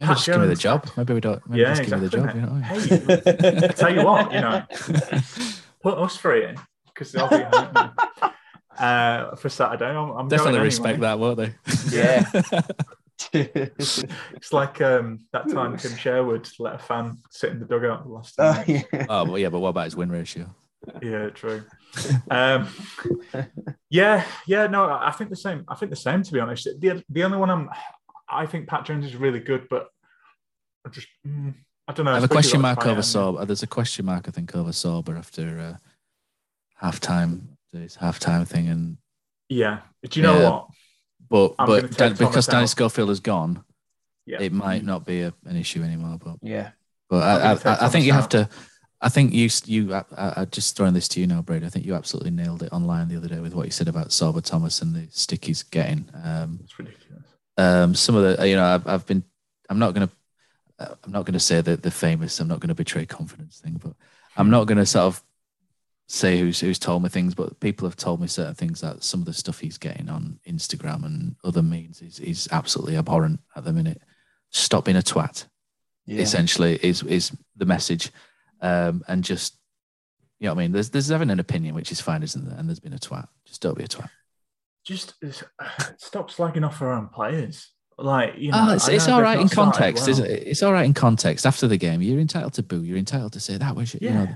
Maybe 0.00 0.14
just 0.14 0.26
give 0.26 0.40
me 0.40 0.46
the 0.48 0.56
job. 0.56 0.88
Maybe 0.96 1.14
we 1.14 1.20
don't. 1.20 1.48
Maybe 1.48 1.62
yeah, 1.62 1.68
just 1.74 1.82
exactly. 1.82 2.08
give 2.08 2.24
me 2.24 2.32
the 2.32 2.32
job. 2.32 2.36
You 2.36 2.42
know? 2.42 3.50
Hey, 3.60 3.68
I 3.68 3.72
tell 3.72 3.94
you 3.94 4.04
what, 4.04 4.32
you 4.32 4.40
know, 4.40 4.62
put 5.82 5.98
us 5.98 6.16
three 6.16 6.46
in 6.46 6.56
because 6.86 7.12
they'll 7.12 7.28
be 7.28 7.44
uh, 8.78 9.36
for 9.36 9.48
Saturday. 9.48 9.86
I'm, 9.86 10.10
I'm 10.10 10.28
Definitely 10.28 10.54
going 10.54 10.64
respect 10.64 11.00
that, 11.00 11.18
won't 11.18 11.38
they? 11.38 11.54
Yeah. 11.90 12.28
It's 13.32 14.52
like 14.52 14.80
um, 14.80 15.20
that 15.32 15.48
time 15.50 15.76
Tim 15.78 15.96
Sherwood 15.96 16.48
let 16.58 16.74
a 16.74 16.78
fan 16.78 17.18
sit 17.30 17.50
in 17.52 17.60
the 17.60 17.66
dugout 17.66 18.04
the 18.04 18.10
last 18.10 18.34
Oh, 18.38 18.52
time. 18.54 18.64
yeah. 18.68 19.06
oh, 19.08 19.24
but 19.26 19.36
yeah, 19.36 19.48
but 19.48 19.60
what 19.60 19.68
about 19.70 19.84
his 19.84 19.96
win 19.96 20.10
ratio? 20.10 20.54
yeah, 21.02 21.30
true. 21.30 21.64
Um, 22.30 22.68
yeah, 23.90 24.24
yeah, 24.46 24.66
no, 24.66 24.84
I 24.90 25.10
think 25.12 25.30
the 25.30 25.36
same. 25.36 25.64
I 25.68 25.74
think 25.76 25.90
the 25.90 25.96
same. 25.96 26.22
To 26.22 26.32
be 26.32 26.40
honest, 26.40 26.68
the 26.78 27.02
the 27.08 27.24
only 27.24 27.38
one 27.38 27.50
I'm, 27.50 27.70
I 28.28 28.46
think 28.46 28.68
Pat 28.68 28.84
Jones 28.84 29.06
is 29.06 29.16
really 29.16 29.40
good, 29.40 29.68
but 29.70 29.88
I 30.86 30.90
just, 30.90 31.08
mm, 31.26 31.54
I 31.88 31.92
don't 31.92 32.04
know. 32.04 32.12
I 32.12 32.16
have 32.16 32.24
a 32.24 32.28
question 32.28 32.60
mark 32.60 32.84
over 32.86 33.00
it, 33.00 33.04
Sorba. 33.04 33.46
There's 33.46 33.62
a 33.62 33.66
question 33.66 34.04
mark, 34.04 34.28
I 34.28 34.30
think, 34.32 34.54
over 34.54 34.70
Sorba 34.72 35.16
after 35.16 35.58
uh, 35.58 35.76
half 36.76 37.00
time, 37.00 37.56
his 37.72 37.94
half 37.96 38.18
time 38.18 38.44
thing. 38.44 38.68
And? 38.68 38.96
Yeah. 39.48 39.80
Do 40.08 40.20
you 40.20 40.26
know 40.26 40.38
Yeah. 40.40 40.50
what? 40.50 40.66
But 41.28 41.54
I'm 41.58 41.66
but 41.66 41.90
Dan, 41.96 42.12
because 42.12 42.18
Thomas 42.32 42.46
Danny 42.46 42.62
out. 42.64 42.68
Schofield 42.70 43.10
is 43.10 43.20
gone, 43.20 43.64
Yeah. 44.26 44.40
it 44.40 44.52
might 44.52 44.84
not 44.84 45.04
be 45.06 45.22
a, 45.22 45.32
an 45.46 45.56
issue 45.56 45.82
anymore. 45.82 46.18
But 46.22 46.36
yeah. 46.42 46.70
but 47.08 47.22
I'm 47.22 47.58
I, 47.66 47.70
I, 47.70 47.86
I 47.86 47.88
think 47.88 47.92
Thomas 47.92 48.06
you 48.06 48.12
have 48.12 48.28
to. 48.30 48.48
I 49.00 49.08
think 49.10 49.32
you 49.34 49.48
you 49.66 49.94
I, 49.94 50.04
I 50.16 50.32
I 50.42 50.44
just 50.46 50.76
throwing 50.76 50.94
this 50.94 51.08
to 51.08 51.20
you 51.20 51.26
now, 51.26 51.42
Brady. 51.42 51.66
I 51.66 51.68
think 51.68 51.84
you 51.86 51.94
absolutely 51.94 52.30
nailed 52.30 52.62
it 52.62 52.72
online 52.72 53.08
the 53.08 53.16
other 53.16 53.28
day 53.28 53.40
with 53.40 53.54
what 53.54 53.66
you 53.66 53.70
said 53.72 53.88
about 53.88 54.08
Sorba 54.08 54.42
Thomas 54.42 54.80
and 54.82 54.94
the 54.94 55.06
stick 55.10 55.44
he's 55.44 55.62
getting. 55.62 56.08
Um, 56.22 56.60
It's 56.62 56.78
ridiculous. 56.78 57.24
um, 57.58 57.94
some 57.94 58.14
of 58.16 58.22
the 58.38 58.48
you 58.48 58.56
know 58.56 58.64
I've, 58.64 58.86
I've 58.86 59.06
been 59.06 59.22
I'm 59.68 59.78
not 59.78 59.92
gonna 59.94 60.10
uh, 60.78 60.94
I'm 61.04 61.12
not 61.12 61.26
gonna 61.26 61.40
say 61.40 61.60
that 61.60 61.82
the 61.82 61.90
famous 61.90 62.40
I'm 62.40 62.48
not 62.48 62.60
gonna 62.60 62.74
betray 62.74 63.04
confidence 63.06 63.60
thing, 63.60 63.80
but 63.82 63.94
I'm 64.36 64.50
not 64.50 64.66
gonna 64.66 64.86
sort 64.86 65.04
of 65.04 65.22
say 66.06 66.38
who's 66.38 66.60
who's 66.60 66.78
told 66.78 67.02
me 67.02 67.08
things, 67.08 67.34
but 67.34 67.58
people 67.60 67.86
have 67.88 67.96
told 67.96 68.20
me 68.20 68.26
certain 68.26 68.54
things 68.54 68.80
that 68.80 69.02
some 69.02 69.20
of 69.20 69.26
the 69.26 69.32
stuff 69.32 69.58
he's 69.60 69.78
getting 69.78 70.08
on 70.08 70.38
Instagram 70.46 71.04
and 71.04 71.36
other 71.44 71.62
means 71.62 72.02
is 72.02 72.20
is 72.20 72.48
absolutely 72.52 72.96
abhorrent 72.96 73.40
at 73.56 73.64
the 73.64 73.72
minute. 73.72 74.02
Stop 74.50 74.84
being 74.84 74.96
a 74.96 75.02
twat. 75.02 75.46
Yeah. 76.06 76.20
Essentially, 76.20 76.78
is 76.82 77.02
is 77.02 77.32
the 77.56 77.64
message, 77.64 78.10
um, 78.60 79.02
and 79.08 79.24
just 79.24 79.56
you 80.38 80.46
know 80.46 80.54
what 80.54 80.60
I 80.60 80.64
mean. 80.64 80.72
There's 80.72 80.90
there's 80.90 81.08
having 81.08 81.30
an 81.30 81.40
opinion, 81.40 81.74
which 81.74 81.90
is 81.90 82.00
fine, 82.00 82.22
isn't 82.22 82.44
there? 82.48 82.58
And 82.58 82.68
there's 82.68 82.80
been 82.80 82.92
a 82.92 82.98
twat. 82.98 83.26
Just 83.46 83.62
don't 83.62 83.78
be 83.78 83.84
a 83.84 83.88
twat. 83.88 84.10
Just 84.84 85.14
stop 85.96 86.30
slagging 86.30 86.66
off 86.66 86.82
our 86.82 86.92
own 86.92 87.08
players. 87.08 87.70
Like, 87.96 88.34
you 88.36 88.50
know, 88.50 88.66
Oh, 88.70 88.74
it's, 88.74 88.88
it's 88.88 89.06
all 89.08 89.22
right 89.22 89.38
in 89.38 89.48
context, 89.48 90.02
well. 90.02 90.10
isn't 90.10 90.26
it? 90.26 90.42
It's 90.48 90.62
all 90.64 90.72
right 90.72 90.84
in 90.84 90.94
context. 90.94 91.46
After 91.46 91.68
the 91.68 91.76
game, 91.76 92.02
you're 92.02 92.18
entitled 92.18 92.54
to 92.54 92.62
boo. 92.64 92.82
You're 92.82 92.98
entitled 92.98 93.32
to 93.34 93.40
say 93.40 93.56
that 93.56 93.76
was, 93.76 93.94
you 93.94 94.10
know, 94.10 94.26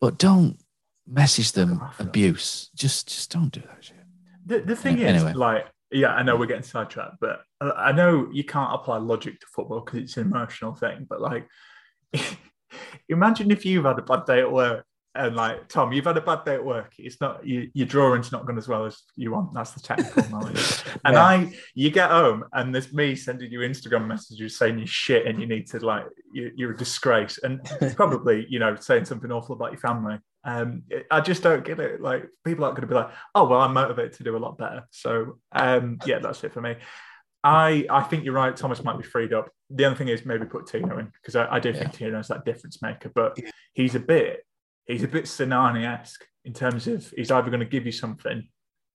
but 0.00 0.16
don't 0.18 0.58
message 1.06 1.52
them 1.52 1.80
abuse. 1.98 2.70
Just, 2.74 3.08
just 3.08 3.30
don't 3.32 3.50
do 3.52 3.60
that 3.60 3.84
shit. 3.84 3.96
The, 4.46 4.60
the 4.60 4.76
thing 4.76 4.98
Yeah, 4.98 5.30
is, 5.30 5.34
like, 5.36 5.66
yeah, 5.90 6.14
I 6.14 6.22
know 6.22 6.36
we're 6.36 6.46
getting 6.46 6.62
sidetracked, 6.62 7.16
but 7.20 7.42
I 7.60 7.92
know 7.92 8.28
you 8.32 8.44
can't 8.44 8.74
apply 8.74 8.98
logic 8.98 9.40
to 9.40 9.46
football 9.46 9.80
because 9.80 10.00
it's 10.00 10.16
an 10.16 10.26
emotional 10.26 10.74
thing. 10.74 11.06
But 11.08 11.20
like, 11.20 11.46
imagine 13.08 13.50
if 13.50 13.64
you've 13.64 13.84
had 13.84 13.98
a 13.98 14.02
bad 14.02 14.24
day 14.26 14.40
at 14.40 14.50
work 14.50 14.84
and 15.14 15.36
like 15.36 15.68
Tom, 15.68 15.92
you've 15.92 16.06
had 16.06 16.16
a 16.16 16.22
bad 16.22 16.44
day 16.44 16.54
at 16.54 16.64
work. 16.64 16.94
It's 16.98 17.20
not 17.20 17.46
you, 17.46 17.70
your 17.74 17.86
drawing's 17.86 18.32
not 18.32 18.46
gone 18.46 18.56
as 18.56 18.66
well 18.66 18.86
as 18.86 19.02
you 19.14 19.32
want. 19.32 19.52
That's 19.52 19.72
the 19.72 19.80
technical 19.80 20.28
knowledge. 20.30 20.82
And 21.04 21.14
Yeah. 21.14 21.22
I, 21.24 21.52
you 21.74 21.90
get 21.90 22.10
home 22.10 22.44
and 22.54 22.74
there's 22.74 22.92
me 22.92 23.14
sending 23.14 23.52
you 23.52 23.60
Instagram 23.60 24.06
messages 24.06 24.56
saying 24.56 24.78
you 24.78 24.86
shit 24.86 25.26
and 25.26 25.38
you 25.38 25.46
need 25.46 25.66
to 25.68 25.80
like 25.84 26.06
you, 26.32 26.50
you're 26.56 26.72
a 26.72 26.76
disgrace 26.76 27.38
and 27.42 27.60
probably 27.96 28.46
you 28.48 28.58
know 28.58 28.74
saying 28.76 29.04
something 29.04 29.30
awful 29.30 29.54
about 29.54 29.72
your 29.72 29.80
family. 29.80 30.16
Um, 30.44 30.82
I 31.10 31.20
just 31.20 31.42
don't 31.42 31.64
get 31.64 31.78
it. 31.78 32.00
Like 32.00 32.28
people 32.44 32.64
aren't 32.64 32.76
going 32.76 32.88
to 32.88 32.92
be 32.92 32.98
like, 32.98 33.10
oh 33.34 33.46
well, 33.46 33.60
I'm 33.60 33.72
motivated 33.74 34.14
to 34.14 34.24
do 34.24 34.36
a 34.36 34.38
lot 34.38 34.58
better. 34.58 34.86
So 34.90 35.38
um, 35.52 35.98
yeah, 36.04 36.18
that's 36.18 36.42
it 36.44 36.52
for 36.52 36.60
me. 36.60 36.76
I 37.44 37.86
I 37.90 38.02
think 38.02 38.24
you're 38.24 38.34
right. 38.34 38.56
Thomas 38.56 38.82
might 38.84 38.98
be 38.98 39.04
freed 39.04 39.32
up. 39.32 39.50
The 39.70 39.84
other 39.84 39.96
thing 39.96 40.08
is 40.08 40.24
maybe 40.24 40.44
put 40.46 40.66
Tino 40.66 40.98
in 40.98 41.12
because 41.20 41.36
I, 41.36 41.56
I 41.56 41.60
do 41.60 41.72
think 41.72 41.92
Tino's 41.92 42.28
that 42.28 42.44
difference 42.44 42.82
maker, 42.82 43.10
but 43.14 43.36
he's 43.72 43.94
a 43.94 44.00
bit 44.00 44.44
he's 44.86 45.02
a 45.02 45.08
bit 45.08 45.24
Sinani 45.24 45.86
esque 45.86 46.24
in 46.44 46.52
terms 46.52 46.86
of 46.86 47.12
he's 47.16 47.30
either 47.30 47.50
going 47.50 47.60
to 47.60 47.66
give 47.66 47.86
you 47.86 47.92
something 47.92 48.48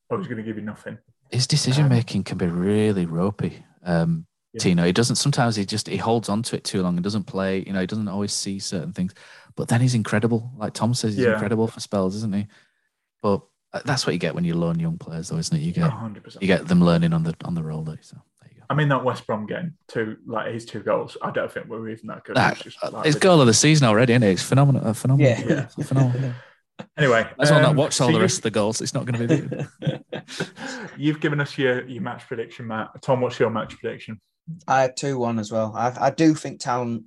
or 0.10 0.18
he's 0.18 0.28
going 0.28 0.38
to 0.38 0.44
give 0.44 0.58
you 0.58 0.64
nothing. 0.64 0.98
His 1.32 1.48
decision 1.48 1.90
making 1.90 2.24
can 2.24 2.38
be 2.38 2.48
really 2.48 3.06
ropey. 3.06 3.66
Um, 3.84 4.26
Yeah. 4.54 4.60
Tino, 4.60 4.86
he 4.86 4.94
doesn't. 4.94 5.18
Sometimes 5.18 5.56
he 5.56 5.66
just 5.66 5.88
he 5.88 5.98
holds 5.98 6.30
on 6.30 6.42
to 6.44 6.56
it 6.56 6.64
too 6.64 6.82
long 6.82 6.96
and 6.96 7.04
doesn't 7.04 7.26
play. 7.26 7.64
You 7.66 7.74
know, 7.74 7.82
he 7.82 7.88
doesn't 7.88 8.08
always 8.08 8.34
see 8.34 8.60
certain 8.60 8.94
things. 8.94 9.14
But 9.58 9.68
then 9.68 9.82
he's 9.82 9.96
incredible. 9.96 10.52
Like 10.56 10.74
Tom 10.74 10.94
says, 10.94 11.16
he's 11.16 11.26
Yeah. 11.26 11.34
incredible 11.34 11.68
for 11.68 11.82
spells, 11.82 12.16
isn't 12.16 12.34
he? 12.34 12.48
But 13.22 13.42
uh, 13.74 13.82
that's 13.84 14.06
what 14.06 14.14
you 14.14 14.20
get 14.20 14.36
when 14.36 14.46
you 14.46 14.54
loan 14.56 14.80
young 14.80 14.98
players, 14.98 15.28
though, 15.28 15.38
isn't 15.38 15.58
it? 15.58 15.62
You 15.62 15.74
get 15.74 15.92
100%. 15.92 16.38
you 16.40 16.48
get 16.48 16.68
them 16.68 16.82
learning 16.82 17.12
on 17.12 17.24
the 17.24 17.36
on 17.44 17.56
the 17.56 17.64
roll 17.64 17.82
though. 17.84 17.98
So 18.00 18.16
there 18.40 18.52
you 18.54 18.60
go. 18.62 18.66
I 18.70 18.76
mean 18.76 18.88
that 18.90 19.04
West 19.04 19.28
Brom 19.28 19.46
game, 19.46 19.74
two 19.90 20.18
like 20.26 20.54
his 20.54 20.64
two 20.66 20.80
goals. 20.82 21.18
I 21.22 21.32
don't 21.32 21.52
think 21.52 21.68
we're 21.68 21.90
even 21.90 22.08
that 22.08 22.24
good. 22.24 22.38
That, 22.38 22.54
It's 22.54 22.62
just, 22.64 22.78
uh, 22.84 22.92
like, 22.92 23.08
it's 23.08 23.18
goal 23.18 23.42
of 23.42 23.48
the 23.48 23.54
season 23.54 23.88
already, 23.88 24.14
isn't 24.14 24.24
it? 24.24 24.32
It's 24.32 24.44
phenomenal. 24.44 24.88
Uh, 24.88 24.94
phenomenal. 24.94 25.30
Yeah. 25.32 25.44
Yeah. 25.48 25.66
phenomenal. 25.84 26.34
Anyway, 26.96 27.24
Might 27.24 27.34
as 27.40 27.50
well 27.50 27.60
not 27.62 27.72
um, 27.72 27.76
watch 27.76 28.00
all 28.00 28.10
so 28.10 28.14
the 28.14 28.20
rest 28.22 28.38
of 28.38 28.44
the 28.44 28.52
goals. 28.52 28.82
It's 28.82 28.94
not 28.94 29.08
going 29.08 29.28
to 29.28 29.68
be. 29.82 29.92
You've 30.98 31.20
given 31.20 31.40
us 31.40 31.58
your, 31.58 31.84
your 31.88 32.04
match 32.04 32.28
prediction, 32.28 32.68
Matt. 32.68 32.90
Tom, 33.02 33.20
what's 33.22 33.40
your 33.40 33.50
match 33.50 33.80
prediction? 33.80 34.22
I 34.68 34.82
had 34.84 34.96
two 34.96 35.18
one 35.18 35.40
as 35.40 35.52
well. 35.52 35.74
I 35.76 35.92
I 36.00 36.10
do 36.12 36.36
think 36.36 36.60
Town. 36.60 37.06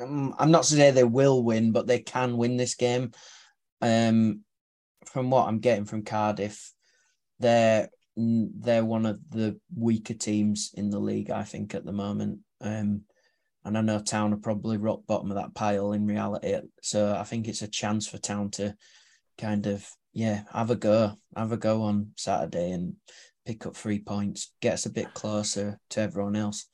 Um, 0.00 0.34
I'm 0.38 0.50
not 0.50 0.64
to 0.64 0.74
say 0.74 0.90
they 0.90 1.04
will 1.04 1.42
win, 1.42 1.72
but 1.72 1.86
they 1.86 2.00
can 2.00 2.36
win 2.36 2.56
this 2.56 2.74
game. 2.74 3.12
Um, 3.80 4.40
from 5.06 5.30
what 5.30 5.46
I'm 5.46 5.58
getting 5.58 5.84
from 5.84 6.02
Cardiff, 6.02 6.72
they're 7.38 7.88
they're 8.16 8.84
one 8.84 9.06
of 9.06 9.18
the 9.30 9.58
weaker 9.76 10.14
teams 10.14 10.70
in 10.74 10.90
the 10.90 11.00
league. 11.00 11.30
I 11.30 11.42
think 11.42 11.74
at 11.74 11.84
the 11.84 11.92
moment. 11.92 12.40
Um, 12.60 13.02
and 13.66 13.78
I 13.78 13.80
know 13.80 13.98
Town 13.98 14.34
are 14.34 14.38
probably 14.38 14.76
rock 14.76 15.00
bottom 15.06 15.30
of 15.30 15.36
that 15.36 15.54
pile 15.54 15.92
in 15.92 16.06
reality. 16.06 16.54
So 16.82 17.14
I 17.14 17.24
think 17.24 17.48
it's 17.48 17.62
a 17.62 17.68
chance 17.68 18.06
for 18.06 18.18
Town 18.18 18.50
to 18.52 18.76
kind 19.38 19.66
of 19.66 19.88
yeah 20.12 20.42
have 20.52 20.70
a 20.70 20.76
go, 20.76 21.14
have 21.36 21.52
a 21.52 21.56
go 21.56 21.82
on 21.82 22.12
Saturday 22.16 22.72
and 22.72 22.94
pick 23.46 23.66
up 23.66 23.76
three 23.76 23.98
points, 23.98 24.52
get 24.60 24.74
us 24.74 24.86
a 24.86 24.90
bit 24.90 25.12
closer 25.14 25.78
to 25.90 26.00
everyone 26.00 26.36
else. 26.36 26.66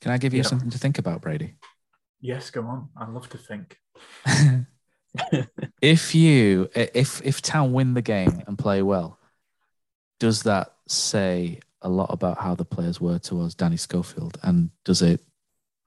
Can 0.00 0.12
I 0.12 0.18
give 0.18 0.32
you 0.32 0.42
Yeah. 0.42 0.48
something 0.48 0.70
to 0.70 0.78
think 0.78 0.98
about, 0.98 1.20
Brady? 1.20 1.56
Yes, 2.20 2.50
go 2.50 2.62
on. 2.62 2.88
I 2.96 3.08
love 3.08 3.28
to 3.30 3.38
think. 3.38 3.78
if 5.82 6.14
you 6.14 6.68
if 6.74 7.20
if 7.24 7.42
Town 7.42 7.72
win 7.72 7.94
the 7.94 8.02
game 8.02 8.42
and 8.46 8.58
play 8.58 8.82
well, 8.82 9.18
does 10.18 10.42
that 10.42 10.74
say 10.86 11.60
a 11.82 11.88
lot 11.88 12.12
about 12.12 12.38
how 12.38 12.54
the 12.54 12.64
players 12.64 13.00
were 13.00 13.18
towards 13.18 13.54
Danny 13.54 13.76
Schofield? 13.78 14.38
And 14.42 14.70
does 14.84 15.02
it 15.02 15.20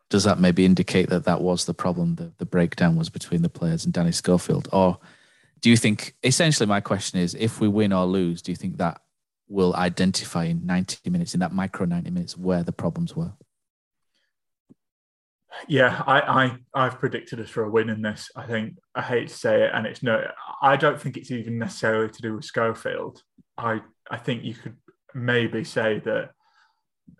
does 0.10 0.24
that 0.24 0.40
maybe 0.40 0.66
indicate 0.66 1.10
that 1.10 1.26
that 1.26 1.42
was 1.42 1.66
the 1.66 1.74
problem? 1.74 2.16
The, 2.16 2.32
the 2.38 2.46
breakdown 2.46 2.96
was 2.96 3.10
between 3.10 3.42
the 3.42 3.50
players 3.50 3.86
and 3.86 3.94
Danny 3.94 4.12
Schofield, 4.12 4.68
or 4.72 5.00
do 5.62 5.70
you 5.70 5.78
think? 5.78 6.16
Essentially, 6.24 6.68
my 6.68 6.82
question 6.82 7.20
is: 7.20 7.36
if 7.36 7.62
we 7.62 7.68
win 7.68 7.94
or 7.94 8.06
lose, 8.06 8.42
do 8.42 8.52
you 8.52 8.56
think 8.56 8.78
that 8.78 9.02
will 9.48 9.76
identify 9.76 10.46
in 10.46 10.66
ninety 10.66 11.10
minutes, 11.10 11.34
in 11.34 11.40
that 11.40 11.54
micro 11.54 11.86
ninety 11.86 12.10
minutes, 12.10 12.38
where 12.38 12.64
the 12.64 12.72
problems 12.72 13.16
were? 13.16 13.34
Yeah, 15.68 16.04
I, 16.08 16.20
I 16.22 16.58
I've 16.74 17.00
predicted 17.00 17.40
us 17.40 17.50
for 17.50 17.64
a 17.64 17.70
win 17.70 17.90
in 17.90 18.02
this. 18.02 18.30
I 18.36 18.46
think 18.46 18.78
I 18.96 19.02
hate 19.02 19.28
to 19.30 19.34
say 19.36 19.64
it, 19.64 19.72
and 19.74 19.86
it's 19.86 20.04
no. 20.04 20.26
I 20.62 20.76
don't 20.78 21.00
think 21.00 21.18
it's 21.18 21.32
even 21.32 21.58
necessarily 21.60 22.10
to 22.10 22.22
do 22.22 22.36
with 22.36 22.46
Schofield. 22.46 23.22
I 23.58 23.82
I 24.10 24.18
think 24.18 24.44
you 24.44 24.54
could 24.56 24.76
maybe 25.14 25.64
say 25.64 26.00
that 26.00 26.32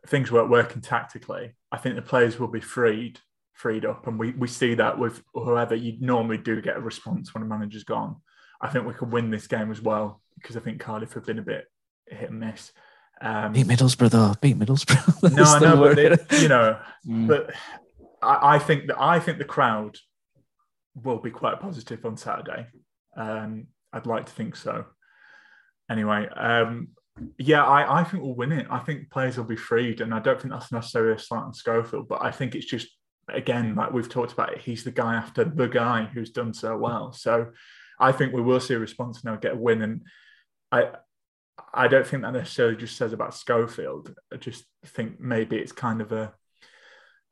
things 0.08 0.32
weren't 0.32 0.50
working 0.50 0.82
tactically. 0.82 1.54
I 1.72 1.78
think 1.78 1.96
the 1.96 2.02
players 2.02 2.40
will 2.40 2.48
be 2.48 2.62
freed 2.62 3.20
freed 3.54 3.86
up, 3.86 4.08
and 4.08 4.20
we 4.20 4.32
we 4.32 4.48
see 4.48 4.74
that 4.76 4.98
with 4.98 5.22
whoever 5.34 5.76
you 5.76 5.98
normally 6.00 6.38
do 6.38 6.62
get 6.62 6.78
a 6.78 6.82
response 6.82 7.34
when 7.34 7.44
a 7.44 7.48
manager's 7.48 7.84
gone. 7.84 8.18
I 8.62 8.70
think 8.70 8.86
we 8.86 8.94
could 8.94 9.12
win 9.12 9.30
this 9.30 9.48
game 9.48 9.72
as 9.72 9.82
well 9.82 10.22
because 10.36 10.58
I 10.58 10.60
think 10.62 10.80
Cardiff 10.80 11.14
have 11.14 11.26
been 11.26 11.40
a 11.40 11.44
bit 11.44 11.66
hit 12.08 12.30
and 12.30 12.40
miss. 12.40 12.72
Um, 13.22 13.54
Beat 13.54 13.68
Middlesbrough 13.68 14.10
though. 14.10 14.34
Beat 14.42 14.58
Middlesbrough. 14.58 15.34
no, 15.36 15.44
I 15.44 15.60
know, 15.60 15.78
but 15.78 15.98
it, 16.00 16.42
you 16.42 16.48
know, 16.48 16.80
Mm. 17.08 17.28
but 17.28 17.54
I, 18.24 18.56
I 18.56 18.60
think 18.60 18.88
that 18.88 19.00
I 19.00 19.20
think 19.20 19.38
the 19.38 19.46
crowd 19.46 19.98
will 20.96 21.20
be 21.20 21.32
quite 21.32 21.60
positive 21.60 22.06
on 22.06 22.18
Saturday. 22.18 22.68
Um, 23.18 23.68
I'd 23.92 24.06
like 24.06 24.26
to 24.26 24.32
think 24.32 24.56
so. 24.56 24.86
Anyway, 25.90 26.28
um, 26.36 26.90
yeah, 27.38 27.64
I, 27.64 28.02
I 28.02 28.04
think 28.04 28.24
we'll 28.24 28.36
win 28.36 28.52
it. 28.52 28.68
I 28.70 28.80
think 28.80 29.12
players 29.12 29.38
will 29.38 29.44
be 29.44 29.56
freed, 29.56 30.02
and 30.02 30.14
I 30.14 30.20
don't 30.20 30.42
think 30.42 30.54
that's 30.54 30.72
necessarily 30.72 31.16
a 31.16 31.20
slight 31.20 31.44
on 31.44 31.54
Schofield, 31.54 32.08
but 32.08 32.24
I 32.24 32.32
think 32.32 32.56
it's 32.56 32.66
just 32.66 32.88
again 33.30 33.76
like 33.76 33.94
we've 33.94 34.10
talked 34.10 34.34
about. 34.34 34.54
It, 34.54 34.62
he's 34.62 34.84
the 34.84 34.92
guy 34.92 35.16
after 35.16 35.44
the 35.44 35.68
guy 35.68 36.06
who's 36.06 36.32
done 36.32 36.54
so 36.54 36.78
well. 36.78 37.12
So 37.14 37.52
I 38.00 38.12
think 38.12 38.34
we 38.34 38.42
will 38.42 38.60
see 38.60 38.74
a 38.74 38.80
response 38.80 39.18
and 39.18 39.26
now 39.26 39.36
get 39.36 39.54
a 39.54 39.58
win, 39.58 39.82
and 39.82 40.02
I. 40.72 40.90
I 41.72 41.88
don't 41.88 42.06
think 42.06 42.24
that 42.24 42.34
necessarily 42.34 42.76
just 42.76 42.98
says 42.98 43.14
about 43.14 43.36
Schofield. 43.36 44.16
I 44.32 44.38
just 44.38 44.64
think 44.86 45.20
maybe 45.20 45.56
it's 45.58 45.72
kind 45.72 46.02
of 46.02 46.12
a 46.12 46.34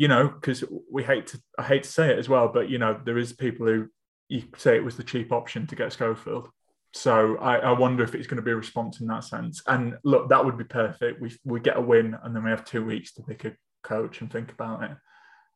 you 0.02 0.07
know, 0.07 0.28
because 0.28 0.64
we 0.91 1.03
hate 1.03 1.28
to, 1.28 1.40
I 1.60 1.61
hate 1.61 1.84
to 1.84 1.91
say 1.91 2.10
it 2.10 2.18
as 2.18 2.28
well, 2.28 2.48
but 2.52 2.72
you 2.72 2.80
know, 2.80 2.99
there 3.06 3.19
is 3.19 3.34
people 3.34 3.68
who 3.68 3.88
you 4.30 4.41
say 4.57 4.76
it 4.76 4.84
was 4.84 4.98
the 4.98 5.03
cheap 5.03 5.32
option 5.32 5.68
to 5.68 5.76
get 5.76 5.94
Schofield. 5.94 6.49
So 6.91 7.38
I, 7.38 7.57
I 7.57 7.72
wonder 7.78 8.03
if 8.03 8.15
it's 8.15 8.26
going 8.26 8.38
to 8.38 8.41
be 8.41 8.49
a 8.49 8.56
response 8.56 8.99
in 8.99 9.06
that 9.10 9.26
sense. 9.26 9.61
And 9.68 9.99
look, 10.03 10.30
that 10.30 10.44
would 10.44 10.57
be 10.57 10.64
perfect. 10.64 11.22
We 11.22 11.38
we 11.45 11.60
get 11.60 11.78
a 11.78 11.82
win, 11.82 12.18
and 12.23 12.36
then 12.36 12.44
we 12.44 12.49
have 12.49 12.65
two 12.65 12.84
weeks 12.84 13.14
to 13.14 13.22
pick 13.22 13.45
a 13.45 13.56
coach 13.84 14.22
and 14.22 14.32
think 14.32 14.52
about 14.52 14.82
it. 14.82 14.98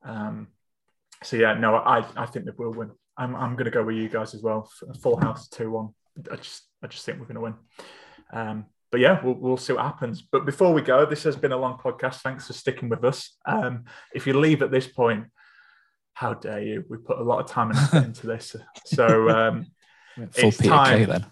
Um, 0.04 0.50
so 1.24 1.38
yeah, 1.38 1.56
no, 1.56 1.78
I 1.78 2.06
I 2.16 2.28
think 2.28 2.46
that 2.46 2.60
we'll 2.60 2.70
win. 2.70 2.92
I'm 3.18 3.36
I'm 3.36 3.54
going 3.56 3.66
to 3.66 3.72
go 3.72 3.84
with 3.84 3.96
you 3.96 4.10
guys 4.10 4.36
as 4.36 4.44
well. 4.44 4.70
Full 5.02 5.20
house 5.20 5.50
two 5.50 5.72
one. 5.72 5.90
I 6.32 6.36
just 6.36 6.70
I 6.84 6.88
just 6.88 7.04
think 7.04 7.20
we're 7.20 7.34
going 7.34 7.42
to 7.42 7.42
win. 7.42 7.56
Um, 8.32 8.66
but 8.96 9.02
yeah, 9.02 9.20
we'll, 9.22 9.34
we'll 9.34 9.58
see 9.58 9.74
what 9.74 9.84
happens. 9.84 10.22
But 10.22 10.46
before 10.46 10.72
we 10.72 10.82
go, 10.82 11.06
this 11.06 11.24
has 11.24 11.36
been 11.36 11.52
a 11.52 11.58
long 11.58 11.78
podcast. 11.78 12.22
Thanks 12.22 12.48
for 12.48 12.54
sticking 12.54 12.88
with 12.88 13.04
us. 13.04 13.36
Um, 13.46 13.84
if 14.14 14.26
you 14.26 14.40
leave 14.40 14.62
at 14.62 14.72
this 14.72 14.88
point, 14.88 15.26
how 16.14 16.36
dare 16.36 16.62
you? 16.62 16.86
We 16.90 16.96
put 17.00 17.18
a 17.18 17.22
lot 17.22 17.42
of 17.42 17.48
time 17.48 17.72
and 17.72 17.78
effort 17.78 18.04
into 18.06 18.26
this. 18.26 18.56
So 18.86 19.30
um, 19.30 19.66
Full 20.16 20.24
it's 20.48 20.62
Peter 20.62 20.70
time. 20.70 20.98
Kay 20.98 21.06
then. 21.06 21.26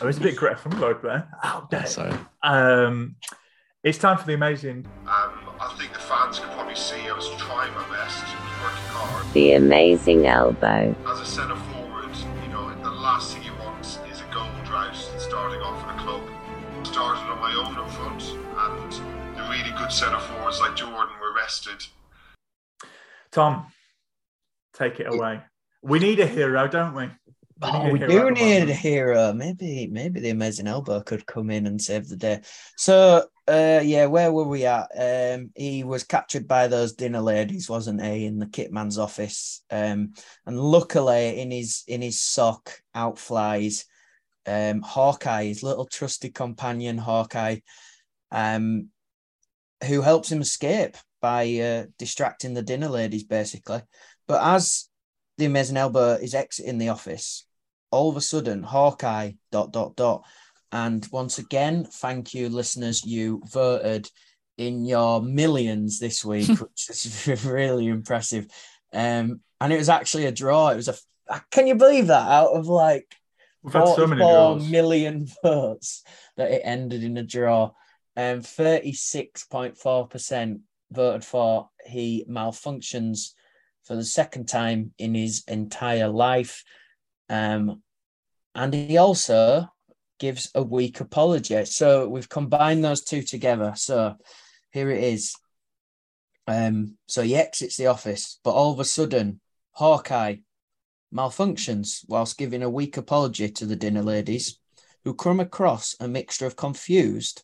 I 0.00 0.06
was 0.06 0.16
a 0.16 0.20
bit 0.22 0.36
Greta 0.36 0.56
Thunberg 0.56 1.02
there. 1.02 1.28
How 1.42 1.68
dare 1.70 1.84
Sorry. 1.84 2.14
Um, 2.42 3.16
it's 3.84 3.98
time 3.98 4.16
for 4.16 4.24
the 4.24 4.32
amazing. 4.32 4.86
Um, 5.06 5.32
I 5.60 5.74
think 5.78 5.92
the 5.92 5.98
fans 5.98 6.38
could 6.38 6.50
probably 6.52 6.76
see 6.76 6.96
I 7.10 7.12
was 7.12 7.28
trying 7.36 7.74
my 7.74 7.86
best, 7.90 8.24
working 8.24 8.86
hard. 8.88 9.34
The 9.34 9.52
amazing 9.52 10.26
elbow. 10.26 10.96
As 11.06 11.20
a 11.20 11.26
centre 11.26 11.56
good 19.86 19.92
centre 19.92 20.18
forwards 20.18 20.58
like 20.58 20.74
Jordan 20.74 21.14
were 21.20 21.32
rested. 21.32 21.86
Tom, 23.30 23.66
take 24.74 24.98
it 24.98 25.06
away. 25.06 25.42
We 25.80 26.00
need 26.00 26.18
a 26.18 26.26
hero, 26.26 26.66
don't 26.66 26.92
we? 26.92 27.08
Oh, 27.62 27.92
need 27.92 28.02
a 28.02 28.06
we 28.06 28.12
do 28.12 28.30
need 28.32 28.68
a 28.68 28.74
hero. 28.74 29.32
Maybe, 29.32 29.86
maybe 29.86 30.18
the 30.18 30.30
amazing 30.30 30.66
elbow 30.66 31.02
could 31.02 31.24
come 31.24 31.50
in 31.50 31.68
and 31.68 31.80
save 31.80 32.08
the 32.08 32.16
day. 32.16 32.40
So, 32.76 33.26
uh, 33.46 33.80
yeah, 33.84 34.06
where 34.06 34.32
were 34.32 34.48
we 34.48 34.66
at? 34.66 34.88
Um, 34.98 35.50
he 35.54 35.84
was 35.84 36.02
captured 36.02 36.48
by 36.48 36.66
those 36.66 36.94
dinner 36.94 37.20
ladies, 37.20 37.70
wasn't 37.70 38.02
he, 38.02 38.26
in 38.26 38.40
the 38.40 38.46
kitman's 38.46 38.98
office? 38.98 39.62
Um, 39.70 40.14
and 40.46 40.58
luckily, 40.58 41.38
in 41.38 41.52
his 41.52 41.84
in 41.86 42.02
his 42.02 42.20
sock, 42.20 42.72
out 42.92 43.20
flies 43.20 43.84
um, 44.48 44.82
Hawkeye, 44.82 45.44
his 45.44 45.62
little 45.62 45.86
trusty 45.86 46.30
companion, 46.30 46.98
Hawkeye, 46.98 47.58
um, 48.32 48.88
who 49.84 50.00
helps 50.00 50.30
him 50.30 50.40
escape 50.40 50.96
by 51.20 51.52
uh, 51.58 51.84
distracting 51.98 52.54
the 52.54 52.62
dinner 52.62 52.88
ladies, 52.88 53.24
basically. 53.24 53.82
But 54.26 54.42
as 54.42 54.88
the 55.38 55.44
amazing 55.44 55.76
elbow 55.76 56.14
is 56.14 56.34
exiting 56.34 56.78
the 56.78 56.88
office, 56.88 57.46
all 57.90 58.10
of 58.10 58.16
a 58.16 58.20
sudden, 58.20 58.62
Hawkeye 58.62 59.32
dot 59.52 59.72
dot 59.72 59.96
dot. 59.96 60.24
And 60.72 61.06
once 61.12 61.38
again, 61.38 61.84
thank 61.84 62.34
you, 62.34 62.48
listeners. 62.48 63.04
You 63.04 63.42
voted 63.50 64.10
in 64.58 64.84
your 64.84 65.22
millions 65.22 65.98
this 65.98 66.24
week, 66.24 66.48
which 66.60 66.90
is 66.90 67.26
really 67.44 67.86
impressive. 67.86 68.46
Um, 68.92 69.40
and 69.60 69.72
it 69.72 69.78
was 69.78 69.88
actually 69.88 70.26
a 70.26 70.32
draw. 70.32 70.68
It 70.70 70.76
was 70.76 70.88
a. 70.88 70.94
Can 71.50 71.66
you 71.66 71.74
believe 71.74 72.08
that? 72.08 72.28
Out 72.28 72.52
of 72.52 72.66
like 72.66 73.14
We've 73.62 73.72
had 73.72 73.88
so 73.88 74.06
many 74.06 74.20
draws. 74.20 74.68
million 74.68 75.26
votes, 75.42 76.04
that 76.36 76.50
it 76.52 76.62
ended 76.64 77.02
in 77.02 77.16
a 77.16 77.22
draw. 77.24 77.72
Um, 78.16 78.40
36.4% 78.40 80.60
voted 80.90 81.24
for 81.24 81.68
he 81.84 82.24
malfunctions 82.28 83.34
for 83.84 83.94
the 83.94 84.04
second 84.04 84.46
time 84.46 84.92
in 84.98 85.14
his 85.14 85.44
entire 85.46 86.08
life. 86.08 86.64
Um, 87.28 87.82
and 88.54 88.72
he 88.72 88.96
also 88.96 89.70
gives 90.18 90.50
a 90.54 90.62
weak 90.62 91.00
apology. 91.00 91.64
So 91.66 92.08
we've 92.08 92.28
combined 92.28 92.84
those 92.84 93.04
two 93.04 93.22
together. 93.22 93.74
So 93.76 94.16
here 94.70 94.90
it 94.90 95.04
is. 95.04 95.34
Um, 96.46 96.96
so 97.06 97.22
he 97.22 97.36
exits 97.36 97.76
the 97.76 97.86
office, 97.86 98.40
but 98.42 98.52
all 98.52 98.72
of 98.72 98.80
a 98.80 98.84
sudden, 98.84 99.40
Hawkeye 99.72 100.36
malfunctions 101.14 102.04
whilst 102.08 102.38
giving 102.38 102.62
a 102.62 102.70
weak 102.70 102.96
apology 102.96 103.50
to 103.50 103.66
the 103.66 103.76
dinner 103.76 104.02
ladies, 104.02 104.58
who 105.04 105.14
come 105.14 105.40
across 105.40 105.94
a 106.00 106.08
mixture 106.08 106.46
of 106.46 106.56
confused 106.56 107.42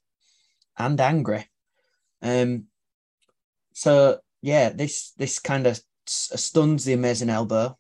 and 0.79 1.01
angry. 1.01 1.47
Um, 2.23 2.65
so 3.73 4.21
yeah, 4.41 4.71
this 4.71 5.13
this 5.17 5.39
kind 5.39 5.67
of 5.67 5.81
stuns 6.07 6.85
the 6.85 6.93
amazing 6.93 7.31
elbow 7.31 7.77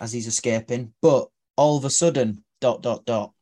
as 0.00 0.12
he's 0.12 0.26
escaping, 0.26 0.94
but 1.00 1.28
all 1.56 1.76
of 1.76 1.84
a 1.84 1.90
sudden, 1.90 2.44
dot 2.60 2.82
dot 2.82 3.04
dot. 3.04 3.32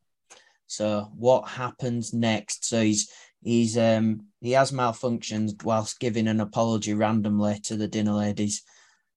So 0.67 1.11
what 1.15 1.49
happens 1.49 2.13
next? 2.13 2.65
So 2.65 2.83
he's 2.83 3.11
he's 3.43 3.79
um 3.79 4.27
he 4.41 4.53
has 4.53 4.73
malfunctioned 4.73 5.65
whilst 5.65 6.01
giving 6.01 6.29
an 6.29 6.41
apology 6.41 6.95
randomly 6.95 7.61
to 7.65 7.77
the 7.77 7.89
dinner 7.89 8.13
ladies. 8.13 8.63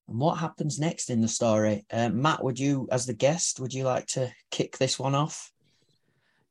And 0.08 0.18
what 0.18 0.38
happens 0.38 0.78
next 0.78 1.10
in 1.10 1.20
the 1.20 1.28
story? 1.28 1.86
Uh, 1.90 2.10
Matt, 2.10 2.44
would 2.44 2.58
you, 2.58 2.88
as 2.92 3.06
the 3.06 3.14
guest, 3.14 3.58
would 3.58 3.72
you 3.72 3.84
like 3.84 4.06
to 4.08 4.30
kick 4.50 4.76
this 4.76 4.98
one 4.98 5.14
off? 5.14 5.50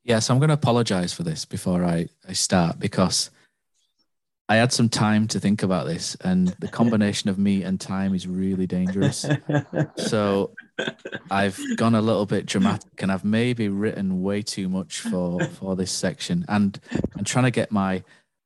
Yeah, 0.04 0.18
so 0.18 0.34
I'm 0.34 0.38
going 0.38 0.48
to 0.48 0.54
apologize 0.54 1.14
for 1.14 1.22
this 1.22 1.46
before 1.46 1.82
I, 1.82 2.08
I 2.28 2.34
start 2.34 2.78
because 2.78 3.30
I 4.50 4.56
had 4.56 4.70
some 4.70 4.90
time 4.90 5.26
to 5.28 5.40
think 5.40 5.62
about 5.62 5.86
this, 5.86 6.14
and 6.16 6.48
the 6.58 6.68
combination 6.68 7.30
of 7.30 7.38
me 7.38 7.62
and 7.62 7.80
time 7.80 8.14
is 8.14 8.26
really 8.26 8.66
dangerous. 8.66 9.24
so 9.96 10.50
I've 11.30 11.58
gone 11.76 11.94
a 11.94 12.02
little 12.02 12.26
bit 12.26 12.44
dramatic, 12.44 13.02
and 13.02 13.10
I've 13.10 13.24
maybe 13.24 13.70
written 13.70 14.22
way 14.22 14.42
too 14.42 14.68
much 14.68 15.00
for 15.00 15.42
for 15.46 15.74
this 15.74 15.90
section, 15.90 16.44
and 16.48 16.78
I'm 17.16 17.24
trying 17.24 17.44
to 17.44 17.50
get 17.50 17.72
my 17.72 18.04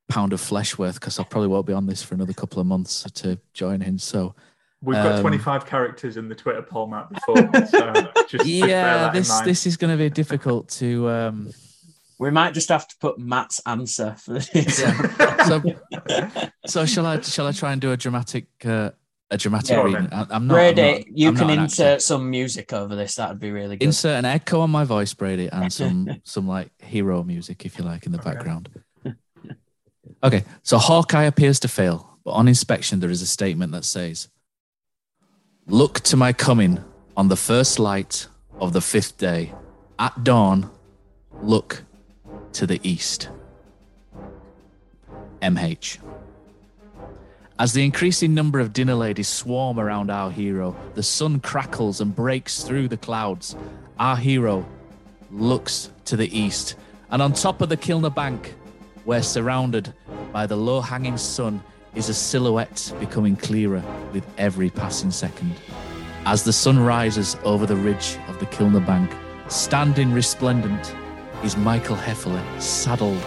pound 0.09 0.33
of 0.33 0.41
flesh 0.41 0.79
worth 0.79 0.95
because 0.95 1.19
I 1.19 1.25
probably 1.25 1.49
won't 1.49 1.67
be 1.67 1.73
on 1.73 1.87
this 1.87 2.05
for 2.05 2.15
another 2.15 2.33
couple 2.33 2.61
of 2.61 2.67
months 2.69 3.03
to 3.15 3.37
join 3.53 3.83
in. 3.83 3.99
So 3.99 4.37
We've 4.81 4.95
got 4.95 5.17
um, 5.17 5.21
25 5.23 5.67
characters 5.67 6.17
in 6.17 6.29
the 6.29 6.35
Twitter 6.37 6.63
poll, 6.63 6.87
Matt, 6.87 7.09
before. 7.11 7.37
So 7.67 7.93
just, 7.93 8.29
just 8.31 8.47
yeah, 8.47 8.99
that 8.99 9.09
in 9.09 9.13
this 9.23 9.41
this 9.41 9.67
is 9.67 9.77
going 9.77 9.97
to 9.97 10.03
be 10.03 10.09
difficult 10.09 10.69
to. 10.81 11.09
Um, 11.09 11.51
We 12.21 12.31
might 12.31 12.55
just 12.55 12.69
have 12.69 12.87
to 12.89 12.97
put 13.01 13.19
Matt's 13.19 13.61
answer 13.67 14.15
for 14.19 14.35
this. 14.35 14.77
so, 15.47 15.63
so 16.67 16.87
shall 16.87 17.07
I 17.07 17.21
shall 17.23 17.47
I 17.49 17.53
try 17.53 17.73
and 17.73 17.81
do 17.81 17.91
a 17.93 17.97
dramatic 17.97 18.47
uh, 18.65 18.91
a 19.31 19.37
dramatic 19.37 19.71
Yeah. 19.71 19.83
reading? 19.83 20.09
I, 20.13 20.27
I'm 20.31 20.47
not. 20.47 20.55
Brady, 20.55 20.83
I'm 20.83 20.89
not- 20.99 21.07
you 21.19 21.29
I'm 21.29 21.37
can 21.37 21.51
insert 21.51 21.87
actor. 21.95 22.01
some 22.01 22.31
music 22.31 22.73
over 22.73 22.95
this. 22.95 23.17
That'd 23.17 23.41
be 23.41 23.51
really 23.51 23.77
good. 23.79 23.85
insert 23.85 24.17
an 24.17 24.25
echo 24.25 24.61
on 24.61 24.71
my 24.71 24.85
voice, 24.85 25.13
Brady, 25.13 25.49
and 25.53 25.73
some 25.81 26.21
some 26.23 26.47
like 26.47 26.71
hero 26.81 27.25
music, 27.25 27.67
if 27.67 27.79
you 27.79 27.85
like, 27.85 28.07
in 28.07 28.13
the 28.13 28.19
background. 28.19 28.69
Okay, 30.23 30.45
so 30.63 30.79
Hawkeye 30.79 31.25
appears 31.25 31.61
to 31.61 31.69
fail, 31.69 32.19
But 32.25 32.33
on 32.33 32.49
inspection, 32.49 32.99
there 33.01 33.11
is 33.11 33.23
a 33.23 33.27
statement 33.27 33.71
that 33.73 33.85
says, 33.85 34.29
Look 35.71 36.01
to 36.01 36.17
my 36.17 36.33
coming 36.33 36.83
on 37.15 37.29
the 37.29 37.37
first 37.37 37.79
light 37.79 38.27
of 38.59 38.73
the 38.73 38.81
fifth 38.81 39.19
day. 39.19 39.53
At 39.99 40.25
dawn, 40.25 40.71
look 41.43 41.85
to 42.55 42.67
the 42.67 42.81
east. 42.83 43.29
MH. 45.43 45.99
As 47.59 47.75
the 47.75 47.85
increasing 47.85 48.33
number 48.33 48.61
of 48.61 48.73
dinner 48.73 48.95
ladies 48.95 49.29
swarm 49.29 49.79
around 49.79 50.11
our 50.11 50.31
hero, 50.31 50.75
the 50.95 51.03
sun 51.03 51.39
crackles 51.39 52.01
and 52.01 52.17
breaks 52.17 52.63
through 52.63 52.89
the 52.89 52.97
clouds. 52.97 53.55
Our 53.99 54.17
hero 54.17 54.67
looks 55.31 55.91
to 56.07 56.17
the 56.17 56.35
east, 56.35 56.77
and 57.11 57.21
on 57.21 57.35
top 57.35 57.61
of 57.61 57.69
the 57.69 57.77
Kilner 57.77 58.15
Bank, 58.15 58.55
we're 59.05 59.21
surrounded 59.21 59.93
by 60.33 60.47
the 60.47 60.57
low 60.57 60.81
hanging 60.81 61.19
sun, 61.19 61.63
is 61.95 62.09
a 62.09 62.15
silhouette 62.15 62.93
becoming 63.01 63.37
clearer 63.37 63.83
with 64.13 64.25
every 64.39 64.71
passing 64.71 65.11
second. 65.11 65.53
As 66.27 66.43
the 66.43 66.53
sun 66.53 66.79
rises 66.79 67.37
over 67.45 67.67
the 67.67 67.77
ridge 67.77 68.19
of 68.29 68.39
the 68.39 68.47
Kilner 68.47 68.85
Bank, 68.85 69.11
standing 69.49 70.13
resplendent 70.13 70.95
is 71.43 71.57
Michael 71.57 71.97
Hefele, 71.97 72.43
saddled 72.61 73.23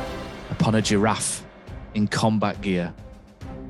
upon 0.51 0.75
a 0.75 0.81
giraffe 0.81 1.43
in 1.93 2.07
combat 2.07 2.61
gear. 2.61 2.93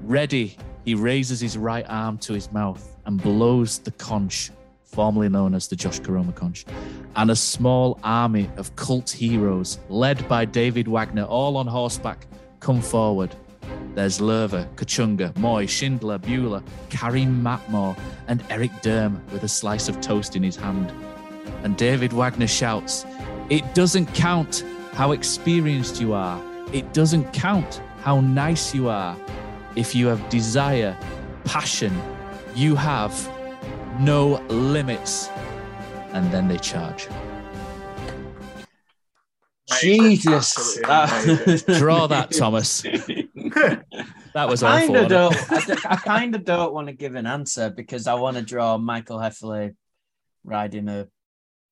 Ready, 0.03 0.57
he 0.83 0.95
raises 0.95 1.39
his 1.39 1.57
right 1.57 1.85
arm 1.87 2.17
to 2.19 2.33
his 2.33 2.51
mouth 2.51 2.97
and 3.05 3.21
blows 3.21 3.79
the 3.79 3.91
conch, 3.91 4.51
formerly 4.83 5.29
known 5.29 5.53
as 5.53 5.67
the 5.67 5.75
Josh 5.75 5.99
Koroma 5.99 6.35
conch, 6.35 6.65
and 7.15 7.31
a 7.31 7.35
small 7.35 7.99
army 8.03 8.49
of 8.57 8.75
cult 8.75 9.09
heroes, 9.09 9.79
led 9.89 10.27
by 10.27 10.43
David 10.43 10.87
Wagner, 10.87 11.23
all 11.23 11.55
on 11.57 11.67
horseback, 11.67 12.25
come 12.59 12.81
forward. 12.81 13.33
There's 13.93 14.19
Löwe, 14.19 14.73
Kachunga, 14.75 15.33
Mooy, 15.33 15.67
Schindler, 15.67 16.17
Bueller, 16.17 16.63
Karim 16.89 17.43
Matmore, 17.43 17.95
and 18.27 18.43
Erik 18.49 18.71
Durm 18.81 19.19
with 19.31 19.43
a 19.43 19.49
slice 19.49 19.89
of 19.89 19.99
toast 19.99 20.35
in 20.35 20.43
his 20.43 20.55
hand. 20.55 20.93
And 21.63 21.75
David 21.75 22.13
Wagner 22.13 22.47
shouts, 22.47 23.05
It 23.49 23.75
doesn't 23.75 24.07
count 24.13 24.63
how 24.93 25.11
experienced 25.11 25.99
you 25.99 26.13
are. 26.13 26.41
It 26.71 26.93
doesn't 26.93 27.33
count 27.33 27.81
how 28.01 28.21
nice 28.21 28.73
you 28.73 28.87
are. 28.87 29.17
If 29.75 29.93
you 29.93 30.07
have 30.07 30.29
desire, 30.29 30.97
passion, 31.43 31.93
you 32.55 32.75
have 32.75 33.13
no 33.99 34.41
limits. 34.47 35.29
And 36.13 36.31
then 36.31 36.47
they 36.47 36.57
charge. 36.57 37.07
Jesus. 39.81 40.77
Draw 40.81 42.07
that, 42.07 42.31
Thomas. 42.31 42.83
That 44.33 44.47
was 44.47 44.63
I 44.63 44.87
kind 44.87 44.95
of 44.95 45.03
wasn't 45.03 45.09
don't. 45.09 45.33
it? 45.35 45.51
I, 45.51 45.75
d- 45.75 45.81
I 45.89 45.95
kind 45.97 46.35
of 46.35 46.45
don't 46.45 46.73
want 46.73 46.87
to 46.87 46.93
give 46.93 47.15
an 47.15 47.25
answer 47.27 47.69
because 47.69 48.07
I 48.07 48.13
want 48.13 48.37
to 48.37 48.41
draw 48.43 48.77
Michael 48.77 49.17
Hefele 49.17 49.75
riding 50.45 50.87
a. 50.87 51.07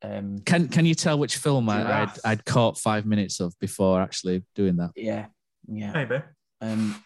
Um, 0.01 0.39
Can 0.39 0.67
Can 0.67 0.85
you 0.85 0.93
tell 0.93 1.17
which 1.17 1.37
film 1.37 1.69
I, 1.69 2.01
I'd, 2.03 2.11
I'd 2.25 2.43
caught 2.45 2.77
five 2.77 3.05
minutes 3.05 3.39
of 3.39 3.57
before 3.59 4.01
actually 4.01 4.43
doing 4.55 4.75
that? 4.75 4.91
yeah, 4.97 5.27
yeah. 5.69 5.93
Maybe. 5.93 6.21
Um, 6.59 7.01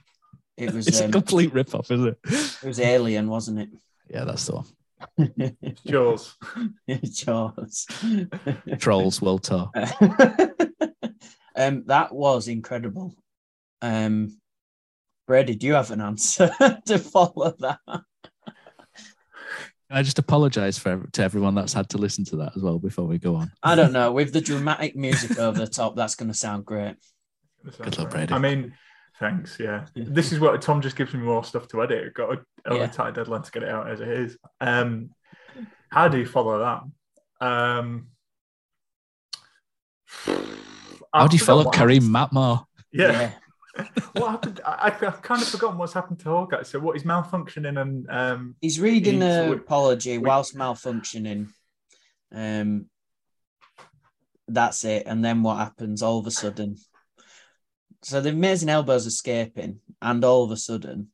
it 0.58 0.74
was. 0.74 0.88
It's 0.88 1.02
a 1.02 1.06
Um, 1.06 1.12
complete 1.12 1.54
rip 1.54 1.76
off, 1.76 1.92
isn't 1.92 2.08
it? 2.08 2.18
it 2.24 2.64
was 2.64 2.80
Alien, 2.80 3.28
wasn't 3.28 3.60
it? 3.60 3.70
Yeah, 4.10 4.24
that's 4.24 4.48
the 4.48 4.56
one. 4.56 5.76
Jaws. 5.86 6.36
Jaws. 7.04 7.86
Trolls 8.80 9.22
World 9.22 9.44
Tour. 9.44 9.70
um, 11.56 11.84
that 11.88 12.14
was 12.14 12.48
incredible. 12.48 13.16
Um, 13.82 14.40
Brady, 15.28 15.56
do 15.56 15.68
you 15.68 15.74
have 15.74 15.92
an 15.92 16.02
answer 16.02 16.52
to 16.86 16.98
follow 17.00 17.54
that? 17.60 17.80
I 19.90 20.02
just 20.02 20.18
apologise 20.20 20.78
for 20.78 21.06
to 21.14 21.24
everyone 21.24 21.54
that's 21.56 21.74
had 21.74 21.90
to 21.90 21.98
listen 21.98 22.26
to 22.26 22.38
that 22.38 22.54
as 22.56 22.64
well 22.64 22.80
before 22.80 23.06
we 23.06 23.20
go 23.20 23.36
on. 23.36 23.52
I 23.62 23.76
don't 23.76 23.94
know. 23.94 24.12
With 24.12 24.34
the 24.34 24.42
dramatic 24.42 24.96
music 24.96 25.38
over 25.38 25.60
the 25.60 25.68
top, 25.68 25.96
that's 25.96 26.16
going 26.16 26.32
to 26.32 26.38
sound 26.38 26.66
great. 26.66 26.96
Good 27.82 27.98
luck, 28.00 28.10
Brady. 28.10 28.34
I 28.34 28.40
mean, 28.40 28.74
thanks. 29.20 29.58
Yeah, 29.60 29.86
this 29.96 30.32
is 30.34 30.40
what 30.40 30.60
Tom 30.62 30.82
just 30.82 30.96
gives 30.96 31.14
me 31.14 31.20
more 31.20 31.44
stuff 31.44 31.68
to 31.70 31.84
edit. 31.84 32.06
I've 32.08 32.14
got 32.16 32.34
a, 32.66 32.74
a 32.74 32.78
Yeah. 32.78 32.88
tight 32.88 33.14
deadline 33.14 33.44
to 33.44 33.52
get 33.52 33.64
it 33.64 33.70
out 33.70 33.90
as 33.90 34.02
it 34.02 34.08
is. 34.08 34.38
Um, 34.60 35.12
how 35.90 36.08
do 36.08 36.18
you 36.18 36.26
follow 36.26 36.60
that? 37.40 37.46
Um, 37.46 38.08
How 41.14 41.28
do 41.28 41.38
you 41.38 41.44
follow 41.44 41.66
Kareem 41.66 42.12
what- 42.12 42.32
Matmore? 42.32 42.66
Yeah. 42.92 43.32
what 44.14 44.32
happened? 44.32 44.62
I, 44.66 44.94
I've 45.02 45.22
kind 45.22 45.42
of 45.42 45.48
forgotten 45.48 45.78
what's 45.78 45.94
happened 45.94 46.20
to 46.20 46.30
Hawkeye. 46.30 46.64
So 46.64 46.80
what 46.80 46.96
is 46.96 47.04
malfunctioning 47.04 47.80
and 47.80 48.08
um, 48.10 48.56
He's 48.62 48.80
reading 48.80 49.22
He's- 49.22 49.48
an 49.48 49.54
apology 49.54 50.18
we- 50.18 50.26
whilst 50.28 50.56
malfunctioning. 50.56 51.48
Um, 52.32 52.88
that's 54.48 54.84
it. 54.86 55.04
And 55.06 55.24
then 55.24 55.44
what 55.44 55.58
happens 55.58 56.02
all 56.02 56.20
of 56.20 56.28
a 56.28 56.32
sudden? 56.32 56.78
So 58.02 58.20
the 58.20 58.30
amazing 58.30 58.70
elbows 58.70 59.06
escaping, 59.06 59.80
and 60.02 60.26
all 60.26 60.44
of 60.44 60.52
a 60.52 60.58
sudden, 60.58 61.08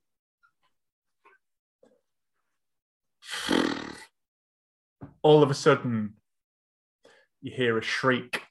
all 5.22 5.44
of 5.44 5.52
a 5.52 5.54
sudden 5.54 6.14
you 7.42 7.52
hear 7.52 7.78
a 7.78 7.82
shriek 7.84 8.42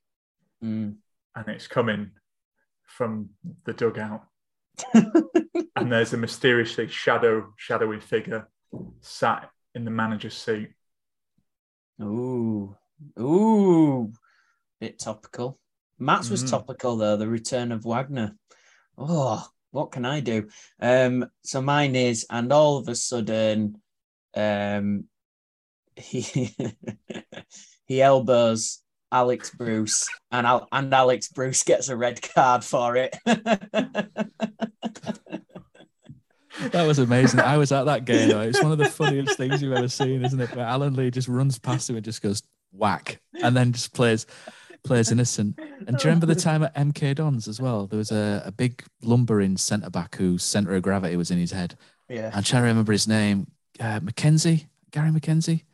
mm, 0.62 0.95
and 1.34 1.48
it's 1.48 1.66
coming 1.66 2.10
from 2.86 3.30
the 3.64 3.72
dugout. 3.72 4.24
and 4.94 5.92
there's 5.92 6.12
a 6.12 6.16
mysteriously 6.16 6.88
shadow, 6.88 7.52
shadowy 7.56 8.00
figure 8.00 8.48
sat 9.00 9.50
in 9.74 9.84
the 9.84 9.90
manager's 9.90 10.36
seat. 10.36 10.70
ooh, 12.02 12.76
ooh, 13.18 14.12
bit 14.80 14.98
topical. 14.98 15.59
Matt's 15.98 16.30
was 16.30 16.44
Mm. 16.44 16.50
topical 16.50 16.96
though. 16.96 17.16
The 17.16 17.28
return 17.28 17.72
of 17.72 17.84
Wagner. 17.84 18.36
Oh, 18.96 19.44
what 19.70 19.90
can 19.90 20.05
I 20.05 20.20
do? 20.20 20.48
Um, 20.80 21.28
so 21.42 21.60
mine 21.60 21.96
is, 21.96 22.26
and 22.30 22.52
all 22.52 22.78
of 22.78 22.88
a 22.88 22.94
sudden, 22.94 23.80
um, 24.34 25.05
he 25.96 26.55
he 27.86 28.00
elbows 28.02 28.80
Alex 29.10 29.51
Bruce, 29.51 30.09
and 30.30 30.47
Al- 30.47 30.68
and 30.72 30.93
Alex 30.93 31.28
Bruce 31.28 31.62
gets 31.62 31.89
a 31.89 31.97
red 31.97 32.20
card 32.22 32.64
for 32.64 32.97
it. 32.97 33.16
That 36.72 36.86
was 36.89 36.98
amazing. 36.98 37.39
I 37.40 37.56
was 37.56 37.70
at 37.70 37.85
that 37.85 38.05
game. 38.05 38.30
Though. 38.30 38.40
It's 38.40 38.60
one 38.60 38.72
of 38.72 38.78
the 38.78 38.86
funniest 38.89 39.36
things 39.36 39.62
you've 39.62 39.72
ever 39.74 39.86
seen, 39.89 40.24
isn't 40.24 40.40
it? 40.40 40.55
Where 40.56 40.66
Alan 40.66 40.94
Lee 40.94 41.10
just 41.10 41.28
runs 41.28 41.56
past 41.59 41.89
him 41.89 41.94
and 41.97 42.05
just 42.05 42.20
goes 42.20 42.43
whack, 42.72 43.20
and 43.43 43.56
then 43.56 43.72
just 43.72 43.94
plays 43.94 44.26
plays 44.82 45.12
innocent. 45.12 45.56
And 45.86 45.97
do 45.97 46.02
you 46.02 46.05
remember 46.06 46.26
the 46.26 46.35
time 46.35 46.64
at 46.64 46.74
MK 46.74 47.14
Dons 47.14 47.47
as 47.47 47.60
well? 47.60 47.86
There 47.86 47.98
was 47.98 48.10
a, 48.10 48.43
a 48.44 48.51
big 48.51 48.82
lumbering 49.02 49.56
centre 49.56 49.90
back 49.90 50.16
whose 50.16 50.43
centre 50.43 50.74
of 50.74 50.82
gravity 50.82 51.16
was 51.16 51.30
in 51.30 51.39
his 51.39 51.52
head. 51.52 51.76
yeah, 52.09 52.32
I'm 52.35 52.43
trying 52.43 52.62
to 52.62 52.68
remember 52.68 52.93
his 52.93 53.06
name. 53.06 53.47
Uh, 53.78 54.01
Mackenzie, 54.02 54.66
Gary 54.90 55.12
Mackenzie. 55.12 55.64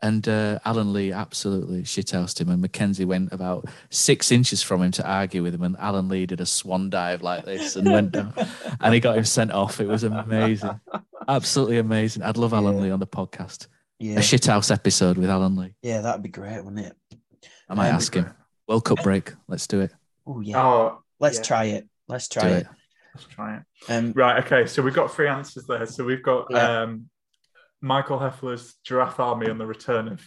And 0.00 0.28
uh, 0.28 0.60
Alan 0.64 0.92
Lee 0.92 1.12
absolutely 1.12 1.82
shithoused 1.82 2.40
him. 2.40 2.48
And 2.50 2.62
Mackenzie 2.62 3.04
went 3.04 3.32
about 3.32 3.64
six 3.90 4.30
inches 4.30 4.62
from 4.62 4.82
him 4.82 4.92
to 4.92 5.04
argue 5.10 5.42
with 5.42 5.54
him. 5.54 5.62
And 5.62 5.76
Alan 5.78 6.08
Lee 6.08 6.24
did 6.26 6.40
a 6.40 6.46
swan 6.46 6.88
dive 6.88 7.20
like 7.22 7.44
this 7.44 7.74
and 7.74 7.90
went 7.90 8.12
down. 8.12 8.32
And 8.80 8.94
he 8.94 9.00
got 9.00 9.18
him 9.18 9.24
sent 9.24 9.50
off. 9.50 9.80
It 9.80 9.88
was 9.88 10.04
amazing. 10.04 10.78
Absolutely 11.26 11.78
amazing. 11.78 12.22
I'd 12.22 12.36
love 12.36 12.52
Alan 12.52 12.76
Yeah. 12.76 12.82
Lee 12.82 12.90
on 12.92 13.00
the 13.00 13.06
podcast. 13.08 13.66
yeah, 13.98 14.14
A 14.16 14.20
shithouse 14.20 14.70
episode 14.70 15.18
with 15.18 15.30
Alan 15.30 15.56
Lee. 15.56 15.74
yeah. 15.82 16.00
That'd 16.00 16.22
be 16.22 16.28
great, 16.28 16.64
wouldn't 16.64 16.86
it? 16.86 16.96
I 17.68 17.74
might 17.74 17.88
ask 17.88 18.14
him. 18.14 18.32
World 18.68 18.84
Cup 18.84 19.02
break. 19.02 19.32
Let's 19.48 19.66
do 19.66 19.80
it. 19.80 19.92
Oh 20.26 20.40
yeah. 20.40 20.62
Oh, 20.62 21.02
Let's 21.18 21.38
yeah. 21.38 21.42
try 21.44 21.64
it. 21.64 21.88
Let's 22.06 22.28
try 22.28 22.46
it. 22.48 22.58
it. 22.60 22.66
let's 23.14 23.26
try 23.26 23.56
it. 23.56 23.62
Um, 23.92 24.12
Right. 24.12 24.44
Okay. 24.44 24.66
So 24.66 24.80
we've 24.80 24.94
got 24.94 25.12
three 25.12 25.26
answers 25.28 25.66
there. 25.66 25.84
So 25.86 26.04
we've 26.04 26.22
got 26.22 26.46
Yeah. 26.50 26.82
um, 26.82 27.08
Michael 27.80 28.18
Hefele's 28.18 28.74
Giraffe 28.84 29.20
Army 29.20 29.48
on 29.48 29.58
the 29.58 29.66
return 29.66 30.08
of 30.08 30.20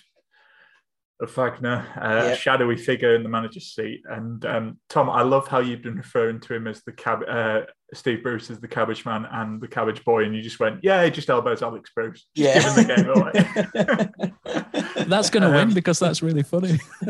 of 1.19 1.29
Wagner, 1.35 1.85
uh, 1.97 2.07
Yeah. 2.25 2.31
a 2.31 2.35
shadowy 2.35 2.75
figure 2.77 3.13
in 3.15 3.21
the 3.21 3.29
manager's 3.29 3.75
seat, 3.75 4.01
and 4.09 4.43
um, 4.43 4.79
Tom. 4.89 5.07
I 5.07 5.21
love 5.21 5.47
how 5.47 5.59
you've 5.59 5.83
been 5.83 5.95
referring 5.97 6.39
to 6.39 6.55
him 6.55 6.65
as 6.67 6.81
the 6.83 6.91
cab. 6.93 7.19
Uh, 7.29 7.61
Steve 7.93 8.23
Bruce 8.23 8.49
as 8.49 8.59
the 8.59 8.67
Cabbage 8.67 9.05
Man 9.05 9.27
and 9.31 9.61
the 9.61 9.67
Cabbage 9.67 10.03
Boy, 10.03 10.23
and 10.23 10.35
you 10.35 10.41
just 10.41 10.59
went, 10.59 10.79
"Yeah, 10.81 11.03
he 11.05 11.11
just 11.11 11.29
elbows 11.29 11.61
Alex 11.61 11.91
Bruce." 11.93 12.25
Just 12.35 12.55
Yeah. 12.55 12.75
giving 12.75 12.87
the 12.87 12.95
game 12.95 13.09
away. 14.97 15.03
That's 15.07 15.29
going 15.29 15.43
to 15.43 15.49
Um, 15.49 15.53
win 15.53 15.73
because 15.73 15.99
that's 15.99 16.21
really 16.23 16.43
funny. 16.43 16.79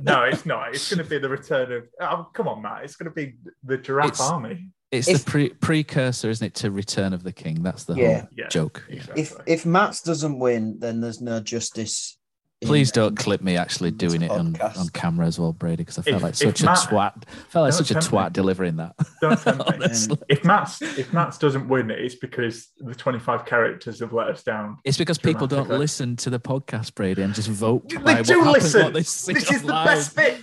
no, 0.00 0.22
it's 0.24 0.44
not. 0.46 0.68
It's 0.74 0.88
going 0.92 1.02
to 1.02 1.08
be 1.08 1.18
the 1.18 1.28
return 1.28 1.72
of. 1.72 1.84
Oh, 2.00 2.28
come 2.32 2.46
on, 2.48 2.62
Matt. 2.62 2.84
It's 2.84 2.96
going 2.96 3.10
to 3.10 3.14
be 3.14 3.34
the 3.64 3.78
Giraffe 3.78 4.08
It's- 4.12 4.20
Army. 4.30 4.68
It's 4.92 5.06
If- 5.08 5.24
the 5.24 5.30
pre- 5.30 5.48
precursor, 5.50 6.30
isn't 6.30 6.44
it, 6.46 6.54
to 6.56 6.70
Return 6.70 7.12
of 7.12 7.22
the 7.22 7.32
King? 7.32 7.62
That's 7.62 7.84
the 7.84 7.94
Yeah. 7.94 8.18
whole 8.20 8.28
Yeah. 8.36 8.48
joke. 8.48 8.84
Exactly. 8.88 9.22
if 9.22 9.32
if 9.46 9.64
Mats 9.66 10.02
doesn't 10.02 10.38
win, 10.38 10.78
then 10.80 11.00
there's 11.00 11.20
no 11.20 11.40
justice 11.40 12.16
Please 12.62 12.92
don't 12.92 13.16
clip 13.16 13.40
me 13.40 13.56
actually 13.56 13.90
doing 13.90 14.20
it 14.20 14.30
on, 14.30 14.54
on 14.60 14.88
camera 14.90 15.26
as 15.26 15.38
well, 15.38 15.50
Brady, 15.54 15.76
because 15.76 15.96
I 15.98 16.02
felt 16.02 16.16
If- 16.16 16.22
like 16.22 16.34
such 16.34 16.60
a 16.60 16.66
Matt- 16.66 16.78
twat. 16.80 17.22
Felt 17.48 17.64
like 17.64 17.72
such 17.72 17.90
a 17.90 17.94
tempt 17.94 18.12
me. 18.12 18.18
twat 18.18 18.32
delivering 18.34 18.76
that. 18.76 18.94
Don't 19.22 19.40
tempt 19.40 19.60
me. 19.60 19.64
Honestly. 19.76 20.18
if 20.28 20.44
Matt's 20.44 20.82
if 20.82 21.10
Matt's 21.10 21.38
doesn't 21.38 21.68
win, 21.68 21.90
it's 21.90 22.16
because 22.16 22.68
the 22.78 22.94
25 22.94 23.46
characters 23.46 24.00
have 24.00 24.12
let 24.12 24.26
us 24.28 24.42
down. 24.42 24.76
It's 24.84 24.98
because 24.98 25.16
people 25.16 25.46
don't 25.46 25.70
listen 25.70 26.16
to 26.16 26.28
the 26.28 26.38
podcast, 26.38 26.94
Brady, 26.94 27.22
and 27.22 27.32
just 27.32 27.48
vote. 27.48 27.88
They 27.88 27.96
by 27.96 28.20
do 28.20 28.40
what 28.40 28.46
happens, 28.48 28.64
listen. 28.74 28.82
what 28.82 28.92
they 28.92 29.02
see 29.04 29.32
This 29.32 29.50
is 29.50 29.62
the 29.62 29.68
online. 29.68 29.86
best 29.86 30.16
bit. 30.16 30.42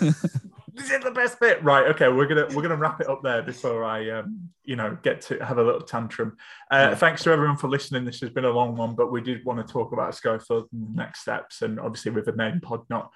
this 0.78 0.90
is 0.90 1.02
the 1.02 1.10
best 1.10 1.40
bit. 1.40 1.62
Right. 1.62 1.86
Okay. 1.88 2.08
We're 2.08 2.26
gonna 2.26 2.46
we're 2.54 2.62
gonna 2.62 2.76
wrap 2.76 3.00
it 3.00 3.08
up 3.08 3.22
there 3.22 3.42
before 3.42 3.84
I 3.84 4.10
um 4.10 4.48
you 4.64 4.76
know 4.76 4.96
get 5.02 5.20
to 5.22 5.44
have 5.44 5.58
a 5.58 5.62
little 5.62 5.82
tantrum. 5.82 6.36
Uh, 6.70 6.94
Thanks 6.94 7.22
to 7.24 7.30
everyone 7.30 7.56
for 7.56 7.68
listening. 7.68 8.04
This 8.04 8.20
has 8.20 8.30
been 8.30 8.44
a 8.44 8.50
long 8.50 8.76
one, 8.76 8.94
but 8.94 9.12
we 9.12 9.20
did 9.20 9.44
want 9.44 9.64
to 9.64 9.72
talk 9.72 9.92
about 9.92 10.14
Schofield 10.14 10.68
and 10.72 10.88
the 10.88 10.96
next 10.96 11.20
steps, 11.20 11.62
and 11.62 11.78
obviously 11.78 12.12
with 12.12 12.24
the 12.24 12.32
main 12.34 12.60
pod 12.60 12.84
not 12.88 13.10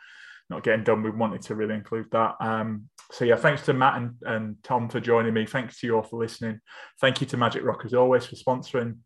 not 0.50 0.62
getting 0.62 0.84
done, 0.84 1.02
we 1.02 1.10
wanted 1.10 1.42
to 1.42 1.54
really 1.54 1.74
include 1.74 2.06
that. 2.12 2.34
Um, 2.40 2.88
so 3.10 3.24
yeah, 3.24 3.36
thanks 3.36 3.62
to 3.62 3.72
Matt 3.72 3.96
and, 3.96 4.14
and 4.22 4.56
Tom 4.62 4.88
for 4.88 5.00
joining 5.00 5.34
me. 5.34 5.46
Thanks 5.46 5.80
to 5.80 5.86
you 5.86 5.96
all 5.96 6.02
for 6.02 6.18
listening. 6.18 6.60
Thank 7.00 7.20
you 7.20 7.26
to 7.28 7.36
Magic 7.36 7.64
Rock 7.64 7.84
as 7.84 7.94
always 7.94 8.26
for 8.26 8.36
sponsoring. 8.36 8.98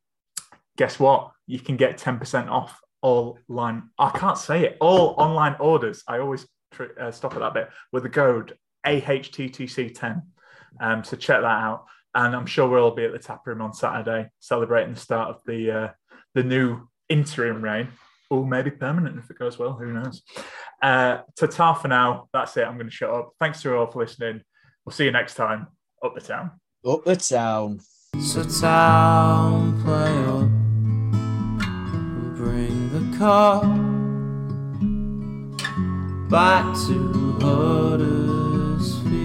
Guess 0.77 0.99
what? 0.99 1.31
You 1.47 1.59
can 1.59 1.77
get 1.77 1.99
10% 1.99 2.49
off 2.51 2.79
all 3.01 3.39
line. 3.49 3.91
I 3.99 4.11
can't 4.11 4.39
say 4.39 4.65
it. 4.65 4.77
All 4.81 5.15
online 5.19 5.57
orders. 5.61 6.03
I 6.07 6.19
always 6.19 6.47
uh, 7.01 7.11
stop 7.11 7.35
at 7.35 7.41
that 7.41 7.55
bit 7.55 7.69
with 7.93 8.03
the 8.03 8.09
code 8.09 8.57
AHTTC10. 8.87 10.23
Um, 10.81 11.05
so 11.05 11.17
check 11.17 11.41
that 11.41 11.45
out. 11.45 11.87
And 12.15 12.35
I'm 12.35 12.47
sure 12.47 12.69
we'll 12.69 12.85
all 12.85 12.91
be 12.93 13.05
at 13.05 13.13
the 13.13 13.19
tap 13.19 13.47
room 13.47 13.61
on 13.61 13.75
Saturday 13.75 14.31
celebrating 14.41 14.95
the 14.95 15.01
start 15.01 15.31
of 15.31 15.41
the 15.45 15.71
uh, 15.71 15.89
the 16.35 16.43
new 16.43 16.89
interim 17.09 17.63
reign. 17.63 17.89
Or 18.29 18.45
maybe 18.45 18.73
permanent 18.73 19.19
if 19.19 19.31
it 19.31 19.39
goes 19.39 19.59
well. 19.59 19.75
Who 19.75 19.93
knows? 19.93 20.23
Uh, 20.83 21.19
ta 21.39 21.75
for 21.75 21.89
now. 21.89 22.29
That's 22.33 22.57
it. 22.57 22.67
I'm 22.67 22.75
going 22.75 22.89
to 22.89 22.93
shut 22.93 23.11
up. 23.11 23.33
Thanks 23.39 23.63
to 23.63 23.69
you 23.69 23.77
all 23.77 23.87
for 23.87 24.03
listening. 24.03 24.43
We'll 24.85 24.93
see 24.93 25.05
you 25.05 25.13
next 25.13 25.35
time. 25.35 25.69
Up 26.05 26.15
the 26.15 26.21
town. 26.21 26.51
Up 26.85 27.05
the 27.05 27.17
town. 27.17 27.81
So 28.21 28.43
town 28.45 29.81
play 29.83 30.25
up, 30.25 30.49
bring 32.37 32.91
the 32.91 33.19
car 33.19 33.86
back 36.29 36.75
to 36.87 37.39
Huddersfield. 37.41 39.17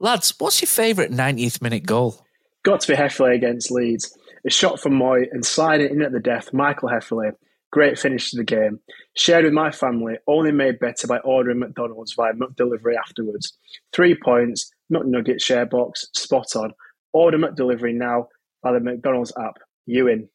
Lads, 0.00 0.34
what's 0.38 0.62
your 0.62 0.68
favourite 0.68 1.10
90th 1.10 1.60
minute 1.60 1.84
goal? 1.84 2.24
Got 2.62 2.80
to 2.82 2.92
be 2.92 2.96
Hefele 2.96 3.34
against 3.34 3.70
Leeds. 3.70 4.16
A 4.46 4.50
shot 4.50 4.80
from 4.80 4.92
Mooy 4.92 5.26
and 5.32 5.44
sliding 5.44 5.90
in 5.90 6.02
at 6.02 6.12
the 6.12 6.20
death, 6.20 6.52
Michael 6.52 6.88
Hefele. 6.88 7.32
Great 7.70 7.98
finish 7.98 8.30
to 8.30 8.36
the 8.36 8.44
game. 8.44 8.80
Shared 9.14 9.44
with 9.44 9.52
my 9.52 9.70
family, 9.70 10.16
only 10.26 10.52
made 10.52 10.78
better 10.78 11.06
by 11.06 11.18
ordering 11.18 11.58
McDonald's 11.58 12.14
via 12.14 12.32
McDelivery 12.32 12.94
afterwards. 12.96 13.58
Three 13.92 14.14
points, 14.14 14.70
McNugget 14.90 15.42
share 15.42 15.66
box, 15.66 16.06
spot 16.14 16.56
on. 16.56 16.72
Order 17.12 17.38
McDelivery 17.38 17.94
now 17.94 18.28
by 18.62 18.72
the 18.72 18.80
McDonald's 18.80 19.32
app. 19.38 19.58
You 19.86 20.08
in. 20.08 20.28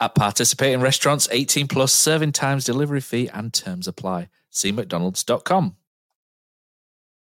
At 0.00 0.14
participating 0.14 0.80
restaurants, 0.80 1.28
18 1.30 1.68
plus 1.68 1.92
serving 1.92 2.32
times, 2.32 2.64
delivery 2.64 3.00
fee, 3.00 3.28
and 3.32 3.52
terms 3.52 3.88
apply. 3.88 4.28
See 4.50 4.72
McDonald's.com. 4.72 5.76